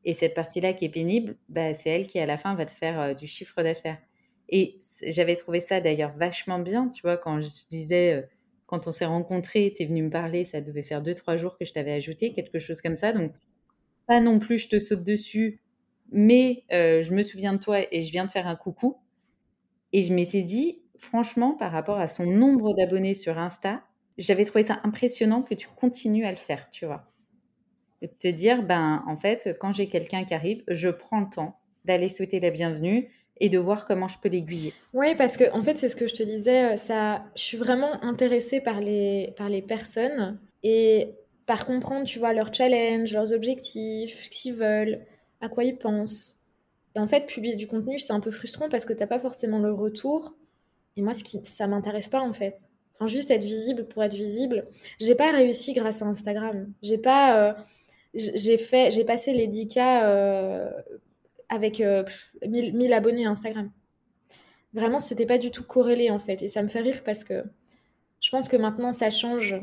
Et 0.05 0.13
cette 0.13 0.33
partie-là 0.33 0.73
qui 0.73 0.85
est 0.85 0.89
pénible, 0.89 1.37
bah, 1.49 1.75
c'est 1.75 1.89
elle 1.91 2.07
qui 2.07 2.19
à 2.19 2.25
la 2.25 2.39
fin 2.39 2.55
va 2.55 2.65
te 2.65 2.71
faire 2.71 3.15
du 3.15 3.27
chiffre 3.27 3.61
d'affaires. 3.61 3.99
Et 4.51 4.79
j'avais 5.03 5.35
trouvé 5.35 5.59
ça 5.59 5.79
d'ailleurs 5.79 6.13
vachement 6.17 6.59
bien, 6.59 6.89
tu 6.89 7.01
vois, 7.03 7.17
quand 7.17 7.39
je 7.39 7.49
disais, 7.69 8.13
euh, 8.13 8.21
quand 8.65 8.87
on 8.87 8.91
s'est 8.91 9.05
rencontrés, 9.05 9.73
tu 9.75 9.83
es 9.83 9.85
venu 9.85 10.03
me 10.03 10.09
parler, 10.09 10.43
ça 10.43 10.59
devait 10.61 10.83
faire 10.83 11.01
deux, 11.01 11.13
trois 11.13 11.37
jours 11.37 11.57
que 11.57 11.65
je 11.65 11.73
t'avais 11.73 11.91
ajouté, 11.93 12.33
quelque 12.33 12.59
chose 12.59 12.81
comme 12.81 12.95
ça. 12.95 13.13
Donc, 13.13 13.31
pas 14.07 14.19
non 14.21 14.39
plus, 14.39 14.57
je 14.57 14.67
te 14.69 14.79
saute 14.79 15.03
dessus, 15.03 15.61
mais 16.11 16.63
euh, 16.71 17.03
je 17.03 17.13
me 17.13 17.21
souviens 17.21 17.53
de 17.53 17.59
toi 17.59 17.79
et 17.91 18.01
je 18.01 18.11
viens 18.11 18.25
de 18.25 18.31
faire 18.31 18.47
un 18.47 18.55
coucou. 18.55 18.97
Et 19.93 20.01
je 20.01 20.13
m'étais 20.13 20.41
dit, 20.41 20.81
franchement, 20.97 21.53
par 21.53 21.71
rapport 21.71 21.99
à 21.99 22.07
son 22.07 22.25
nombre 22.25 22.73
d'abonnés 22.73 23.13
sur 23.13 23.37
Insta, 23.37 23.83
j'avais 24.17 24.45
trouvé 24.45 24.63
ça 24.63 24.79
impressionnant 24.83 25.43
que 25.43 25.53
tu 25.53 25.67
continues 25.67 26.25
à 26.25 26.31
le 26.31 26.37
faire, 26.37 26.69
tu 26.71 26.85
vois. 26.85 27.05
De 28.01 28.07
te 28.07 28.27
dire, 28.27 28.63
ben, 28.63 29.03
en 29.07 29.15
fait, 29.15 29.57
quand 29.59 29.73
j'ai 29.73 29.89
quelqu'un 29.89 30.25
qui 30.25 30.33
arrive, 30.33 30.63
je 30.67 30.89
prends 30.89 31.19
le 31.19 31.29
temps 31.29 31.59
d'aller 31.85 32.09
souhaiter 32.09 32.39
la 32.39 32.49
bienvenue 32.49 33.09
et 33.39 33.49
de 33.49 33.57
voir 33.57 33.85
comment 33.85 34.07
je 34.07 34.17
peux 34.19 34.29
l'aiguiller. 34.29 34.73
Oui, 34.93 35.15
parce 35.15 35.37
que 35.37 35.51
en 35.53 35.63
fait, 35.63 35.77
c'est 35.77 35.89
ce 35.89 35.95
que 35.95 36.07
je 36.07 36.13
te 36.13 36.23
disais, 36.23 36.77
ça, 36.77 37.23
je 37.35 37.41
suis 37.41 37.57
vraiment 37.57 38.03
intéressée 38.03 38.61
par 38.61 38.81
les, 38.81 39.33
par 39.37 39.49
les 39.49 39.61
personnes 39.61 40.39
et 40.63 41.15
par 41.45 41.65
comprendre, 41.65 42.05
tu 42.05 42.19
vois, 42.19 42.33
leurs 42.33 42.53
challenges, 42.53 43.13
leurs 43.13 43.33
objectifs, 43.33 44.25
ce 44.25 44.29
qu'ils 44.29 44.53
veulent, 44.53 45.05
à 45.41 45.49
quoi 45.49 45.63
ils 45.63 45.77
pensent. 45.77 46.39
Et 46.95 46.99
en 46.99 47.07
fait, 47.07 47.25
publier 47.25 47.55
du 47.55 47.67
contenu, 47.67 47.97
c'est 47.97 48.13
un 48.13 48.19
peu 48.19 48.31
frustrant 48.31 48.69
parce 48.69 48.85
que 48.85 48.93
t'as 48.93 49.07
pas 49.07 49.19
forcément 49.19 49.59
le 49.59 49.71
retour. 49.71 50.35
Et 50.95 51.01
moi, 51.01 51.13
ce 51.13 51.23
qui, 51.23 51.39
ça 51.43 51.67
m'intéresse 51.67 52.09
pas 52.09 52.21
en 52.21 52.33
fait. 52.33 52.65
Enfin, 52.95 53.07
juste 53.07 53.31
être 53.31 53.43
visible 53.43 53.85
pour 53.85 54.03
être 54.03 54.13
visible. 54.13 54.67
J'ai 54.99 55.15
pas 55.15 55.31
réussi 55.31 55.73
grâce 55.73 56.01
à 56.01 56.05
Instagram. 56.05 56.71
J'ai 56.83 56.97
pas, 56.97 57.49
euh, 57.49 57.53
j'ai 58.13 58.57
fait, 58.57 58.91
j'ai 58.91 59.05
passé 59.05 59.33
les 59.33 59.47
10K 59.47 60.01
euh, 60.03 60.69
avec 61.49 61.79
1000, 61.79 61.85
euh, 61.85 62.95
abonnés 62.95 63.25
Instagram. 63.25 63.71
Vraiment, 64.73 64.99
c'était 64.99 65.25
pas 65.25 65.37
du 65.37 65.51
tout 65.51 65.63
corrélé 65.63 66.09
en 66.11 66.19
fait. 66.19 66.41
Et 66.41 66.47
ça 66.47 66.63
me 66.63 66.67
fait 66.67 66.81
rire 66.81 67.01
parce 67.03 67.23
que 67.23 67.43
je 68.21 68.29
pense 68.29 68.47
que 68.47 68.57
maintenant 68.57 68.91
ça 68.91 69.09
change 69.09 69.55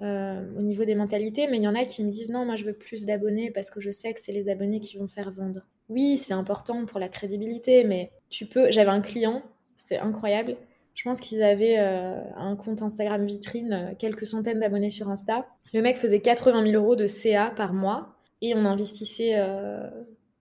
au 0.00 0.60
niveau 0.60 0.84
des 0.84 0.94
mentalités, 0.94 1.46
mais 1.46 1.56
il 1.56 1.62
y 1.62 1.68
en 1.68 1.74
a 1.74 1.82
qui 1.86 2.04
me 2.04 2.10
disent 2.10 2.28
non, 2.28 2.44
moi 2.44 2.56
je 2.56 2.64
veux 2.64 2.74
plus 2.74 3.06
d'abonnés 3.06 3.50
parce 3.50 3.70
que 3.70 3.80
je 3.80 3.90
sais 3.90 4.12
que 4.12 4.20
c'est 4.20 4.32
les 4.32 4.50
abonnés 4.50 4.80
qui 4.80 4.98
vont 4.98 5.08
faire 5.08 5.30
vendre. 5.30 5.60
Oui, 5.88 6.18
c'est 6.18 6.34
important 6.34 6.84
pour 6.84 7.00
la 7.00 7.08
crédibilité, 7.08 7.84
mais 7.84 8.10
tu 8.28 8.44
peux. 8.44 8.70
J'avais 8.70 8.90
un 8.90 9.00
client, 9.00 9.42
c'est 9.76 9.98
incroyable. 9.98 10.56
Je 10.94 11.04
pense 11.04 11.20
qu'ils 11.20 11.42
avaient 11.42 11.78
un 11.78 12.54
compte 12.54 12.82
Instagram 12.82 13.24
vitrine, 13.24 13.94
quelques 13.98 14.26
centaines 14.26 14.60
d'abonnés 14.60 14.90
sur 14.90 15.08
Insta. 15.08 15.46
Le 15.72 15.80
mec 15.80 15.96
faisait 15.96 16.20
80 16.20 16.70
000 16.70 16.82
euros 16.82 16.96
de 16.96 17.06
CA 17.06 17.50
par 17.56 17.72
mois 17.72 18.14
et 18.42 18.54
on 18.54 18.64
investissait 18.66 19.34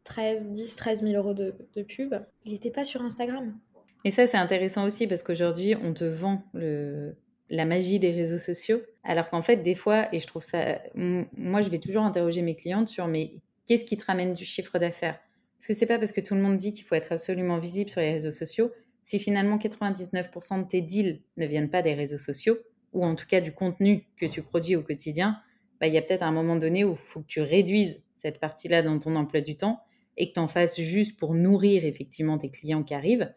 13, 0.03 0.51
10, 0.51 0.75
13 0.75 1.03
000 1.03 1.13
euros 1.13 1.33
de, 1.33 1.53
pub. 1.83 2.15
Il 2.45 2.53
n'était 2.53 2.71
pas 2.71 2.83
sur 2.83 3.01
Instagram. 3.01 3.57
Et 4.05 4.11
ça, 4.11 4.27
c'est 4.27 4.37
intéressant 4.37 4.85
aussi 4.85 5.07
parce 5.07 5.23
qu'aujourd'hui, 5.23 5.75
on 5.81 5.93
te 5.93 6.03
vend 6.03 6.43
le, 6.53 7.15
la 7.49 7.65
magie 7.65 7.99
des 7.99 8.11
réseaux 8.11 8.37
sociaux. 8.37 8.81
Alors 9.03 9.29
qu'en 9.29 9.41
fait, 9.41 9.57
des 9.57 9.75
fois, 9.75 10.13
et 10.13 10.19
je 10.19 10.27
trouve 10.27 10.43
ça. 10.43 10.79
Moi, 10.95 11.61
je 11.61 11.69
vais 11.69 11.77
toujours 11.77 12.03
interroger 12.03 12.41
mes 12.41 12.55
clientes 12.55 12.87
sur 12.87 13.07
mais 13.07 13.35
qu'est-ce 13.65 13.85
qui 13.85 13.97
te 13.97 14.05
ramène 14.05 14.33
du 14.33 14.45
chiffre 14.45 14.77
d'affaires? 14.77 15.19
Parce 15.57 15.67
que 15.67 15.73
c'est 15.73 15.85
pas 15.85 15.99
parce 15.99 16.11
que 16.11 16.21
tout 16.21 16.35
le 16.35 16.41
monde 16.41 16.57
dit 16.57 16.73
qu'il 16.73 16.83
faut 16.85 16.95
être 16.95 17.13
absolument 17.13 17.57
visible 17.57 17.89
sur 17.89 18.01
les 18.01 18.11
réseaux 18.11 18.31
sociaux. 18.31 18.71
Si 19.05 19.19
finalement 19.19 19.57
99% 19.57 20.63
de 20.63 20.67
tes 20.67 20.81
deals 20.81 21.21
ne 21.37 21.45
viennent 21.45 21.69
pas 21.69 21.81
des 21.81 21.93
réseaux 21.93 22.17
sociaux, 22.17 22.57
ou 22.91 23.05
en 23.05 23.15
tout 23.15 23.25
cas 23.25 23.41
du 23.41 23.51
contenu 23.51 24.05
que 24.17 24.25
tu 24.25 24.41
produis 24.41 24.75
au 24.75 24.81
quotidien, 24.81 25.39
bah, 25.79 25.87
il 25.87 25.93
y 25.93 25.97
a 25.97 26.01
peut-être 26.01 26.23
un 26.23 26.31
moment 26.31 26.55
donné 26.55 26.83
où 26.83 26.93
il 26.93 26.97
faut 26.97 27.21
que 27.21 27.27
tu 27.27 27.41
réduises 27.41 28.01
cette 28.11 28.39
partie-là 28.39 28.81
dans 28.81 28.99
ton 28.99 29.15
emploi 29.15 29.41
du 29.41 29.55
temps 29.55 29.81
et 30.17 30.29
que 30.29 30.33
tu 30.33 30.39
en 30.39 30.47
fasses 30.47 30.79
juste 30.79 31.17
pour 31.17 31.33
nourrir 31.33 31.85
effectivement 31.85 32.37
tes 32.37 32.49
clients 32.49 32.83
qui 32.83 32.93
arrivent, 32.93 33.33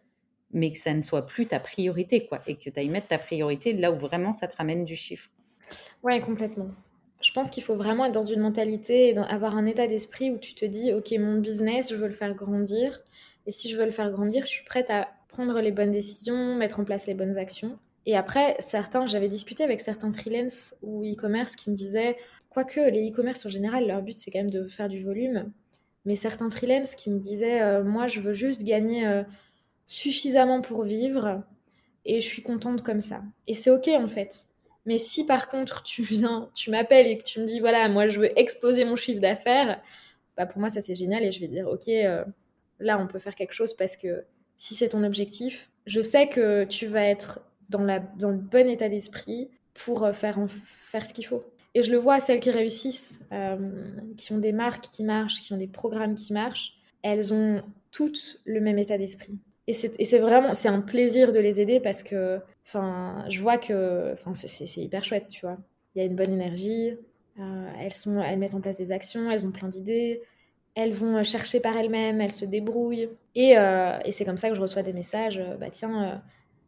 mais 0.52 0.72
que 0.72 0.78
ça 0.78 0.94
ne 0.94 1.02
soit 1.02 1.26
plus 1.26 1.46
ta 1.46 1.60
priorité, 1.60 2.26
quoi, 2.26 2.40
et 2.46 2.56
que 2.56 2.70
tu 2.70 2.78
ailles 2.78 2.88
mettre 2.88 3.08
ta 3.08 3.18
priorité 3.18 3.72
là 3.72 3.92
où 3.92 3.98
vraiment 3.98 4.32
ça 4.32 4.46
te 4.46 4.56
ramène 4.56 4.84
du 4.84 4.96
chiffre. 4.96 5.30
Ouais, 6.02 6.20
complètement. 6.20 6.70
Je 7.20 7.32
pense 7.32 7.50
qu'il 7.50 7.62
faut 7.62 7.76
vraiment 7.76 8.04
être 8.04 8.12
dans 8.12 8.22
une 8.22 8.40
mentalité 8.40 9.16
avoir 9.16 9.56
un 9.56 9.66
état 9.66 9.86
d'esprit 9.86 10.30
où 10.30 10.38
tu 10.38 10.54
te 10.54 10.64
dis, 10.64 10.92
ok, 10.92 11.12
mon 11.18 11.38
business, 11.38 11.90
je 11.90 11.96
veux 11.96 12.06
le 12.06 12.12
faire 12.12 12.34
grandir, 12.34 13.02
et 13.46 13.50
si 13.50 13.70
je 13.70 13.76
veux 13.76 13.84
le 13.84 13.90
faire 13.90 14.10
grandir, 14.10 14.44
je 14.44 14.50
suis 14.50 14.64
prête 14.64 14.90
à 14.90 15.08
prendre 15.28 15.60
les 15.60 15.72
bonnes 15.72 15.90
décisions, 15.90 16.54
mettre 16.56 16.80
en 16.80 16.84
place 16.84 17.06
les 17.06 17.14
bonnes 17.14 17.38
actions. 17.38 17.78
Et 18.04 18.16
après, 18.16 18.56
certains, 18.60 19.06
j'avais 19.06 19.28
discuté 19.28 19.64
avec 19.64 19.80
certains 19.80 20.12
freelance 20.12 20.74
ou 20.82 21.04
e-commerce 21.04 21.56
qui 21.56 21.70
me 21.70 21.74
disaient, 21.74 22.16
quoique 22.50 22.80
les 22.80 23.10
e-commerce 23.10 23.44
en 23.44 23.48
général, 23.48 23.86
leur 23.86 24.02
but 24.02 24.18
c'est 24.18 24.30
quand 24.30 24.38
même 24.38 24.50
de 24.50 24.66
faire 24.68 24.88
du 24.88 25.02
volume, 25.02 25.52
mais 26.06 26.14
certains 26.14 26.48
freelance 26.48 26.94
qui 26.94 27.10
me 27.10 27.18
disaient, 27.18 27.60
euh, 27.60 27.84
moi 27.84 28.06
je 28.06 28.20
veux 28.20 28.32
juste 28.32 28.62
gagner 28.62 29.06
euh, 29.06 29.24
suffisamment 29.84 30.62
pour 30.62 30.84
vivre 30.84 31.42
et 32.04 32.20
je 32.20 32.26
suis 32.26 32.42
contente 32.42 32.82
comme 32.82 33.00
ça. 33.00 33.22
Et 33.48 33.54
c'est 33.54 33.70
ok 33.70 33.88
en 33.88 34.06
fait. 34.06 34.46
Mais 34.86 34.98
si 34.98 35.26
par 35.26 35.48
contre 35.48 35.82
tu 35.82 36.02
viens, 36.02 36.48
tu 36.54 36.70
m'appelles 36.70 37.08
et 37.08 37.18
que 37.18 37.24
tu 37.24 37.40
me 37.40 37.44
dis, 37.44 37.58
voilà, 37.58 37.88
moi 37.88 38.06
je 38.06 38.20
veux 38.20 38.38
exploser 38.38 38.84
mon 38.84 38.94
chiffre 38.94 39.20
d'affaires, 39.20 39.82
bah 40.36 40.46
pour 40.46 40.60
moi 40.60 40.70
ça 40.70 40.80
c'est 40.80 40.94
génial 40.94 41.24
et 41.24 41.32
je 41.32 41.40
vais 41.40 41.48
dire, 41.48 41.66
ok, 41.66 41.88
euh, 41.88 42.24
là 42.78 42.98
on 42.98 43.08
peut 43.08 43.18
faire 43.18 43.34
quelque 43.34 43.52
chose 43.52 43.74
parce 43.74 43.96
que 43.96 44.24
si 44.56 44.76
c'est 44.76 44.90
ton 44.90 45.02
objectif, 45.02 45.70
je 45.86 46.00
sais 46.00 46.28
que 46.28 46.64
tu 46.64 46.86
vas 46.86 47.04
être 47.04 47.40
dans, 47.68 47.84
dans 48.16 48.30
le 48.30 48.38
bon 48.38 48.68
état 48.68 48.88
d'esprit 48.88 49.50
pour 49.74 50.08
faire, 50.14 50.38
faire 50.48 51.04
ce 51.04 51.12
qu'il 51.12 51.26
faut. 51.26 51.44
Et 51.76 51.82
je 51.82 51.92
le 51.92 51.98
vois, 51.98 52.20
celles 52.20 52.40
qui 52.40 52.50
réussissent, 52.50 53.20
euh, 53.32 53.58
qui 54.16 54.32
ont 54.32 54.38
des 54.38 54.52
marques 54.52 54.84
qui 54.84 55.04
marchent, 55.04 55.42
qui 55.42 55.52
ont 55.52 55.58
des 55.58 55.66
programmes 55.66 56.14
qui 56.14 56.32
marchent, 56.32 56.72
elles 57.02 57.34
ont 57.34 57.60
toutes 57.92 58.40
le 58.46 58.62
même 58.62 58.78
état 58.78 58.96
d'esprit. 58.96 59.38
Et 59.66 59.74
c'est 59.74 60.18
vraiment, 60.18 60.54
c'est 60.54 60.68
un 60.68 60.80
plaisir 60.80 61.32
de 61.32 61.38
les 61.38 61.60
aider 61.60 61.78
parce 61.78 62.02
que, 62.02 62.40
enfin, 62.64 63.26
je 63.28 63.42
vois 63.42 63.58
que, 63.58 64.10
enfin, 64.14 64.32
c'est 64.32 64.80
hyper 64.80 65.04
chouette, 65.04 65.26
tu 65.28 65.42
vois. 65.42 65.58
Il 65.94 65.98
y 65.98 66.02
a 66.02 66.06
une 66.06 66.16
bonne 66.16 66.32
énergie, 66.32 66.96
euh, 67.38 67.70
elles, 67.78 67.92
sont, 67.92 68.22
elles 68.22 68.38
mettent 68.38 68.54
en 68.54 68.62
place 68.62 68.78
des 68.78 68.90
actions, 68.90 69.30
elles 69.30 69.46
ont 69.46 69.52
plein 69.52 69.68
d'idées, 69.68 70.22
elles 70.76 70.94
vont 70.94 71.22
chercher 71.24 71.60
par 71.60 71.76
elles-mêmes, 71.76 72.22
elles 72.22 72.32
se 72.32 72.46
débrouillent. 72.46 73.10
Et, 73.34 73.54
c'est 74.12 74.24
comme 74.24 74.38
ça 74.38 74.48
que 74.48 74.54
je 74.54 74.62
reçois 74.62 74.82
des 74.82 74.94
messages, 74.94 75.42
bah 75.60 75.68
tiens, 75.70 76.22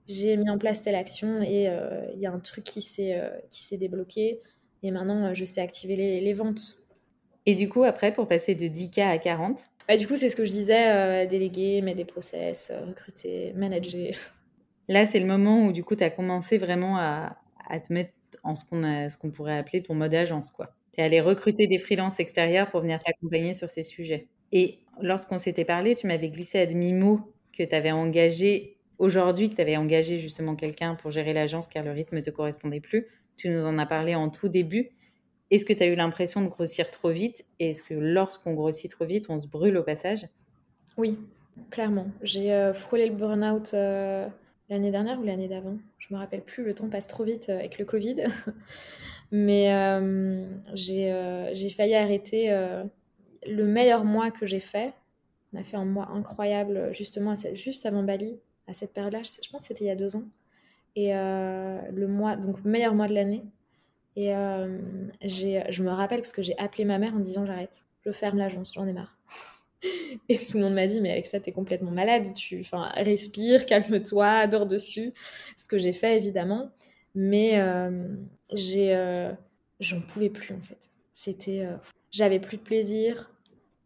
j'ai 0.08 0.38
mis 0.38 0.48
en 0.48 0.58
place 0.58 0.82
telle 0.82 0.94
action 0.94 1.42
et 1.42 1.68
euh, 1.68 2.06
il 2.14 2.20
y 2.20 2.26
a 2.26 2.32
un 2.32 2.40
truc 2.40 2.66
euh, 2.66 3.30
qui 3.50 3.62
s'est 3.62 3.76
débloqué 3.76 4.40
et 4.82 4.90
maintenant 4.90 5.26
euh, 5.26 5.34
je 5.34 5.44
sais 5.44 5.60
activer 5.60 5.96
les, 5.96 6.32
ventes. 6.32 6.76
Et 7.46 7.54
du 7.54 7.68
coup, 7.68 7.84
après, 7.84 8.12
pour 8.12 8.28
passer 8.28 8.54
de 8.54 8.66
10K 8.66 9.00
à 9.00 9.18
40 9.18 9.62
bah, 9.86 9.96
Du 9.96 10.06
coup, 10.06 10.16
c'est 10.16 10.28
ce 10.28 10.36
que 10.36 10.44
je 10.44 10.50
disais, 10.50 11.26
déléguer, 11.26 11.80
mettre 11.82 11.96
des 11.96 12.04
process, 12.04 12.72
recruter, 12.86 13.52
manager. 13.54 14.12
Là, 14.88 15.06
c'est 15.06 15.20
le 15.20 15.26
moment 15.26 15.66
où 15.66 15.72
du 15.72 15.84
coup, 15.84 15.96
tu 15.96 16.04
as 16.04 16.10
commencé 16.10 16.58
vraiment 16.58 16.96
à, 16.98 17.36
à, 17.68 17.80
te 17.80 17.92
mettre 17.92 18.12
en 18.42 18.54
ce 18.54 18.64
qu'on 19.18 19.30
pourrait 19.30 19.56
appeler 19.56 19.82
ton 19.82 19.94
mode 19.94 20.14
agence. 20.14 20.50
quoi. 20.50 20.74
Tu 20.92 21.00
es 21.00 21.04
allé 21.04 21.20
recruter 21.20 21.66
des 21.66 21.78
freelances 21.78 22.20
extérieurs 22.20 22.70
pour 22.70 22.80
venir 22.80 22.98
t'accompagner 23.02 23.54
sur 23.54 23.68
ces 23.68 23.82
sujets. 23.82 24.28
Et 24.52 24.78
lorsqu'on 25.00 25.38
s'était 25.38 25.64
parlé, 25.64 25.94
tu 25.94 26.06
m'avais 26.06 26.30
glissé 26.30 26.58
à 26.58 26.66
demi-mot 26.66 27.20
que 27.52 27.62
tu 27.62 27.74
avais 27.74 27.92
engagé 27.92 28.78
aujourd'hui 28.98 29.48
que 29.48 29.54
tu 29.54 29.60
avais 29.60 29.76
engagé 29.76 30.18
justement 30.18 30.56
quelqu'un 30.56 30.94
pour 30.94 31.10
gérer 31.10 31.32
l'agence 31.32 31.66
car 31.66 31.84
le 31.84 31.92
rythme 31.92 32.16
ne 32.16 32.20
te 32.20 32.30
correspondait 32.30 32.80
plus. 32.80 33.06
Tu 33.38 33.48
nous 33.48 33.64
en 33.64 33.78
as 33.78 33.86
parlé 33.86 34.14
en 34.14 34.28
tout 34.28 34.48
début. 34.48 34.90
Est-ce 35.50 35.64
que 35.64 35.72
tu 35.72 35.82
as 35.82 35.86
eu 35.86 35.94
l'impression 35.94 36.42
de 36.42 36.48
grossir 36.48 36.90
trop 36.90 37.10
vite? 37.10 37.46
Et 37.58 37.70
est-ce 37.70 37.82
que 37.82 37.94
lorsqu'on 37.94 38.52
grossit 38.52 38.90
trop 38.90 39.06
vite, 39.06 39.26
on 39.30 39.38
se 39.38 39.48
brûle 39.48 39.78
au 39.78 39.82
passage? 39.82 40.28
Oui, 40.98 41.16
clairement. 41.70 42.08
J'ai 42.22 42.52
euh, 42.52 42.74
frôlé 42.74 43.06
le 43.06 43.14
burn-out 43.14 43.70
euh, 43.72 44.26
l'année 44.68 44.90
dernière 44.90 45.18
ou 45.20 45.22
l'année 45.22 45.48
d'avant. 45.48 45.78
Je 45.98 46.12
me 46.12 46.18
rappelle 46.18 46.42
plus, 46.42 46.64
le 46.64 46.74
temps 46.74 46.88
passe 46.88 47.06
trop 47.06 47.24
vite 47.24 47.48
euh, 47.48 47.58
avec 47.58 47.78
le 47.78 47.84
Covid. 47.84 48.24
Mais 49.30 49.66
j'ai 50.74 51.68
failli 51.76 51.94
arrêter 51.94 52.48
le 53.46 53.64
meilleur 53.66 54.06
mois 54.06 54.30
que 54.30 54.46
j'ai 54.46 54.58
fait. 54.58 54.94
On 55.52 55.60
a 55.60 55.64
fait 55.64 55.76
un 55.76 55.84
mois 55.84 56.08
incroyable 56.14 56.94
justement 56.94 57.34
juste 57.52 57.84
avant 57.84 58.02
Bali 58.02 58.40
à 58.66 58.72
cette 58.72 58.94
période-là. 58.94 59.20
Je, 59.22 59.50
pense 59.50 59.60
que 59.60 59.66
c'était 59.66 59.84
il 59.84 59.88
y 59.88 59.90
a 59.90 59.96
deux 59.96 60.16
ans. 60.16 60.24
Et 60.98 61.14
euh, 61.14 61.80
le 61.92 62.08
mois, 62.08 62.34
donc 62.34 62.64
meilleur 62.64 62.92
mois 62.92 63.06
de 63.06 63.14
l'année. 63.14 63.44
Et 64.16 64.34
euh, 64.34 64.78
je 65.22 65.82
me 65.84 65.90
rappelle 65.90 66.18
parce 66.18 66.32
que 66.32 66.42
j'ai 66.42 66.58
appelé 66.58 66.84
ma 66.84 66.98
mère 66.98 67.14
en 67.14 67.20
disant 67.20 67.46
j'arrête, 67.46 67.86
je 68.04 68.10
ferme 68.10 68.36
l'agence, 68.36 68.74
j'en 68.74 68.84
ai 68.84 68.92
marre. 68.92 69.16
Et 70.28 70.36
tout 70.36 70.58
le 70.58 70.64
monde 70.64 70.74
m'a 70.74 70.88
dit, 70.88 71.00
mais 71.00 71.12
avec 71.12 71.26
ça, 71.26 71.38
t'es 71.38 71.52
complètement 71.52 71.92
malade. 71.92 72.34
Tu, 72.34 72.58
enfin, 72.58 72.88
respire, 72.96 73.64
calme-toi, 73.64 74.48
dors 74.48 74.66
dessus. 74.66 75.14
Ce 75.56 75.68
que 75.68 75.78
j'ai 75.78 75.92
fait, 75.92 76.16
évidemment. 76.16 76.72
Mais 77.14 77.60
euh, 77.60 78.08
j'ai, 78.52 79.30
j'en 79.78 80.00
pouvais 80.00 80.30
plus, 80.30 80.52
en 80.52 80.60
fait. 80.60 80.90
C'était, 81.12 81.64
j'avais 82.10 82.40
plus 82.40 82.56
de 82.56 82.62
plaisir. 82.62 83.32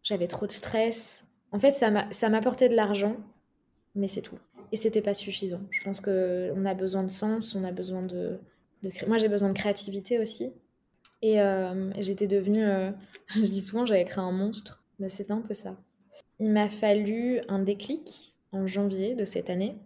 J'avais 0.02 0.28
trop 0.28 0.46
de 0.46 0.52
stress. 0.52 1.26
En 1.50 1.60
fait, 1.60 1.72
ça 1.72 2.28
m'apportait 2.30 2.70
de 2.70 2.74
l'argent, 2.74 3.18
mais 3.94 4.08
c'est 4.08 4.22
tout 4.22 4.38
et 4.72 4.76
c'était 4.76 5.02
pas 5.02 5.14
suffisant. 5.14 5.60
Je 5.70 5.80
pense 5.82 6.00
qu'on 6.00 6.64
a 6.64 6.74
besoin 6.74 7.02
de 7.02 7.10
sens, 7.10 7.54
on 7.54 7.62
a 7.62 7.70
besoin 7.72 8.02
de. 8.02 8.40
Moi, 9.06 9.18
j'ai 9.18 9.28
besoin 9.28 9.50
de 9.50 9.54
créativité 9.54 10.18
aussi. 10.18 10.52
Et 11.20 11.40
euh, 11.40 11.92
j'étais 11.98 12.26
devenue. 12.26 12.66
Euh, 12.66 12.90
je 13.28 13.40
dis 13.40 13.62
souvent, 13.62 13.86
j'avais 13.86 14.04
créé 14.04 14.24
un 14.24 14.32
monstre, 14.32 14.82
mais 14.98 15.08
c'était 15.08 15.32
un 15.32 15.42
peu 15.42 15.54
ça. 15.54 15.76
Il 16.40 16.50
m'a 16.50 16.68
fallu 16.68 17.40
un 17.48 17.60
déclic 17.60 18.34
en 18.50 18.66
janvier 18.66 19.14
de 19.14 19.24
cette 19.24 19.50
année. 19.50 19.76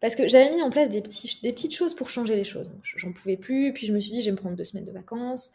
Parce 0.00 0.16
que 0.16 0.26
j'avais 0.26 0.50
mis 0.50 0.62
en 0.62 0.70
place 0.70 0.88
des 0.88 1.00
petites 1.00 1.74
choses 1.74 1.94
pour 1.94 2.08
changer 2.10 2.34
les 2.34 2.44
choses. 2.44 2.72
J'en 2.82 3.12
pouvais 3.12 3.36
plus, 3.36 3.72
puis 3.72 3.86
je 3.86 3.92
me 3.92 4.00
suis 4.00 4.10
dit, 4.10 4.20
je 4.20 4.26
vais 4.26 4.32
me 4.32 4.36
prendre 4.36 4.56
deux 4.56 4.64
semaines 4.64 4.84
de 4.84 4.90
vacances, 4.90 5.52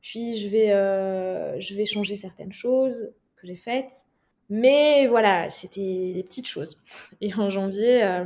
puis 0.00 0.36
je 0.36 0.48
vais, 0.48 0.72
euh, 0.72 1.60
je 1.60 1.74
vais 1.74 1.86
changer 1.86 2.16
certaines 2.16 2.52
choses 2.52 3.12
que 3.36 3.46
j'ai 3.46 3.54
faites. 3.54 4.06
Mais 4.50 5.06
voilà, 5.06 5.50
c'était 5.50 6.12
des 6.14 6.22
petites 6.22 6.46
choses. 6.46 6.78
Et 7.20 7.34
en 7.34 7.50
janvier, 7.50 8.04
euh, 8.04 8.24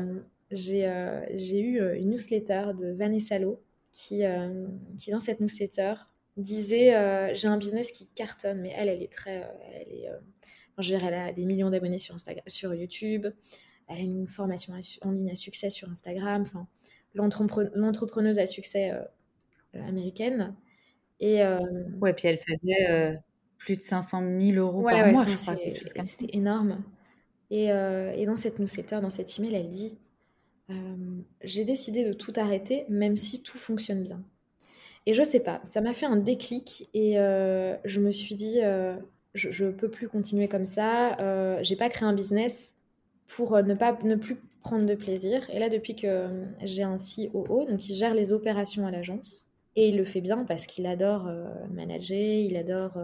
euh, 0.53 1.27
j'ai 1.31 1.61
eu 1.61 1.81
euh, 1.81 1.97
une 1.97 2.11
newsletter 2.11 2.73
de 2.77 2.93
Vanessa 2.93 3.39
Lowe, 3.39 3.61
qui, 3.93 4.23
qui 4.97 5.11
dans 5.11 5.21
cette 5.21 5.41
newsletter, 5.41 5.95
disait 6.37 7.35
J'ai 7.35 7.49
un 7.49 7.57
business 7.57 7.91
qui 7.91 8.07
cartonne, 8.15 8.61
mais 8.61 8.73
elle, 8.77 8.89
elle 8.89 9.03
est 9.03 9.13
très. 9.13 9.45
elle 9.75 9.93
est, 9.93 10.09
je 10.79 10.95
elle 10.95 11.15
a 11.15 11.33
des 11.33 11.45
millions 11.45 11.71
d'abonnés 11.71 11.99
sur, 11.99 12.15
Instagram, 12.15 12.45
sur 12.47 12.73
YouTube, 12.73 13.27
elle 13.89 13.97
a 13.97 14.01
une 14.01 14.29
formation 14.29 14.75
en 15.03 15.11
ligne 15.11 15.33
à 15.33 15.35
succès 15.35 15.71
sur 15.71 15.91
Instagram, 15.91 16.43
enfin, 16.43 16.69
l'entrepreneuse 17.15 18.39
à 18.39 18.47
succès 18.47 18.93
américaine. 19.75 20.55
Et, 21.19 21.43
ouais, 22.01 22.13
puis 22.13 22.29
elle 22.29 22.39
faisait 22.39 23.19
plus 23.59 23.77
de 23.77 23.83
500 23.83 24.23
000 24.41 24.59
euros 24.59 24.83
par 24.83 25.13
mois, 25.13 25.27
je 25.27 25.37
crois, 25.37 26.05
C'était 26.05 26.37
énorme. 26.37 26.83
Et, 27.51 27.67
et, 27.67 28.27
dans 28.27 28.37
cette 28.37 28.59
newsletter, 28.59 29.01
dans 29.01 29.11
cet 29.11 29.39
email, 29.39 29.55
elle 29.55 29.69
dit 29.69 29.99
J'ai 31.43 31.65
décidé 31.65 32.05
de 32.05 32.13
tout 32.13 32.33
arrêter, 32.37 32.85
même 32.89 33.17
si 33.17 33.43
tout 33.43 33.59
fonctionne 33.59 34.03
bien. 34.03 34.23
Et 35.07 35.15
je 35.15 35.23
sais 35.23 35.41
pas, 35.41 35.61
ça 35.65 35.81
m'a 35.81 35.95
fait 35.95 36.07
un 36.07 36.17
déclic 36.17 36.89
et 36.93 37.15
je 37.15 38.01
me 38.01 38.11
suis 38.11 38.35
dit 38.35 38.61
je 39.35 39.65
ne 39.65 39.71
peux 39.71 39.91
plus 39.91 40.09
continuer 40.09 40.49
comme 40.49 40.67
ça. 40.67 41.17
j'ai 41.63 41.77
pas 41.77 41.89
créé 41.89 42.07
un 42.07 42.15
business 42.15 42.77
pour 43.27 43.63
ne, 43.63 43.75
pas, 43.75 43.97
ne 44.05 44.15
plus 44.15 44.37
prendre 44.61 44.87
de 44.87 44.95
plaisir. 44.95 45.49
Et 45.51 45.59
là, 45.59 45.69
depuis 45.69 45.95
que 45.95 46.29
j'ai 46.63 46.83
un 46.83 46.97
COO, 46.97 47.67
donc 47.67 47.79
qui 47.79 47.95
gère 47.95 48.15
les 48.15 48.33
opérations 48.33 48.87
à 48.87 48.91
l'agence, 48.91 49.49
et 49.77 49.89
il 49.89 49.97
le 49.97 50.05
fait 50.05 50.21
bien 50.21 50.45
parce 50.45 50.67
qu'il 50.67 50.87
adore 50.87 51.31
manager, 51.71 52.19
il 52.19 52.57
adore 52.57 52.99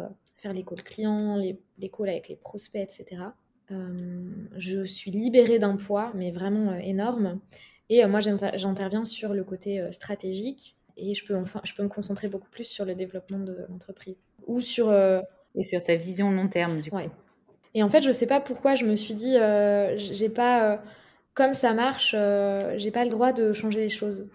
faire 0.45 0.53
les 0.53 0.63
calls 0.63 0.83
clients, 0.83 1.37
les, 1.37 1.59
les, 1.79 1.89
calls 1.89 2.11
avec 2.11 2.29
les 2.29 2.37
prospects, 2.37 2.83
etc. 2.83 3.23
Euh, 3.71 4.31
je 4.59 4.85
suis 4.85 5.11
libérée 5.11 5.59
d'un 5.59 5.77
poids, 5.77 6.13
mais 6.15 6.31
vraiment 6.31 6.73
euh, 6.73 6.79
énorme. 6.83 7.41
Et 7.89 8.05
euh, 8.05 8.09
moi, 8.09 8.21
j'interviens 8.21 9.07
sur 9.07 9.33
le 9.33 9.43
côté 9.43 9.91
stratégique 9.91 10.77
et 10.99 11.15
je 11.15 11.25
peux, 11.25 11.35
enfin, 11.35 11.63
je 11.65 11.73
peux 11.73 11.83
me 11.83 11.89
concentrer 11.89 12.29
beaucoup 12.29 12.51
plus 12.51 12.65
sur 12.65 12.85
le 12.85 12.95
développement 12.95 13.39
de 13.39 13.65
l'entreprise. 13.71 14.23
Ou 14.47 14.61
sur... 14.61 14.93
et 14.93 15.65
sur 15.65 15.83
ta 15.83 15.97
vision 15.97 16.31
long 16.31 16.49
terme, 16.49 16.81
du 16.81 16.91
coup. 16.91 16.99
Et 17.73 17.83
en 17.83 17.89
fait, 17.89 18.03
je 18.03 18.13
sais 18.13 18.27
pas 18.27 18.41
pourquoi 18.41 18.75
je 18.75 18.85
me 18.85 18.95
suis 18.95 19.15
dit, 19.15 19.37
j'ai 19.97 20.29
pas... 20.29 20.83
comme 21.33 21.55
ça 21.55 21.73
marche, 21.73 22.13
j'ai 22.13 22.91
pas 22.91 23.05
le 23.05 23.11
droit 23.11 23.33
de 23.33 23.53
changer 23.55 23.81
les 23.81 23.89
choses. 23.89 24.29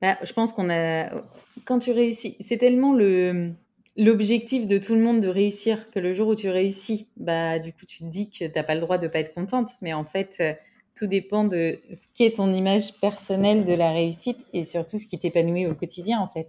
Bah, 0.00 0.16
je 0.22 0.32
pense 0.32 0.52
qu'on 0.52 0.70
a... 0.70 1.22
Quand 1.64 1.78
tu 1.78 1.92
réussis, 1.92 2.36
c'est 2.40 2.58
tellement 2.58 2.94
le 2.94 3.54
l'objectif 3.96 4.66
de 4.66 4.78
tout 4.78 4.94
le 4.94 5.00
monde 5.00 5.20
de 5.20 5.28
réussir, 5.28 5.90
que 5.90 5.98
le 5.98 6.12
jour 6.14 6.28
où 6.28 6.34
tu 6.34 6.48
réussis, 6.48 7.08
bah 7.16 7.58
du 7.58 7.72
coup 7.72 7.86
tu 7.86 7.98
te 7.98 8.04
dis 8.04 8.30
que 8.30 8.46
t'as 8.46 8.62
pas 8.62 8.74
le 8.74 8.80
droit 8.80 8.98
de 8.98 9.08
pas 9.08 9.20
être 9.20 9.34
contente, 9.34 9.70
mais 9.82 9.92
en 9.92 10.04
fait 10.04 10.36
euh, 10.40 10.52
tout 10.96 11.06
dépend 11.06 11.44
de 11.44 11.78
ce 11.88 12.06
qui 12.12 12.24
est 12.24 12.36
ton 12.36 12.52
image 12.52 12.94
personnelle 13.00 13.64
de 13.64 13.74
la 13.74 13.92
réussite 13.92 14.44
et 14.52 14.64
surtout 14.64 14.98
ce 14.98 15.06
qui 15.06 15.18
t'épanouit 15.18 15.66
au 15.66 15.74
quotidien 15.74 16.20
en 16.20 16.28
fait, 16.28 16.48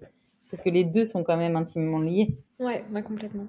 parce 0.52 0.62
que 0.62 0.70
les 0.70 0.84
deux 0.84 1.06
sont 1.06 1.24
quand 1.24 1.38
même 1.38 1.56
intimement 1.56 2.00
liés. 2.00 2.36
Ouais, 2.60 2.84
bah 2.89 3.02
complètement. 3.02 3.48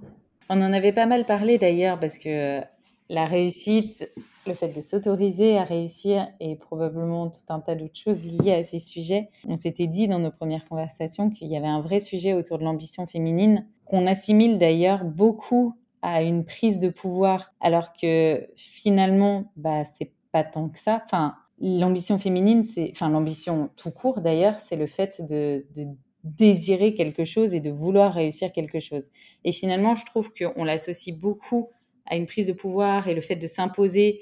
On 0.49 0.61
en 0.63 0.73
avait 0.73 0.93
pas 0.93 1.07
mal 1.07 1.25
parlé 1.25 1.59
d'ailleurs 1.59 1.99
parce 1.99 2.19
que 2.19 2.61
la 3.09 3.25
réussite, 3.25 4.11
le 4.47 4.55
fait 4.55 4.69
de 4.69 4.81
s'autoriser 4.81 5.59
à 5.59 5.65
réussir 5.65 6.29
et 6.41 6.57
probablement 6.57 7.29
tout 7.29 7.41
un 7.49 7.61
tas 7.61 7.75
d'autres 7.75 7.99
choses 7.99 8.25
liées 8.25 8.55
à 8.55 8.63
ces 8.63 8.79
sujets. 8.79 9.29
On 9.47 9.57
s'était 9.57 9.87
dit 9.87 10.09
dans 10.09 10.19
nos 10.19 10.31
premières 10.31 10.67
conversations 10.69 11.31
qu'il 11.31 11.49
y 11.49 11.57
avait 11.57 11.67
un 11.67 11.81
vrai 11.81 12.01
sujet 12.01 12.33
autour 12.33 12.59
de 12.59 12.65
l'ambition 12.65 13.07
féminine 13.07 13.67
qu'on 13.85 14.07
assimile 14.07 14.59
d'ailleurs 14.59 15.05
beaucoup 15.05 15.75
à 16.03 16.23
une 16.23 16.45
prise 16.45 16.79
de 16.79 16.89
pouvoir 16.89 17.55
alors 17.61 17.93
que 17.93 18.47
finalement 18.57 19.53
bah 19.57 19.85
c'est 19.85 20.13
pas 20.33 20.45
tant 20.45 20.69
que 20.69 20.79
ça. 20.79 21.03
Enfin, 21.05 21.35
l'ambition 21.61 22.19
féminine, 22.19 22.63
c'est 22.63 22.91
enfin 22.93 23.09
l'ambition 23.09 23.71
tout 23.77 23.91
court 23.91 24.21
d'ailleurs, 24.21 24.59
c'est 24.59 24.77
le 24.77 24.87
fait 24.87 25.23
de, 25.27 25.65
de 25.75 25.87
désirer 26.25 26.95
quelque 26.95 27.25
chose 27.25 27.55
et 27.55 27.61
de 27.61 27.71
vouloir 27.71 28.13
réussir 28.13 28.53
quelque 28.53 28.81
chose. 28.81 29.09
Et 29.45 29.53
finalement, 29.53 29.95
je 29.95 30.05
trouve 30.05 30.33
qu'on 30.35 30.65
l'associe 30.65 31.17
beaucoup 31.17 31.71
à 32.07 32.17
une 32.17 32.27
prise 32.27 32.47
de 32.49 32.53
pouvoir 32.53 33.09
et 33.09 33.15
le 33.15 33.21
fait 33.21 33.37
de 33.37 33.47
s'imposer. 33.47 34.21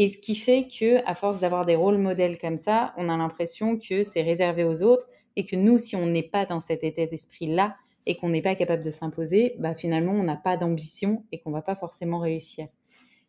Et 0.00 0.06
ce 0.06 0.16
qui 0.16 0.36
fait 0.36 0.68
que, 0.68 1.04
à 1.10 1.16
force 1.16 1.40
d'avoir 1.40 1.66
des 1.66 1.74
rôles 1.74 1.98
modèles 1.98 2.38
comme 2.38 2.56
ça, 2.56 2.94
on 2.96 3.08
a 3.08 3.16
l'impression 3.16 3.76
que 3.76 4.04
c'est 4.04 4.22
réservé 4.22 4.62
aux 4.62 4.84
autres 4.84 5.08
et 5.34 5.44
que 5.44 5.56
nous, 5.56 5.76
si 5.76 5.96
on 5.96 6.06
n'est 6.06 6.22
pas 6.22 6.46
dans 6.46 6.60
cet 6.60 6.84
état 6.84 7.04
d'esprit-là 7.04 7.74
et 8.06 8.16
qu'on 8.16 8.28
n'est 8.28 8.40
pas 8.40 8.54
capable 8.54 8.84
de 8.84 8.92
s'imposer, 8.92 9.56
bah 9.58 9.74
finalement, 9.74 10.12
on 10.12 10.22
n'a 10.22 10.36
pas 10.36 10.56
d'ambition 10.56 11.24
et 11.32 11.40
qu'on 11.40 11.50
va 11.50 11.62
pas 11.62 11.74
forcément 11.74 12.20
réussir. 12.20 12.68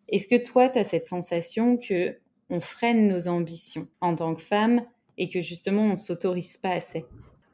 Est-ce 0.09 0.27
que 0.27 0.35
toi, 0.35 0.69
tu 0.69 0.77
as 0.77 0.83
cette 0.83 1.07
sensation 1.07 1.75
que 1.75 2.17
on 2.51 2.59
freine 2.59 3.07
nos 3.07 3.27
ambitions 3.27 3.87
en 3.99 4.13
tant 4.13 4.35
que 4.35 4.41
femme 4.41 4.83
et 5.17 5.27
que 5.27 5.41
justement, 5.41 5.85
on 5.85 5.95
s'autorise 5.95 6.57
pas 6.57 6.73
assez? 6.73 7.03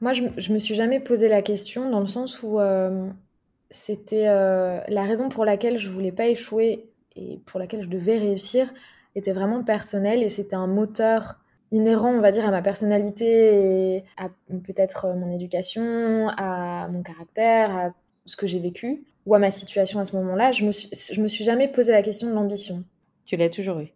Moi, 0.01 0.11
je, 0.11 0.25
je 0.35 0.51
me 0.51 0.59
suis 0.59 0.75
jamais 0.75 0.99
posé 0.99 1.29
la 1.29 1.41
question 1.41 1.89
dans 1.89 2.01
le 2.01 2.07
sens 2.07 2.43
où 2.43 2.59
c'était 3.69 4.25
la 4.25 5.03
raison 5.03 5.29
pour 5.29 5.45
laquelle 5.45 5.77
je 5.77 5.89
voulais 5.89 6.11
pas 6.11 6.27
échouer 6.27 6.89
et 7.15 7.39
pour 7.45 7.61
laquelle 7.61 7.81
je 7.81 7.89
devais 7.89 8.17
réussir 8.17 8.73
était 9.15 9.33
vraiment 9.33 9.63
personnelle 9.63 10.23
et 10.23 10.29
c'était 10.29 10.55
un 10.55 10.67
moteur 10.67 11.39
inhérent, 11.71 12.11
on 12.11 12.21
va 12.21 12.31
dire, 12.31 12.47
à 12.47 12.51
ma 12.51 12.61
personnalité 12.61 13.95
et 13.95 14.03
à 14.17 14.29
peut-être 14.49 15.13
mon 15.15 15.31
éducation, 15.31 16.27
à 16.37 16.87
mon 16.89 17.01
caractère, 17.01 17.75
à 17.75 17.93
ce 18.25 18.35
que 18.35 18.47
j'ai 18.47 18.59
vécu 18.59 19.03
ou 19.25 19.35
à 19.35 19.39
ma 19.39 19.51
situation 19.51 19.99
à 19.99 20.05
ce 20.05 20.15
moment-là. 20.15 20.51
Je 20.51 20.65
me 20.65 20.71
suis, 20.71 20.89
je 21.11 21.19
me 21.21 21.27
suis 21.27 21.43
jamais 21.43 21.67
posé 21.67 21.91
la 21.91 22.01
question 22.01 22.29
de 22.29 22.33
l'ambition. 22.33 22.83
Tu 23.25 23.35
l'as 23.37 23.49
toujours 23.49 23.79
eu. 23.79 23.87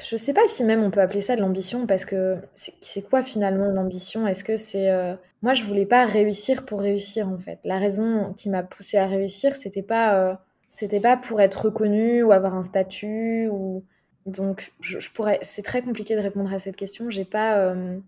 Je 0.00 0.16
sais 0.16 0.32
pas 0.32 0.46
si 0.46 0.62
même 0.64 0.82
on 0.82 0.90
peut 0.90 1.00
appeler 1.00 1.20
ça 1.20 1.34
de 1.34 1.40
l'ambition 1.40 1.86
parce 1.86 2.04
que 2.04 2.36
c'est 2.54 3.02
quoi 3.02 3.22
finalement 3.22 3.66
l'ambition? 3.66 4.26
Est-ce 4.28 4.44
que 4.44 4.56
c'est 4.56 4.90
euh, 4.90 5.14
moi 5.42 5.54
je 5.54 5.64
voulais 5.64 5.86
pas 5.86 6.06
réussir 6.06 6.64
pour 6.64 6.80
réussir 6.80 7.28
en 7.28 7.38
fait. 7.38 7.58
La 7.64 7.78
raison 7.78 8.32
qui 8.36 8.48
m'a 8.48 8.62
poussée 8.62 8.96
à 8.96 9.06
réussir 9.06 9.56
c'était 9.56 9.82
pas 9.82 10.14
euh, 10.14 10.34
c'était 10.68 11.00
pas 11.00 11.16
pour 11.16 11.40
être 11.40 11.64
reconnue 11.64 12.22
ou 12.22 12.30
avoir 12.30 12.54
un 12.54 12.62
statut 12.62 13.48
ou 13.50 13.82
donc 14.28 14.72
je, 14.80 14.98
pourrais 15.10 15.38
c'est 15.42 15.62
très 15.62 15.82
compliqué 15.82 16.14
de 16.14 16.20
répondre 16.20 16.52
à 16.52 16.58
cette 16.58 16.76
question. 16.76 17.10
J'ai 17.10 17.24
pas 17.24 17.58
euh, 17.58 17.98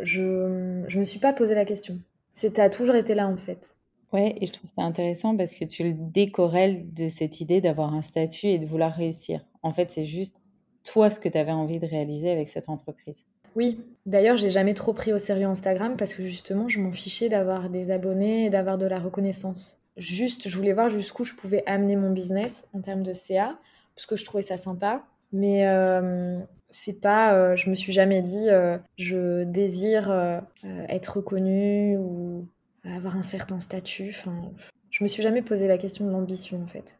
je 0.00 0.84
je 0.88 0.98
me 0.98 1.04
suis 1.04 1.18
pas 1.18 1.32
posé 1.32 1.54
la 1.54 1.64
question. 1.64 1.98
C'était 2.34 2.62
a 2.62 2.70
toujours 2.70 2.94
été 2.94 3.14
là 3.14 3.28
en 3.28 3.36
fait. 3.36 3.70
Ouais, 4.12 4.34
et 4.40 4.46
je 4.46 4.52
trouve 4.52 4.70
ça 4.74 4.82
intéressant 4.82 5.36
parce 5.36 5.54
que 5.54 5.64
tu 5.64 5.84
le 5.84 5.92
décorrèles 5.92 6.92
de 6.94 7.08
cette 7.08 7.40
idée 7.40 7.60
d'avoir 7.60 7.92
un 7.92 8.02
statut 8.02 8.46
et 8.46 8.58
de 8.58 8.66
vouloir 8.66 8.92
réussir. 8.94 9.44
En 9.62 9.72
fait, 9.72 9.90
c'est 9.90 10.06
juste 10.06 10.40
toi 10.84 11.10
ce 11.10 11.20
que 11.20 11.28
tu 11.28 11.36
avais 11.36 11.52
envie 11.52 11.78
de 11.78 11.86
réaliser 11.86 12.30
avec 12.30 12.48
cette 12.48 12.70
entreprise. 12.70 13.24
Oui, 13.54 13.80
d'ailleurs, 14.06 14.36
j'ai 14.36 14.50
jamais 14.50 14.74
trop 14.74 14.92
pris 14.92 15.12
au 15.12 15.18
sérieux 15.18 15.46
Instagram 15.46 15.96
parce 15.96 16.14
que 16.14 16.22
justement, 16.22 16.68
je 16.68 16.80
m'en 16.80 16.92
fichais 16.92 17.28
d'avoir 17.28 17.68
des 17.68 17.90
abonnés 17.90 18.46
et 18.46 18.50
d'avoir 18.50 18.78
de 18.78 18.86
la 18.86 18.98
reconnaissance. 18.98 19.78
Juste, 19.96 20.48
je 20.48 20.56
voulais 20.56 20.72
voir 20.72 20.90
jusqu'où 20.90 21.24
je 21.24 21.34
pouvais 21.34 21.64
amener 21.66 21.96
mon 21.96 22.10
business 22.10 22.66
en 22.72 22.80
termes 22.80 23.02
de 23.02 23.12
CA, 23.12 23.58
parce 23.96 24.06
que 24.06 24.16
je 24.16 24.24
trouvais 24.24 24.42
ça 24.42 24.56
sympa. 24.56 25.04
Mais 25.32 25.66
euh, 25.66 26.40
c'est 26.70 27.00
pas, 27.00 27.34
euh, 27.34 27.56
je 27.56 27.70
me 27.70 27.74
suis 27.74 27.92
jamais 27.92 28.22
dit, 28.22 28.48
euh, 28.48 28.78
je 28.96 29.44
désire 29.44 30.42
être 30.88 31.16
reconnue 31.16 31.96
ou 31.98 32.46
avoir 32.84 33.16
un 33.16 33.22
certain 33.22 33.60
statut. 33.60 34.10
Enfin, 34.10 34.52
je 34.90 35.04
me 35.04 35.08
suis 35.08 35.22
jamais 35.22 35.42
posé 35.42 35.68
la 35.68 35.78
question 35.78 36.06
de 36.06 36.10
l'ambition 36.10 36.62
en 36.62 36.66
fait. 36.66 36.98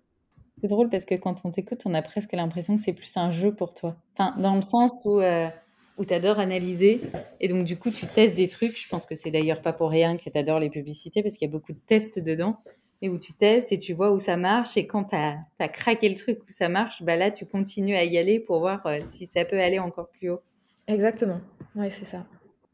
C'est 0.60 0.68
drôle 0.68 0.90
parce 0.90 1.04
que 1.04 1.14
quand 1.14 1.44
on 1.44 1.50
t'écoute, 1.50 1.82
on 1.84 1.94
a 1.94 2.02
presque 2.02 2.32
l'impression 2.32 2.76
que 2.76 2.82
c'est 2.82 2.92
plus 2.92 3.16
un 3.16 3.30
jeu 3.30 3.54
pour 3.54 3.74
toi. 3.74 3.96
Enfin, 4.14 4.34
dans 4.38 4.56
le 4.56 4.62
sens 4.62 5.02
où, 5.04 5.20
où 5.20 6.04
tu 6.04 6.14
adores 6.14 6.40
analyser 6.40 7.00
et 7.40 7.48
donc 7.48 7.64
du 7.64 7.78
coup 7.78 7.90
tu 7.90 8.06
testes 8.06 8.34
des 8.34 8.48
trucs. 8.48 8.80
Je 8.80 8.88
pense 8.88 9.06
que 9.06 9.14
c'est 9.14 9.30
d'ailleurs 9.30 9.62
pas 9.62 9.72
pour 9.72 9.90
rien 9.90 10.16
que 10.16 10.28
tu 10.28 10.36
adores 10.38 10.58
les 10.58 10.70
publicités 10.70 11.22
parce 11.22 11.36
qu'il 11.36 11.46
y 11.46 11.50
a 11.50 11.52
beaucoup 11.52 11.72
de 11.72 11.80
tests 11.86 12.18
dedans 12.18 12.58
et 13.00 13.08
où 13.08 13.18
tu 13.18 13.32
testes 13.32 13.72
et 13.72 13.78
tu 13.78 13.92
vois 13.92 14.10
où 14.10 14.18
ça 14.18 14.36
marche. 14.36 14.76
Et 14.76 14.86
quand 14.86 15.04
tu 15.04 15.16
as, 15.16 15.68
craqué 15.68 16.08
le 16.08 16.14
truc 16.14 16.40
où 16.42 16.50
ça 16.50 16.68
marche, 16.68 17.02
bah 17.02 17.16
là 17.16 17.30
tu 17.30 17.46
continues 17.46 17.96
à 17.96 18.04
y 18.04 18.18
aller 18.18 18.40
pour 18.40 18.60
voir 18.60 18.84
euh, 18.86 18.98
si 19.08 19.26
ça 19.26 19.44
peut 19.44 19.60
aller 19.60 19.78
encore 19.78 20.08
plus 20.08 20.30
haut. 20.30 20.40
Exactement, 20.86 21.40
ouais, 21.76 21.90
c'est 21.90 22.06
ça. 22.06 22.26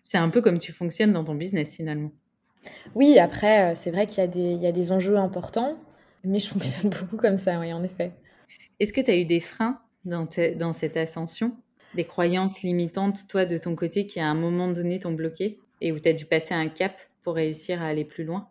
C'est 0.02 0.18
un 0.18 0.28
peu 0.28 0.40
comme 0.40 0.58
tu 0.58 0.72
fonctionnes 0.72 1.12
dans 1.12 1.24
ton 1.24 1.34
business 1.34 1.74
finalement. 1.74 2.12
Oui, 2.94 3.18
après, 3.18 3.72
euh, 3.72 3.74
c'est 3.74 3.90
vrai 3.90 4.06
qu'il 4.06 4.22
y, 4.36 4.54
y, 4.56 4.66
a 4.66 4.72
des 4.72 4.92
enjeux 4.92 5.16
importants. 5.16 5.76
Mais 6.24 6.38
je 6.38 6.48
fonctionne 6.48 6.90
beaucoup 7.00 7.16
comme 7.16 7.36
ça, 7.36 7.60
oui, 7.60 7.72
en 7.72 7.82
effet. 7.82 8.12
Est-ce 8.80 8.92
que 8.92 9.00
tu 9.00 9.10
as 9.10 9.16
eu 9.16 9.24
des 9.24 9.40
freins 9.40 9.80
dans, 10.04 10.26
dans 10.56 10.72
cette 10.72 10.96
ascension? 10.96 11.56
Des 11.94 12.04
croyances 12.04 12.62
limitantes, 12.62 13.28
toi, 13.28 13.44
de 13.44 13.56
ton 13.56 13.76
côté, 13.76 14.06
qui 14.06 14.20
à 14.20 14.26
un 14.26 14.34
moment 14.34 14.68
donné 14.68 14.98
t'ont 14.98 15.12
bloqué 15.12 15.58
et 15.80 15.92
où 15.92 16.00
tu 16.00 16.08
as 16.08 16.12
dû 16.12 16.24
passer 16.24 16.54
un 16.54 16.68
cap 16.68 17.00
pour 17.22 17.34
réussir 17.34 17.82
à 17.82 17.86
aller 17.86 18.04
plus 18.04 18.24
loin? 18.24 18.48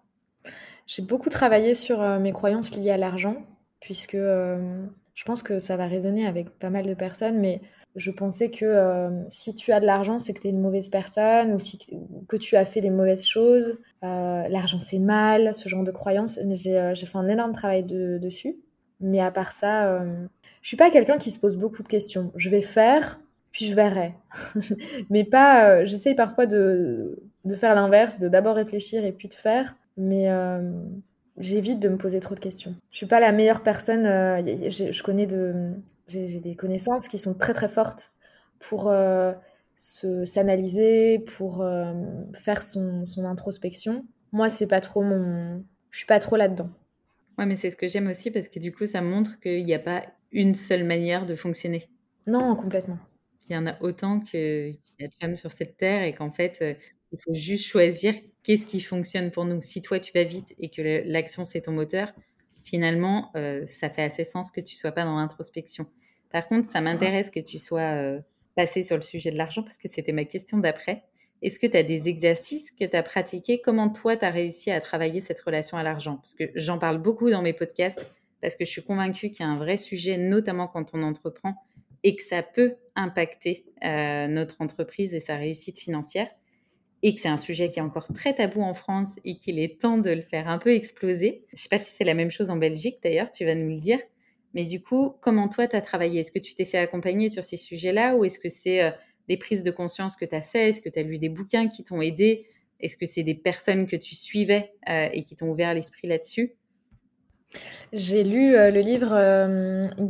J'ai 0.86 1.02
beaucoup 1.02 1.30
travaillé 1.30 1.76
sur 1.76 2.02
euh, 2.02 2.20
mes 2.20 2.32
croyances 2.32 2.76
liées 2.76 2.92
à 2.92 2.98
l'argent, 2.98 3.38
puisque 3.80 4.16
euh, 4.16 4.86
je 5.14 5.24
pense 5.24 5.44
que 5.44 5.60
ça 5.60 5.78
va 5.78 5.88
résonner 5.88 6.28
avec 6.28 6.50
pas 6.60 6.70
mal 6.70 6.86
de 6.86 6.94
personnes, 6.94 7.40
mais 7.40 7.62
je 7.96 8.12
pensais 8.12 8.50
que 8.50 8.66
euh, 8.66 9.10
si 9.30 9.56
tu 9.56 9.72
as 9.72 9.80
de 9.80 9.86
l'argent, 9.86 10.20
c'est 10.20 10.34
que 10.34 10.42
tu 10.42 10.48
es 10.48 10.50
une 10.50 10.62
mauvaise 10.62 10.90
personne 10.90 11.54
ou, 11.54 12.26
que 12.28 12.38
tu 12.38 12.56
as 12.56 12.66
fait 12.66 12.82
des 12.82 12.90
mauvaises 12.90 13.26
choses. 13.26 13.78
L'argent, 14.02 14.80
c'est 14.80 15.00
mal, 15.00 15.54
ce 15.54 15.70
genre 15.70 15.84
de 15.84 15.92
croyances. 15.92 16.40
J'ai 16.52 16.96
fait 16.96 17.18
un 17.18 17.28
énorme 17.28 17.54
travail 17.54 17.84
dessus. 17.84 18.58
Mais 19.00 19.20
à 19.20 19.32
part 19.32 19.52
ça, 19.52 20.04
je 20.62 20.68
suis 20.68 20.78
pas 20.78 20.90
quelqu'un 20.90 21.18
qui 21.18 21.30
se 21.30 21.40
pose 21.40 21.56
beaucoup 21.56 21.84
de 21.84 21.88
questions. 21.88 22.32
Je 22.36 22.50
vais 22.50 22.62
faire, 22.62 23.20
puis 23.52 23.68
je 23.68 23.76
verrai. 23.76 24.16
mais 25.12 25.24
pas. 25.24 25.86
J'essaye 25.86 26.16
parfois 26.16 26.48
de 26.48 27.16
faire 27.56 27.76
l'inverse, 27.76 28.18
de 28.20 28.28
d'abord 28.28 28.56
réfléchir 28.56 29.06
et 29.06 29.12
puis 29.12 29.28
de 29.28 29.36
faire. 29.36 29.76
Mais 29.98 30.28
j'évite 31.38 31.80
de 31.80 31.90
me 31.90 31.98
poser 31.98 32.20
trop 32.20 32.36
de 32.36 32.40
questions. 32.40 32.76
Je 32.92 32.98
suis 32.98 33.06
pas 33.06 33.20
la 33.20 33.32
meilleure 33.32 33.64
personne. 33.64 34.04
je 34.06 35.04
connais 35.04 35.26
de, 35.28 35.74
j'ai 36.08 36.40
des 36.40 36.56
connaissances 36.56 37.08
qui 37.08 37.18
sont 37.18 37.34
très 37.34 37.54
très 37.54 37.70
fortes 37.70 38.12
pour 38.60 38.92
s'analyser, 39.76 41.20
pour 41.20 41.66
faire 42.34 42.62
son, 42.64 43.06
son 43.06 43.26
introspection. 43.26 44.06
Moi, 44.32 44.50
c'est 44.50 44.68
pas 44.68 44.82
trop 44.82 45.04
mon, 45.04 45.64
je 45.94 46.00
suis 46.00 46.08
pas 46.08 46.20
trop 46.20 46.36
là-dedans. 46.36 46.70
Ouais, 47.38 47.46
mais 47.46 47.56
c'est 47.56 47.70
ce 47.70 47.78
que 47.78 47.88
j'aime 47.88 48.08
aussi 48.08 48.32
parce 48.32 48.48
que 48.48 48.60
du 48.60 48.72
coup, 48.72 48.86
ça 48.88 49.02
montre 49.02 49.40
qu'il 49.40 49.64
n'y 49.64 49.76
a 49.76 49.80
pas 49.80 50.04
une 50.32 50.56
seule 50.56 50.84
manière 50.84 51.28
de 51.28 51.36
fonctionner. 51.36 51.88
Non, 52.26 52.56
complètement. 52.56 52.98
Il 53.48 53.54
y 53.54 53.58
en 53.58 53.68
a 53.68 53.80
autant 53.82 54.20
qu'il 54.20 54.80
y 55.00 55.04
a 55.04 55.08
de 55.08 55.14
femmes 55.22 55.36
sur 55.36 55.52
cette 55.52 55.78
terre 55.78 56.02
et 56.02 56.14
qu'en 56.14 56.32
fait, 56.32 56.60
euh, 56.62 56.74
il 57.14 57.20
faut 57.20 57.34
juste 57.34 57.66
choisir 57.66 58.16
qu'est-ce 58.44 58.66
qui 58.66 58.82
fonctionne 58.82 59.32
pour 59.32 59.46
nous. 59.46 59.62
Si 59.62 59.82
toi, 59.82 60.00
tu 60.00 60.12
vas 60.14 60.24
vite 60.24 60.54
et 60.60 60.70
que 60.70 61.04
l'action, 61.06 61.46
c'est 61.46 61.62
ton 61.62 61.72
moteur, 61.72 62.12
finalement, 62.64 63.32
euh, 63.36 63.66
ça 63.68 63.90
fait 63.90 64.04
assez 64.04 64.24
sens 64.24 64.52
que 64.52 64.60
tu 64.60 64.76
sois 64.76 64.92
pas 64.92 65.06
dans 65.06 65.18
l'introspection. 65.18 65.86
Par 66.32 66.48
contre, 66.48 66.68
ça 66.68 66.82
m'intéresse 66.82 67.30
que 67.30 67.40
tu 67.40 67.60
sois 67.60 67.82
euh, 67.82 68.20
passé 68.56 68.84
sur 68.84 68.96
le 68.96 69.02
sujet 69.02 69.32
de 69.32 69.38
l'argent 69.38 69.62
parce 69.62 69.78
que 69.78 69.88
c'était 69.88 70.12
ma 70.12 70.26
question 70.26 70.58
d'après. 70.58 71.04
Est-ce 71.44 71.60
que 71.60 71.68
tu 71.68 71.78
as 71.78 71.84
des 71.84 72.10
exercices 72.10 72.72
que 72.72 72.86
tu 72.86 72.96
as 72.96 73.04
pratiqués? 73.04 73.62
Comment 73.62 73.90
toi, 73.90 74.18
tu 74.18 74.26
as 74.26 74.32
réussi 74.32 74.72
à 74.72 74.82
travailler 74.82 75.22
cette 75.22 75.40
relation 75.42 75.78
à 75.78 75.84
l'argent? 75.84 76.16
Parce 76.18 76.34
que 76.34 76.46
j'en 76.56 76.80
parle 76.80 77.00
beaucoup 77.00 77.30
dans 77.30 77.42
mes 77.42 77.54
podcasts, 77.54 78.08
parce 78.42 78.56
que 78.56 78.66
je 78.66 78.72
suis 78.72 78.84
convaincue 78.84 79.30
qu'il 79.30 79.46
y 79.46 79.50
a 79.50 79.52
un 79.52 79.58
vrai 79.58 79.78
sujet, 79.78 80.18
notamment 80.18 80.68
quand 80.68 80.92
on 80.94 81.04
entreprend, 81.04 81.56
et 82.04 82.16
que 82.16 82.24
ça 82.24 82.44
peut 82.44 82.76
impacter 82.96 83.66
euh, 83.84 84.28
notre 84.28 84.62
entreprise 84.62 85.16
et 85.16 85.20
sa 85.20 85.36
réussite 85.36 85.80
financière, 85.80 86.30
et 87.04 87.14
que 87.14 87.22
c'est 87.22 87.30
un 87.30 87.38
sujet 87.38 87.70
qui 87.70 87.80
est 87.80 87.84
encore 87.84 88.08
très 88.14 88.34
tabou 88.34 88.62
en 88.64 88.74
France 88.74 89.20
et 89.26 89.38
qu'il 89.38 89.60
est 89.60 89.80
temps 89.80 89.98
de 89.98 90.10
le 90.10 90.22
faire 90.22 90.48
un 90.48 90.58
peu 90.58 90.74
exploser. 90.74 91.44
Je 91.50 91.54
ne 91.54 91.58
sais 91.58 91.70
pas 91.70 91.78
si 91.78 91.92
c'est 91.92 92.06
la 92.06 92.14
même 92.14 92.32
chose 92.32 92.50
en 92.50 92.56
Belgique 92.56 92.98
d'ailleurs, 93.04 93.30
tu 93.30 93.46
vas 93.46 93.54
nous 93.54 93.70
le 93.70 93.78
dire. 93.78 94.00
Mais 94.54 94.64
du 94.64 94.82
coup, 94.82 95.14
comment 95.22 95.50
toi, 95.50 95.68
tu 95.68 95.76
as 95.76 95.82
travaillé? 95.82 96.22
Est-ce 96.22 96.32
que 96.32 96.40
tu 96.40 96.56
t'es 96.56 96.66
fait 96.66 96.78
accompagner 96.78 97.28
sur 97.28 97.44
ces 97.44 97.58
sujets-là 97.58 98.16
ou 98.16 98.26
est-ce 98.26 98.40
que 98.40 98.50
c'est... 98.50 98.82
Euh, 98.82 98.92
des 99.30 99.38
prises 99.38 99.64
de 99.64 99.72
conscience 99.72 100.16
que 100.16 100.26
tu 100.26 100.36
as 100.36 100.42
fait? 100.42 100.70
Est-ce 100.70 100.82
que 100.82 100.90
tu 100.90 101.00
as 101.00 101.04
lu 101.04 101.18
des 101.18 101.30
bouquins 101.30 101.68
qui 101.68 101.84
t'ont 101.84 102.02
aidé? 102.02 102.46
Est-ce 102.80 102.98
que 102.98 103.06
c'est 103.06 103.24
des 103.24 103.36
personnes 103.36 103.88
que 103.88 103.96
tu 103.96 104.16
suivais 104.16 104.74
euh, 104.90 105.08
et 105.14 105.24
qui 105.24 105.36
t'ont 105.36 105.50
ouvert 105.50 105.74
l'esprit 105.74 106.08
là-dessus? 106.08 106.56
J'ai 107.94 108.24
lu 108.24 108.56
euh, 108.56 108.72
le 108.72 108.82
livre 108.82 109.16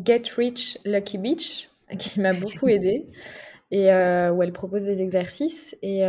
Get 0.04 0.24
Rich 0.36 0.80
Lucky 0.86 1.18
Beach 1.18 1.70
qui 2.00 2.20
m'a 2.22 2.34
beaucoup 2.34 2.68
aidé 2.70 3.06
et 3.76 3.88
où 4.30 4.44
elle 4.44 4.54
propose 4.54 4.86
des 4.86 5.02
exercices. 5.02 5.76
Et 5.82 6.04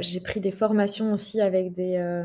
j'ai 0.00 0.20
pris 0.20 0.40
des 0.40 0.50
formations 0.50 1.12
aussi 1.12 1.40
avec 1.42 1.70
des, 1.70 2.24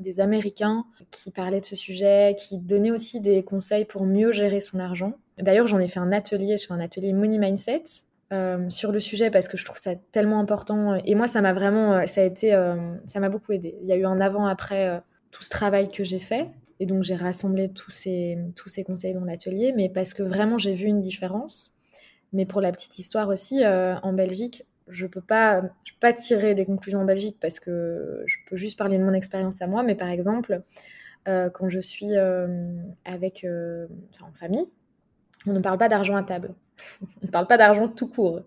des 0.00 0.18
Américains 0.18 0.84
qui 1.10 1.30
parlaient 1.30 1.60
de 1.60 1.66
ce 1.66 1.76
sujet, 1.76 2.34
qui 2.36 2.58
donnaient 2.58 2.90
aussi 2.90 3.20
des 3.20 3.44
conseils 3.44 3.84
pour 3.84 4.04
mieux 4.04 4.32
gérer 4.32 4.58
son 4.58 4.80
argent. 4.80 5.14
D'ailleurs, 5.38 5.66
j'en 5.66 5.78
ai 5.78 5.88
fait 5.88 6.00
un 6.00 6.12
atelier, 6.12 6.56
je 6.56 6.66
fais 6.66 6.72
un 6.72 6.80
atelier 6.80 7.12
Money 7.12 7.38
Mindset 7.38 7.84
euh, 8.32 8.70
sur 8.70 8.92
le 8.92 9.00
sujet 9.00 9.30
parce 9.30 9.46
que 9.46 9.58
je 9.58 9.64
trouve 9.64 9.78
ça 9.78 9.94
tellement 9.94 10.40
important. 10.40 10.94
Et 11.04 11.14
moi, 11.14 11.26
ça 11.26 11.42
m'a 11.42 11.52
vraiment, 11.52 11.92
euh, 11.92 12.06
ça 12.06 12.22
a 12.22 12.24
été, 12.24 12.54
euh, 12.54 12.76
ça 13.04 13.20
m'a 13.20 13.28
beaucoup 13.28 13.52
aidé. 13.52 13.76
Il 13.82 13.86
y 13.86 13.92
a 13.92 13.96
eu 13.96 14.06
un 14.06 14.20
avant-après 14.20 15.02
tout 15.30 15.42
ce 15.42 15.50
travail 15.50 15.90
que 15.90 16.02
j'ai 16.02 16.18
fait. 16.18 16.48
Et 16.80 16.86
donc, 16.86 17.02
j'ai 17.02 17.14
rassemblé 17.14 17.68
tous 17.68 17.90
ces, 17.90 18.38
tous 18.56 18.68
ces 18.68 18.84
conseils 18.84 19.14
dans 19.14 19.24
l'atelier, 19.24 19.72
mais 19.76 19.88
parce 19.88 20.14
que 20.14 20.22
vraiment, 20.22 20.58
j'ai 20.58 20.74
vu 20.74 20.86
une 20.86 20.98
différence. 20.98 21.71
Mais 22.32 22.46
pour 22.46 22.60
la 22.60 22.72
petite 22.72 22.98
histoire 22.98 23.28
aussi, 23.28 23.62
en 23.66 24.12
Belgique, 24.12 24.64
je 24.88 25.06
peux 25.06 25.20
pas, 25.20 25.62
je 25.84 25.92
peux 25.92 25.98
pas 26.00 26.12
tirer 26.12 26.54
des 26.54 26.64
conclusions 26.64 27.00
en 27.00 27.04
Belgique 27.04 27.36
parce 27.40 27.60
que 27.60 28.22
je 28.26 28.36
peux 28.48 28.56
juste 28.56 28.78
parler 28.78 28.98
de 28.98 29.04
mon 29.04 29.12
expérience 29.12 29.60
à 29.60 29.66
moi. 29.66 29.82
Mais 29.82 29.94
par 29.94 30.08
exemple, 30.08 30.62
quand 31.26 31.68
je 31.68 31.78
suis 31.78 32.16
avec, 33.04 33.46
en 34.22 34.32
famille, 34.32 34.66
on 35.46 35.52
ne 35.52 35.60
parle 35.60 35.78
pas 35.78 35.88
d'argent 35.88 36.16
à 36.16 36.22
table. 36.22 36.54
on 37.22 37.26
ne 37.26 37.30
parle 37.30 37.46
pas 37.46 37.56
d'argent 37.56 37.88
tout 37.88 38.08
court. 38.08 38.42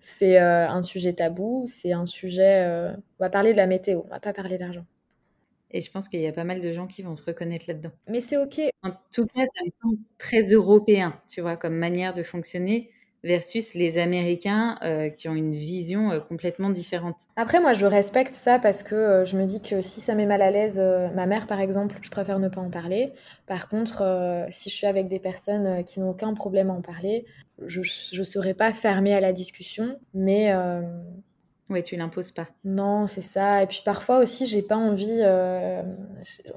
C'est 0.00 0.38
euh, 0.38 0.68
un 0.68 0.82
sujet 0.82 1.14
tabou, 1.14 1.64
c'est 1.66 1.92
un 1.92 2.06
sujet... 2.06 2.62
Euh, 2.66 2.92
on 2.92 3.24
va 3.24 3.30
parler 3.30 3.52
de 3.52 3.56
la 3.56 3.66
météo, 3.66 4.02
on 4.04 4.08
va 4.08 4.20
pas 4.20 4.34
parler 4.34 4.58
d'argent. 4.58 4.84
Et 5.70 5.80
je 5.80 5.90
pense 5.90 6.08
qu'il 6.08 6.20
y 6.20 6.26
a 6.26 6.32
pas 6.32 6.44
mal 6.44 6.60
de 6.60 6.72
gens 6.72 6.86
qui 6.86 7.02
vont 7.02 7.16
se 7.16 7.24
reconnaître 7.24 7.64
là-dedans. 7.68 7.90
Mais 8.08 8.20
c'est 8.20 8.36
OK. 8.36 8.60
En 8.82 8.90
tout 9.12 9.26
cas, 9.26 9.40
ça 9.40 9.64
me 9.64 9.70
semble 9.70 9.98
très 10.18 10.42
européen, 10.52 11.18
tu 11.26 11.40
vois, 11.40 11.56
comme 11.56 11.74
manière 11.74 12.12
de 12.12 12.22
fonctionner 12.22 12.90
versus 13.24 13.72
les 13.74 13.98
Américains 13.98 14.78
euh, 14.82 15.08
qui 15.08 15.28
ont 15.28 15.34
une 15.34 15.54
vision 15.54 16.12
euh, 16.12 16.20
complètement 16.20 16.68
différente. 16.68 17.16
Après, 17.36 17.58
moi, 17.58 17.72
je 17.72 17.86
respecte 17.86 18.34
ça 18.34 18.58
parce 18.58 18.82
que 18.82 18.94
euh, 18.94 19.24
je 19.24 19.36
me 19.36 19.46
dis 19.46 19.60
que 19.60 19.80
si 19.80 20.00
ça 20.00 20.14
met 20.14 20.26
mal 20.26 20.42
à 20.42 20.50
l'aise 20.50 20.80
ma 21.14 21.26
mère, 21.26 21.46
par 21.46 21.60
exemple, 21.60 21.96
je 22.02 22.10
préfère 22.10 22.38
ne 22.38 22.48
pas 22.48 22.60
en 22.60 22.70
parler. 22.70 23.12
Par 23.46 23.68
contre, 23.68 24.46
si 24.50 24.68
je 24.68 24.74
suis 24.74 24.86
avec 24.86 25.08
des 25.08 25.18
personnes 25.18 25.82
qui 25.84 26.00
n'ont 26.00 26.10
aucun 26.10 26.34
problème 26.34 26.70
à 26.70 26.74
en 26.74 26.82
parler, 26.82 27.24
je 27.66 27.80
ne 27.80 28.24
serai 28.24 28.52
pas 28.52 28.72
fermée 28.72 29.14
à 29.14 29.20
la 29.20 29.32
discussion, 29.32 29.98
mais... 30.12 30.52
Oui, 31.70 31.82
tu 31.82 31.96
l'imposes 31.96 32.30
pas. 32.30 32.46
Non, 32.64 33.06
c'est 33.06 33.22
ça. 33.22 33.62
Et 33.62 33.66
puis 33.66 33.80
parfois 33.84 34.18
aussi, 34.18 34.46
j'ai 34.46 34.60
pas 34.60 34.76
envie. 34.76 35.22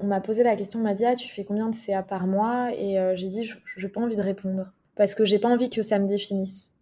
On 0.00 0.06
m'a 0.06 0.20
posé 0.20 0.42
la 0.42 0.54
question, 0.54 0.80
on 0.80 0.82
m'a 0.82 0.94
dit 0.94 1.06
ah, 1.06 1.14
tu 1.14 1.28
fais 1.28 1.44
combien 1.44 1.68
de 1.68 1.74
CA 1.74 2.02
par 2.02 2.26
mois? 2.26 2.70
Et 2.76 2.98
j'ai 3.14 3.28
dit 3.28 3.44
je 3.44 3.56
n'ai 3.80 3.90
pas 3.90 4.00
envie 4.00 4.16
de 4.16 4.22
répondre 4.22 4.72
parce 4.98 5.14
que 5.14 5.24
j'ai 5.24 5.38
pas 5.38 5.48
envie 5.48 5.70
que 5.70 5.80
ça 5.80 5.98
me 5.98 6.08
définisse 6.08 6.72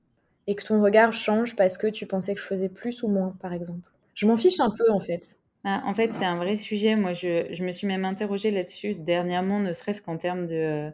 et 0.47 0.57
que 0.57 0.65
ton 0.65 0.83
regard 0.83 1.13
change 1.13 1.55
parce 1.55 1.77
que 1.77 1.87
tu 1.87 2.07
pensais 2.07 2.35
que 2.35 2.41
je 2.41 2.47
faisais 2.47 2.71
plus 2.71 3.03
ou 3.03 3.09
moins, 3.09 3.37
par 3.41 3.53
exemple. 3.53 3.93
Je 4.15 4.27
m'en 4.27 4.39
fiche 4.39 4.59
un 4.59 4.71
peu 4.71 4.91
en 4.91 5.01
fait. 5.01 5.37
Ah, 5.65 5.83
en 5.85 5.95
fait, 5.95 6.15
c'est 6.15 6.25
un 6.25 6.37
vrai 6.37 6.57
sujet. 6.57 6.97
Moi, 6.97 7.13
je, 7.13 7.63
me 7.63 7.73
suis 7.73 7.87
même 7.87 8.05
interrogée 8.05 8.51
là-dessus 8.51 8.95
dernièrement, 8.95 9.61
ne 9.61 9.73
serait-ce 9.73 10.01
qu'en 10.01 10.17
termes 10.17 10.47
de, 10.47 10.91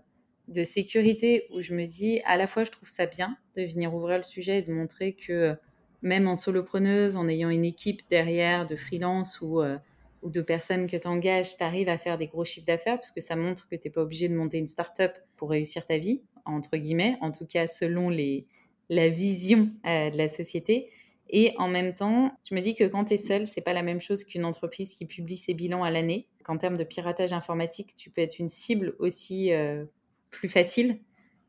de 0.48 0.64
sécurité, 0.64 1.46
où 1.52 1.60
je 1.62 1.74
me 1.74 1.86
dis, 1.86 2.20
à 2.24 2.36
la 2.36 2.46
fois, 2.46 2.64
je 2.64 2.70
trouve 2.70 2.88
ça 2.88 3.06
bien 3.06 3.36
de 3.56 3.62
venir 3.62 3.94
ouvrir 3.94 4.16
le 4.16 4.22
sujet 4.24 4.58
et 4.58 4.62
de 4.62 4.72
montrer 4.72 5.12
que 5.12 5.54
même 6.00 6.26
en 6.26 6.34
solopreneuse, 6.34 7.16
en 7.16 7.28
ayant 7.28 7.50
une 7.50 7.64
équipe 7.64 8.00
derrière 8.10 8.66
de 8.66 8.74
freelance 8.74 9.40
ou, 9.42 9.60
euh, 9.60 9.76
ou 10.22 10.30
de 10.30 10.40
personnes 10.40 10.88
que 10.88 10.96
tu 10.96 11.06
engages, 11.06 11.56
tu 11.56 11.62
arrives 11.62 11.88
à 11.88 11.98
faire 11.98 12.18
des 12.18 12.26
gros 12.26 12.44
chiffres 12.44 12.66
d'affaires 12.66 12.96
parce 12.96 13.12
que 13.12 13.20
ça 13.20 13.36
montre 13.36 13.68
que 13.68 13.76
tu 13.76 13.86
n'es 13.86 13.92
pas 13.92 14.00
obligé 14.00 14.28
de 14.28 14.34
monter 14.34 14.58
une 14.58 14.66
start-up 14.66 15.12
pour 15.36 15.50
réussir 15.50 15.84
ta 15.84 15.98
vie 15.98 16.22
entre 16.44 16.76
guillemets, 16.76 17.16
en 17.20 17.32
tout 17.32 17.46
cas 17.46 17.66
selon 17.66 18.08
les, 18.08 18.46
la 18.92 19.08
vision 19.08 19.70
euh, 19.86 20.10
de 20.10 20.18
la 20.18 20.28
société. 20.28 20.90
Et 21.30 21.54
en 21.56 21.66
même 21.66 21.94
temps, 21.94 22.30
je 22.48 22.54
me 22.54 22.60
dis 22.60 22.74
que 22.74 22.84
quand 22.84 23.06
tu 23.06 23.14
es 23.14 23.16
seul, 23.16 23.46
c'est 23.46 23.62
pas 23.62 23.72
la 23.72 23.82
même 23.82 24.02
chose 24.02 24.22
qu'une 24.22 24.44
entreprise 24.44 24.94
qui 24.94 25.06
publie 25.06 25.38
ses 25.38 25.54
bilans 25.54 25.82
à 25.82 25.90
l'année. 25.90 26.28
Qu'en 26.44 26.58
termes 26.58 26.76
de 26.76 26.84
piratage 26.84 27.32
informatique, 27.32 27.94
tu 27.96 28.10
peux 28.10 28.20
être 28.20 28.38
une 28.38 28.50
cible 28.50 28.94
aussi 28.98 29.52
euh, 29.52 29.84
plus 30.30 30.48
facile. 30.48 30.98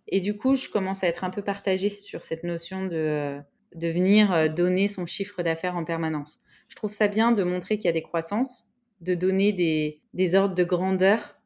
Et 0.07 0.22
du 0.22 0.38
coup, 0.38 0.56
je 0.56 0.70
commence 0.70 1.03
à 1.03 1.07
être 1.07 1.24
un 1.26 1.30
peu 1.30 1.41
partagée 1.41 1.90
sur 1.90 2.24
cette 2.24 2.44
notion 2.44 2.86
de, 2.86 2.95
euh, 2.95 3.40
de 3.76 3.90
venir 3.90 4.53
donner 4.53 4.88
son 4.88 5.06
chiffre 5.06 5.44
d'affaires 5.44 5.76
en 5.76 5.84
permanence. 5.84 6.40
Je 6.70 6.76
trouve 6.76 6.94
ça 6.94 7.10
bien 7.10 7.34
de 7.34 7.44
montrer 7.44 7.78
qu'il 7.78 7.86
y 7.86 7.90
a 7.90 7.94
des 7.94 8.02
croissances, 8.02 8.70
de 9.02 9.15
donner 9.15 9.52
des, 9.52 10.02
des 10.14 10.36
ordres 10.36 10.56
de 10.56 10.64
grandeur 10.64 11.38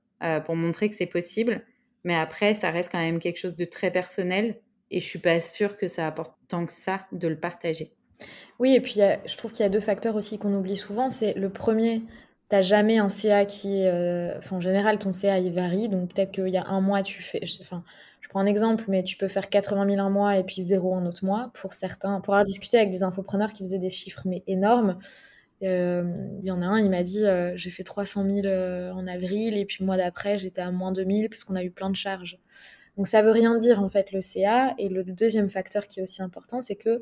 pour 0.45 0.55
montrer 0.55 0.89
que 0.89 0.95
c'est 0.95 1.05
possible. 1.05 1.63
Mais 2.07 2.15
après, 2.15 2.53
ça 2.53 2.71
reste 2.71 2.89
quand 2.89 2.99
même 2.99 3.19
quelque 3.19 3.37
chose 3.37 3.57
de 3.57 3.65
très 3.65 3.91
personnel 3.91 4.61
et 4.91 5.01
je 5.01 5.05
suis 5.05 5.19
pas 5.19 5.41
sûre 5.41 5.75
que 5.75 5.89
ça 5.89 6.07
apporte 6.07 6.37
tant 6.47 6.65
que 6.65 6.71
ça 6.71 7.05
de 7.11 7.27
le 7.27 7.37
partager. 7.37 7.91
Oui, 8.59 8.75
et 8.75 8.79
puis 8.79 9.01
je 9.25 9.35
trouve 9.35 9.51
qu'il 9.51 9.63
y 9.63 9.65
a 9.65 9.69
deux 9.69 9.81
facteurs 9.81 10.15
aussi 10.15 10.39
qu'on 10.39 10.53
oublie 10.53 10.77
souvent. 10.77 11.09
C'est 11.09 11.33
le 11.33 11.49
premier, 11.49 12.03
tu 12.49 12.55
n'as 12.55 12.61
jamais 12.61 12.97
un 12.97 13.09
CA 13.09 13.43
qui. 13.43 13.85
Euh, 13.85 14.37
enfin, 14.37 14.55
en 14.55 14.61
général, 14.61 14.99
ton 14.99 15.11
CA 15.11 15.37
il 15.39 15.51
varie. 15.51 15.89
Donc 15.89 16.13
peut-être 16.13 16.31
qu'il 16.31 16.47
y 16.47 16.55
a 16.55 16.65
un 16.67 16.79
mois, 16.79 17.03
tu 17.03 17.21
fais. 17.21 17.41
Enfin, 17.59 17.83
je 18.21 18.29
prends 18.29 18.39
un 18.39 18.45
exemple, 18.45 18.85
mais 18.87 19.03
tu 19.03 19.17
peux 19.17 19.27
faire 19.27 19.49
80 19.49 19.89
000 19.89 19.99
un 19.99 20.09
mois 20.09 20.37
et 20.37 20.45
puis 20.45 20.61
zéro 20.61 20.95
un 20.95 21.05
autre 21.07 21.25
mois. 21.25 21.51
Pour 21.55 21.73
certains, 21.73 22.21
pour 22.21 22.35
avoir 22.35 22.45
discuté 22.45 22.77
avec 22.77 22.89
des 22.89 23.03
infopreneurs 23.03 23.51
qui 23.51 23.65
faisaient 23.65 23.79
des 23.79 23.89
chiffres 23.89 24.21
mais 24.23 24.43
énormes, 24.47 24.97
euh, 25.63 26.03
il 26.39 26.45
y 26.45 26.51
en 26.51 26.61
a 26.61 26.65
un, 26.67 26.79
il 26.79 26.89
m'a 26.89 27.03
dit 27.03 27.25
euh, 27.25 27.53
j'ai 27.55 27.71
fait 27.71 27.83
300 27.83 28.25
000 28.25 28.45
euh, 28.45 28.91
en 28.91 29.07
avril 29.07 29.57
et 29.57 29.65
puis 29.65 29.77
le 29.79 29.87
mois 29.87 29.97
d'après 29.97 30.37
j'étais 30.37 30.61
à 30.61 30.71
moins 30.71 30.91
2000 30.91 31.29
parce 31.29 31.43
qu'on 31.43 31.55
a 31.55 31.63
eu 31.63 31.71
plein 31.71 31.89
de 31.89 31.95
charges. 31.95 32.37
Donc 32.95 33.07
ça 33.07 33.21
veut 33.21 33.31
rien 33.31 33.57
dire 33.57 33.81
en 33.81 33.89
fait 33.89 34.11
le 34.11 34.21
CA. 34.21 34.75
Et 34.77 34.89
le 34.89 35.03
deuxième 35.03 35.49
facteur 35.49 35.87
qui 35.87 35.99
est 35.99 36.03
aussi 36.03 36.21
important, 36.21 36.61
c'est 36.61 36.75
que 36.75 37.01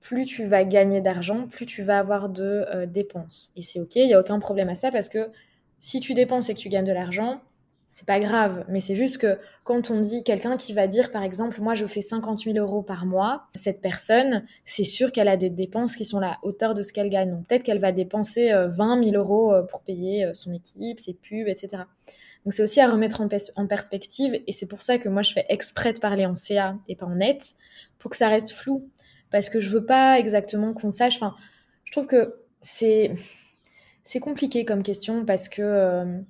plus 0.00 0.24
tu 0.24 0.44
vas 0.44 0.64
gagner 0.64 1.00
d'argent, 1.00 1.48
plus 1.48 1.66
tu 1.66 1.82
vas 1.82 1.98
avoir 1.98 2.28
de 2.28 2.84
dépenses. 2.86 3.52
Et 3.56 3.62
c'est 3.62 3.80
ok, 3.80 3.96
il 3.96 4.06
n'y 4.06 4.14
a 4.14 4.20
aucun 4.20 4.38
problème 4.38 4.68
à 4.68 4.74
ça 4.74 4.90
parce 4.90 5.08
que 5.08 5.30
si 5.80 6.00
tu 6.00 6.14
dépenses 6.14 6.48
et 6.48 6.54
que 6.54 6.58
tu 6.58 6.68
gagnes 6.68 6.84
de 6.84 6.92
l'argent, 6.92 7.40
c'est 7.96 8.06
pas 8.06 8.20
grave, 8.20 8.66
mais 8.68 8.82
c'est 8.82 8.94
juste 8.94 9.16
que 9.16 9.38
quand 9.64 9.90
on 9.90 10.00
dit 10.00 10.22
quelqu'un 10.22 10.58
qui 10.58 10.74
va 10.74 10.86
dire, 10.86 11.10
par 11.10 11.22
exemple, 11.22 11.62
moi 11.62 11.72
je 11.72 11.86
fais 11.86 12.02
50 12.02 12.40
000 12.40 12.58
euros 12.58 12.82
par 12.82 13.06
mois, 13.06 13.46
cette 13.54 13.80
personne, 13.80 14.44
c'est 14.66 14.84
sûr 14.84 15.12
qu'elle 15.12 15.28
a 15.28 15.38
des 15.38 15.48
dépenses 15.48 15.96
qui 15.96 16.04
sont 16.04 16.18
à 16.18 16.20
la 16.20 16.38
hauteur 16.42 16.74
de 16.74 16.82
ce 16.82 16.92
qu'elle 16.92 17.08
gagne. 17.08 17.30
Donc 17.30 17.46
peut-être 17.46 17.62
qu'elle 17.62 17.78
va 17.78 17.92
dépenser 17.92 18.52
20 18.52 19.00
euh, 19.00 19.02
000 19.02 19.16
euros 19.16 19.50
euh, 19.50 19.62
pour 19.62 19.80
payer 19.80 20.26
euh, 20.26 20.34
son 20.34 20.52
équipe, 20.52 21.00
ses 21.00 21.14
pubs, 21.14 21.48
etc. 21.48 21.84
Donc 22.44 22.52
c'est 22.52 22.62
aussi 22.62 22.82
à 22.82 22.90
remettre 22.90 23.22
en, 23.22 23.66
perspective, 23.66 24.42
et 24.46 24.52
c'est 24.52 24.66
pour 24.66 24.82
ça 24.82 24.98
que 24.98 25.08
moi 25.08 25.22
je 25.22 25.32
fais 25.32 25.46
exprès 25.48 25.94
de 25.94 25.98
parler 25.98 26.26
en 26.26 26.34
CA 26.34 26.76
et 26.88 26.96
pas 26.96 27.06
en 27.06 27.14
net, 27.14 27.54
pour 27.98 28.10
que 28.10 28.18
ça 28.18 28.28
reste 28.28 28.52
flou, 28.52 28.90
parce 29.30 29.48
que 29.48 29.58
je 29.58 29.70
veux 29.70 29.86
pas 29.86 30.18
exactement 30.18 30.74
qu'on 30.74 30.90
sache. 30.90 31.16
Enfin, 31.16 31.34
je 31.84 31.92
trouve 31.92 32.06
que 32.06 32.34
c'est 32.60 33.14
c'est 34.02 34.20
compliqué 34.20 34.66
comme 34.66 34.82
question 34.82 35.24
parce 35.24 35.48
que 35.48 36.22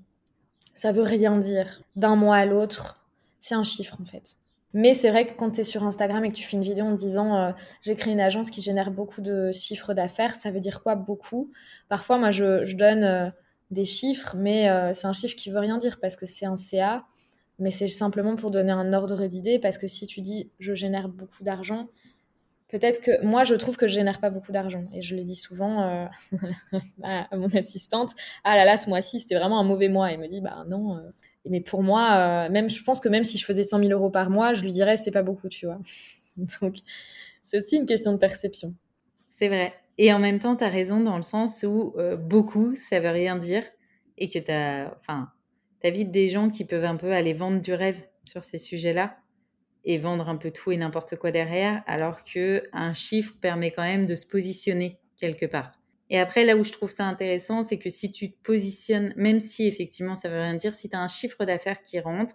ça 0.77 0.93
veut 0.93 1.03
rien 1.03 1.39
dire 1.39 1.83
d'un 1.97 2.17
mois 2.17 2.37
à 2.37 2.45
l'autre. 2.45 3.01
C'est 3.41 3.55
un 3.55 3.65
chiffre 3.65 3.97
en 4.01 4.05
fait. 4.05 4.37
Mais 4.75 4.93
c'est 4.93 5.09
vrai 5.09 5.27
que 5.27 5.33
quand 5.33 5.53
tu 5.53 5.63
es 5.63 5.65
sur 5.65 5.83
Instagram 5.85 6.23
et 6.25 6.31
que 6.31 6.37
tu 6.37 6.47
fais 6.47 6.59
une 6.59 6.63
vidéo 6.63 6.85
en 6.85 6.93
disant 6.93 7.35
euh, 7.35 7.53
j'ai 7.81 7.95
créé 7.95 8.13
une 8.13 8.21
agence 8.21 8.51
qui 8.51 8.61
génère 8.61 8.91
beaucoup 8.91 9.23
de 9.23 9.53
chiffres 9.53 9.95
d'affaires, 9.95 10.35
ça 10.35 10.51
veut 10.51 10.61
dire 10.61 10.83
quoi 10.83 10.95
beaucoup? 10.95 11.51
Parfois, 11.89 12.19
moi, 12.19 12.31
je, 12.31 12.71
donne 12.75 13.05
euh, 13.05 13.31
des 13.71 13.87
chiffres, 13.87 14.37
mais 14.37 14.69
c'est 14.93 15.07
un 15.07 15.15
chiffre 15.15 15.35
qui 15.35 15.51
veut 15.51 15.61
rien 15.61 15.79
dire 15.79 15.99
parce 15.99 16.15
que 16.15 16.27
c'est 16.27 16.45
un 16.45 16.59
CA, 16.59 17.07
mais 17.59 17.71
c'est 17.71 17.89
simplement 17.89 18.37
pour 18.37 18.51
donner 18.51 18.73
un 18.73 18.93
ordre 18.93 19.25
d'idée 19.25 19.59
parce 19.59 19.79
que 19.79 19.87
si 19.87 20.07
tu 20.07 20.21
dis 20.21 20.51
je 20.61 20.75
génère 20.75 21.09
beaucoup 21.09 21.43
d'argent, 21.43 21.89
Peut-être 22.69 23.01
que 23.01 23.25
moi, 23.25 23.45
je 23.45 23.55
trouve 23.55 23.77
que 23.77 23.87
je 23.87 23.95
génère 23.95 24.19
pas 24.19 24.31
beaucoup 24.31 24.51
d'argent. 24.51 24.85
Et 24.93 25.01
je 25.01 25.15
le 25.15 25.23
dis 25.23 25.37
souvent 25.37 25.83
euh, 25.83 26.07
à 27.03 27.37
mon 27.37 27.49
assistante. 27.49 28.13
Ah 28.43 28.57
là 28.57 28.65
là, 28.65 28.77
ce 28.77 28.89
mois-ci, 28.89 29.21
c'était 29.21 29.37
vraiment 29.37 29.61
un 29.61 29.65
mauvais 29.65 29.89
mois. 29.89 30.11
Elle 30.11 30.19
me 30.19 30.27
dit, 30.27 30.41
bah 30.41 30.65
non. 30.69 30.97
Euh. 30.97 31.01
Mais 31.49 31.61
pour 31.61 31.85
moi, 31.85 32.47
euh, 32.49 32.51
même, 32.51 32.69
je 32.69 32.83
pense 32.83 32.99
que 32.99 33.09
même 33.09 33.23
si 33.23 33.39
je 33.39 33.45
faisais 33.45 33.63
100 33.63 33.79
000 33.79 33.91
euros 33.91 34.11
par 34.11 34.31
mois, 34.31 34.53
je 34.53 34.63
lui 34.63 34.73
dirais, 34.73 34.97
c'est 34.97 35.13
pas 35.13 35.23
beaucoup, 35.23 35.49
tu 35.49 35.67
vois. 35.67 35.79
Donc, 36.37 36.79
c'est 37.43 37.59
aussi 37.59 37.77
une 37.77 37.87
question 37.87 38.13
de 38.13 38.19
perception. 38.19 38.75
C'est 39.29 39.49
vrai. 39.49 39.73
Et 39.99 40.13
en 40.13 40.19
même 40.19 40.41
temps, 40.41 40.57
tu 40.57 40.65
as 40.65 40.69
raison 40.69 41.01
dans 41.01 41.17
le 41.17 41.23
sens 41.23 41.63
où 41.63 41.95
beaucoup, 42.19 42.75
ça 42.75 43.01
veut 43.01 43.11
rien 43.11 43.37
dire. 43.37 43.63
Et 44.19 44.29
que 44.29 44.39
tu 44.39 44.51
as, 44.51 44.93
enfin, 45.01 45.31
vite 45.85 46.11
des 46.11 46.29
gens 46.29 46.51
qui 46.51 46.65
peuvent 46.65 46.85
un 46.85 46.97
peu 46.97 47.13
aller 47.13 47.33
vendre 47.33 47.61
du 47.61 47.73
rêve 47.73 48.03
sur 48.25 48.45
ces 48.45 48.59
sujets-là 48.59 49.17
et 49.87 49.99
vendre 49.99 50.29
un 50.29 50.37
peu 50.37 50.51
tout 50.51 50.73
et 50.73 50.77
n'importe 50.77 51.17
quoi 51.17 51.31
derrière, 51.31 51.83
alors 51.87 52.25
que 52.25 52.69
un 52.73 52.93
chiffre 52.93 53.35
permet 53.41 53.71
quand 53.71 53.85
même 53.85 54.05
de 54.05 54.17
se 54.17 54.27
positionner 54.27 54.99
quelque 55.17 55.47
part. 55.47 55.73
Et 56.11 56.19
après, 56.19 56.45
là 56.45 56.57
où 56.57 56.65
je 56.65 56.73
trouve 56.73 56.91
ça 56.91 57.07
intéressant, 57.07 57.63
c'est 57.63 57.79
que 57.79 57.89
si 57.89 58.13
tu 58.13 58.33
te 58.33 58.43
positionnes, 58.43 59.15
même 59.17 59.41
si 59.41 59.67
effectivement 59.67 60.17
ça 60.17 60.29
veut 60.29 60.41
rien 60.41 60.55
dire, 60.55 60.75
si 60.75 60.89
tu 60.89 60.97
as 60.97 61.01
un 61.01 61.09
chiffre 61.09 61.45
d'affaires 61.45 61.83
qui 61.83 61.99
rentre, 62.01 62.35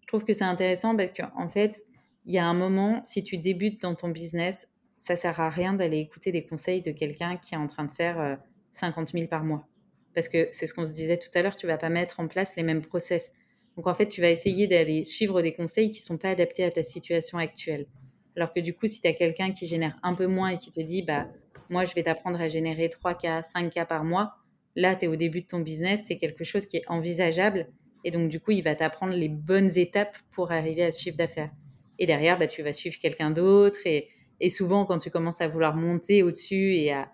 je 0.00 0.06
trouve 0.08 0.24
que 0.24 0.32
c'est 0.32 0.44
intéressant 0.44 0.96
parce 0.96 1.12
qu'en 1.12 1.30
en 1.36 1.48
fait, 1.48 1.82
il 2.24 2.34
y 2.34 2.38
a 2.38 2.46
un 2.46 2.54
moment, 2.54 3.00
si 3.04 3.22
tu 3.22 3.36
débutes 3.36 3.80
dans 3.82 3.94
ton 3.94 4.08
business, 4.08 4.68
ça 4.96 5.14
sert 5.14 5.40
à 5.40 5.50
rien 5.50 5.74
d'aller 5.74 5.98
écouter 5.98 6.32
des 6.32 6.44
conseils 6.44 6.82
de 6.82 6.90
quelqu'un 6.90 7.36
qui 7.36 7.54
est 7.54 7.58
en 7.58 7.66
train 7.66 7.84
de 7.84 7.92
faire 7.92 8.38
50 8.72 9.08
euh, 9.08 9.18
000 9.18 9.28
par 9.28 9.44
mois. 9.44 9.66
Parce 10.14 10.28
que 10.28 10.48
c'est 10.52 10.66
ce 10.66 10.74
qu'on 10.74 10.84
se 10.84 10.90
disait 10.90 11.18
tout 11.18 11.28
à 11.34 11.42
l'heure, 11.42 11.56
tu 11.56 11.66
vas 11.66 11.78
pas 11.78 11.90
mettre 11.90 12.20
en 12.20 12.28
place 12.28 12.56
les 12.56 12.62
mêmes 12.62 12.82
process. 12.82 13.32
Donc 13.78 13.86
en 13.86 13.94
fait, 13.94 14.08
tu 14.08 14.20
vas 14.20 14.28
essayer 14.28 14.66
d'aller 14.66 15.04
suivre 15.04 15.40
des 15.40 15.54
conseils 15.54 15.92
qui 15.92 16.02
sont 16.02 16.18
pas 16.18 16.30
adaptés 16.30 16.64
à 16.64 16.70
ta 16.72 16.82
situation 16.82 17.38
actuelle. 17.38 17.86
Alors 18.34 18.52
que 18.52 18.58
du 18.58 18.74
coup, 18.74 18.88
si 18.88 19.00
tu 19.00 19.06
as 19.06 19.12
quelqu'un 19.12 19.52
qui 19.52 19.68
génère 19.68 19.96
un 20.02 20.14
peu 20.14 20.26
moins 20.26 20.48
et 20.48 20.58
qui 20.58 20.72
te 20.72 20.80
dit, 20.80 21.02
bah, 21.02 21.28
moi, 21.70 21.84
je 21.84 21.94
vais 21.94 22.02
t'apprendre 22.02 22.40
à 22.40 22.48
générer 22.48 22.88
3K, 22.88 23.48
5K 23.52 23.86
par 23.86 24.02
mois, 24.02 24.34
là, 24.74 24.96
tu 24.96 25.04
es 25.04 25.08
au 25.08 25.14
début 25.14 25.42
de 25.42 25.46
ton 25.46 25.60
business, 25.60 26.02
c'est 26.08 26.18
quelque 26.18 26.42
chose 26.42 26.66
qui 26.66 26.78
est 26.78 26.82
envisageable. 26.88 27.68
Et 28.02 28.10
donc, 28.10 28.28
du 28.28 28.40
coup, 28.40 28.50
il 28.50 28.62
va 28.62 28.74
t'apprendre 28.74 29.14
les 29.14 29.28
bonnes 29.28 29.78
étapes 29.78 30.18
pour 30.32 30.50
arriver 30.50 30.82
à 30.82 30.90
ce 30.90 31.00
chiffre 31.00 31.16
d'affaires. 31.16 31.52
Et 32.00 32.06
derrière, 32.06 32.36
bah, 32.36 32.48
tu 32.48 32.64
vas 32.64 32.72
suivre 32.72 32.98
quelqu'un 32.98 33.30
d'autre. 33.30 33.78
Et, 33.84 34.08
souvent, 34.50 34.86
quand 34.86 34.98
tu 34.98 35.10
commences 35.10 35.40
à 35.40 35.46
vouloir 35.46 35.76
monter 35.76 36.24
au-dessus 36.24 36.74
et 36.74 36.92
à, 36.92 37.12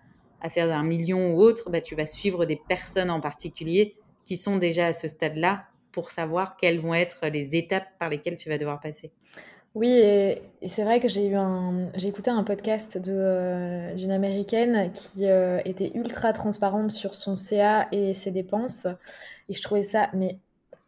faire 0.49 0.71
un 0.73 0.83
million 0.83 1.35
ou 1.35 1.41
autre, 1.41 1.69
bah, 1.69 1.81
tu 1.81 1.93
vas 1.93 2.07
suivre 2.07 2.45
des 2.45 2.59
personnes 2.67 3.11
en 3.11 3.19
particulier 3.19 3.97
qui 4.25 4.35
sont 4.35 4.57
déjà 4.57 4.87
à 4.87 4.93
ce 4.93 5.07
stade-là 5.07 5.67
pour 5.95 6.11
savoir 6.11 6.57
quelles 6.57 6.81
vont 6.81 6.93
être 6.93 7.25
les 7.27 7.55
étapes 7.55 7.87
par 7.97 8.09
lesquelles 8.09 8.35
tu 8.35 8.49
vas 8.49 8.57
devoir 8.57 8.81
passer. 8.81 9.13
Oui, 9.75 9.91
et, 9.91 10.41
c'est 10.67 10.83
vrai 10.83 10.99
que 10.99 11.07
j'ai 11.07 11.25
eu 11.25 11.35
un, 11.35 11.89
j'ai 11.95 12.09
écouté 12.09 12.29
un 12.29 12.43
podcast 12.43 12.99
euh, 13.07 13.93
d'une 13.93 14.11
américaine 14.11 14.91
qui 14.91 15.25
euh, 15.25 15.61
était 15.63 15.91
ultra 15.95 16.33
transparente 16.33 16.91
sur 16.91 17.15
son 17.15 17.35
CA 17.35 17.87
et 17.93 18.13
ses 18.13 18.31
dépenses, 18.31 18.87
et 19.47 19.53
je 19.53 19.61
trouvais 19.61 19.83
ça 19.83 20.09
mais 20.13 20.37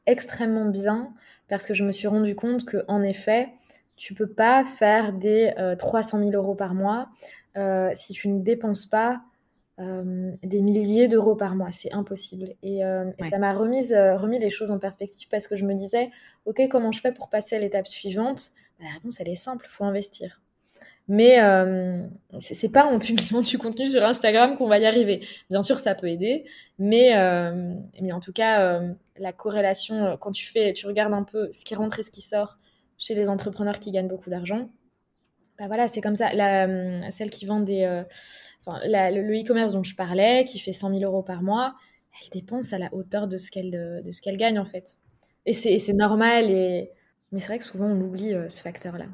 extrêmement 0.06 0.66
bien 0.66 1.14
parce 1.48 1.66
que 1.66 1.74
je 1.74 1.86
me 1.86 1.94
suis 1.94 2.10
rendu 2.10 2.36
compte 2.36 2.66
que 2.66 2.84
en 2.90 3.02
effet, 3.02 3.48
tu 3.96 4.14
peux 4.14 4.30
pas 4.30 4.66
faire 4.66 5.14
des 5.14 5.54
300 5.80 6.18
euh, 6.18 6.32
000 6.32 6.36
euros 6.36 6.56
par 6.56 6.74
mois 6.74 7.08
si 7.96 8.14
tu 8.14 8.28
ne 8.28 8.40
dépenses 8.40 8.86
pas 8.86 9.22
euh, 9.80 10.32
des 10.42 10.62
milliers 10.62 11.08
d'euros 11.08 11.36
par 11.36 11.56
mois. 11.56 11.70
C'est 11.72 11.94
impossible. 11.94 12.56
Et, 12.64 12.84
euh, 12.84 13.12
ça 13.30 13.38
m'a 13.38 13.54
remise, 13.54 13.94
euh, 13.94 14.18
remis 14.18 14.40
les 14.40 14.50
choses 14.50 14.72
en 14.72 14.80
perspective 14.80 15.28
parce 15.30 15.48
que 15.48 15.56
je 15.56 15.66
me 15.66 15.76
disais, 15.76 16.10
OK, 16.46 16.62
comment 16.70 16.92
je 16.92 17.00
fais 17.00 17.12
pour 17.12 17.30
passer 17.30 17.56
à 17.56 17.60
l'étape 17.60 17.88
suivante? 17.88 18.52
Bah, 18.80 18.86
La 18.88 18.94
réponse, 18.96 19.20
elle 19.20 19.30
est 19.30 19.36
simple, 19.36 19.68
il 19.70 19.74
faut 19.74 19.84
investir. 19.84 20.42
Mais 21.08 21.38
c'est 22.40 22.72
pas 22.72 22.86
en 22.86 23.00
publiant 23.00 23.40
du 23.42 23.58
contenu 23.58 23.88
sur 23.88 24.04
Instagram 24.04 24.58
qu'on 24.58 24.68
va 24.68 24.80
y 24.80 24.86
arriver. 24.86 25.26
Bien 25.50 25.62
sûr, 25.62 25.78
ça 25.78 25.96
peut 25.96 26.10
aider, 26.10 26.46
mais, 26.80 27.12
mais 28.02 28.12
en 28.12 28.20
tout 28.20 28.34
cas, 28.34 28.82
la 29.18 29.32
corrélation, 29.32 30.18
quand 30.20 30.34
tu 30.34 30.46
fais, 30.48 30.74
tu 30.74 30.86
regardes 30.86 31.14
un 31.14 31.24
peu 31.24 31.50
ce 31.54 31.64
qui 31.64 31.76
rentre 31.76 32.00
et 32.00 32.04
ce 32.04 32.12
qui 32.12 32.20
sort 32.20 32.58
chez 32.98 33.16
les 33.16 33.30
entrepreneurs 33.30 33.80
qui 33.80 33.92
gagnent 33.92 34.10
beaucoup 34.10 34.30
d'argent, 34.30 34.70
bah 35.58 35.68
voilà, 35.68 35.88
c'est 35.88 36.02
comme 36.02 36.16
ça. 36.16 36.34
La, 36.34 37.10
celle 37.12 37.30
qui 37.30 37.46
vend 37.46 37.60
des, 37.60 38.04
le 38.68 39.42
e-commerce 39.42 39.74
dont 39.74 39.84
je 39.84 39.96
parlais, 39.96 40.44
qui 40.46 40.60
fait 40.60 40.74
100 40.74 41.00
000 41.00 41.02
euros 41.02 41.24
par 41.24 41.42
mois, 41.42 41.76
elle 42.22 42.30
dépense 42.30 42.74
à 42.74 42.80
la 42.80 42.94
hauteur 42.94 43.28
de 43.28 43.38
ce 43.38 43.52
qu'elle 43.52 44.02
de 44.04 44.12
ce 44.12 44.22
qu'elle 44.22 44.38
gagne 44.38 44.60
en 44.60 44.66
fait. 44.66 44.98
Et 45.46 45.54
c'est 45.54 45.94
normal. 45.94 46.52
Et... 46.52 46.92
Mais 47.32 47.40
c'est 47.40 47.48
vrai 47.48 47.60
que 47.60 47.66
souvent 47.66 47.88
on 47.88 48.00
oublie 48.02 48.34
euh, 48.34 48.50
ce 48.50 48.62
facteur-là. 48.62 49.06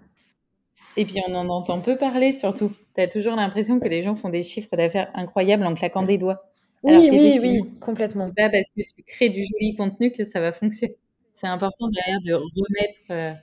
Et 0.97 1.05
puis 1.05 1.21
on 1.27 1.33
en 1.33 1.49
entend 1.49 1.81
peu 1.81 1.97
parler 1.97 2.31
surtout. 2.31 2.71
Tu 2.95 3.01
as 3.01 3.07
toujours 3.07 3.35
l'impression 3.35 3.79
que 3.79 3.87
les 3.87 4.01
gens 4.01 4.15
font 4.15 4.29
des 4.29 4.43
chiffres 4.43 4.75
d'affaires 4.75 5.09
incroyables 5.15 5.65
en 5.65 5.73
claquant 5.73 6.03
des 6.03 6.17
doigts. 6.17 6.43
Oui, 6.83 7.09
oui, 7.11 7.39
oui, 7.41 7.79
complètement. 7.79 8.29
Pas 8.35 8.49
parce 8.49 8.67
que 8.75 8.81
tu 8.81 9.03
crées 9.03 9.29
du 9.29 9.43
joli 9.45 9.75
contenu 9.75 10.11
que 10.11 10.23
ça 10.23 10.41
va 10.41 10.51
fonctionner. 10.51 10.97
C'est 11.33 11.47
important 11.47 11.87
derrière 11.87 12.19
de 12.21 12.33
remettre 12.33 12.99
euh, 13.09 13.33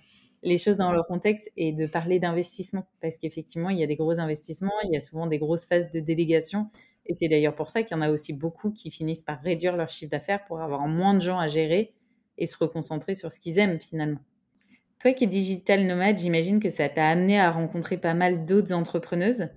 les 0.43 0.57
choses 0.57 0.77
dans 0.77 0.93
leur 0.93 1.07
contexte 1.07 1.51
et 1.57 1.73
de 1.73 1.87
parler 1.87 2.19
d'investissement. 2.19 2.87
Parce 3.01 3.19
qu'effectivement, 3.19 3.71
il 3.71 3.79
y 3.79 3.83
a 3.83 3.87
des 3.87 3.97
gros 3.97 4.19
investissements, 4.19 4.73
il 4.85 4.93
y 4.93 4.97
a 4.97 5.01
souvent 5.01 5.27
des 5.27 5.39
grosses 5.39 5.67
phases 5.67 5.91
de 5.91 6.01
délégation. 6.01 6.71
Et 7.07 7.15
c'est 7.15 7.29
d'ailleurs 7.29 7.55
pour 7.55 7.71
ça 7.71 7.83
qu'il 7.83 7.97
y 7.97 8.01
en 8.01 8.03
a 8.03 8.11
aussi 8.11 8.33
beaucoup 8.33 8.71
qui 8.71 8.91
finissent 8.91 9.23
par 9.23 9.41
réduire 9.41 9.77
leur 9.77 9.89
chiffre 9.89 10.11
d'affaires 10.11 10.45
pour 10.45 10.61
avoir 10.61 10.87
moins 10.87 11.15
de 11.15 11.21
gens 11.21 11.39
à 11.39 11.49
gérer 11.49 11.95
et 12.39 12.47
se 12.47 12.57
reconcentrer 12.57 13.15
sur 13.15 13.31
ce 13.31 13.41
qu'ils 13.41 13.59
aiment 13.59 13.81
finalement. 13.81 14.21
Toi 15.01 15.13
qui 15.13 15.25
es 15.25 15.27
digital 15.27 15.87
nomade, 15.87 16.19
j'imagine 16.19 16.61
que 16.61 16.71
ça 16.71 16.89
t'a 16.89 17.09
amené 17.09 17.41
à 17.41 17.51
rencontrer 17.51 17.97
pas 17.97 18.15
mal 18.15 18.45
d'autres 18.45 18.73
entrepreneuses. 18.73 19.49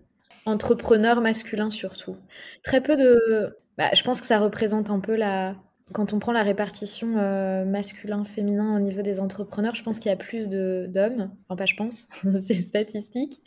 Entrepreneurs 0.46 1.22
masculins 1.22 1.70
surtout. 1.70 2.18
Très 2.64 2.82
peu 2.82 2.96
de... 2.96 3.58
Bah, 3.78 3.90
je 3.94 4.04
pense 4.04 4.22
que 4.22 4.28
ça 4.28 4.40
représente 4.40 4.90
un 4.90 5.00
peu 5.00 5.16
la, 5.16 5.56
quand 5.94 6.14
on 6.14 6.20
prend 6.20 6.32
la 6.32 6.44
répartition 6.44 7.18
euh, 7.18 7.64
masculin-féminin 7.65 8.76
au 8.76 8.80
niveau 8.80 9.02
des 9.02 9.20
entrepreneurs, 9.20 9.76
je 9.76 9.84
pense 9.84 9.99
qu'il 9.99 10.10
y 10.10 10.14
a 10.14 10.18
plus 10.18 10.49
d'hommes. 10.49 11.32
Enfin, 11.48 11.56
pas 11.56 11.65
je 11.65 11.76
pense, 11.76 12.10
c'est 12.40 12.56
statistique. 12.56 13.41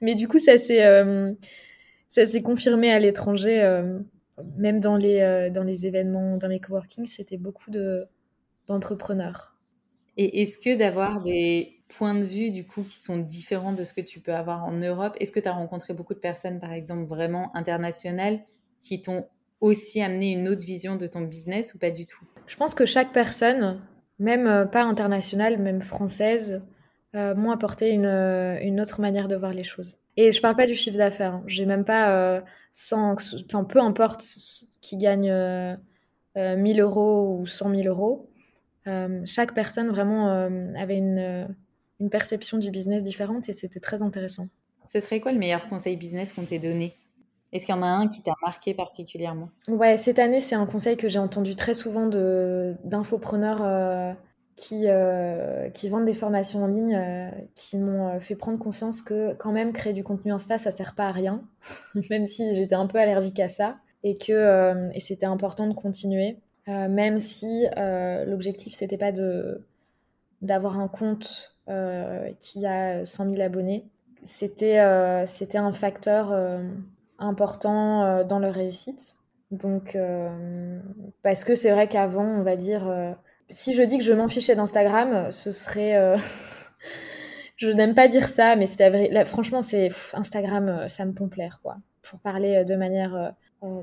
Mais 0.00 0.14
du 0.14 0.28
coup, 0.28 0.38
ça 0.38 0.58
s'est 0.58 0.84
euh, 0.84 1.32
confirmé 2.44 2.92
à 2.92 2.98
l'étranger, 2.98 3.62
euh, 3.62 3.98
même 4.56 4.80
dans 4.80 4.96
les, 4.96 5.50
dans 5.52 5.64
les 5.64 5.86
événements, 5.86 6.36
dans 6.36 6.48
les 6.48 6.60
coworking, 6.60 7.06
c'était 7.06 7.38
beaucoup 7.38 7.70
d'entrepreneurs. 8.68 9.56
Et 10.18 10.42
est-ce 10.42 10.58
que 10.58 10.76
d'avoir 10.76 11.22
des 11.22 11.80
points 11.88 12.14
de 12.14 12.24
vue 12.24 12.50
du 12.50 12.66
coup 12.66 12.82
qui 12.82 12.96
sont 12.96 13.18
différents 13.18 13.72
de 13.72 13.84
ce 13.84 13.92
que 13.92 14.00
tu 14.00 14.20
peux 14.20 14.34
avoir 14.34 14.64
en 14.64 14.72
Europe, 14.72 15.14
est-ce 15.20 15.32
que 15.32 15.40
tu 15.40 15.48
as 15.48 15.52
rencontré 15.52 15.94
beaucoup 15.94 16.14
de 16.14 16.18
personnes, 16.18 16.58
par 16.58 16.72
exemple, 16.72 17.04
vraiment 17.04 17.54
internationales 17.54 18.40
qui 18.82 19.02
t'ont 19.02 19.26
aussi 19.60 20.02
amener 20.02 20.32
une 20.32 20.48
autre 20.48 20.64
vision 20.64 20.96
de 20.96 21.06
ton 21.06 21.22
business 21.22 21.74
ou 21.74 21.78
pas 21.78 21.90
du 21.90 22.06
tout? 22.06 22.24
Je 22.46 22.56
pense 22.56 22.74
que 22.74 22.86
chaque 22.86 23.12
personne, 23.12 23.80
même 24.18 24.46
euh, 24.46 24.64
pas 24.64 24.82
internationale, 24.82 25.58
même 25.58 25.82
française, 25.82 26.62
euh, 27.14 27.34
m'ont 27.34 27.50
apporté 27.50 27.90
une, 27.90 28.06
euh, 28.06 28.58
une, 28.60 28.80
autre 28.80 29.00
manière 29.00 29.28
de 29.28 29.36
voir 29.36 29.52
les 29.52 29.64
choses. 29.64 29.96
Et 30.16 30.32
je 30.32 30.40
parle 30.40 30.56
pas 30.56 30.66
du 30.66 30.74
chiffre 30.74 30.96
d'affaires. 30.96 31.34
Hein. 31.34 31.44
J'ai 31.46 31.66
même 31.66 31.84
pas 31.84 32.42
enfin 32.92 33.64
peu 33.64 33.80
importe 33.80 34.22
qui 34.80 34.96
gagne 34.96 35.30
1000 36.36 36.80
euros 36.80 37.38
ou 37.38 37.46
100 37.46 37.74
000 37.74 37.82
euros. 37.82 38.30
chaque 39.26 39.52
personne 39.52 39.88
vraiment 39.88 40.28
avait 40.74 40.96
une, 40.96 41.48
une 42.00 42.10
perception 42.10 42.56
du 42.56 42.70
business 42.70 43.02
différente 43.02 43.48
et 43.50 43.52
c'était 43.52 43.80
très 43.80 44.00
intéressant. 44.00 44.48
Ce 44.86 45.00
serait 45.00 45.20
quoi 45.20 45.32
le 45.32 45.38
meilleur 45.38 45.68
conseil 45.68 45.96
business 45.96 46.32
qu'on 46.32 46.44
t'ait 46.44 46.58
donné? 46.58 46.94
Est-ce 47.52 47.66
qu'il 47.66 47.74
y 47.74 47.78
en 47.78 47.82
a 47.82 47.86
un 47.86 48.08
qui 48.08 48.22
t'a 48.22 48.34
marqué 48.42 48.74
particulièrement? 48.74 49.50
Ouais, 49.68 49.96
cette 49.96 50.18
année, 50.18 50.40
c'est 50.40 50.56
un 50.56 50.66
conseil 50.66 50.96
que 50.96 51.08
j'ai 51.08 51.18
entendu 51.18 51.54
très 51.54 51.74
souvent 51.74 52.06
d'infopreneurs 52.06 53.62
euh, 53.62 54.12
qui, 54.56 54.84
euh, 54.86 55.70
qui 55.70 55.88
vendent 55.88 56.06
des 56.06 56.14
formations 56.14 56.64
en 56.64 56.66
ligne, 56.66 56.96
euh, 56.96 57.30
qui 57.54 57.78
m'ont 57.78 58.18
fait 58.18 58.34
prendre 58.34 58.58
conscience 58.58 59.00
que 59.00 59.34
quand 59.34 59.52
même 59.52 59.72
créer 59.72 59.92
du 59.92 60.02
contenu 60.02 60.32
Insta, 60.32 60.58
ça 60.58 60.70
sert 60.70 60.94
pas 60.94 61.06
à 61.06 61.12
rien, 61.12 61.44
même 62.10 62.26
si 62.26 62.54
j'étais 62.54 62.74
un 62.74 62.86
peu 62.86 62.98
allergique 62.98 63.40
à 63.40 63.48
ça, 63.48 63.76
et 64.02 64.14
que 64.14 64.92
et 64.94 65.00
c'était 65.00 65.26
important 65.26 65.66
de 65.66 65.74
continuer, 65.74 66.38
même 66.66 67.18
si 67.18 67.66
l'objectif 68.26 68.74
c'était 68.74 68.98
pas 68.98 69.10
de 69.10 69.64
d'avoir 70.42 70.78
un 70.78 70.86
compte 70.86 71.56
qui 72.38 72.66
a 72.66 73.04
100 73.04 73.32
000 73.32 73.42
abonnés, 73.42 73.86
c'était 74.22 75.24
c'était 75.26 75.58
un 75.58 75.72
facteur 75.72 76.32
important 77.18 78.24
dans 78.24 78.38
leur 78.38 78.54
réussite. 78.54 79.14
Donc, 79.50 79.96
parce 81.22 81.44
que 81.44 81.54
c'est 81.54 81.70
vrai 81.70 81.88
qu'avant, 81.88 82.24
on 82.24 82.42
va 82.42 82.56
dire, 82.56 83.16
si 83.50 83.74
je 83.74 83.82
dis 83.82 83.98
que 83.98 84.04
je 84.04 84.12
m'en 84.12 84.28
fichais 84.28 84.56
d'Instagram, 84.56 85.30
ce 85.30 85.52
serait. 85.52 86.18
je 87.56 87.70
n'aime 87.70 87.94
pas 87.94 88.08
dire 88.08 88.28
ça, 88.28 88.56
mais 88.56 88.66
c'est 88.66 89.24
franchement, 89.24 89.62
c'est 89.62 89.90
Instagram, 90.14 90.88
ça 90.88 91.04
me 91.04 91.12
pompe 91.12 91.34
l'air, 91.34 91.60
quoi. 91.62 91.76
Pour 92.02 92.18
parler 92.20 92.64
de 92.64 92.74
manière 92.74 93.34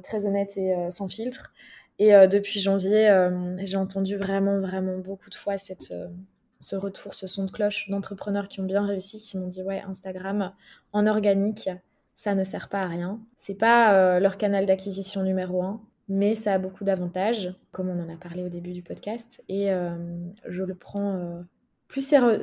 très 0.04 0.26
honnête 0.26 0.58
et 0.58 0.76
sans 0.90 1.08
filtre. 1.08 1.54
Et 2.00 2.12
depuis 2.28 2.60
janvier, 2.60 3.30
j'ai 3.60 3.78
entendu 3.78 4.18
vraiment, 4.18 4.60
vraiment 4.60 4.98
beaucoup 4.98 5.30
de 5.30 5.36
fois 5.36 5.58
cette, 5.58 5.94
ce 6.64 6.76
retour, 6.76 7.14
ce 7.14 7.28
son 7.28 7.46
de 7.46 7.52
cloche 7.52 7.90
d'entrepreneurs 7.90 8.48
qui 8.48 8.62
ont 8.62 8.66
bien 8.66 8.86
réussi, 8.86 9.22
qui 9.22 9.38
m'ont 9.38 9.48
dit 9.48 9.62
ouais, 9.62 9.82
Instagram 9.82 10.54
en 10.94 11.06
organique, 11.06 11.70
ça 12.16 12.36
ne 12.36 12.44
sert 12.44 12.70
pas 12.70 12.82
à 12.82 12.88
rien. 12.88 13.20
C'est 13.36 13.58
pas 13.58 14.20
leur 14.20 14.38
canal 14.38 14.66
d'acquisition 14.66 15.24
numéro 15.24 15.64
un 15.64 15.82
mais 16.10 16.36
ça 16.36 16.54
a 16.54 16.58
beaucoup 16.60 16.84
d'avantages, 16.84 17.54
comme 17.72 17.90
on 17.90 18.00
en 18.00 18.14
a 18.14 18.18
parlé 18.18 18.44
au 18.44 18.50
début 18.50 18.74
du 18.74 18.84
podcast, 18.84 19.44
et 19.48 19.72
euh, 19.72 19.96
je 20.46 20.64
le 20.64 20.76
prends 20.76 21.16
euh, 21.16 21.42
plus 21.88 22.06
sérieux. 22.06 22.42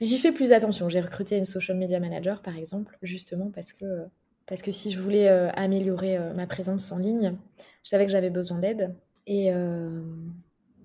J'y 0.00 0.18
fais 0.18 0.32
plus 0.32 0.52
attention. 0.52 0.88
J'ai 0.88 1.00
recruté 1.00 1.36
une 1.36 1.44
social 1.44 1.76
media 1.76 2.00
manager, 2.00 2.42
par 2.42 2.56
exemple, 2.56 2.96
justement 3.02 3.50
parce 3.50 3.72
que, 3.72 4.06
parce 4.46 4.62
que 4.62 4.72
si 4.72 4.92
je 4.92 5.00
voulais 5.00 5.28
euh, 5.28 5.50
améliorer 5.52 6.18
ma 6.34 6.46
présence 6.46 6.90
en 6.92 6.98
ligne, 6.98 7.36
je 7.84 7.90
savais 7.90 8.06
que 8.06 8.12
j'avais 8.12 8.30
besoin 8.30 8.58
d'aide. 8.58 8.94
Et, 9.26 9.48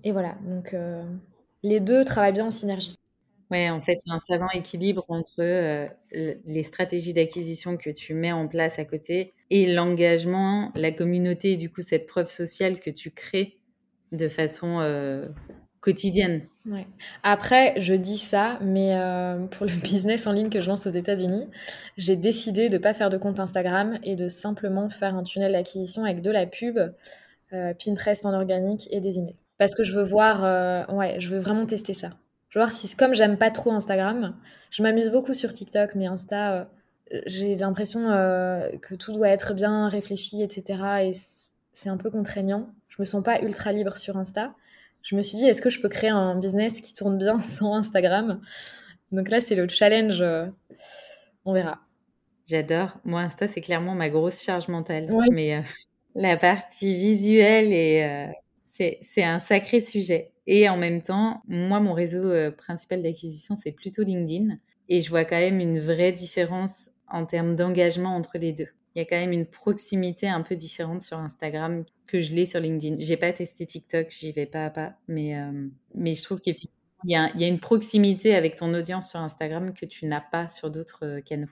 et 0.04 0.10
voilà, 0.10 0.36
donc 0.44 0.74
les 1.62 1.78
deux 1.78 2.04
travaillent 2.04 2.32
bien 2.32 2.46
en 2.46 2.50
synergie. 2.50 2.98
Ouais, 3.52 3.68
en 3.68 3.82
fait, 3.82 3.98
c'est 4.02 4.10
un 4.10 4.18
savant 4.18 4.48
équilibre 4.54 5.04
entre 5.08 5.40
euh, 5.40 5.86
les 6.10 6.62
stratégies 6.62 7.12
d'acquisition 7.12 7.76
que 7.76 7.90
tu 7.90 8.14
mets 8.14 8.32
en 8.32 8.48
place 8.48 8.78
à 8.78 8.86
côté 8.86 9.34
et 9.50 9.70
l'engagement, 9.70 10.72
la 10.74 10.90
communauté, 10.90 11.56
du 11.56 11.68
coup, 11.68 11.82
cette 11.82 12.06
preuve 12.06 12.30
sociale 12.30 12.80
que 12.80 12.88
tu 12.88 13.10
crées 13.10 13.58
de 14.10 14.26
façon 14.28 14.78
euh, 14.80 15.28
quotidienne. 15.80 16.46
Ouais. 16.64 16.86
Après, 17.24 17.74
je 17.76 17.92
dis 17.92 18.16
ça, 18.16 18.58
mais 18.62 18.96
euh, 18.96 19.44
pour 19.48 19.66
le 19.66 19.72
business 19.82 20.26
en 20.26 20.32
ligne 20.32 20.48
que 20.48 20.62
je 20.62 20.70
lance 20.70 20.86
aux 20.86 20.90
États-Unis, 20.90 21.46
j'ai 21.98 22.16
décidé 22.16 22.68
de 22.68 22.74
ne 22.74 22.78
pas 22.78 22.94
faire 22.94 23.10
de 23.10 23.18
compte 23.18 23.38
Instagram 23.38 23.98
et 24.02 24.16
de 24.16 24.30
simplement 24.30 24.88
faire 24.88 25.14
un 25.14 25.24
tunnel 25.24 25.52
d'acquisition 25.52 26.04
avec 26.04 26.22
de 26.22 26.30
la 26.30 26.46
pub, 26.46 26.78
Pinterest 27.50 28.24
en 28.24 28.32
organique 28.32 28.88
et 28.90 29.00
des 29.02 29.18
emails. 29.18 29.36
Parce 29.58 29.74
que 29.74 29.82
je 29.82 29.92
veux 29.92 30.04
voir, 30.04 30.88
ouais, 30.88 31.20
je 31.20 31.28
veux 31.28 31.38
vraiment 31.38 31.66
tester 31.66 31.92
ça. 31.92 32.12
Je 32.52 32.58
veux 32.58 32.64
voir 32.66 32.72
si, 32.74 32.94
comme 32.96 33.14
j'aime 33.14 33.38
pas 33.38 33.50
trop 33.50 33.72
Instagram, 33.72 34.36
je 34.70 34.82
m'amuse 34.82 35.10
beaucoup 35.10 35.32
sur 35.32 35.54
TikTok, 35.54 35.94
mais 35.94 36.04
Insta, 36.04 36.52
euh, 36.52 36.64
j'ai 37.24 37.54
l'impression 37.54 38.10
euh, 38.10 38.76
que 38.76 38.94
tout 38.94 39.10
doit 39.12 39.30
être 39.30 39.54
bien 39.54 39.88
réfléchi, 39.88 40.42
etc. 40.42 40.82
Et 41.02 41.12
c'est 41.72 41.88
un 41.88 41.96
peu 41.96 42.10
contraignant. 42.10 42.68
Je 42.88 42.96
me 42.98 43.06
sens 43.06 43.22
pas 43.22 43.40
ultra 43.40 43.72
libre 43.72 43.96
sur 43.96 44.18
Insta. 44.18 44.54
Je 45.00 45.16
me 45.16 45.22
suis 45.22 45.38
dit, 45.38 45.46
est-ce 45.46 45.62
que 45.62 45.70
je 45.70 45.80
peux 45.80 45.88
créer 45.88 46.10
un 46.10 46.34
business 46.34 46.82
qui 46.82 46.92
tourne 46.92 47.16
bien 47.16 47.40
sans 47.40 47.74
Instagram? 47.74 48.42
Donc 49.12 49.30
là, 49.30 49.40
c'est 49.40 49.54
le 49.54 49.66
challenge. 49.66 50.20
Euh, 50.20 50.44
on 51.46 51.54
verra. 51.54 51.78
J'adore. 52.44 52.98
Moi, 53.04 53.22
Insta, 53.22 53.48
c'est 53.48 53.62
clairement 53.62 53.94
ma 53.94 54.10
grosse 54.10 54.42
charge 54.42 54.68
mentale. 54.68 55.08
Mais 55.32 55.62
la 56.14 56.36
partie 56.36 56.94
visuelle 56.96 57.72
et 57.72 58.30
c'est 58.72 59.22
un 59.22 59.38
sacré 59.38 59.80
sujet. 59.80 60.32
Et 60.46 60.68
en 60.68 60.76
même 60.76 61.02
temps, 61.02 61.42
moi, 61.46 61.78
mon 61.78 61.92
réseau 61.92 62.24
euh, 62.24 62.50
principal 62.50 63.02
d'acquisition, 63.02 63.54
c'est 63.56 63.72
plutôt 63.72 64.02
LinkedIn. 64.02 64.56
Et 64.88 65.00
je 65.00 65.10
vois 65.10 65.24
quand 65.24 65.38
même 65.38 65.60
une 65.60 65.78
vraie 65.78 66.12
différence 66.12 66.90
en 67.08 67.26
termes 67.26 67.54
d'engagement 67.54 68.16
entre 68.16 68.38
les 68.38 68.52
deux. 68.52 68.68
Il 68.94 68.98
y 68.98 69.02
a 69.02 69.04
quand 69.04 69.16
même 69.16 69.32
une 69.32 69.46
proximité 69.46 70.28
un 70.28 70.40
peu 70.42 70.56
différente 70.56 71.02
sur 71.02 71.18
Instagram 71.18 71.84
que 72.06 72.20
je 72.20 72.32
l'ai 72.32 72.46
sur 72.46 72.60
LinkedIn. 72.60 72.96
J'ai 72.98 73.16
pas 73.16 73.32
testé 73.32 73.66
TikTok, 73.66 74.08
j'y 74.10 74.32
vais 74.32 74.46
pas 74.46 74.66
à 74.66 74.70
pas, 74.70 74.94
mais, 75.06 75.38
euh, 75.38 75.68
mais 75.94 76.14
je 76.14 76.22
trouve 76.22 76.40
qu'il 76.40 76.56
y, 77.04 77.14
a, 77.14 77.30
y 77.36 77.44
a 77.44 77.48
une 77.48 77.60
proximité 77.60 78.34
avec 78.34 78.56
ton 78.56 78.74
audience 78.74 79.10
sur 79.10 79.20
Instagram 79.20 79.72
que 79.74 79.86
tu 79.86 80.06
n'as 80.06 80.20
pas 80.20 80.48
sur 80.48 80.70
d'autres 80.70 81.06
euh, 81.06 81.20
canaux. 81.20 81.50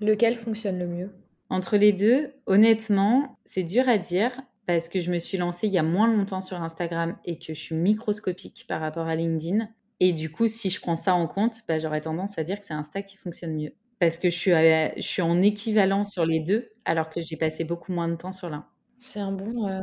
Lequel 0.00 0.36
fonctionne 0.36 0.78
le 0.78 0.86
mieux? 0.86 1.10
Entre 1.50 1.76
les 1.76 1.92
deux, 1.92 2.32
honnêtement, 2.46 3.38
c'est 3.44 3.62
dur 3.62 3.88
à 3.88 3.98
dire 3.98 4.40
parce 4.66 4.88
que 4.88 5.00
je 5.00 5.10
me 5.10 5.18
suis 5.18 5.38
lancée 5.38 5.66
il 5.66 5.72
y 5.72 5.78
a 5.78 5.82
moins 5.82 6.08
longtemps 6.08 6.40
sur 6.40 6.62
Instagram 6.62 7.16
et 7.24 7.38
que 7.38 7.54
je 7.54 7.60
suis 7.60 7.74
microscopique 7.74 8.64
par 8.68 8.80
rapport 8.80 9.06
à 9.06 9.14
LinkedIn. 9.14 9.68
Et 10.00 10.12
du 10.12 10.30
coup, 10.30 10.46
si 10.46 10.70
je 10.70 10.80
prends 10.80 10.96
ça 10.96 11.14
en 11.14 11.26
compte, 11.26 11.62
bah, 11.68 11.78
j'aurais 11.78 12.00
tendance 12.00 12.38
à 12.38 12.44
dire 12.44 12.58
que 12.58 12.66
c'est 12.66 12.74
Insta 12.74 13.02
qui 13.02 13.16
fonctionne 13.16 13.54
mieux. 13.54 13.72
Parce 14.00 14.18
que 14.18 14.28
je 14.28 14.36
suis, 14.36 14.50
je 14.50 15.02
suis 15.02 15.22
en 15.22 15.40
équivalent 15.40 16.04
sur 16.04 16.26
les 16.26 16.40
deux, 16.40 16.70
alors 16.84 17.08
que 17.08 17.20
j'ai 17.20 17.36
passé 17.36 17.64
beaucoup 17.64 17.92
moins 17.92 18.08
de 18.08 18.16
temps 18.16 18.32
sur 18.32 18.50
l'un. 18.50 18.66
C'est 18.98 19.20
un 19.20 19.32
bon. 19.32 19.68
Euh, 19.68 19.80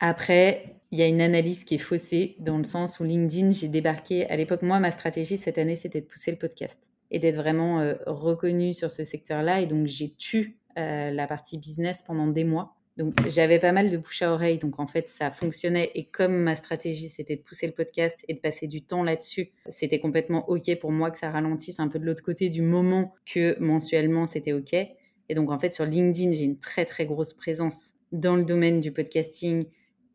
Après, 0.00 0.76
il 0.90 0.98
y 0.98 1.02
a 1.02 1.06
une 1.06 1.20
analyse 1.20 1.64
qui 1.64 1.76
est 1.76 1.78
faussée, 1.78 2.36
dans 2.38 2.58
le 2.58 2.64
sens 2.64 3.00
où 3.00 3.04
LinkedIn, 3.04 3.50
j'ai 3.50 3.68
débarqué. 3.68 4.28
À 4.28 4.36
l'époque, 4.36 4.62
moi, 4.62 4.78
ma 4.78 4.90
stratégie 4.90 5.38
cette 5.38 5.58
année, 5.58 5.76
c'était 5.76 6.00
de 6.00 6.06
pousser 6.06 6.30
le 6.30 6.36
podcast 6.38 6.90
et 7.10 7.18
d'être 7.18 7.36
vraiment 7.36 7.80
euh, 7.80 7.94
reconnue 8.06 8.74
sur 8.74 8.90
ce 8.90 9.04
secteur-là. 9.04 9.60
Et 9.60 9.66
donc, 9.66 9.86
j'ai 9.86 10.14
tué 10.14 10.56
euh, 10.78 11.10
la 11.10 11.26
partie 11.26 11.58
business 11.58 12.02
pendant 12.02 12.26
des 12.26 12.44
mois. 12.44 12.76
Donc 12.98 13.14
j'avais 13.26 13.58
pas 13.58 13.72
mal 13.72 13.88
de 13.88 13.96
bouche 13.96 14.20
à 14.20 14.32
oreille, 14.32 14.58
donc 14.58 14.78
en 14.78 14.86
fait 14.86 15.08
ça 15.08 15.30
fonctionnait. 15.30 15.90
Et 15.94 16.04
comme 16.04 16.34
ma 16.34 16.54
stratégie 16.54 17.08
c'était 17.08 17.36
de 17.36 17.40
pousser 17.40 17.66
le 17.66 17.72
podcast 17.72 18.18
et 18.28 18.34
de 18.34 18.38
passer 18.38 18.66
du 18.66 18.82
temps 18.82 19.02
là-dessus, 19.02 19.50
c'était 19.68 19.98
complètement 19.98 20.46
ok 20.50 20.78
pour 20.78 20.92
moi 20.92 21.10
que 21.10 21.16
ça 21.16 21.30
ralentisse 21.30 21.80
un 21.80 21.88
peu 21.88 21.98
de 21.98 22.04
l'autre 22.04 22.22
côté 22.22 22.50
du 22.50 22.60
moment 22.60 23.14
que 23.24 23.58
mensuellement 23.60 24.26
c'était 24.26 24.52
ok. 24.52 24.74
Et 24.74 25.34
donc 25.34 25.50
en 25.50 25.58
fait 25.58 25.72
sur 25.72 25.86
LinkedIn 25.86 26.32
j'ai 26.32 26.44
une 26.44 26.58
très 26.58 26.84
très 26.84 27.06
grosse 27.06 27.32
présence 27.32 27.94
dans 28.12 28.36
le 28.36 28.44
domaine 28.44 28.80
du 28.80 28.92
podcasting 28.92 29.64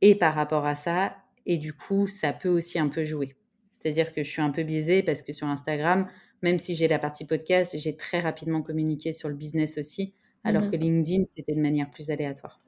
et 0.01 0.13
par 0.13 0.35
rapport 0.35 0.67
à 0.67 0.75
ça. 0.75 1.15
Et 1.47 1.57
du 1.57 1.73
coup 1.73 2.05
ça 2.05 2.31
peut 2.31 2.49
aussi 2.49 2.77
un 2.77 2.89
peu 2.89 3.03
jouer. 3.03 3.35
C'est-à-dire 3.71 4.13
que 4.13 4.21
je 4.21 4.29
suis 4.29 4.41
un 4.41 4.51
peu 4.51 4.61
biaisée 4.61 5.01
parce 5.01 5.23
que 5.23 5.33
sur 5.33 5.47
Instagram, 5.47 6.07
même 6.43 6.59
si 6.59 6.75
j'ai 6.75 6.87
la 6.87 6.99
partie 6.99 7.25
podcast, 7.25 7.75
j'ai 7.79 7.97
très 7.97 8.19
rapidement 8.19 8.61
communiqué 8.61 9.13
sur 9.13 9.29
le 9.29 9.35
business 9.35 9.79
aussi, 9.79 10.13
alors 10.43 10.63
mmh 10.63 10.71
que 10.71 10.75
LinkedIn 10.75 11.23
c'était 11.25 11.55
de 11.55 11.61
manière 11.61 11.89
plus 11.89 12.11
aléatoire. 12.11 12.61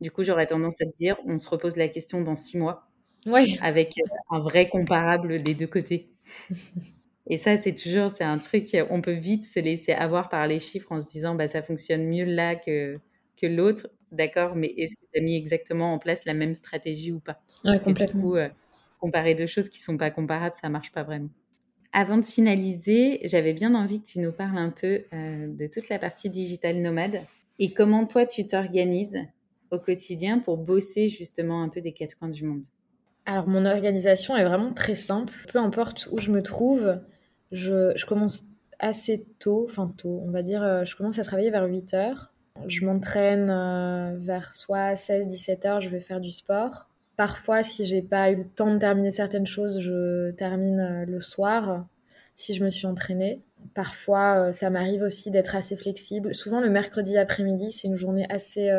Du 0.00 0.10
coup, 0.10 0.22
j'aurais 0.22 0.46
tendance 0.46 0.80
à 0.80 0.86
te 0.86 0.92
dire, 0.92 1.16
on 1.26 1.38
se 1.38 1.48
repose 1.48 1.76
la 1.76 1.88
question 1.88 2.20
dans 2.20 2.36
six 2.36 2.58
mois. 2.58 2.88
Avec 3.60 3.94
un 4.30 4.40
vrai 4.40 4.68
comparable 4.68 5.42
des 5.42 5.54
deux 5.54 5.66
côtés. 5.66 6.10
Et 7.28 7.38
ça, 7.38 7.56
c'est 7.56 7.74
toujours, 7.74 8.10
c'est 8.10 8.24
un 8.24 8.38
truc, 8.38 8.76
on 8.88 9.00
peut 9.00 9.12
vite 9.12 9.44
se 9.44 9.58
laisser 9.58 9.92
avoir 9.92 10.28
par 10.28 10.46
les 10.46 10.60
chiffres 10.60 10.92
en 10.92 11.00
se 11.00 11.06
disant, 11.06 11.34
bah, 11.34 11.48
ça 11.48 11.62
fonctionne 11.62 12.06
mieux 12.06 12.24
là 12.24 12.54
que, 12.54 13.00
que 13.36 13.46
l'autre. 13.46 13.88
D'accord, 14.12 14.54
mais 14.54 14.68
est-ce 14.76 14.94
que 14.94 15.06
tu 15.12 15.18
as 15.18 15.22
mis 15.22 15.34
exactement 15.36 15.92
en 15.92 15.98
place 15.98 16.24
la 16.24 16.34
même 16.34 16.54
stratégie 16.54 17.10
ou 17.10 17.18
pas? 17.18 17.40
Ouais, 17.64 17.78
complètement. 17.80 18.20
du 18.20 18.28
coup, 18.28 18.36
euh, 18.36 18.48
comparer 19.00 19.34
deux 19.34 19.46
choses 19.46 19.68
qui 19.68 19.80
sont 19.80 19.96
pas 19.96 20.10
comparables, 20.10 20.54
ça 20.54 20.68
marche 20.68 20.92
pas 20.92 21.02
vraiment. 21.02 21.30
Avant 21.92 22.18
de 22.18 22.24
finaliser, 22.24 23.20
j'avais 23.24 23.54
bien 23.54 23.74
envie 23.74 24.00
que 24.00 24.06
tu 24.06 24.20
nous 24.20 24.32
parles 24.32 24.58
un 24.58 24.70
peu 24.70 25.04
euh, 25.12 25.48
de 25.48 25.66
toute 25.66 25.88
la 25.88 25.98
partie 25.98 26.30
digital 26.30 26.76
nomade 26.80 27.22
et 27.58 27.72
comment 27.72 28.06
toi 28.06 28.26
tu 28.26 28.46
t'organises 28.46 29.18
au 29.70 29.78
quotidien 29.78 30.38
pour 30.38 30.56
bosser 30.56 31.08
justement 31.08 31.62
un 31.62 31.68
peu 31.68 31.80
des 31.80 31.92
quatre 31.92 32.18
coins 32.18 32.28
du 32.28 32.44
monde 32.44 32.64
Alors 33.24 33.48
mon 33.48 33.64
organisation 33.66 34.36
est 34.36 34.44
vraiment 34.44 34.72
très 34.72 34.94
simple. 34.94 35.32
Peu 35.52 35.58
importe 35.58 36.08
où 36.12 36.18
je 36.18 36.30
me 36.30 36.42
trouve, 36.42 36.98
je, 37.52 38.04
commence 38.06 38.46
assez 38.78 39.26
tôt, 39.38 39.66
enfin 39.68 39.92
tôt, 39.96 40.22
on 40.24 40.30
va 40.30 40.42
dire, 40.42 40.62
euh, 40.62 40.84
je 40.84 40.96
commence 40.96 41.18
à 41.18 41.24
travailler 41.24 41.50
vers 41.50 41.64
8 41.64 41.94
heures. 41.94 42.32
Je 42.66 42.84
m'entraîne 42.84 43.50
euh, 43.50 44.16
vers 44.18 44.52
soit 44.52 44.94
16-17 44.94 45.66
heures, 45.66 45.80
je 45.80 45.88
vais 45.88 46.00
faire 46.00 46.20
du 46.20 46.30
sport. 46.30 46.86
Parfois, 47.16 47.62
si 47.62 47.86
j'ai 47.86 48.02
pas 48.02 48.30
eu 48.30 48.36
le 48.36 48.46
temps 48.46 48.72
de 48.72 48.78
terminer 48.78 49.10
certaines 49.10 49.46
choses, 49.46 49.80
je 49.80 50.30
termine 50.32 50.80
euh, 50.80 51.04
le 51.06 51.20
soir 51.20 51.86
si 52.34 52.54
je 52.54 52.62
me 52.62 52.68
suis 52.68 52.86
entraînée. 52.86 53.42
Parfois, 53.74 54.52
ça 54.52 54.68
m'arrive 54.68 55.02
aussi 55.02 55.30
d'être 55.30 55.56
assez 55.56 55.74
flexible. 55.74 56.34
Souvent, 56.34 56.60
le 56.60 56.68
mercredi 56.68 57.16
après-midi, 57.16 57.72
c'est 57.72 57.88
une 57.88 57.96
journée 57.96 58.26
assez 58.28 58.70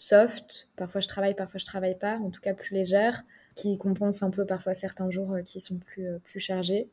soft. 0.00 0.68
Parfois 0.76 1.00
je 1.00 1.08
travaille, 1.08 1.34
parfois 1.34 1.58
je 1.58 1.66
travaille 1.66 1.98
pas, 1.98 2.16
en 2.16 2.30
tout 2.30 2.40
cas 2.40 2.54
plus 2.54 2.74
légère, 2.74 3.22
qui 3.54 3.76
compense 3.76 4.22
un 4.22 4.30
peu 4.30 4.46
parfois 4.46 4.72
certains 4.72 5.10
jours 5.10 5.32
euh, 5.32 5.42
qui 5.42 5.60
sont 5.60 5.76
plus, 5.76 6.06
euh, 6.06 6.18
plus 6.24 6.40
chargés. 6.40 6.88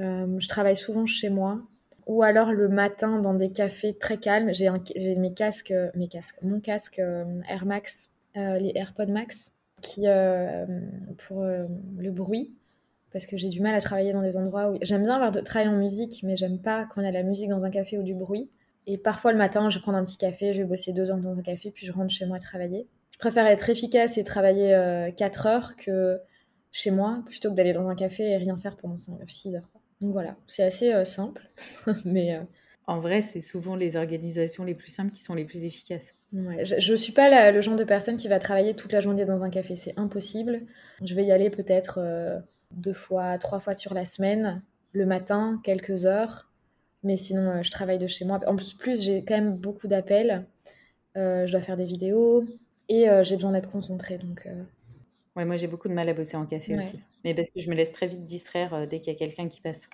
Euh, 0.00 0.38
je 0.40 0.48
travaille 0.48 0.76
souvent 0.76 1.06
chez 1.06 1.30
moi 1.30 1.62
ou 2.06 2.22
alors 2.22 2.52
le 2.52 2.68
matin 2.68 3.20
dans 3.20 3.34
des 3.34 3.50
cafés 3.50 3.96
très 3.96 4.18
calmes. 4.18 4.52
J'ai 4.52 4.68
mes 5.16 5.32
casques, 5.32 5.72
mes 5.94 6.08
casques, 6.08 6.36
mon 6.42 6.60
casque 6.60 6.98
Air 6.98 7.64
Max, 7.64 8.10
les 8.34 8.72
AirPods 8.74 9.06
Max, 9.06 9.52
qui 9.80 10.02
pour 11.16 11.44
le 11.44 12.10
bruit, 12.10 12.52
parce 13.10 13.24
que 13.24 13.38
j'ai 13.38 13.48
du 13.48 13.62
mal 13.62 13.74
à 13.74 13.80
travailler 13.80 14.12
dans 14.12 14.20
des 14.20 14.36
endroits 14.36 14.70
où 14.70 14.76
j'aime 14.82 15.04
bien 15.04 15.14
avoir 15.14 15.32
de 15.32 15.40
travailler 15.40 15.70
en 15.70 15.78
musique, 15.78 16.22
mais 16.24 16.36
j'aime 16.36 16.58
pas 16.58 16.86
quand 16.90 17.00
il 17.00 17.06
a 17.06 17.10
la 17.10 17.22
musique 17.22 17.48
dans 17.48 17.62
un 17.62 17.70
café 17.70 17.96
ou 17.96 18.02
du 18.02 18.12
bruit. 18.12 18.50
Et 18.86 18.98
parfois 18.98 19.32
le 19.32 19.38
matin, 19.38 19.70
je 19.70 19.78
vais 19.78 19.82
prendre 19.82 19.98
un 19.98 20.04
petit 20.04 20.16
café, 20.16 20.52
je 20.52 20.62
vais 20.62 20.68
bosser 20.68 20.92
deux 20.92 21.10
heures 21.10 21.18
dans 21.18 21.38
un 21.38 21.42
café, 21.42 21.70
puis 21.70 21.86
je 21.86 21.92
rentre 21.92 22.12
chez 22.12 22.26
moi 22.26 22.38
travailler. 22.38 22.86
Je 23.12 23.18
préfère 23.18 23.46
être 23.46 23.70
efficace 23.70 24.18
et 24.18 24.24
travailler 24.24 24.74
euh, 24.74 25.10
quatre 25.10 25.46
heures 25.46 25.76
que 25.76 26.20
chez 26.72 26.90
moi, 26.90 27.22
plutôt 27.26 27.50
que 27.50 27.54
d'aller 27.54 27.72
dans 27.72 27.88
un 27.88 27.94
café 27.94 28.30
et 28.30 28.36
rien 28.36 28.56
faire 28.58 28.76
pendant 28.76 28.96
6 28.96 29.54
heures. 29.54 29.70
Donc 30.00 30.12
voilà, 30.12 30.36
c'est 30.48 30.64
assez 30.64 30.92
euh, 30.92 31.04
simple, 31.04 31.48
mais, 32.04 32.34
euh, 32.34 32.42
en 32.86 33.00
vrai, 33.00 33.22
c'est 33.22 33.40
souvent 33.40 33.76
les 33.76 33.96
organisations 33.96 34.64
les 34.64 34.74
plus 34.74 34.90
simples 34.90 35.12
qui 35.12 35.22
sont 35.22 35.34
les 35.34 35.44
plus 35.44 35.64
efficaces. 35.64 36.14
je 36.32 36.92
ne 36.92 36.96
suis 36.96 37.12
pas 37.12 37.50
le 37.50 37.60
genre 37.62 37.76
de 37.76 37.84
personne 37.84 38.16
qui 38.16 38.28
va 38.28 38.38
travailler 38.38 38.74
toute 38.74 38.92
la 38.92 39.00
journée 39.00 39.24
dans 39.24 39.42
un 39.42 39.50
café, 39.50 39.76
c'est 39.76 39.98
impossible. 39.98 40.62
Je 41.02 41.14
vais 41.14 41.24
y 41.24 41.32
aller 41.32 41.48
peut-être 41.48 41.98
euh, 41.98 42.38
deux 42.72 42.92
fois, 42.92 43.38
trois 43.38 43.60
fois 43.60 43.74
sur 43.74 43.94
la 43.94 44.04
semaine, 44.04 44.62
le 44.92 45.06
matin, 45.06 45.60
quelques 45.64 46.04
heures, 46.04 46.50
mais 47.04 47.16
sinon 47.16 47.50
euh, 47.50 47.62
je 47.62 47.70
travaille 47.70 47.98
de 47.98 48.06
chez 48.06 48.24
moi. 48.24 48.40
En 48.46 48.56
plus, 48.56 48.74
plus 48.74 49.02
j'ai 49.02 49.24
quand 49.24 49.34
même 49.34 49.56
beaucoup 49.56 49.86
d'appels, 49.88 50.46
euh, 51.16 51.46
je 51.46 51.52
dois 51.52 51.62
faire 51.62 51.76
des 51.76 51.86
vidéos 51.86 52.44
et 52.88 53.06
j'ai 53.22 53.36
besoin 53.36 53.52
d'être 53.52 53.70
concentrée. 53.70 54.18
Donc, 54.18 54.46
ouais, 55.36 55.44
moi 55.44 55.56
j'ai 55.56 55.68
beaucoup 55.68 55.88
de 55.88 55.94
mal 55.94 56.08
à 56.08 56.14
bosser 56.14 56.36
en 56.36 56.44
café 56.44 56.76
aussi, 56.76 57.02
mais 57.24 57.34
parce 57.34 57.50
que 57.50 57.60
je 57.60 57.70
me 57.70 57.74
laisse 57.74 57.92
très 57.92 58.06
vite 58.06 58.24
distraire 58.24 58.86
dès 58.86 59.00
qu'il 59.00 59.12
y 59.12 59.16
a 59.16 59.18
quelqu'un 59.18 59.48
qui 59.48 59.62
passe. 59.62 59.88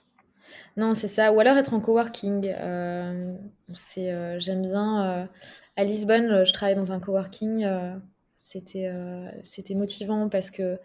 Non, 0.77 0.95
c'est 0.95 1.09
ça. 1.09 1.33
Ou 1.33 1.41
alors 1.41 1.57
être 1.57 1.75
en 1.75 1.81
coworking. 1.81 2.53
Euh, 2.59 3.35
c'est, 3.75 4.13
euh, 4.13 4.39
j'aime 4.41 4.63
bien. 4.63 5.23
Euh, 5.23 5.27
à 5.77 5.85
Lisbonne, 5.85 6.45
je 6.45 6.53
travaillais 6.53 6.79
dans 6.79 6.93
un 6.93 7.01
coworking. 7.01 7.67
c'était, 8.37 8.91
c'était 9.43 9.75
motivant 9.75 10.29
parce 10.29 10.51
que 10.51 10.79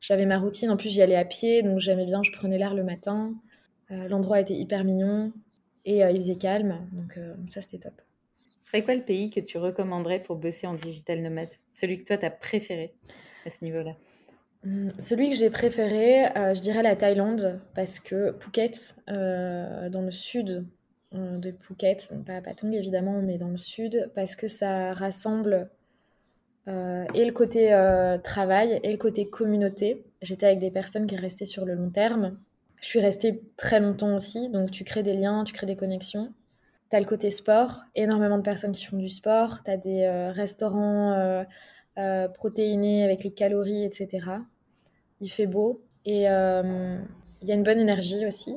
j'avais 0.00 0.26
ma 0.26 0.38
routine. 0.38 0.70
En 0.70 0.76
plus, 0.76 0.88
j'y 0.90 1.02
allais 1.02 1.16
à 1.16 1.24
pied, 1.24 1.62
donc 1.62 1.78
j'aimais 1.78 2.06
bien. 2.06 2.22
Je 2.22 2.32
prenais 2.32 2.58
l'air 2.58 2.74
le 2.74 2.82
matin. 2.82 3.34
l'endroit 3.90 4.40
était 4.40 4.54
hyper 4.54 4.84
mignon 4.84 5.32
et 5.84 5.98
il 5.98 6.16
faisait 6.16 6.36
calme. 6.36 6.86
Donc 6.92 7.18
ça, 7.48 7.60
c'était 7.60 7.78
top. 7.78 8.00
Ce 8.64 8.70
serait 8.70 8.84
quoi 8.84 8.94
le 8.94 9.02
pays 9.02 9.30
que 9.30 9.40
tu 9.40 9.58
recommanderais 9.58 10.22
pour 10.22 10.36
bosser 10.36 10.66
en 10.66 10.74
digital 10.74 11.22
nomade? 11.22 11.48
Celui 11.72 11.98
que 11.98 12.04
toi, 12.04 12.18
tu 12.18 12.24
as 12.24 12.30
préféré 12.30 12.94
à 13.44 13.50
ce 13.50 13.64
niveau-là? 13.64 13.96
Hum, 14.64 14.92
celui 14.98 15.30
que 15.30 15.36
j'ai 15.36 15.48
préféré, 15.50 16.26
euh, 16.36 16.54
je 16.54 16.60
dirais 16.60 16.82
la 16.82 16.94
Thaïlande, 16.94 17.60
parce 17.74 17.98
que 17.98 18.36
Phuket, 18.40 18.94
euh, 19.08 19.88
dans 19.88 20.02
le 20.02 20.10
sud 20.10 20.66
euh, 21.14 21.38
de 21.38 21.54
Phuket, 21.60 22.12
pas 22.26 22.36
à 22.36 22.42
Patong 22.42 22.74
évidemment, 22.74 23.22
mais 23.22 23.38
dans 23.38 23.48
le 23.48 23.56
sud, 23.56 24.10
parce 24.14 24.36
que 24.36 24.46
ça 24.46 24.92
rassemble 24.92 25.70
et 27.14 27.24
le 27.24 27.32
côté 27.32 27.70
travail 28.22 28.78
et 28.84 28.92
le 28.92 28.96
côté 28.96 29.28
communauté. 29.28 30.04
J'étais 30.22 30.46
avec 30.46 30.60
des 30.60 30.70
personnes 30.70 31.08
qui 31.08 31.16
restaient 31.16 31.44
sur 31.44 31.64
le 31.64 31.74
long 31.74 31.90
terme. 31.90 32.38
Je 32.80 32.86
suis 32.86 33.00
restée 33.00 33.42
très 33.56 33.80
longtemps 33.80 34.14
aussi, 34.14 34.48
donc 34.48 34.70
tu 34.70 34.84
crées 34.84 35.02
des 35.02 35.14
liens, 35.14 35.44
tu 35.44 35.52
crées 35.52 35.66
des 35.66 35.76
connexions. 35.76 36.32
Tu 36.90 36.96
as 36.96 37.00
le 37.00 37.06
côté 37.06 37.30
sport, 37.30 37.82
énormément 37.94 38.38
de 38.38 38.42
personnes 38.42 38.72
qui 38.72 38.84
font 38.84 38.96
du 38.96 39.08
sport. 39.08 39.62
Tu 39.64 39.70
as 39.70 39.76
des 39.76 40.08
restaurants 40.30 41.44
euh, 41.98 42.28
protéiné 42.28 43.04
avec 43.04 43.24
les 43.24 43.32
calories, 43.32 43.84
etc. 43.84 44.26
Il 45.20 45.28
fait 45.28 45.46
beau 45.46 45.84
et 46.06 46.30
euh, 46.30 46.98
il 47.42 47.48
y 47.48 47.50
a 47.50 47.54
une 47.54 47.64
bonne 47.64 47.80
énergie 47.80 48.24
aussi. 48.26 48.56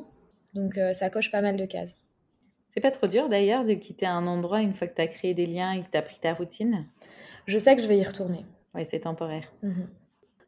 Donc 0.54 0.78
euh, 0.78 0.92
ça 0.92 1.10
coche 1.10 1.30
pas 1.30 1.42
mal 1.42 1.56
de 1.56 1.66
cases. 1.66 1.98
C'est 2.72 2.80
pas 2.80 2.92
trop 2.92 3.06
dur 3.06 3.28
d'ailleurs 3.28 3.64
de 3.64 3.74
quitter 3.74 4.06
un 4.06 4.26
endroit 4.26 4.62
une 4.62 4.72
fois 4.72 4.86
que 4.86 4.94
tu 4.94 5.02
as 5.02 5.08
créé 5.08 5.34
des 5.34 5.46
liens 5.46 5.72
et 5.72 5.82
que 5.82 5.90
tu 5.90 5.98
as 5.98 6.02
pris 6.02 6.18
ta 6.20 6.32
routine? 6.32 6.86
Je 7.46 7.58
sais 7.58 7.76
que 7.76 7.82
je 7.82 7.88
vais 7.88 7.98
y 7.98 8.04
retourner. 8.04 8.46
Oui, 8.74 8.86
c'est 8.86 9.00
temporaire. 9.00 9.52
Mhm. 9.62 9.88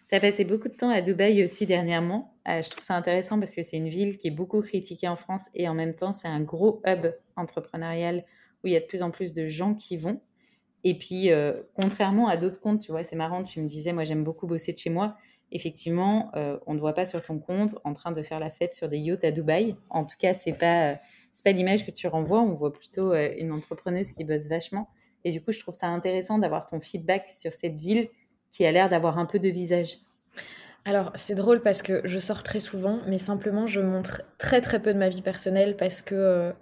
Tu 0.09 0.15
as 0.15 0.21
passé 0.21 0.45
beaucoup 0.45 0.69
de 0.69 0.75
temps 0.75 0.91
à 0.91 1.01
Dubaï 1.01 1.43
aussi 1.43 1.67
dernièrement. 1.67 2.33
je 2.47 2.69
trouve 2.71 2.85
ça 2.85 2.95
intéressant 2.95 3.41
parce 3.41 3.55
que 3.55 3.65
c'est 3.65 3.77
une 3.77 3.89
ville 3.89 4.17
qui 4.17 4.29
est 4.29 4.33
beaucoup 4.33 4.61
critiquée 4.61 5.09
en 5.09 5.17
France 5.17 5.47
et 5.55 5.69
en 5.69 5.75
même 5.75 5.95
temps, 5.95 6.13
c'est 6.13 6.29
un 6.29 6.41
gros 6.41 6.81
hub 6.87 7.09
entrepreneurial 7.35 8.25
où 8.63 8.69
il 8.69 8.73
y 8.73 8.77
a 8.77 8.81
de 8.81 8.87
plus 8.87 9.03
en 9.03 9.11
plus 9.11 9.35
de 9.35 9.47
gens 9.47 9.75
qui 9.75 9.97
vont. 9.97 10.21
Et 10.85 10.97
puis, 10.97 11.33
euh, 11.33 11.61
contrairement 11.75 12.29
à 12.29 12.37
d'autres 12.37 12.61
comptes, 12.61 12.81
tu 12.81 12.93
vois, 12.93 13.03
c'est 13.03 13.17
marrant, 13.17 13.43
tu 13.43 13.61
me 13.61 13.67
disais, 13.67 13.93
moi 13.93 14.05
j'aime 14.05 14.23
beaucoup 14.23 14.47
bosser 14.47 14.73
de 14.73 14.79
chez 14.79 14.91
moi. 14.91 15.17
Effectivement, 15.51 16.31
euh, 16.37 16.59
on 16.67 16.75
ne 16.75 16.79
voit 16.79 16.95
pas 16.95 17.07
sur 17.07 17.21
ton 17.21 17.41
compte 17.41 17.75
en 17.83 17.93
train 17.93 18.13
de 18.13 18.23
faire 18.23 18.39
la 18.39 18.51
fête 18.51 18.73
sur 18.73 18.89
des 18.89 18.99
yachts 18.99 19.25
à 19.25 19.33
Dubaï. 19.33 19.75
En 19.91 20.05
tout 20.05 20.15
cas, 20.17 20.35
c'est 20.35 20.53
pas, 20.53 20.93
euh, 20.93 20.95
pas 21.43 21.51
l'image 21.51 21.85
que 21.85 21.91
tu 21.91 22.07
renvoies. 22.07 22.41
On 22.41 22.55
voit 22.55 22.73
plutôt 22.73 23.13
une 23.15 23.51
entrepreneuse 23.51 24.13
qui 24.13 24.23
bosse 24.23 24.47
vachement. 24.47 24.89
Et 25.25 25.33
du 25.33 25.43
coup, 25.43 25.51
je 25.51 25.59
trouve 25.59 25.75
ça 25.75 25.89
intéressant 25.89 26.39
d'avoir 26.39 26.67
ton 26.67 26.79
feedback 26.79 27.29
sur 27.29 27.53
cette 27.53 27.77
ville 27.77 28.09
qui 28.57 28.65
a 28.65 28.73
l'air 28.73 28.89
d'avoir 28.89 29.19
un 29.19 29.27
peu 29.27 29.39
de 29.39 29.49
visage. 29.51 29.99
Alors, 30.87 31.13
c'est 31.15 31.35
drôle 31.35 31.61
parce 31.61 31.83
que 31.83 32.01
je 32.05 32.19
sors 32.19 32.43
très 32.43 32.61
souvent, 32.61 33.01
mais 33.07 33.19
simplement, 33.19 33.67
je 33.67 33.81
montre 33.81 34.23
très 34.39 34.63
très 34.63 34.81
peu 34.81 34.95
de 34.95 34.99
ma 34.99 35.11
vie 35.11 35.21
personnelle 35.21 35.77
parce 35.77 36.01
que, 36.01 36.55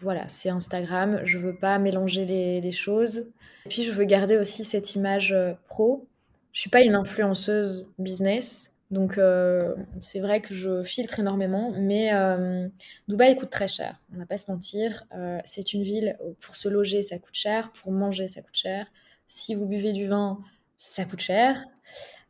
voilà, 0.00 0.26
c'est 0.26 0.48
Instagram. 0.48 1.20
Je 1.24 1.38
veux 1.38 1.54
pas 1.54 1.78
mélanger 1.78 2.24
les, 2.24 2.72
choses. 2.72 3.28
Et 3.66 3.68
puis 3.68 3.84
je 3.84 3.92
veux 3.92 4.04
garder 4.04 4.36
aussi 4.36 4.64
cette 4.64 4.96
image 4.96 5.32
euh, 5.32 5.52
pro. 5.68 6.08
Je 6.52 6.60
suis 6.60 6.70
pas 6.70 6.80
une 6.80 6.96
influenceuse 6.96 7.86
business, 7.98 8.72
donc 8.90 9.16
euh, 9.16 9.74
c'est 10.00 10.18
vrai 10.18 10.40
que 10.40 10.54
je 10.54 10.82
filtre 10.82 11.20
énormément, 11.20 11.72
mais 11.76 12.12
euh, 12.14 12.66
Dubaï 13.06 13.36
coûte 13.36 13.50
très 13.50 13.68
cher. 13.68 14.02
On 14.12 14.18
va 14.18 14.26
pas 14.26 14.38
se 14.38 14.50
mentir. 14.50 15.04
c'est 15.44 15.72
une 15.72 15.84
ville 15.84 16.18
pour 16.40 16.56
se 16.56 16.68
loger 16.68 17.02
ça 17.02 17.18
coûte 17.18 17.34
cher, 17.34 17.70
pour 17.72 17.92
manger 17.92 18.26
ça 18.26 18.40
coûte 18.40 18.56
cher. 18.56 18.86
Si 19.28 19.54
vous 19.54 19.66
buvez 19.66 19.92
du 19.92 20.08
vin, 20.08 20.38
ça 20.78 21.04
coûte 21.04 21.20
cher. 21.20 21.62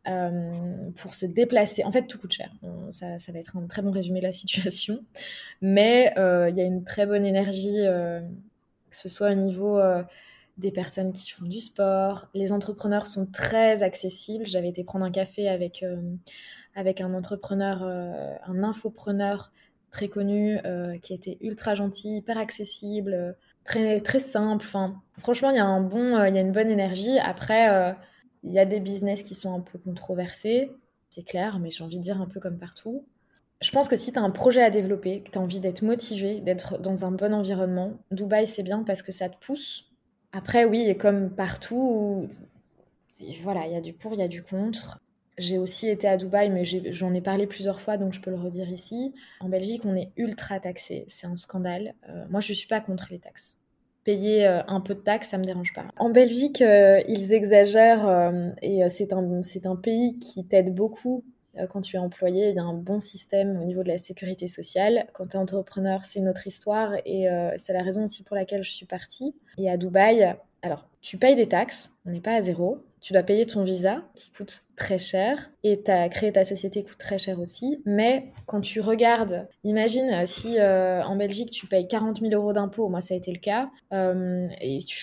pour 0.04 1.14
se 1.14 1.26
déplacer, 1.26 1.84
en 1.84 1.92
fait, 1.92 2.06
tout 2.06 2.18
coûte 2.18 2.32
cher. 2.32 2.50
ça, 2.90 3.20
ça, 3.20 3.30
va 3.30 3.38
être 3.38 3.56
un 3.56 3.66
très 3.66 3.82
bon 3.82 3.92
résumé 3.92 4.18
de 4.18 4.24
la 4.24 4.32
situation. 4.42 5.04
Mais 5.62 6.12
il 6.16 6.56
y 6.56 6.60
a 6.60 6.64
une 6.64 6.82
très 6.82 7.06
bonne 7.06 7.24
énergie, 7.24 7.84
que 7.84 8.96
ce 8.96 9.08
soit 9.08 9.30
au 9.30 9.34
niveau 9.34 9.80
des 10.58 10.72
personnes 10.72 11.12
qui 11.12 11.30
font 11.30 11.46
du 11.46 11.60
sport. 11.60 12.28
Les 12.34 12.52
entrepreneurs 12.52 13.06
sont 13.06 13.26
très 13.26 13.82
accessibles. 13.82 14.44
J'avais 14.44 14.68
été 14.68 14.84
prendre 14.84 15.04
un 15.04 15.10
café 15.10 15.48
avec, 15.48 15.82
euh, 15.82 15.96
avec 16.74 17.00
un 17.00 17.14
entrepreneur, 17.14 17.82
euh, 17.82 18.34
un 18.44 18.62
infopreneur 18.64 19.52
très 19.90 20.08
connu 20.08 20.58
euh, 20.66 20.98
qui 20.98 21.14
était 21.14 21.38
ultra 21.40 21.74
gentil, 21.74 22.16
hyper 22.18 22.38
accessible, 22.38 23.36
très, 23.64 24.00
très 24.00 24.18
simple. 24.18 24.64
Enfin, 24.66 25.00
franchement, 25.16 25.50
il 25.50 25.56
y 25.56 25.60
a 25.60 25.64
un 25.64 25.80
bon, 25.80 26.24
il 26.24 26.34
y 26.34 26.38
a 26.38 26.42
une 26.42 26.52
bonne 26.52 26.68
énergie. 26.68 27.18
Après, 27.20 27.96
il 28.44 28.52
y 28.52 28.58
a 28.58 28.64
des 28.64 28.80
business 28.80 29.22
qui 29.22 29.34
sont 29.34 29.54
un 29.54 29.60
peu 29.60 29.78
controversés, 29.78 30.70
c'est 31.10 31.24
clair, 31.24 31.58
mais 31.58 31.70
j'ai 31.70 31.84
envie 31.84 31.98
de 31.98 32.02
dire 32.02 32.20
un 32.20 32.26
peu 32.26 32.40
comme 32.40 32.58
partout. 32.58 33.04
Je 33.60 33.70
pense 33.72 33.88
que 33.88 33.96
si 33.96 34.12
tu 34.12 34.18
as 34.18 34.22
un 34.22 34.30
projet 34.30 34.62
à 34.62 34.70
développer, 34.70 35.22
que 35.22 35.30
tu 35.30 35.38
as 35.38 35.40
envie 35.40 35.60
d'être 35.60 35.82
motivé, 35.82 36.40
d'être 36.40 36.78
dans 36.78 37.04
un 37.04 37.10
bon 37.10 37.34
environnement, 37.34 37.94
Dubaï 38.10 38.46
c'est 38.46 38.62
bien 38.62 38.84
parce 38.84 39.02
que 39.02 39.12
ça 39.12 39.28
te 39.28 39.36
pousse 39.44 39.88
après, 40.32 40.64
oui, 40.64 40.82
et 40.88 40.96
comme 40.96 41.30
partout, 41.30 42.28
voilà, 43.42 43.66
il 43.66 43.72
y 43.72 43.76
a 43.76 43.80
du 43.80 43.92
pour, 43.92 44.12
il 44.12 44.20
y 44.20 44.22
a 44.22 44.28
du 44.28 44.42
contre. 44.42 45.00
J'ai 45.38 45.56
aussi 45.56 45.88
été 45.88 46.08
à 46.08 46.16
Dubaï, 46.16 46.50
mais 46.50 46.64
j'en 46.64 47.14
ai, 47.14 47.20
parlé 47.20 47.46
plusieurs 47.46 47.80
fois, 47.80 47.96
donc 47.96 48.12
je 48.12 48.20
peux 48.20 48.30
le 48.30 48.36
redire 48.36 48.68
ici. 48.68 49.14
En 49.40 49.48
Belgique, 49.48 49.82
on 49.84 49.94
est 49.94 50.10
ultra 50.16 50.60
taxé. 50.60 51.04
C'est 51.08 51.26
un 51.26 51.36
scandale. 51.36 51.94
Euh, 52.08 52.26
moi, 52.28 52.40
je 52.40 52.52
ne 52.52 52.56
suis 52.56 52.68
pas 52.68 52.80
contre 52.80 53.06
les 53.10 53.18
taxes. 53.18 53.60
Payer 54.08 54.46
euh, 54.46 54.62
un 54.68 54.80
peu 54.80 54.94
de 54.94 55.00
taxes, 55.00 55.28
ça 55.28 55.38
me 55.38 55.44
dérange 55.44 55.74
pas. 55.74 55.84
En 55.98 56.08
Belgique, 56.08 56.62
euh, 56.62 57.00
ils 57.08 57.34
exagèrent 57.34 58.32
et 58.62 58.88
c'est 58.88 59.12
un, 59.12 59.42
un 59.64 59.76
pays 59.76 60.18
qui 60.18 60.46
t'aide 60.46 60.74
beaucoup 60.74 61.24
euh, 61.58 61.66
quand 61.66 61.80
tu 61.80 61.96
es 61.96 61.98
employé, 61.98 62.50
il 62.50 62.56
y 62.56 62.58
a 62.58 62.62
un 62.62 62.74
bon 62.74 63.00
système 63.00 63.60
au 63.60 63.64
niveau 63.64 63.82
de 63.82 63.88
la 63.88 63.98
sécurité 63.98 64.46
sociale. 64.46 65.06
Quand 65.12 65.28
tu 65.28 65.36
es 65.36 65.40
entrepreneur, 65.40 66.04
c'est 66.04 66.20
une 66.20 66.28
autre 66.28 66.46
histoire 66.46 66.94
et 67.04 67.28
euh, 67.28 67.52
c'est 67.56 67.72
la 67.72 67.82
raison 67.82 68.04
aussi 68.04 68.22
pour 68.22 68.36
laquelle 68.36 68.62
je 68.62 68.70
suis 68.70 68.86
partie. 68.86 69.34
Et 69.56 69.70
à 69.70 69.76
Dubaï, 69.76 70.34
alors 70.62 70.88
tu 71.00 71.16
payes 71.18 71.36
des 71.36 71.46
taxes, 71.46 71.96
on 72.06 72.10
n'est 72.10 72.20
pas 72.20 72.34
à 72.34 72.40
zéro, 72.40 72.82
tu 73.00 73.12
dois 73.12 73.22
payer 73.22 73.46
ton 73.46 73.62
visa 73.62 74.02
qui 74.14 74.30
coûte 74.30 74.64
très 74.76 74.98
cher 74.98 75.50
et 75.62 75.80
as 75.86 76.08
créé 76.08 76.32
ta 76.32 76.42
société 76.44 76.82
coûte 76.82 76.98
très 76.98 77.18
cher 77.18 77.38
aussi. 77.38 77.80
Mais 77.84 78.32
quand 78.46 78.60
tu 78.60 78.80
regardes, 78.80 79.48
imagine 79.64 80.10
euh, 80.10 80.26
si 80.26 80.58
euh, 80.58 81.02
en 81.04 81.16
Belgique 81.16 81.50
tu 81.50 81.66
payes 81.66 81.86
40 81.86 82.20
000 82.20 82.32
euros 82.32 82.52
d'impôts, 82.52 82.88
moi 82.88 83.00
ça 83.00 83.14
a 83.14 83.16
été 83.16 83.32
le 83.32 83.38
cas, 83.38 83.70
euh, 83.92 84.48
et 84.60 84.78
tu 84.78 84.98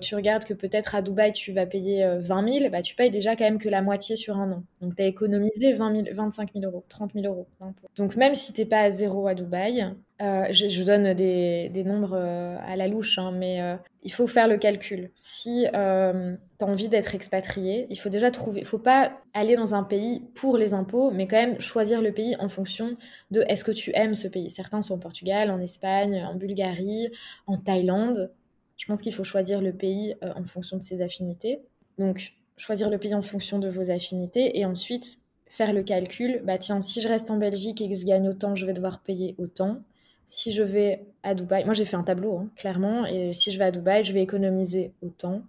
tu 0.00 0.14
regardes 0.14 0.44
que 0.44 0.54
peut-être 0.54 0.94
à 0.94 1.02
Dubaï 1.02 1.32
tu 1.32 1.52
vas 1.52 1.66
payer 1.66 2.06
20 2.18 2.48
000, 2.48 2.70
bah 2.70 2.82
tu 2.82 2.94
payes 2.94 3.10
déjà 3.10 3.34
quand 3.34 3.44
même 3.44 3.58
que 3.58 3.68
la 3.68 3.82
moitié 3.82 4.16
sur 4.16 4.36
un 4.38 4.52
an. 4.52 4.62
Donc 4.80 4.94
tu 4.96 5.02
as 5.02 5.06
économisé 5.06 5.72
20 5.72 6.04
000, 6.04 6.16
25 6.16 6.50
000 6.54 6.64
euros, 6.66 6.84
30 6.88 7.12
000 7.14 7.26
euros 7.26 7.46
d'impôts. 7.60 7.88
Donc 7.96 8.16
même 8.16 8.34
si 8.34 8.52
t'es 8.52 8.66
pas 8.66 8.80
à 8.80 8.90
zéro 8.90 9.26
à 9.26 9.34
Dubaï, 9.34 9.86
euh, 10.20 10.46
je, 10.50 10.82
donne 10.82 11.14
des, 11.14 11.84
nombres 11.84 12.14
euh, 12.14 12.56
à 12.62 12.74
la 12.76 12.88
louche, 12.88 13.18
hein, 13.18 13.30
mais 13.30 13.62
euh, 13.62 13.76
il 14.02 14.12
faut 14.12 14.26
faire 14.26 14.48
le 14.48 14.58
calcul. 14.58 15.10
Si 15.14 15.64
tu 15.70 15.76
as 15.76 16.38
envie 16.60 16.88
d'être 16.88 17.14
expatrié, 17.14 17.86
il 17.88 17.96
faut 17.96 18.08
déjà 18.08 18.30
trouver. 18.32 18.60
Il 18.60 18.66
faut 18.66 18.78
pas 18.78 19.12
aller 19.32 19.54
dans 19.54 19.74
un 19.74 19.84
pays 19.84 20.22
pour 20.34 20.56
les 20.56 20.74
impôts, 20.74 21.12
mais 21.12 21.28
quand 21.28 21.36
même 21.36 21.60
choisir 21.60 22.02
le 22.02 22.12
pays 22.12 22.34
en 22.40 22.48
fonction 22.48 22.96
de 23.30 23.42
est-ce 23.42 23.62
que 23.62 23.70
tu 23.70 23.92
aimes 23.94 24.14
ce 24.14 24.26
pays. 24.26 24.50
Certains 24.50 24.82
sont 24.82 24.96
au 24.96 24.98
Portugal, 24.98 25.52
en 25.52 25.60
Espagne, 25.60 26.24
en 26.24 26.34
Bulgarie, 26.34 27.12
en 27.46 27.56
Thaïlande. 27.56 28.32
Je 28.76 28.86
pense 28.86 29.02
qu'il 29.02 29.14
faut 29.14 29.24
choisir 29.24 29.60
le 29.60 29.72
pays 29.72 30.16
en 30.22 30.44
fonction 30.44 30.78
de 30.78 30.82
ses 30.82 31.00
affinités. 31.00 31.60
Donc, 31.98 32.32
choisir 32.56 32.90
le 32.90 32.98
pays 32.98 33.14
en 33.14 33.22
fonction 33.22 33.60
de 33.60 33.68
vos 33.68 33.90
affinités 33.90 34.58
et 34.58 34.64
ensuite 34.64 35.18
faire 35.46 35.72
le 35.72 35.84
calcul. 35.84 36.42
Bah 36.44 36.58
tiens, 36.58 36.80
si 36.80 37.00
je 37.00 37.08
reste 37.08 37.30
en 37.30 37.36
Belgique 37.36 37.80
et 37.80 37.88
que 37.88 37.94
je 37.94 38.04
gagne 38.04 38.28
autant, 38.28 38.56
je 38.56 38.66
vais 38.66 38.72
devoir 38.72 39.00
payer 39.00 39.36
autant 39.38 39.80
si 40.28 40.52
je 40.52 40.62
vais 40.62 41.06
à 41.22 41.34
Dubaï, 41.34 41.64
moi 41.64 41.72
j'ai 41.72 41.86
fait 41.86 41.96
un 41.96 42.04
tableau, 42.04 42.36
hein, 42.36 42.48
clairement, 42.54 43.06
et 43.06 43.32
si 43.32 43.50
je 43.50 43.58
vais 43.58 43.64
à 43.64 43.70
Dubaï, 43.70 44.04
je 44.04 44.12
vais 44.12 44.22
économiser 44.22 44.92
autant. 45.02 45.42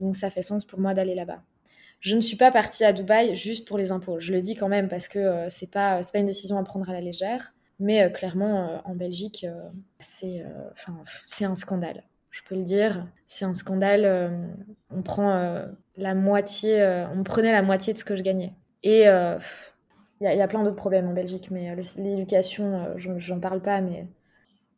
Donc 0.00 0.16
ça 0.16 0.30
fait 0.30 0.42
sens 0.42 0.64
pour 0.64 0.80
moi 0.80 0.94
d'aller 0.94 1.14
là-bas. 1.14 1.42
Je 2.00 2.16
ne 2.16 2.20
suis 2.20 2.36
pas 2.36 2.50
partie 2.50 2.84
à 2.84 2.92
Dubaï 2.94 3.36
juste 3.36 3.68
pour 3.68 3.76
les 3.76 3.92
impôts. 3.92 4.18
Je 4.18 4.32
le 4.32 4.40
dis 4.40 4.56
quand 4.56 4.68
même 4.68 4.88
parce 4.88 5.06
que 5.08 5.18
euh, 5.18 5.48
c'est 5.50 5.70
pas 5.70 6.00
pas 6.12 6.18
une 6.18 6.26
décision 6.26 6.58
à 6.58 6.64
prendre 6.64 6.88
à 6.88 6.94
la 6.94 7.00
légère. 7.02 7.52
Mais 7.78 8.10
clairement, 8.10 8.80
en 8.86 8.94
Belgique, 8.94 9.46
c'est 9.98 10.42
c'est 11.26 11.44
un 11.44 11.54
scandale. 11.54 12.04
Je 12.30 12.40
peux 12.48 12.54
le 12.54 12.62
dire, 12.62 13.06
c'est 13.26 13.44
un 13.44 13.52
scandale. 13.52 14.32
on 14.90 15.02
prend 15.02 15.66
la 15.98 16.14
moitié, 16.14 16.82
on 17.14 17.22
prenait 17.22 17.52
la 17.52 17.60
moitié 17.60 17.92
de 17.92 17.98
ce 17.98 18.04
que 18.06 18.16
je 18.16 18.22
gagnais. 18.22 18.54
Et 18.82 19.04
il 20.20 20.30
y, 20.30 20.36
y, 20.36 20.40
a 20.40 20.48
plein 20.48 20.62
d'autres 20.64 20.76
problèmes 20.76 21.08
en 21.08 21.12
Belgique, 21.12 21.50
mais 21.50 21.74
l'éducation, 21.96 22.94
j'en 22.96 23.40
parle 23.40 23.60
pas, 23.60 23.80
mais 23.80 24.06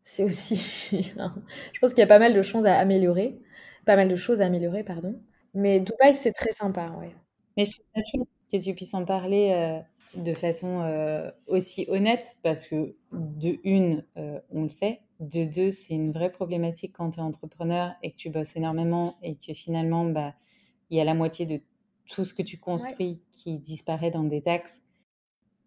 c'est 0.09 0.24
aussi. 0.24 0.56
je 0.93 1.81
pense 1.81 1.90
qu'il 1.90 1.98
y 1.98 2.02
a 2.02 2.06
pas 2.06 2.19
mal 2.19 2.32
de 2.32 2.40
choses 2.40 2.65
à 2.65 2.78
améliorer. 2.78 3.39
Pas 3.85 3.94
mal 3.94 4.09
de 4.09 4.16
choses 4.16 4.40
à 4.40 4.47
améliorer, 4.47 4.82
pardon. 4.82 5.20
Mais 5.52 5.81
Dubaï, 5.81 6.15
c'est 6.15 6.32
très 6.32 6.51
sympa, 6.51 6.90
ouais. 6.98 7.15
Mais 7.56 7.66
je 7.66 7.73
trouve 7.73 7.86
ça 7.94 8.01
chouette 8.01 8.28
que 8.51 8.56
tu 8.56 8.74
puisses 8.74 8.94
en 8.94 9.05
parler 9.05 9.52
euh, 9.52 9.81
de 10.19 10.32
façon 10.32 10.81
euh, 10.81 11.31
aussi 11.47 11.85
honnête, 11.89 12.36
parce 12.43 12.66
que 12.66 12.94
de 13.12 13.59
une, 13.65 14.02
euh, 14.16 14.40
on 14.51 14.62
le 14.62 14.69
sait, 14.69 15.02
de 15.20 15.44
deux, 15.44 15.70
c'est 15.70 15.93
une 15.93 16.12
vraie 16.12 16.32
problématique 16.32 16.94
quand 16.97 17.10
tu 17.10 17.19
es 17.19 17.23
entrepreneur 17.23 17.93
et 18.02 18.12
que 18.12 18.16
tu 18.16 18.31
bosses 18.31 18.56
énormément 18.56 19.19
et 19.23 19.36
que 19.36 19.52
finalement, 19.52 20.06
bah, 20.06 20.35
il 20.89 20.97
y 20.97 21.01
a 21.02 21.05
la 21.05 21.15
moitié 21.15 21.44
de 21.44 21.60
tout 22.06 22.24
ce 22.24 22.32
que 22.32 22.43
tu 22.43 22.56
construis 22.56 23.20
qui 23.31 23.59
disparaît 23.59 24.10
dans 24.10 24.24
des 24.24 24.40
taxes 24.40 24.81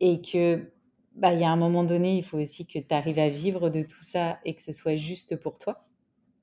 et 0.02 0.22
que 0.22 0.74
bah, 1.16 1.34
il 1.34 1.42
y 1.42 1.46
a 1.46 1.52
un 1.52 1.58
moment 1.58 1.86
donné, 1.86 2.18
il 2.18 2.24
faut 2.26 2.40
aussi 2.40 2.68
que 2.68 2.80
tu 2.80 2.96
arrives 2.96 3.20
à 3.20 3.30
vivre 3.30 3.70
de 3.72 3.84
tout 3.84 4.04
ça 4.04 4.40
et 4.46 4.56
que 4.56 4.64
ce 4.64 4.74
soit 4.74 4.98
juste 4.98 5.38
pour 5.38 5.60
toi. 5.60 5.88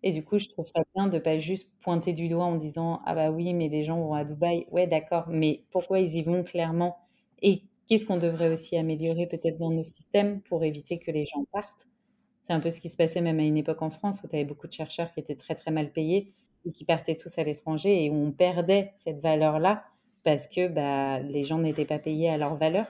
Et 0.02 0.12
du 0.12 0.24
coup, 0.24 0.38
je 0.38 0.48
trouve 0.48 0.66
ça 0.66 0.82
bien 0.94 1.08
de 1.08 1.18
pas 1.18 1.38
juste 1.38 1.72
pointer 1.80 2.12
du 2.12 2.28
doigt 2.28 2.44
en 2.44 2.56
disant 2.56 3.00
Ah 3.06 3.14
bah 3.14 3.30
oui, 3.30 3.54
mais 3.54 3.68
les 3.68 3.84
gens 3.84 4.00
vont 4.00 4.14
à 4.14 4.24
Dubaï. 4.24 4.66
Ouais, 4.70 4.86
d'accord, 4.86 5.26
mais 5.28 5.64
pourquoi 5.72 6.00
ils 6.00 6.16
y 6.16 6.22
vont 6.22 6.44
clairement 6.44 6.98
Et 7.42 7.64
qu'est-ce 7.88 8.06
qu'on 8.06 8.18
devrait 8.18 8.50
aussi 8.52 8.76
améliorer 8.76 9.26
peut-être 9.26 9.58
dans 9.58 9.70
nos 9.70 9.84
systèmes 9.84 10.40
pour 10.42 10.64
éviter 10.64 10.98
que 11.00 11.10
les 11.10 11.26
gens 11.26 11.44
partent? 11.52 11.86
C'est 12.42 12.52
un 12.52 12.60
peu 12.60 12.70
ce 12.70 12.80
qui 12.80 12.88
se 12.88 12.96
passait 12.96 13.20
même 13.20 13.38
à 13.40 13.42
une 13.44 13.56
époque 13.56 13.82
en 13.82 13.90
France 13.90 14.22
où 14.24 14.28
tu 14.28 14.34
avais 14.36 14.44
beaucoup 14.44 14.66
de 14.66 14.72
chercheurs 14.72 15.12
qui 15.12 15.20
étaient 15.20 15.36
très 15.36 15.54
très 15.54 15.70
mal 15.70 15.92
payés 15.92 16.34
et 16.64 16.72
qui 16.72 16.84
partaient 16.84 17.16
tous 17.16 17.38
à 17.38 17.44
l'étranger 17.44 18.04
et 18.04 18.10
où 18.10 18.14
on 18.14 18.32
perdait 18.32 18.92
cette 18.96 19.18
valeur-là 19.20 19.84
parce 20.24 20.46
que 20.48 20.68
bah, 20.68 21.20
les 21.20 21.44
gens 21.44 21.58
n'étaient 21.58 21.84
pas 21.84 21.98
payés 21.98 22.28
à 22.30 22.38
leur 22.38 22.56
valeur. 22.56 22.86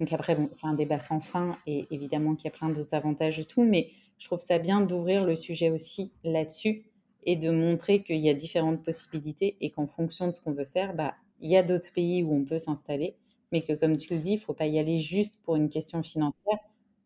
Donc 0.00 0.12
après, 0.12 0.36
c'est 0.52 0.66
un 0.66 0.74
débat 0.74 0.98
sans 0.98 1.20
fin 1.20 1.56
et 1.66 1.86
évidemment 1.90 2.34
qu'il 2.34 2.44
y 2.44 2.48
a 2.48 2.56
plein 2.56 2.68
d'autres 2.70 2.94
avantages 2.94 3.38
et 3.38 3.44
tout, 3.44 3.64
mais 3.64 3.90
je 4.18 4.26
trouve 4.26 4.40
ça 4.40 4.58
bien 4.58 4.80
d'ouvrir 4.80 5.26
le 5.26 5.36
sujet 5.36 5.70
aussi 5.70 6.12
là-dessus 6.24 6.84
et 7.24 7.36
de 7.36 7.50
montrer 7.50 8.02
qu'il 8.02 8.18
y 8.18 8.30
a 8.30 8.34
différentes 8.34 8.82
possibilités 8.84 9.56
et 9.60 9.70
qu'en 9.70 9.86
fonction 9.86 10.28
de 10.28 10.32
ce 10.32 10.40
qu'on 10.40 10.52
veut 10.52 10.64
faire, 10.64 10.94
bah, 10.94 11.14
il 11.40 11.50
y 11.50 11.56
a 11.56 11.62
d'autres 11.62 11.92
pays 11.92 12.22
où 12.22 12.32
on 12.34 12.44
peut 12.44 12.58
s'installer, 12.58 13.14
mais 13.52 13.62
que 13.62 13.72
comme 13.72 13.96
tu 13.96 14.14
le 14.14 14.20
dis, 14.20 14.32
il 14.32 14.38
faut 14.38 14.54
pas 14.54 14.66
y 14.66 14.78
aller 14.78 14.98
juste 15.00 15.38
pour 15.44 15.56
une 15.56 15.68
question 15.68 16.02
financière, 16.02 16.58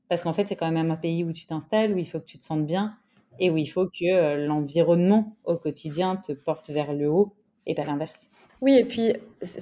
parce 0.08 0.22
qu'en 0.22 0.32
fait, 0.32 0.46
c'est 0.46 0.56
quand 0.56 0.70
même 0.70 0.90
un 0.90 0.96
pays 0.96 1.24
où 1.24 1.32
tu 1.32 1.46
t'installes, 1.46 1.94
où 1.94 1.98
il 1.98 2.06
faut 2.06 2.20
que 2.20 2.26
tu 2.26 2.38
te 2.38 2.44
sentes 2.44 2.66
bien 2.66 2.96
et 3.38 3.50
où 3.50 3.56
il 3.56 3.66
faut 3.66 3.86
que 3.86 4.12
euh, 4.12 4.46
l'environnement 4.46 5.36
au 5.44 5.56
quotidien 5.56 6.16
te 6.16 6.32
porte 6.32 6.68
vers 6.70 6.92
le 6.92 7.08
haut 7.08 7.34
et 7.66 7.74
pas 7.74 7.84
l'inverse. 7.84 8.28
Oui, 8.60 8.76
et 8.78 8.84
puis 8.84 9.14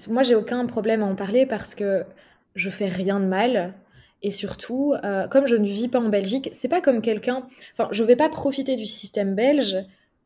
moi, 0.08 0.22
j'ai 0.22 0.34
aucun 0.34 0.66
problème 0.66 1.02
à 1.02 1.06
en 1.06 1.14
parler 1.14 1.46
parce 1.46 1.74
que 1.74 2.04
je 2.54 2.70
fais 2.70 2.88
rien 2.88 3.20
de 3.20 3.26
mal. 3.26 3.74
Et 4.22 4.30
surtout, 4.30 4.94
euh, 5.04 5.28
comme 5.28 5.46
je 5.46 5.56
ne 5.56 5.66
vis 5.66 5.88
pas 5.88 5.98
en 5.98 6.08
Belgique, 6.08 6.50
c'est 6.52 6.68
pas 6.68 6.80
comme 6.80 7.00
quelqu'un. 7.00 7.46
Enfin, 7.72 7.88
je 7.92 8.04
vais 8.04 8.16
pas 8.16 8.28
profiter 8.28 8.76
du 8.76 8.86
système 8.86 9.34
belge 9.34 9.78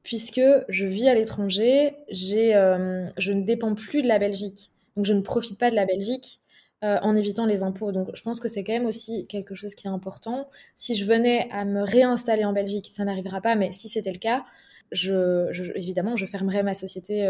puisque 0.03 0.43
je 0.69 0.87
vis 0.87 1.09
à 1.09 1.15
l'étranger. 1.15 1.95
J'ai, 2.11 2.55
euh, 2.57 3.07
je 3.19 3.33
ne 3.33 3.43
dépends 3.43 3.75
plus 3.75 4.03
de 4.03 4.09
la 4.09 4.19
Belgique, 4.19 4.73
donc 4.97 5.07
je 5.07 5.13
ne 5.13 5.21
profite 5.21 5.59
pas 5.59 5.71
de 5.71 5.77
la 5.77 5.87
Belgique 5.87 6.41
euh, 6.83 6.99
en 7.03 7.17
évitant 7.17 7.47
les 7.47 7.63
impôts. 7.63 7.93
Donc, 7.93 8.11
je 8.15 8.23
pense 8.23 8.41
que 8.41 8.49
c'est 8.49 8.65
quand 8.65 8.73
même 8.73 8.87
aussi 8.87 9.27
quelque 9.29 9.55
chose 9.55 9.75
qui 9.75 9.87
est 9.87 9.91
important. 9.91 10.49
Si 10.75 10.97
je 10.97 11.07
venais 11.07 11.49
à 11.53 11.65
me 11.65 11.83
réinstaller 11.83 12.45
en 12.45 12.53
Belgique, 12.53 12.89
ça 12.91 13.05
n'arrivera 13.05 13.41
pas, 13.41 13.55
mais 13.55 13.71
si 13.71 13.89
c'était 13.89 14.13
le 14.13 14.19
cas, 14.19 14.45
je, 14.91 15.51
évidemment, 15.77 16.17
je 16.17 16.27
fermerais 16.27 16.63
ma 16.63 16.75
société 16.75 17.27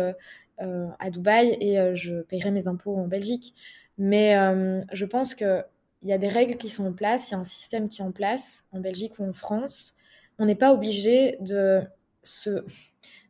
à 0.58 1.10
Dubaï 1.10 1.56
et 1.60 1.94
je 1.94 2.20
paierais 2.22 2.50
mes 2.50 2.68
impôts 2.68 2.96
en 2.96 3.06
Belgique. 3.06 3.54
Mais 3.98 4.36
euh, 4.36 4.82
je 4.92 5.04
pense 5.04 5.34
qu'il 5.34 5.64
y 6.02 6.12
a 6.12 6.18
des 6.18 6.28
règles 6.28 6.56
qui 6.56 6.68
sont 6.68 6.86
en 6.86 6.92
place, 6.92 7.30
il 7.30 7.32
y 7.32 7.36
a 7.36 7.40
un 7.40 7.44
système 7.44 7.88
qui 7.88 8.02
est 8.02 8.04
en 8.04 8.12
place 8.12 8.64
en 8.72 8.80
Belgique 8.80 9.18
ou 9.18 9.24
en 9.24 9.32
France. 9.32 9.94
On 10.38 10.46
n'est 10.46 10.56
pas 10.56 10.72
obligé 10.72 11.36
de, 11.40 11.82
se, 12.24 12.64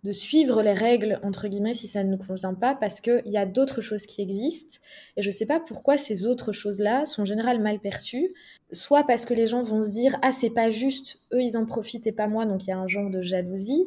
de 0.04 0.12
suivre 0.12 0.62
les 0.62 0.72
règles, 0.72 1.20
entre 1.22 1.48
guillemets, 1.48 1.74
si 1.74 1.86
ça 1.86 2.02
ne 2.02 2.10
nous 2.10 2.18
convient 2.18 2.54
pas, 2.54 2.74
parce 2.74 3.00
qu'il 3.00 3.22
y 3.26 3.36
a 3.36 3.46
d'autres 3.46 3.82
choses 3.82 4.06
qui 4.06 4.22
existent. 4.22 4.78
Et 5.16 5.22
je 5.22 5.28
ne 5.28 5.34
sais 5.34 5.46
pas 5.46 5.60
pourquoi 5.60 5.98
ces 5.98 6.26
autres 6.26 6.52
choses-là 6.52 7.04
sont 7.04 7.22
en 7.22 7.26
général 7.26 7.60
mal 7.60 7.78
perçues. 7.80 8.32
Soit 8.72 9.04
parce 9.04 9.26
que 9.26 9.34
les 9.34 9.46
gens 9.46 9.62
vont 9.62 9.82
se 9.82 9.90
dire 9.90 10.18
Ah, 10.22 10.32
c'est 10.32 10.50
pas 10.50 10.70
juste, 10.70 11.20
eux 11.32 11.42
ils 11.42 11.56
en 11.56 11.66
profitent 11.66 12.06
et 12.06 12.12
pas 12.12 12.26
moi, 12.26 12.46
donc 12.46 12.64
il 12.66 12.70
y 12.70 12.72
a 12.72 12.78
un 12.78 12.88
genre 12.88 13.10
de 13.10 13.20
jalousie 13.20 13.86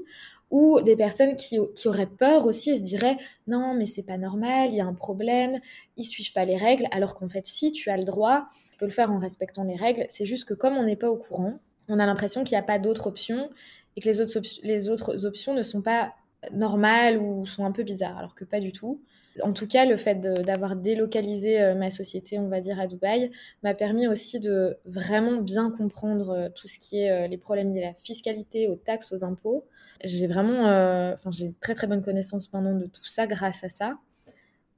ou 0.50 0.80
des 0.82 0.96
personnes 0.96 1.36
qui, 1.36 1.60
auraient 1.86 2.06
peur 2.08 2.46
aussi 2.46 2.72
et 2.72 2.76
se 2.78 2.84
diraient 2.84 3.18
non 3.48 3.74
mais 3.74 3.86
c'est 3.86 4.04
pas 4.04 4.18
normal, 4.18 4.70
il 4.70 4.76
y 4.76 4.82
a 4.82 4.86
un 4.86 4.94
problème, 4.94 5.60
ils 5.98 6.06
suivent 6.06 6.34
pas 6.34 6.46
les 6.46 6.58
règles, 6.58 6.88
alors 6.92 7.16
qu'en 7.16 7.28
fait 7.28 7.46
si 7.46 7.72
tu 7.72 7.90
as 7.90 7.98
le 7.98 8.06
droit, 8.06 8.48
tu 8.72 8.78
peux 8.78 8.86
le 8.86 8.92
faire 8.92 9.12
en 9.12 9.20
respectant 9.20 9.64
les 9.64 9.76
règles, 9.76 10.06
c'est 10.10 10.26
juste 10.26 10.46
que 10.46 10.54
comme 10.54 10.78
on 10.78 10.84
n'est 10.84 10.96
pas 10.96 11.10
au 11.10 11.18
courant, 11.18 11.60
on 11.90 12.00
a 12.00 12.06
l'impression 12.06 12.44
qu'il 12.44 12.56
n'y 12.56 12.62
a 12.62 12.66
pas 12.66 12.80
d'autres 12.80 13.08
options 13.08 13.50
et 13.96 14.02
que 14.02 14.06
les 14.08 14.22
autres, 14.22 14.40
les 14.64 14.90
autres 14.90 15.26
options 15.26 15.54
ne 15.54 15.64
sont 15.64 15.82
pas 15.82 16.14
normales 16.54 17.18
ou 17.18 17.46
sont 17.46 17.66
un 17.66 17.72
peu 17.72 17.84
bizarres, 17.84 18.18
alors 18.18 18.36
que 18.36 18.46
pas 18.46 18.60
du 18.60 18.72
tout. 18.72 19.02
En 19.44 19.54
tout 19.54 19.68
cas, 19.68 19.86
le 19.86 19.98
fait 19.98 20.16
d'avoir 20.20 20.76
délocalisé 20.76 21.62
euh, 21.62 21.76
ma 21.76 21.90
société, 21.90 22.40
on 22.40 22.48
va 22.48 22.62
dire, 22.62 22.80
à 22.80 22.88
Dubaï, 22.88 23.32
m'a 23.64 23.74
permis 23.74 24.08
aussi 24.08 24.40
de 24.40 24.78
vraiment 24.86 25.42
bien 25.42 25.72
comprendre 25.72 26.30
euh, 26.30 26.50
tout 26.50 26.68
ce 26.68 26.80
qui 26.80 27.02
est 27.02 27.12
euh, 27.12 27.28
les 27.28 27.38
problèmes 27.38 27.74
liés 27.74 27.84
à 27.84 27.88
la 27.88 27.94
fiscalité, 27.94 28.68
aux 28.68 28.76
taxes, 28.76 29.12
aux 29.12 29.24
impôts, 29.24 29.66
j'ai 30.04 30.28
vraiment, 30.28 30.68
euh, 30.68 31.14
enfin, 31.14 31.32
j'ai 31.32 31.54
très 31.60 31.74
très 31.74 31.88
bonne 31.88 32.04
connaissance 32.04 32.52
maintenant 32.54 32.76
de 32.76 32.86
tout 32.86 33.06
ça 33.06 33.28
grâce 33.28 33.64
à 33.64 33.70
ça. 33.70 33.98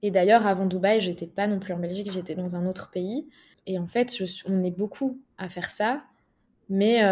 Et 0.01 0.11
d'ailleurs, 0.11 0.47
avant 0.47 0.65
Dubaï, 0.65 1.01
j'étais 1.01 1.27
pas 1.27 1.47
non 1.47 1.59
plus 1.59 1.73
en 1.73 1.79
Belgique, 1.79 2.11
j'étais 2.11 2.35
dans 2.35 2.55
un 2.55 2.65
autre 2.65 2.89
pays. 2.89 3.27
Et 3.67 3.77
en 3.77 3.87
fait, 3.87 4.15
on 4.47 4.63
est 4.63 4.71
beaucoup 4.71 5.19
à 5.37 5.49
faire 5.49 5.69
ça, 5.69 6.03
mais 6.69 7.03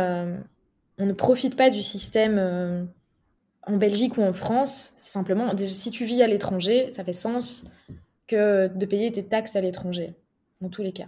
on 0.97 1.05
ne 1.05 1.11
profite 1.11 1.57
pas 1.57 1.69
du 1.69 1.81
système 1.81 2.87
en 3.67 3.77
Belgique 3.77 4.17
ou 4.17 4.21
en 4.23 4.33
France. 4.33 4.93
Simplement, 4.97 5.55
si 5.57 5.91
tu 5.91 6.05
vis 6.05 6.21
à 6.21 6.27
l'étranger, 6.27 6.91
ça 6.91 7.03
fait 7.03 7.13
sens 7.13 7.63
que 8.27 8.67
de 8.67 8.85
payer 8.85 9.11
tes 9.11 9.25
taxes 9.27 9.55
à 9.55 9.61
l'étranger, 9.61 10.15
dans 10.61 10.69
tous 10.69 10.83
les 10.83 10.93
cas. 10.93 11.07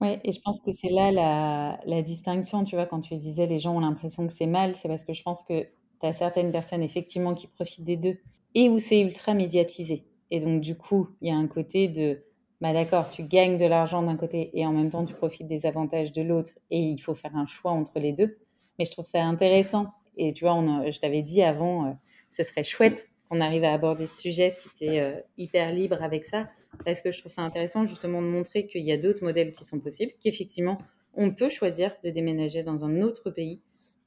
Oui, 0.00 0.18
et 0.24 0.32
je 0.32 0.40
pense 0.42 0.60
que 0.60 0.72
c'est 0.72 0.90
là 0.90 1.10
la, 1.10 1.80
la 1.86 2.02
distinction, 2.02 2.64
tu 2.64 2.76
vois, 2.76 2.84
quand 2.86 3.00
tu 3.00 3.16
disais 3.16 3.46
les 3.46 3.58
gens 3.58 3.74
ont 3.74 3.80
l'impression 3.80 4.26
que 4.26 4.32
c'est 4.32 4.46
mal, 4.46 4.74
c'est 4.74 4.88
parce 4.88 5.04
que 5.04 5.14
je 5.14 5.22
pense 5.22 5.42
que 5.42 5.62
tu 5.62 6.06
as 6.06 6.12
certaines 6.12 6.52
personnes 6.52 6.82
effectivement 6.82 7.34
qui 7.34 7.46
profitent 7.46 7.84
des 7.84 7.96
deux 7.96 8.18
et 8.54 8.68
où 8.68 8.78
c'est 8.78 9.00
ultra 9.00 9.32
médiatisé. 9.32 10.04
Et 10.30 10.40
donc 10.40 10.60
du 10.60 10.76
coup, 10.76 11.08
il 11.22 11.28
y 11.28 11.30
a 11.30 11.34
un 11.36 11.46
côté 11.46 11.88
de, 11.88 12.22
bah 12.60 12.74
d'accord, 12.74 13.08
tu 13.08 13.22
gagnes 13.22 13.56
de 13.56 13.64
l'argent 13.64 14.02
d'un 14.02 14.16
côté 14.16 14.50
et 14.58 14.66
en 14.66 14.72
même 14.72 14.90
temps 14.90 15.04
tu 15.04 15.14
profites 15.14 15.46
des 15.46 15.64
avantages 15.64 16.12
de 16.12 16.20
l'autre 16.20 16.52
et 16.70 16.80
il 16.80 16.98
faut 17.00 17.14
faire 17.14 17.34
un 17.34 17.46
choix 17.46 17.70
entre 17.72 17.98
les 17.98 18.12
deux. 18.12 18.36
Mais 18.78 18.84
je 18.84 18.90
trouve 18.90 19.06
ça 19.06 19.24
intéressant. 19.24 19.86
Et 20.16 20.32
tu 20.32 20.44
vois, 20.44 20.54
je 20.90 20.98
t'avais 20.98 21.22
dit 21.22 21.42
avant, 21.42 21.86
euh, 21.86 21.92
ce 22.28 22.42
serait 22.42 22.64
chouette 22.64 23.08
qu'on 23.28 23.40
arrive 23.40 23.64
à 23.64 23.72
aborder 23.72 24.06
ce 24.06 24.20
sujet 24.20 24.50
si 24.50 24.68
tu 24.76 24.84
es 24.84 25.00
euh, 25.00 25.20
hyper 25.36 25.72
libre 25.72 26.02
avec 26.02 26.24
ça 26.24 26.48
parce 26.84 27.00
que 27.00 27.12
je 27.12 27.20
trouve 27.20 27.32
ça 27.32 27.42
intéressant 27.42 27.86
justement 27.86 28.20
de 28.20 28.26
montrer 28.26 28.66
qu'il 28.66 28.82
y 28.82 28.92
a 28.92 28.96
d'autres 28.96 29.24
modèles 29.24 29.52
qui 29.52 29.64
sont 29.64 29.80
possibles, 29.80 30.12
qu'effectivement, 30.22 30.78
on 31.14 31.32
peut 31.32 31.48
choisir 31.48 31.92
de 32.04 32.10
déménager 32.10 32.62
dans 32.62 32.84
un 32.84 33.00
autre 33.00 33.30
pays 33.30 33.60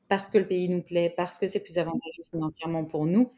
parce 0.07 0.29
que 0.29 0.37
le 0.37 0.47
pays 0.47 0.69
nous 0.69 0.81
plaît, 0.81 1.13
parce 1.15 1.37
que 1.37 1.47
c'est 1.47 1.59
plus 1.59 1.77
avantageux 1.77 2.23
financièrement 2.31 2.83
pour 2.83 3.05
nous, 3.05 3.31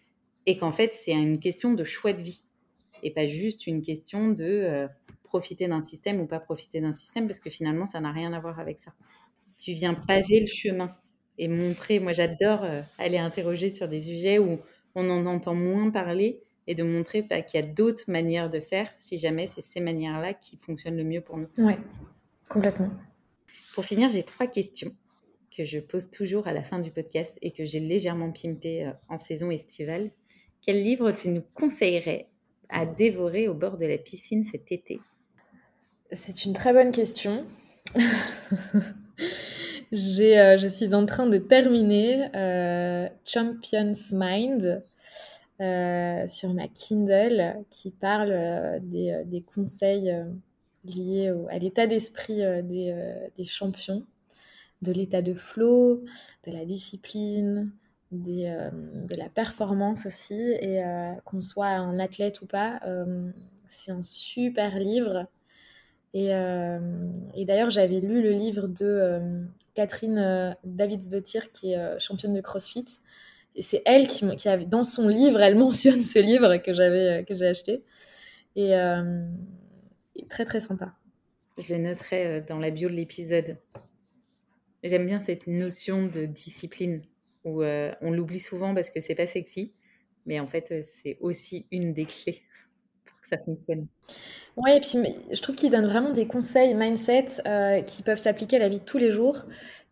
et 0.45 0.57
qu'en 0.57 0.72
fait, 0.72 0.93
c'est 0.93 1.11
une 1.11 1.39
question 1.39 1.73
de 1.73 1.84
choix 1.84 2.14
de 2.14 2.22
vie, 2.22 2.43
et 3.03 3.11
pas 3.11 3.27
juste 3.27 3.68
une 3.68 3.81
question 3.81 4.30
de 4.30 4.45
euh, 4.45 4.88
profiter 5.23 5.68
d'un 5.68 5.81
système 5.81 6.22
ou 6.22 6.27
pas 6.27 6.39
profiter 6.39 6.80
d'un 6.80 6.93
système, 6.93 7.27
parce 7.27 7.39
que 7.39 7.49
finalement, 7.49 7.85
ça 7.85 7.99
n'a 7.99 8.11
rien 8.11 8.31
à 8.31 8.39
voir 8.39 8.60
avec 8.60 8.80
ça. 8.80 8.93
Tu 9.57 9.73
viens 9.73 9.93
paver 9.93 10.39
le 10.39 10.48
chemin 10.48 10.95
et 11.38 11.48
montrer, 11.48 11.99
moi 11.99 12.14
j'adore 12.14 12.64
euh, 12.64 12.82
aller 12.98 13.18
interroger 13.18 13.70
sur 13.70 13.88
des 13.88 14.02
sujets 14.02 14.40
où 14.40 14.60
on 14.95 15.10
en 15.10 15.26
entend 15.26 15.56
moins 15.56 15.90
parler, 15.90 16.41
et 16.68 16.76
de 16.76 16.84
montrer 16.84 17.22
bah, 17.22 17.41
qu'il 17.41 17.60
y 17.60 17.64
a 17.64 17.66
d'autres 17.66 18.10
manières 18.10 18.49
de 18.49 18.60
faire 18.60 18.90
si 18.95 19.18
jamais 19.18 19.48
c'est 19.48 19.62
ces 19.62 19.80
manières-là 19.80 20.34
qui 20.34 20.58
fonctionnent 20.58 20.98
le 20.98 21.03
mieux 21.03 21.22
pour 21.22 21.38
nous. 21.38 21.48
Oui, 21.58 21.74
complètement. 22.49 22.91
Pour 23.74 23.86
finir, 23.86 24.10
j'ai 24.10 24.24
trois 24.24 24.48
questions 24.48 24.95
que 25.56 25.66
je 25.66 25.80
pose 25.80 26.12
toujours 26.12 26.48
à 26.48 26.53
la 26.53 26.64
fin 26.64 26.80
du 26.80 26.91
podcast 26.91 27.38
et 27.41 27.52
que 27.52 27.66
j'ai 27.66 27.80
légèrement 27.80 28.32
pimpé 28.32 28.86
euh, 28.86 28.91
en 29.10 29.18
saison 29.18 29.52
estivale. 29.52 30.12
Quel 30.62 30.82
livre 30.82 31.12
tu 31.12 31.30
nous 31.30 31.44
conseillerais 31.53 32.30
à 32.70 32.86
dévorer 32.86 33.48
au 33.48 33.53
bord 33.53 33.78
de 33.78 33.86
la 33.86 33.98
piscine 33.98 34.44
cet 34.44 34.72
été? 34.72 35.02
C'est 36.14 36.45
une 36.45 36.53
très 36.53 36.74
bonne 36.74 36.91
question. 36.91 37.45
Euh, 39.93 40.57
je 40.57 40.68
suis 40.69 40.93
en 40.93 41.05
train 41.05 41.27
de 41.27 41.38
terminer 41.38 42.30
euh, 42.34 43.09
Champion's 43.26 44.13
Mind 44.13 44.81
euh, 45.59 46.27
sur 46.27 46.53
ma 46.53 46.69
Kindle 46.69 47.55
qui 47.69 47.91
parle 47.91 48.80
des, 48.84 49.22
des, 49.26 49.41
conseils 49.41 50.15
liées 50.85 51.34
à 51.49 51.59
l'état 51.59 51.88
d'esprit 51.88 52.38
des, 52.63 52.95
des, 53.38 53.43
champions, 53.43 54.05
de 54.81 54.93
l'état 54.93 55.22
de 55.22 55.34
flow, 55.34 56.05
de 56.47 56.51
la 56.51 56.63
discipline, 56.63 57.69
des, 58.11 58.57
de 58.72 59.15
la 59.15 59.27
performance 59.27 60.05
aussi. 60.05 60.39
Et 60.39 60.81
qu'on 61.26 61.41
soit 61.41 61.68
un 61.68 61.99
athlète 61.99 62.41
ou 62.41 62.45
pas, 62.45 62.80
c'est 63.68 63.91
un 63.91 64.03
super 64.03 64.80
livre. 64.80 65.27
Et, 66.13 66.30
et 66.30 67.45
d'ailleurs, 67.45 67.69
j'avais 67.69 67.99
lu 67.99 68.23
le 68.23 68.31
livre 68.31 68.68
de 68.68 69.45
Catherine 69.73 70.56
Davids-Dottir, 70.64 71.52
qui 71.52 71.73
est 71.73 71.99
championne 71.99 72.34
de 72.34 72.41
CrossFit. 72.41 72.85
Et 73.56 73.61
c'est 73.61 73.81
elle 73.85 74.07
qui, 74.07 74.26
dans 74.68 74.84
son 74.84 75.07
livre, 75.07 75.41
elle 75.41 75.56
mentionne 75.57 76.02
ce 76.02 76.19
livre 76.19 76.57
que 76.57 76.73
j'avais, 76.73 77.26
que 77.27 77.34
j'ai 77.34 77.48
acheté. 77.48 77.84
Et, 78.56 78.73
très 80.30 80.45
très 80.45 80.60
sympa. 80.60 80.95
Je 81.57 81.73
le 81.73 81.80
noterai 81.80 82.26
euh, 82.26 82.41
dans 82.41 82.57
la 82.57 82.72
bio 82.72 82.89
de 82.89 82.95
l'épisode. 82.95 83.57
J'aime 84.84 85.06
bien 85.06 85.19
cette 85.19 85.48
notion 85.48 86.07
de 86.07 86.26
discipline 86.26 87.03
où 87.43 87.61
euh, 87.61 87.91
on 88.02 88.11
l'oublie 88.11 88.39
souvent 88.39 88.73
parce 88.73 88.89
que 88.89 89.02
c'est 89.02 89.15
pas 89.15 89.27
sexy, 89.27 89.73
mais 90.26 90.39
en 90.39 90.48
fait 90.48 90.72
euh, 90.72 90.81
c'est 90.85 91.18
aussi 91.19 91.68
une 91.72 91.93
des 91.93 92.06
clés 92.06 92.41
que 93.22 93.27
ça 93.27 93.38
fonctionne. 93.38 93.88
Ouais, 94.57 94.77
et 94.77 94.81
puis 94.81 94.98
je 95.31 95.41
trouve 95.41 95.56
qu'il 95.56 95.72
donne 95.72 95.85
vraiment 95.85 96.11
des 96.11 96.27
conseils 96.27 96.73
mindset 96.73 97.27
qui 97.88 98.03
peuvent 98.03 98.19
s'appliquer 98.19 98.57
à 98.57 98.60
la 98.60 98.69
vie 98.69 98.80
de 98.80 98.84
tous 98.85 98.98
les 98.98 99.11
jours 99.11 99.45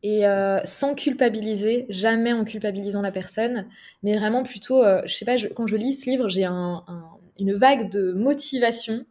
et 0.03 0.23
sans 0.65 0.95
culpabiliser, 0.95 1.85
jamais 1.89 2.33
en 2.33 2.43
culpabilisant 2.43 3.01
la 3.01 3.11
personne, 3.11 3.67
mais 4.03 4.17
vraiment 4.17 4.43
plutôt, 4.43 4.83
je 5.05 5.13
sais 5.13 5.25
pas, 5.25 5.37
quand 5.55 5.67
je 5.67 5.77
lis 5.77 5.93
ce 5.93 6.09
livre, 6.09 6.27
j'ai 6.27 6.43
une 6.45 7.53
vague 7.53 7.89
de 7.89 8.11
motivation 8.11 9.05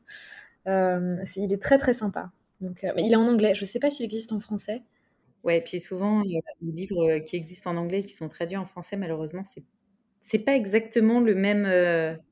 euh, 0.69 1.16
il 1.36 1.53
est 1.53 1.62
très 1.62 1.78
très 1.78 1.93
sympa. 1.93 2.31
Donc, 2.61 2.85
euh, 2.85 2.93
il 2.97 3.12
est 3.12 3.16
en 3.16 3.27
anglais. 3.27 3.55
Je 3.55 3.62
ne 3.62 3.66
sais 3.66 3.78
pas 3.78 3.90
s'il 3.90 4.05
existe 4.05 4.32
en 4.32 4.40
français. 4.40 4.82
Ouais, 5.45 5.62
puis 5.62 5.81
souvent, 5.81 6.23
il 6.23 6.32
y 6.32 6.39
a 6.39 6.40
des 6.61 6.73
livres 6.73 7.09
euh, 7.09 7.20
qui 7.20 7.36
existent 7.36 7.70
en 7.70 7.77
anglais 7.77 8.03
qui 8.03 8.15
sont 8.15 8.28
traduits 8.28 8.57
en 8.57 8.66
français. 8.66 8.97
Malheureusement, 8.97 9.43
c'est 9.45 9.62
c'est 10.20 10.40
pas 10.40 10.55
exactement 10.55 11.20
le 11.20 11.35
même 11.35 11.65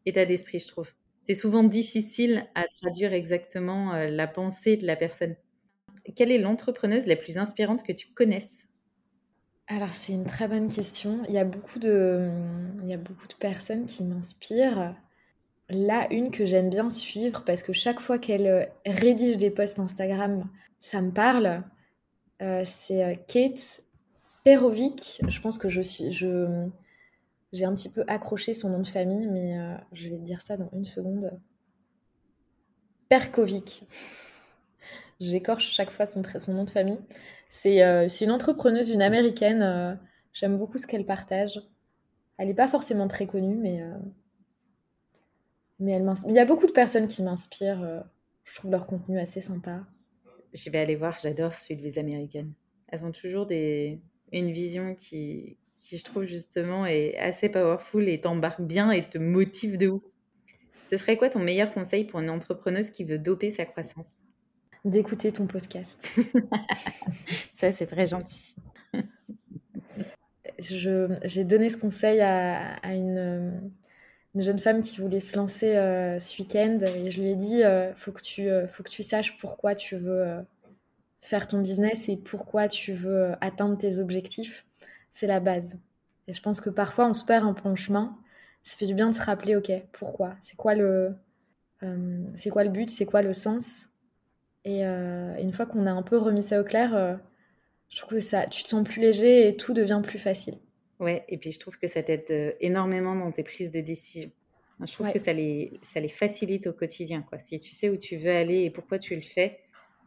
état 0.04 0.26
d'esprit, 0.26 0.58
je 0.58 0.68
trouve. 0.68 0.92
C'est 1.26 1.34
souvent 1.34 1.64
difficile 1.64 2.46
à 2.54 2.64
traduire 2.80 3.12
exactement 3.12 3.92
la 3.94 4.26
pensée 4.26 4.76
de 4.76 4.86
la 4.86 4.96
personne. 4.96 5.34
Quelle 6.14 6.30
est 6.30 6.38
l'entrepreneuse 6.38 7.06
la 7.06 7.16
plus 7.16 7.38
inspirante 7.38 7.82
que 7.82 7.92
tu 7.92 8.08
connaisses? 8.12 8.66
Alors, 9.68 9.94
c'est 9.94 10.12
une 10.12 10.26
très 10.26 10.46
bonne 10.46 10.68
question. 10.68 11.22
Il 11.28 11.34
y 11.34 11.38
a 11.38 11.44
beaucoup 11.44 11.80
de, 11.80 12.30
il 12.82 12.88
y 12.88 12.94
a 12.94 12.98
beaucoup 12.98 13.26
de 13.26 13.34
personnes 13.34 13.86
qui 13.86 14.04
m'inspirent. 14.04 14.94
Là, 15.68 16.06
une 16.12 16.30
que 16.30 16.46
j'aime 16.46 16.70
bien 16.70 16.88
suivre 16.90 17.42
parce 17.44 17.64
que 17.64 17.72
chaque 17.72 17.98
fois 17.98 18.18
qu'elle 18.18 18.46
euh, 18.46 18.64
rédige 18.86 19.38
des 19.38 19.50
posts 19.50 19.80
Instagram, 19.80 20.48
ça 20.78 21.02
me 21.02 21.10
parle. 21.10 21.64
Euh, 22.40 22.62
c'est 22.64 23.02
euh, 23.02 23.14
Kate 23.26 23.82
Perovic. 24.44 25.20
Je 25.26 25.40
pense 25.40 25.58
que 25.58 25.68
je 25.68 25.82
suis, 25.82 26.12
je, 26.12 26.68
j'ai 27.52 27.64
un 27.64 27.74
petit 27.74 27.88
peu 27.88 28.04
accroché 28.06 28.54
son 28.54 28.70
nom 28.70 28.80
de 28.80 28.86
famille, 28.86 29.26
mais 29.26 29.56
je 29.92 30.08
vais 30.08 30.16
te 30.16 30.22
dire 30.22 30.42
ça 30.42 30.56
dans 30.56 30.70
une 30.72 30.84
seconde. 30.84 31.38
Perkovic. 33.08 33.84
J'écorche 35.20 35.72
chaque 35.72 35.90
fois 35.90 36.06
son, 36.06 36.22
nom 36.48 36.64
de 36.64 36.70
famille. 36.70 36.98
C'est 37.48 37.80
une 38.20 38.30
entrepreneuse, 38.30 38.90
une 38.90 39.02
américaine. 39.02 39.98
J'aime 40.32 40.58
beaucoup 40.58 40.78
ce 40.78 40.86
qu'elle 40.86 41.06
partage. 41.06 41.62
Elle 42.36 42.48
n'est 42.48 42.54
pas 42.54 42.68
forcément 42.68 43.08
très 43.08 43.26
connue, 43.26 43.56
mais 43.56 43.80
mais 45.78 45.92
elle 45.92 46.10
il 46.26 46.34
y 46.34 46.38
a 46.38 46.44
beaucoup 46.44 46.66
de 46.66 46.72
personnes 46.72 47.08
qui 47.08 47.22
m'inspirent. 47.22 47.82
Euh, 47.82 48.00
je 48.44 48.54
trouve 48.56 48.70
leur 48.70 48.86
contenu 48.86 49.18
assez 49.18 49.40
sympa. 49.40 49.84
Je 50.54 50.70
vais 50.70 50.78
aller 50.78 50.96
voir, 50.96 51.18
j'adore 51.20 51.54
suivre 51.54 51.82
les 51.82 51.98
américaines. 51.98 52.52
Elles 52.88 53.04
ont 53.04 53.12
toujours 53.12 53.46
des... 53.46 54.00
une 54.32 54.52
vision 54.52 54.94
qui, 54.94 55.58
qui, 55.86 55.98
je 55.98 56.04
trouve 56.04 56.24
justement, 56.24 56.86
est 56.86 57.16
assez 57.16 57.48
powerful 57.48 58.08
et 58.08 58.20
t'embarque 58.20 58.62
bien 58.62 58.90
et 58.90 59.08
te 59.08 59.18
motive 59.18 59.78
de 59.78 59.88
ouf. 59.88 60.02
Ce 60.90 60.96
serait 60.96 61.16
quoi 61.16 61.28
ton 61.28 61.40
meilleur 61.40 61.72
conseil 61.72 62.04
pour 62.04 62.20
une 62.20 62.30
entrepreneuse 62.30 62.90
qui 62.90 63.04
veut 63.04 63.18
doper 63.18 63.50
sa 63.50 63.64
croissance? 63.64 64.22
D'écouter 64.84 65.32
ton 65.32 65.46
podcast. 65.46 66.08
Ça, 67.54 67.72
c'est 67.72 67.86
très 67.86 68.06
gentil. 68.06 68.54
J'ai 70.58 71.44
donné 71.44 71.68
ce 71.68 71.76
conseil 71.76 72.20
à, 72.20 72.76
à 72.76 72.94
une 72.94 73.72
une 74.36 74.42
jeune 74.42 74.58
femme 74.58 74.82
qui 74.82 75.00
voulait 75.00 75.20
se 75.20 75.34
lancer 75.34 75.76
euh, 75.76 76.18
ce 76.18 76.42
week-end 76.42 76.78
et 76.94 77.10
je 77.10 77.22
lui 77.22 77.30
ai 77.30 77.36
dit 77.36 77.64
euh, 77.64 77.94
faut 77.94 78.12
que 78.12 78.20
tu 78.20 78.50
euh, 78.50 78.66
faut 78.68 78.82
que 78.82 78.90
tu 78.90 79.02
saches 79.02 79.38
pourquoi 79.38 79.74
tu 79.74 79.96
veux 79.96 80.44
faire 81.22 81.48
ton 81.48 81.62
business 81.62 82.10
et 82.10 82.18
pourquoi 82.18 82.68
tu 82.68 82.92
veux 82.92 83.32
atteindre 83.40 83.78
tes 83.78 83.98
objectifs 83.98 84.66
c'est 85.16 85.26
la 85.26 85.40
base 85.40 85.78
et 86.28 86.32
je 86.32 86.42
pense 86.42 86.60
que 86.60 86.70
parfois 86.70 87.08
on 87.08 87.14
se 87.14 87.24
perd 87.24 87.46
un 87.46 87.54
peu 87.54 87.68
en 87.68 87.76
chemin 87.76 88.16
ça 88.62 88.76
fait 88.76 88.86
du 88.86 88.94
bien 88.94 89.08
de 89.10 89.14
se 89.14 89.20
rappeler 89.20 89.56
ok 89.56 89.70
pourquoi? 89.92 90.36
C'est 90.40 90.56
quoi 90.56 90.74
le 90.74 91.14
c'est 92.34 92.50
quoi 92.50 92.64
le 92.64 92.70
but? 92.70 92.90
C'est 92.90 93.04
quoi 93.04 93.22
le 93.22 93.34
sens? 93.34 93.90
Et, 94.64 94.82
une 94.82 95.52
fois 95.52 95.66
qu'on 95.66 95.86
a 95.86 95.92
un 95.92 96.02
peu 96.02 96.16
remis 96.16 96.42
ça 96.42 96.60
au 96.60 96.64
clair 96.64 97.20
je 97.88 97.98
trouve 97.98 98.18
que 98.18 98.20
ça 98.20 98.46
tu 98.46 98.64
te 98.64 98.68
sens 98.68 98.82
plus 98.82 99.00
léger 99.00 99.48
et 99.48 99.56
tout 99.56 99.72
devient 99.72 100.00
plus 100.02 100.18
facile 100.18 100.56
Ouais, 100.98 101.24
et 101.28 101.36
puis 101.36 101.52
je 101.52 101.60
trouve 101.60 101.78
que 101.78 101.86
ça 101.86 102.02
t'aide 102.02 102.56
énormément 102.60 103.14
dans 103.14 103.30
tes 103.30 103.42
prises 103.42 103.70
de 103.70 103.80
décision. 103.80 104.30
Je 104.80 104.92
trouve 104.92 105.10
que 105.10 105.18
ça 105.18 105.32
les, 105.32 105.72
ça 105.82 106.00
les 106.00 106.08
facilite 106.08 106.66
au 106.66 106.72
quotidien. 106.72 107.22
Quoi. 107.22 107.38
Si 107.38 107.58
tu 107.58 107.70
sais 107.72 107.88
où 107.88 107.96
tu 107.96 108.16
veux 108.16 108.34
aller 108.34 108.62
et 108.62 108.70
pourquoi 108.70 108.98
tu 108.98 109.14
le 109.14 109.22
fais, 109.22 109.60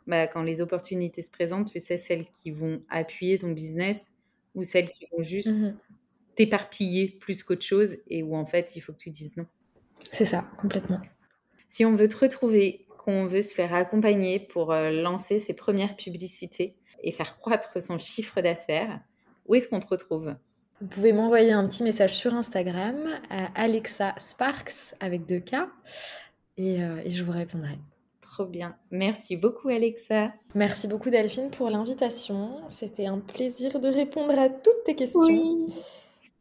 bah, 0.07 0.27
quand 0.27 0.43
les 0.43 0.61
opportunités 0.61 1.21
se 1.21 1.31
présentent, 1.31 1.71
tu 1.71 1.79
sais 1.79 1.97
celles 1.97 2.27
qui 2.27 2.51
vont 2.51 2.81
appuyer 2.89 3.37
ton 3.39 3.51
business 3.51 4.07
ou 4.55 4.63
celles 4.63 4.91
qui 4.91 5.05
vont 5.11 5.23
juste 5.23 5.51
mmh 5.51 5.77
t'éparpiller 6.35 7.17
plus 7.19 7.43
qu'autre 7.43 7.65
chose 7.65 7.97
et 8.07 8.23
où 8.23 8.33
en 8.33 8.45
fait 8.45 8.77
il 8.77 8.79
faut 8.79 8.93
que 8.93 8.97
tu 8.97 9.09
dises 9.09 9.35
non. 9.35 9.45
C'est 10.09 10.23
ça, 10.23 10.49
complètement. 10.57 11.01
Si 11.67 11.83
on 11.83 11.95
veut 11.95 12.07
te 12.07 12.15
retrouver, 12.15 12.87
qu'on 12.97 13.25
veut 13.25 13.41
se 13.41 13.55
faire 13.55 13.73
accompagner 13.73 14.39
pour 14.39 14.73
lancer 14.73 15.39
ses 15.39 15.53
premières 15.53 15.97
publicités 15.97 16.77
et 17.03 17.11
faire 17.11 17.37
croître 17.39 17.83
son 17.83 17.97
chiffre 17.97 18.39
d'affaires, 18.39 19.01
où 19.47 19.55
est-ce 19.55 19.67
qu'on 19.67 19.81
te 19.81 19.87
retrouve? 19.87 20.33
Vous 20.81 20.87
pouvez 20.87 21.11
m'envoyer 21.11 21.51
un 21.51 21.67
petit 21.67 21.83
message 21.83 22.15
sur 22.15 22.33
Instagram 22.33 22.95
à 23.29 23.47
Alexa 23.61 24.13
Sparks 24.17 24.95
avec 25.01 25.25
deux 25.25 25.41
K 25.41 25.55
euh, 26.59 27.01
et, 27.03 27.11
je 27.11 27.23
vous 27.23 27.33
répondrai. 27.33 27.77
Trop 28.39 28.47
bien. 28.47 28.77
Merci 28.89 29.35
beaucoup 29.35 29.67
Alexa. 29.67 30.31
Merci 30.55 30.87
beaucoup 30.87 31.09
Delphine 31.09 31.49
pour 31.49 31.69
l'invitation. 31.69 32.61
C'était 32.69 33.05
un 33.05 33.19
plaisir 33.19 33.81
de 33.81 33.89
répondre 33.89 34.39
à 34.39 34.47
toutes 34.47 34.81
tes 34.85 34.95
questions. 34.95 35.67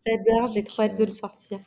J'adore, 0.06 0.46
j'ai 0.46 0.62
trop 0.62 0.82
hâte 0.82 0.96
de 0.96 1.04
le 1.04 1.10
sortir. 1.10 1.58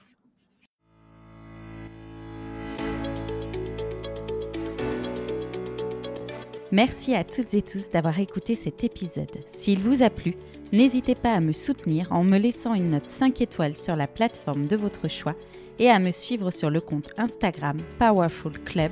Merci 6.72 7.14
à 7.14 7.26
toutes 7.26 7.54
et 7.54 7.62
tous 7.62 7.90
d'avoir 7.90 8.18
écouté 8.18 8.56
cet 8.56 8.86
épisode. 8.86 9.44
S'il 9.48 9.80
vous 9.80 10.02
a 10.02 10.10
plu, 10.10 10.38
N'hésitez 10.74 11.16
pas 11.16 11.34
à 11.34 11.42
me 11.42 11.52
soutenir 11.52 12.10
en 12.14 12.24
me 12.24 12.38
laissant 12.38 12.74
une 12.74 12.92
note 12.92 13.10
5 13.10 13.42
étoiles 13.42 13.76
sur 13.76 13.98
la 13.98 14.08
plateforme 14.08 14.66
de 14.66 14.78
votre 14.78 15.10
choix 15.10 15.36
et 15.80 15.90
à 15.90 16.00
me 16.00 16.12
suivre 16.12 16.50
sur 16.50 16.70
le 16.70 16.80
compte 16.80 17.10
Instagram 17.18 17.78
Powerful 18.00 18.58
Club 18.64 18.92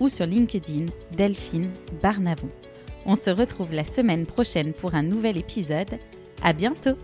ou 0.00 0.08
sur 0.08 0.26
LinkedIn 0.26 0.86
Delphine 1.16 1.70
Barnavon. 2.02 2.50
On 3.06 3.14
se 3.14 3.30
retrouve 3.30 3.72
la 3.72 3.84
semaine 3.84 4.26
prochaine 4.26 4.72
pour 4.72 4.94
un 4.94 5.02
nouvel 5.02 5.36
épisode. 5.36 5.98
À 6.42 6.52
bientôt! 6.52 6.96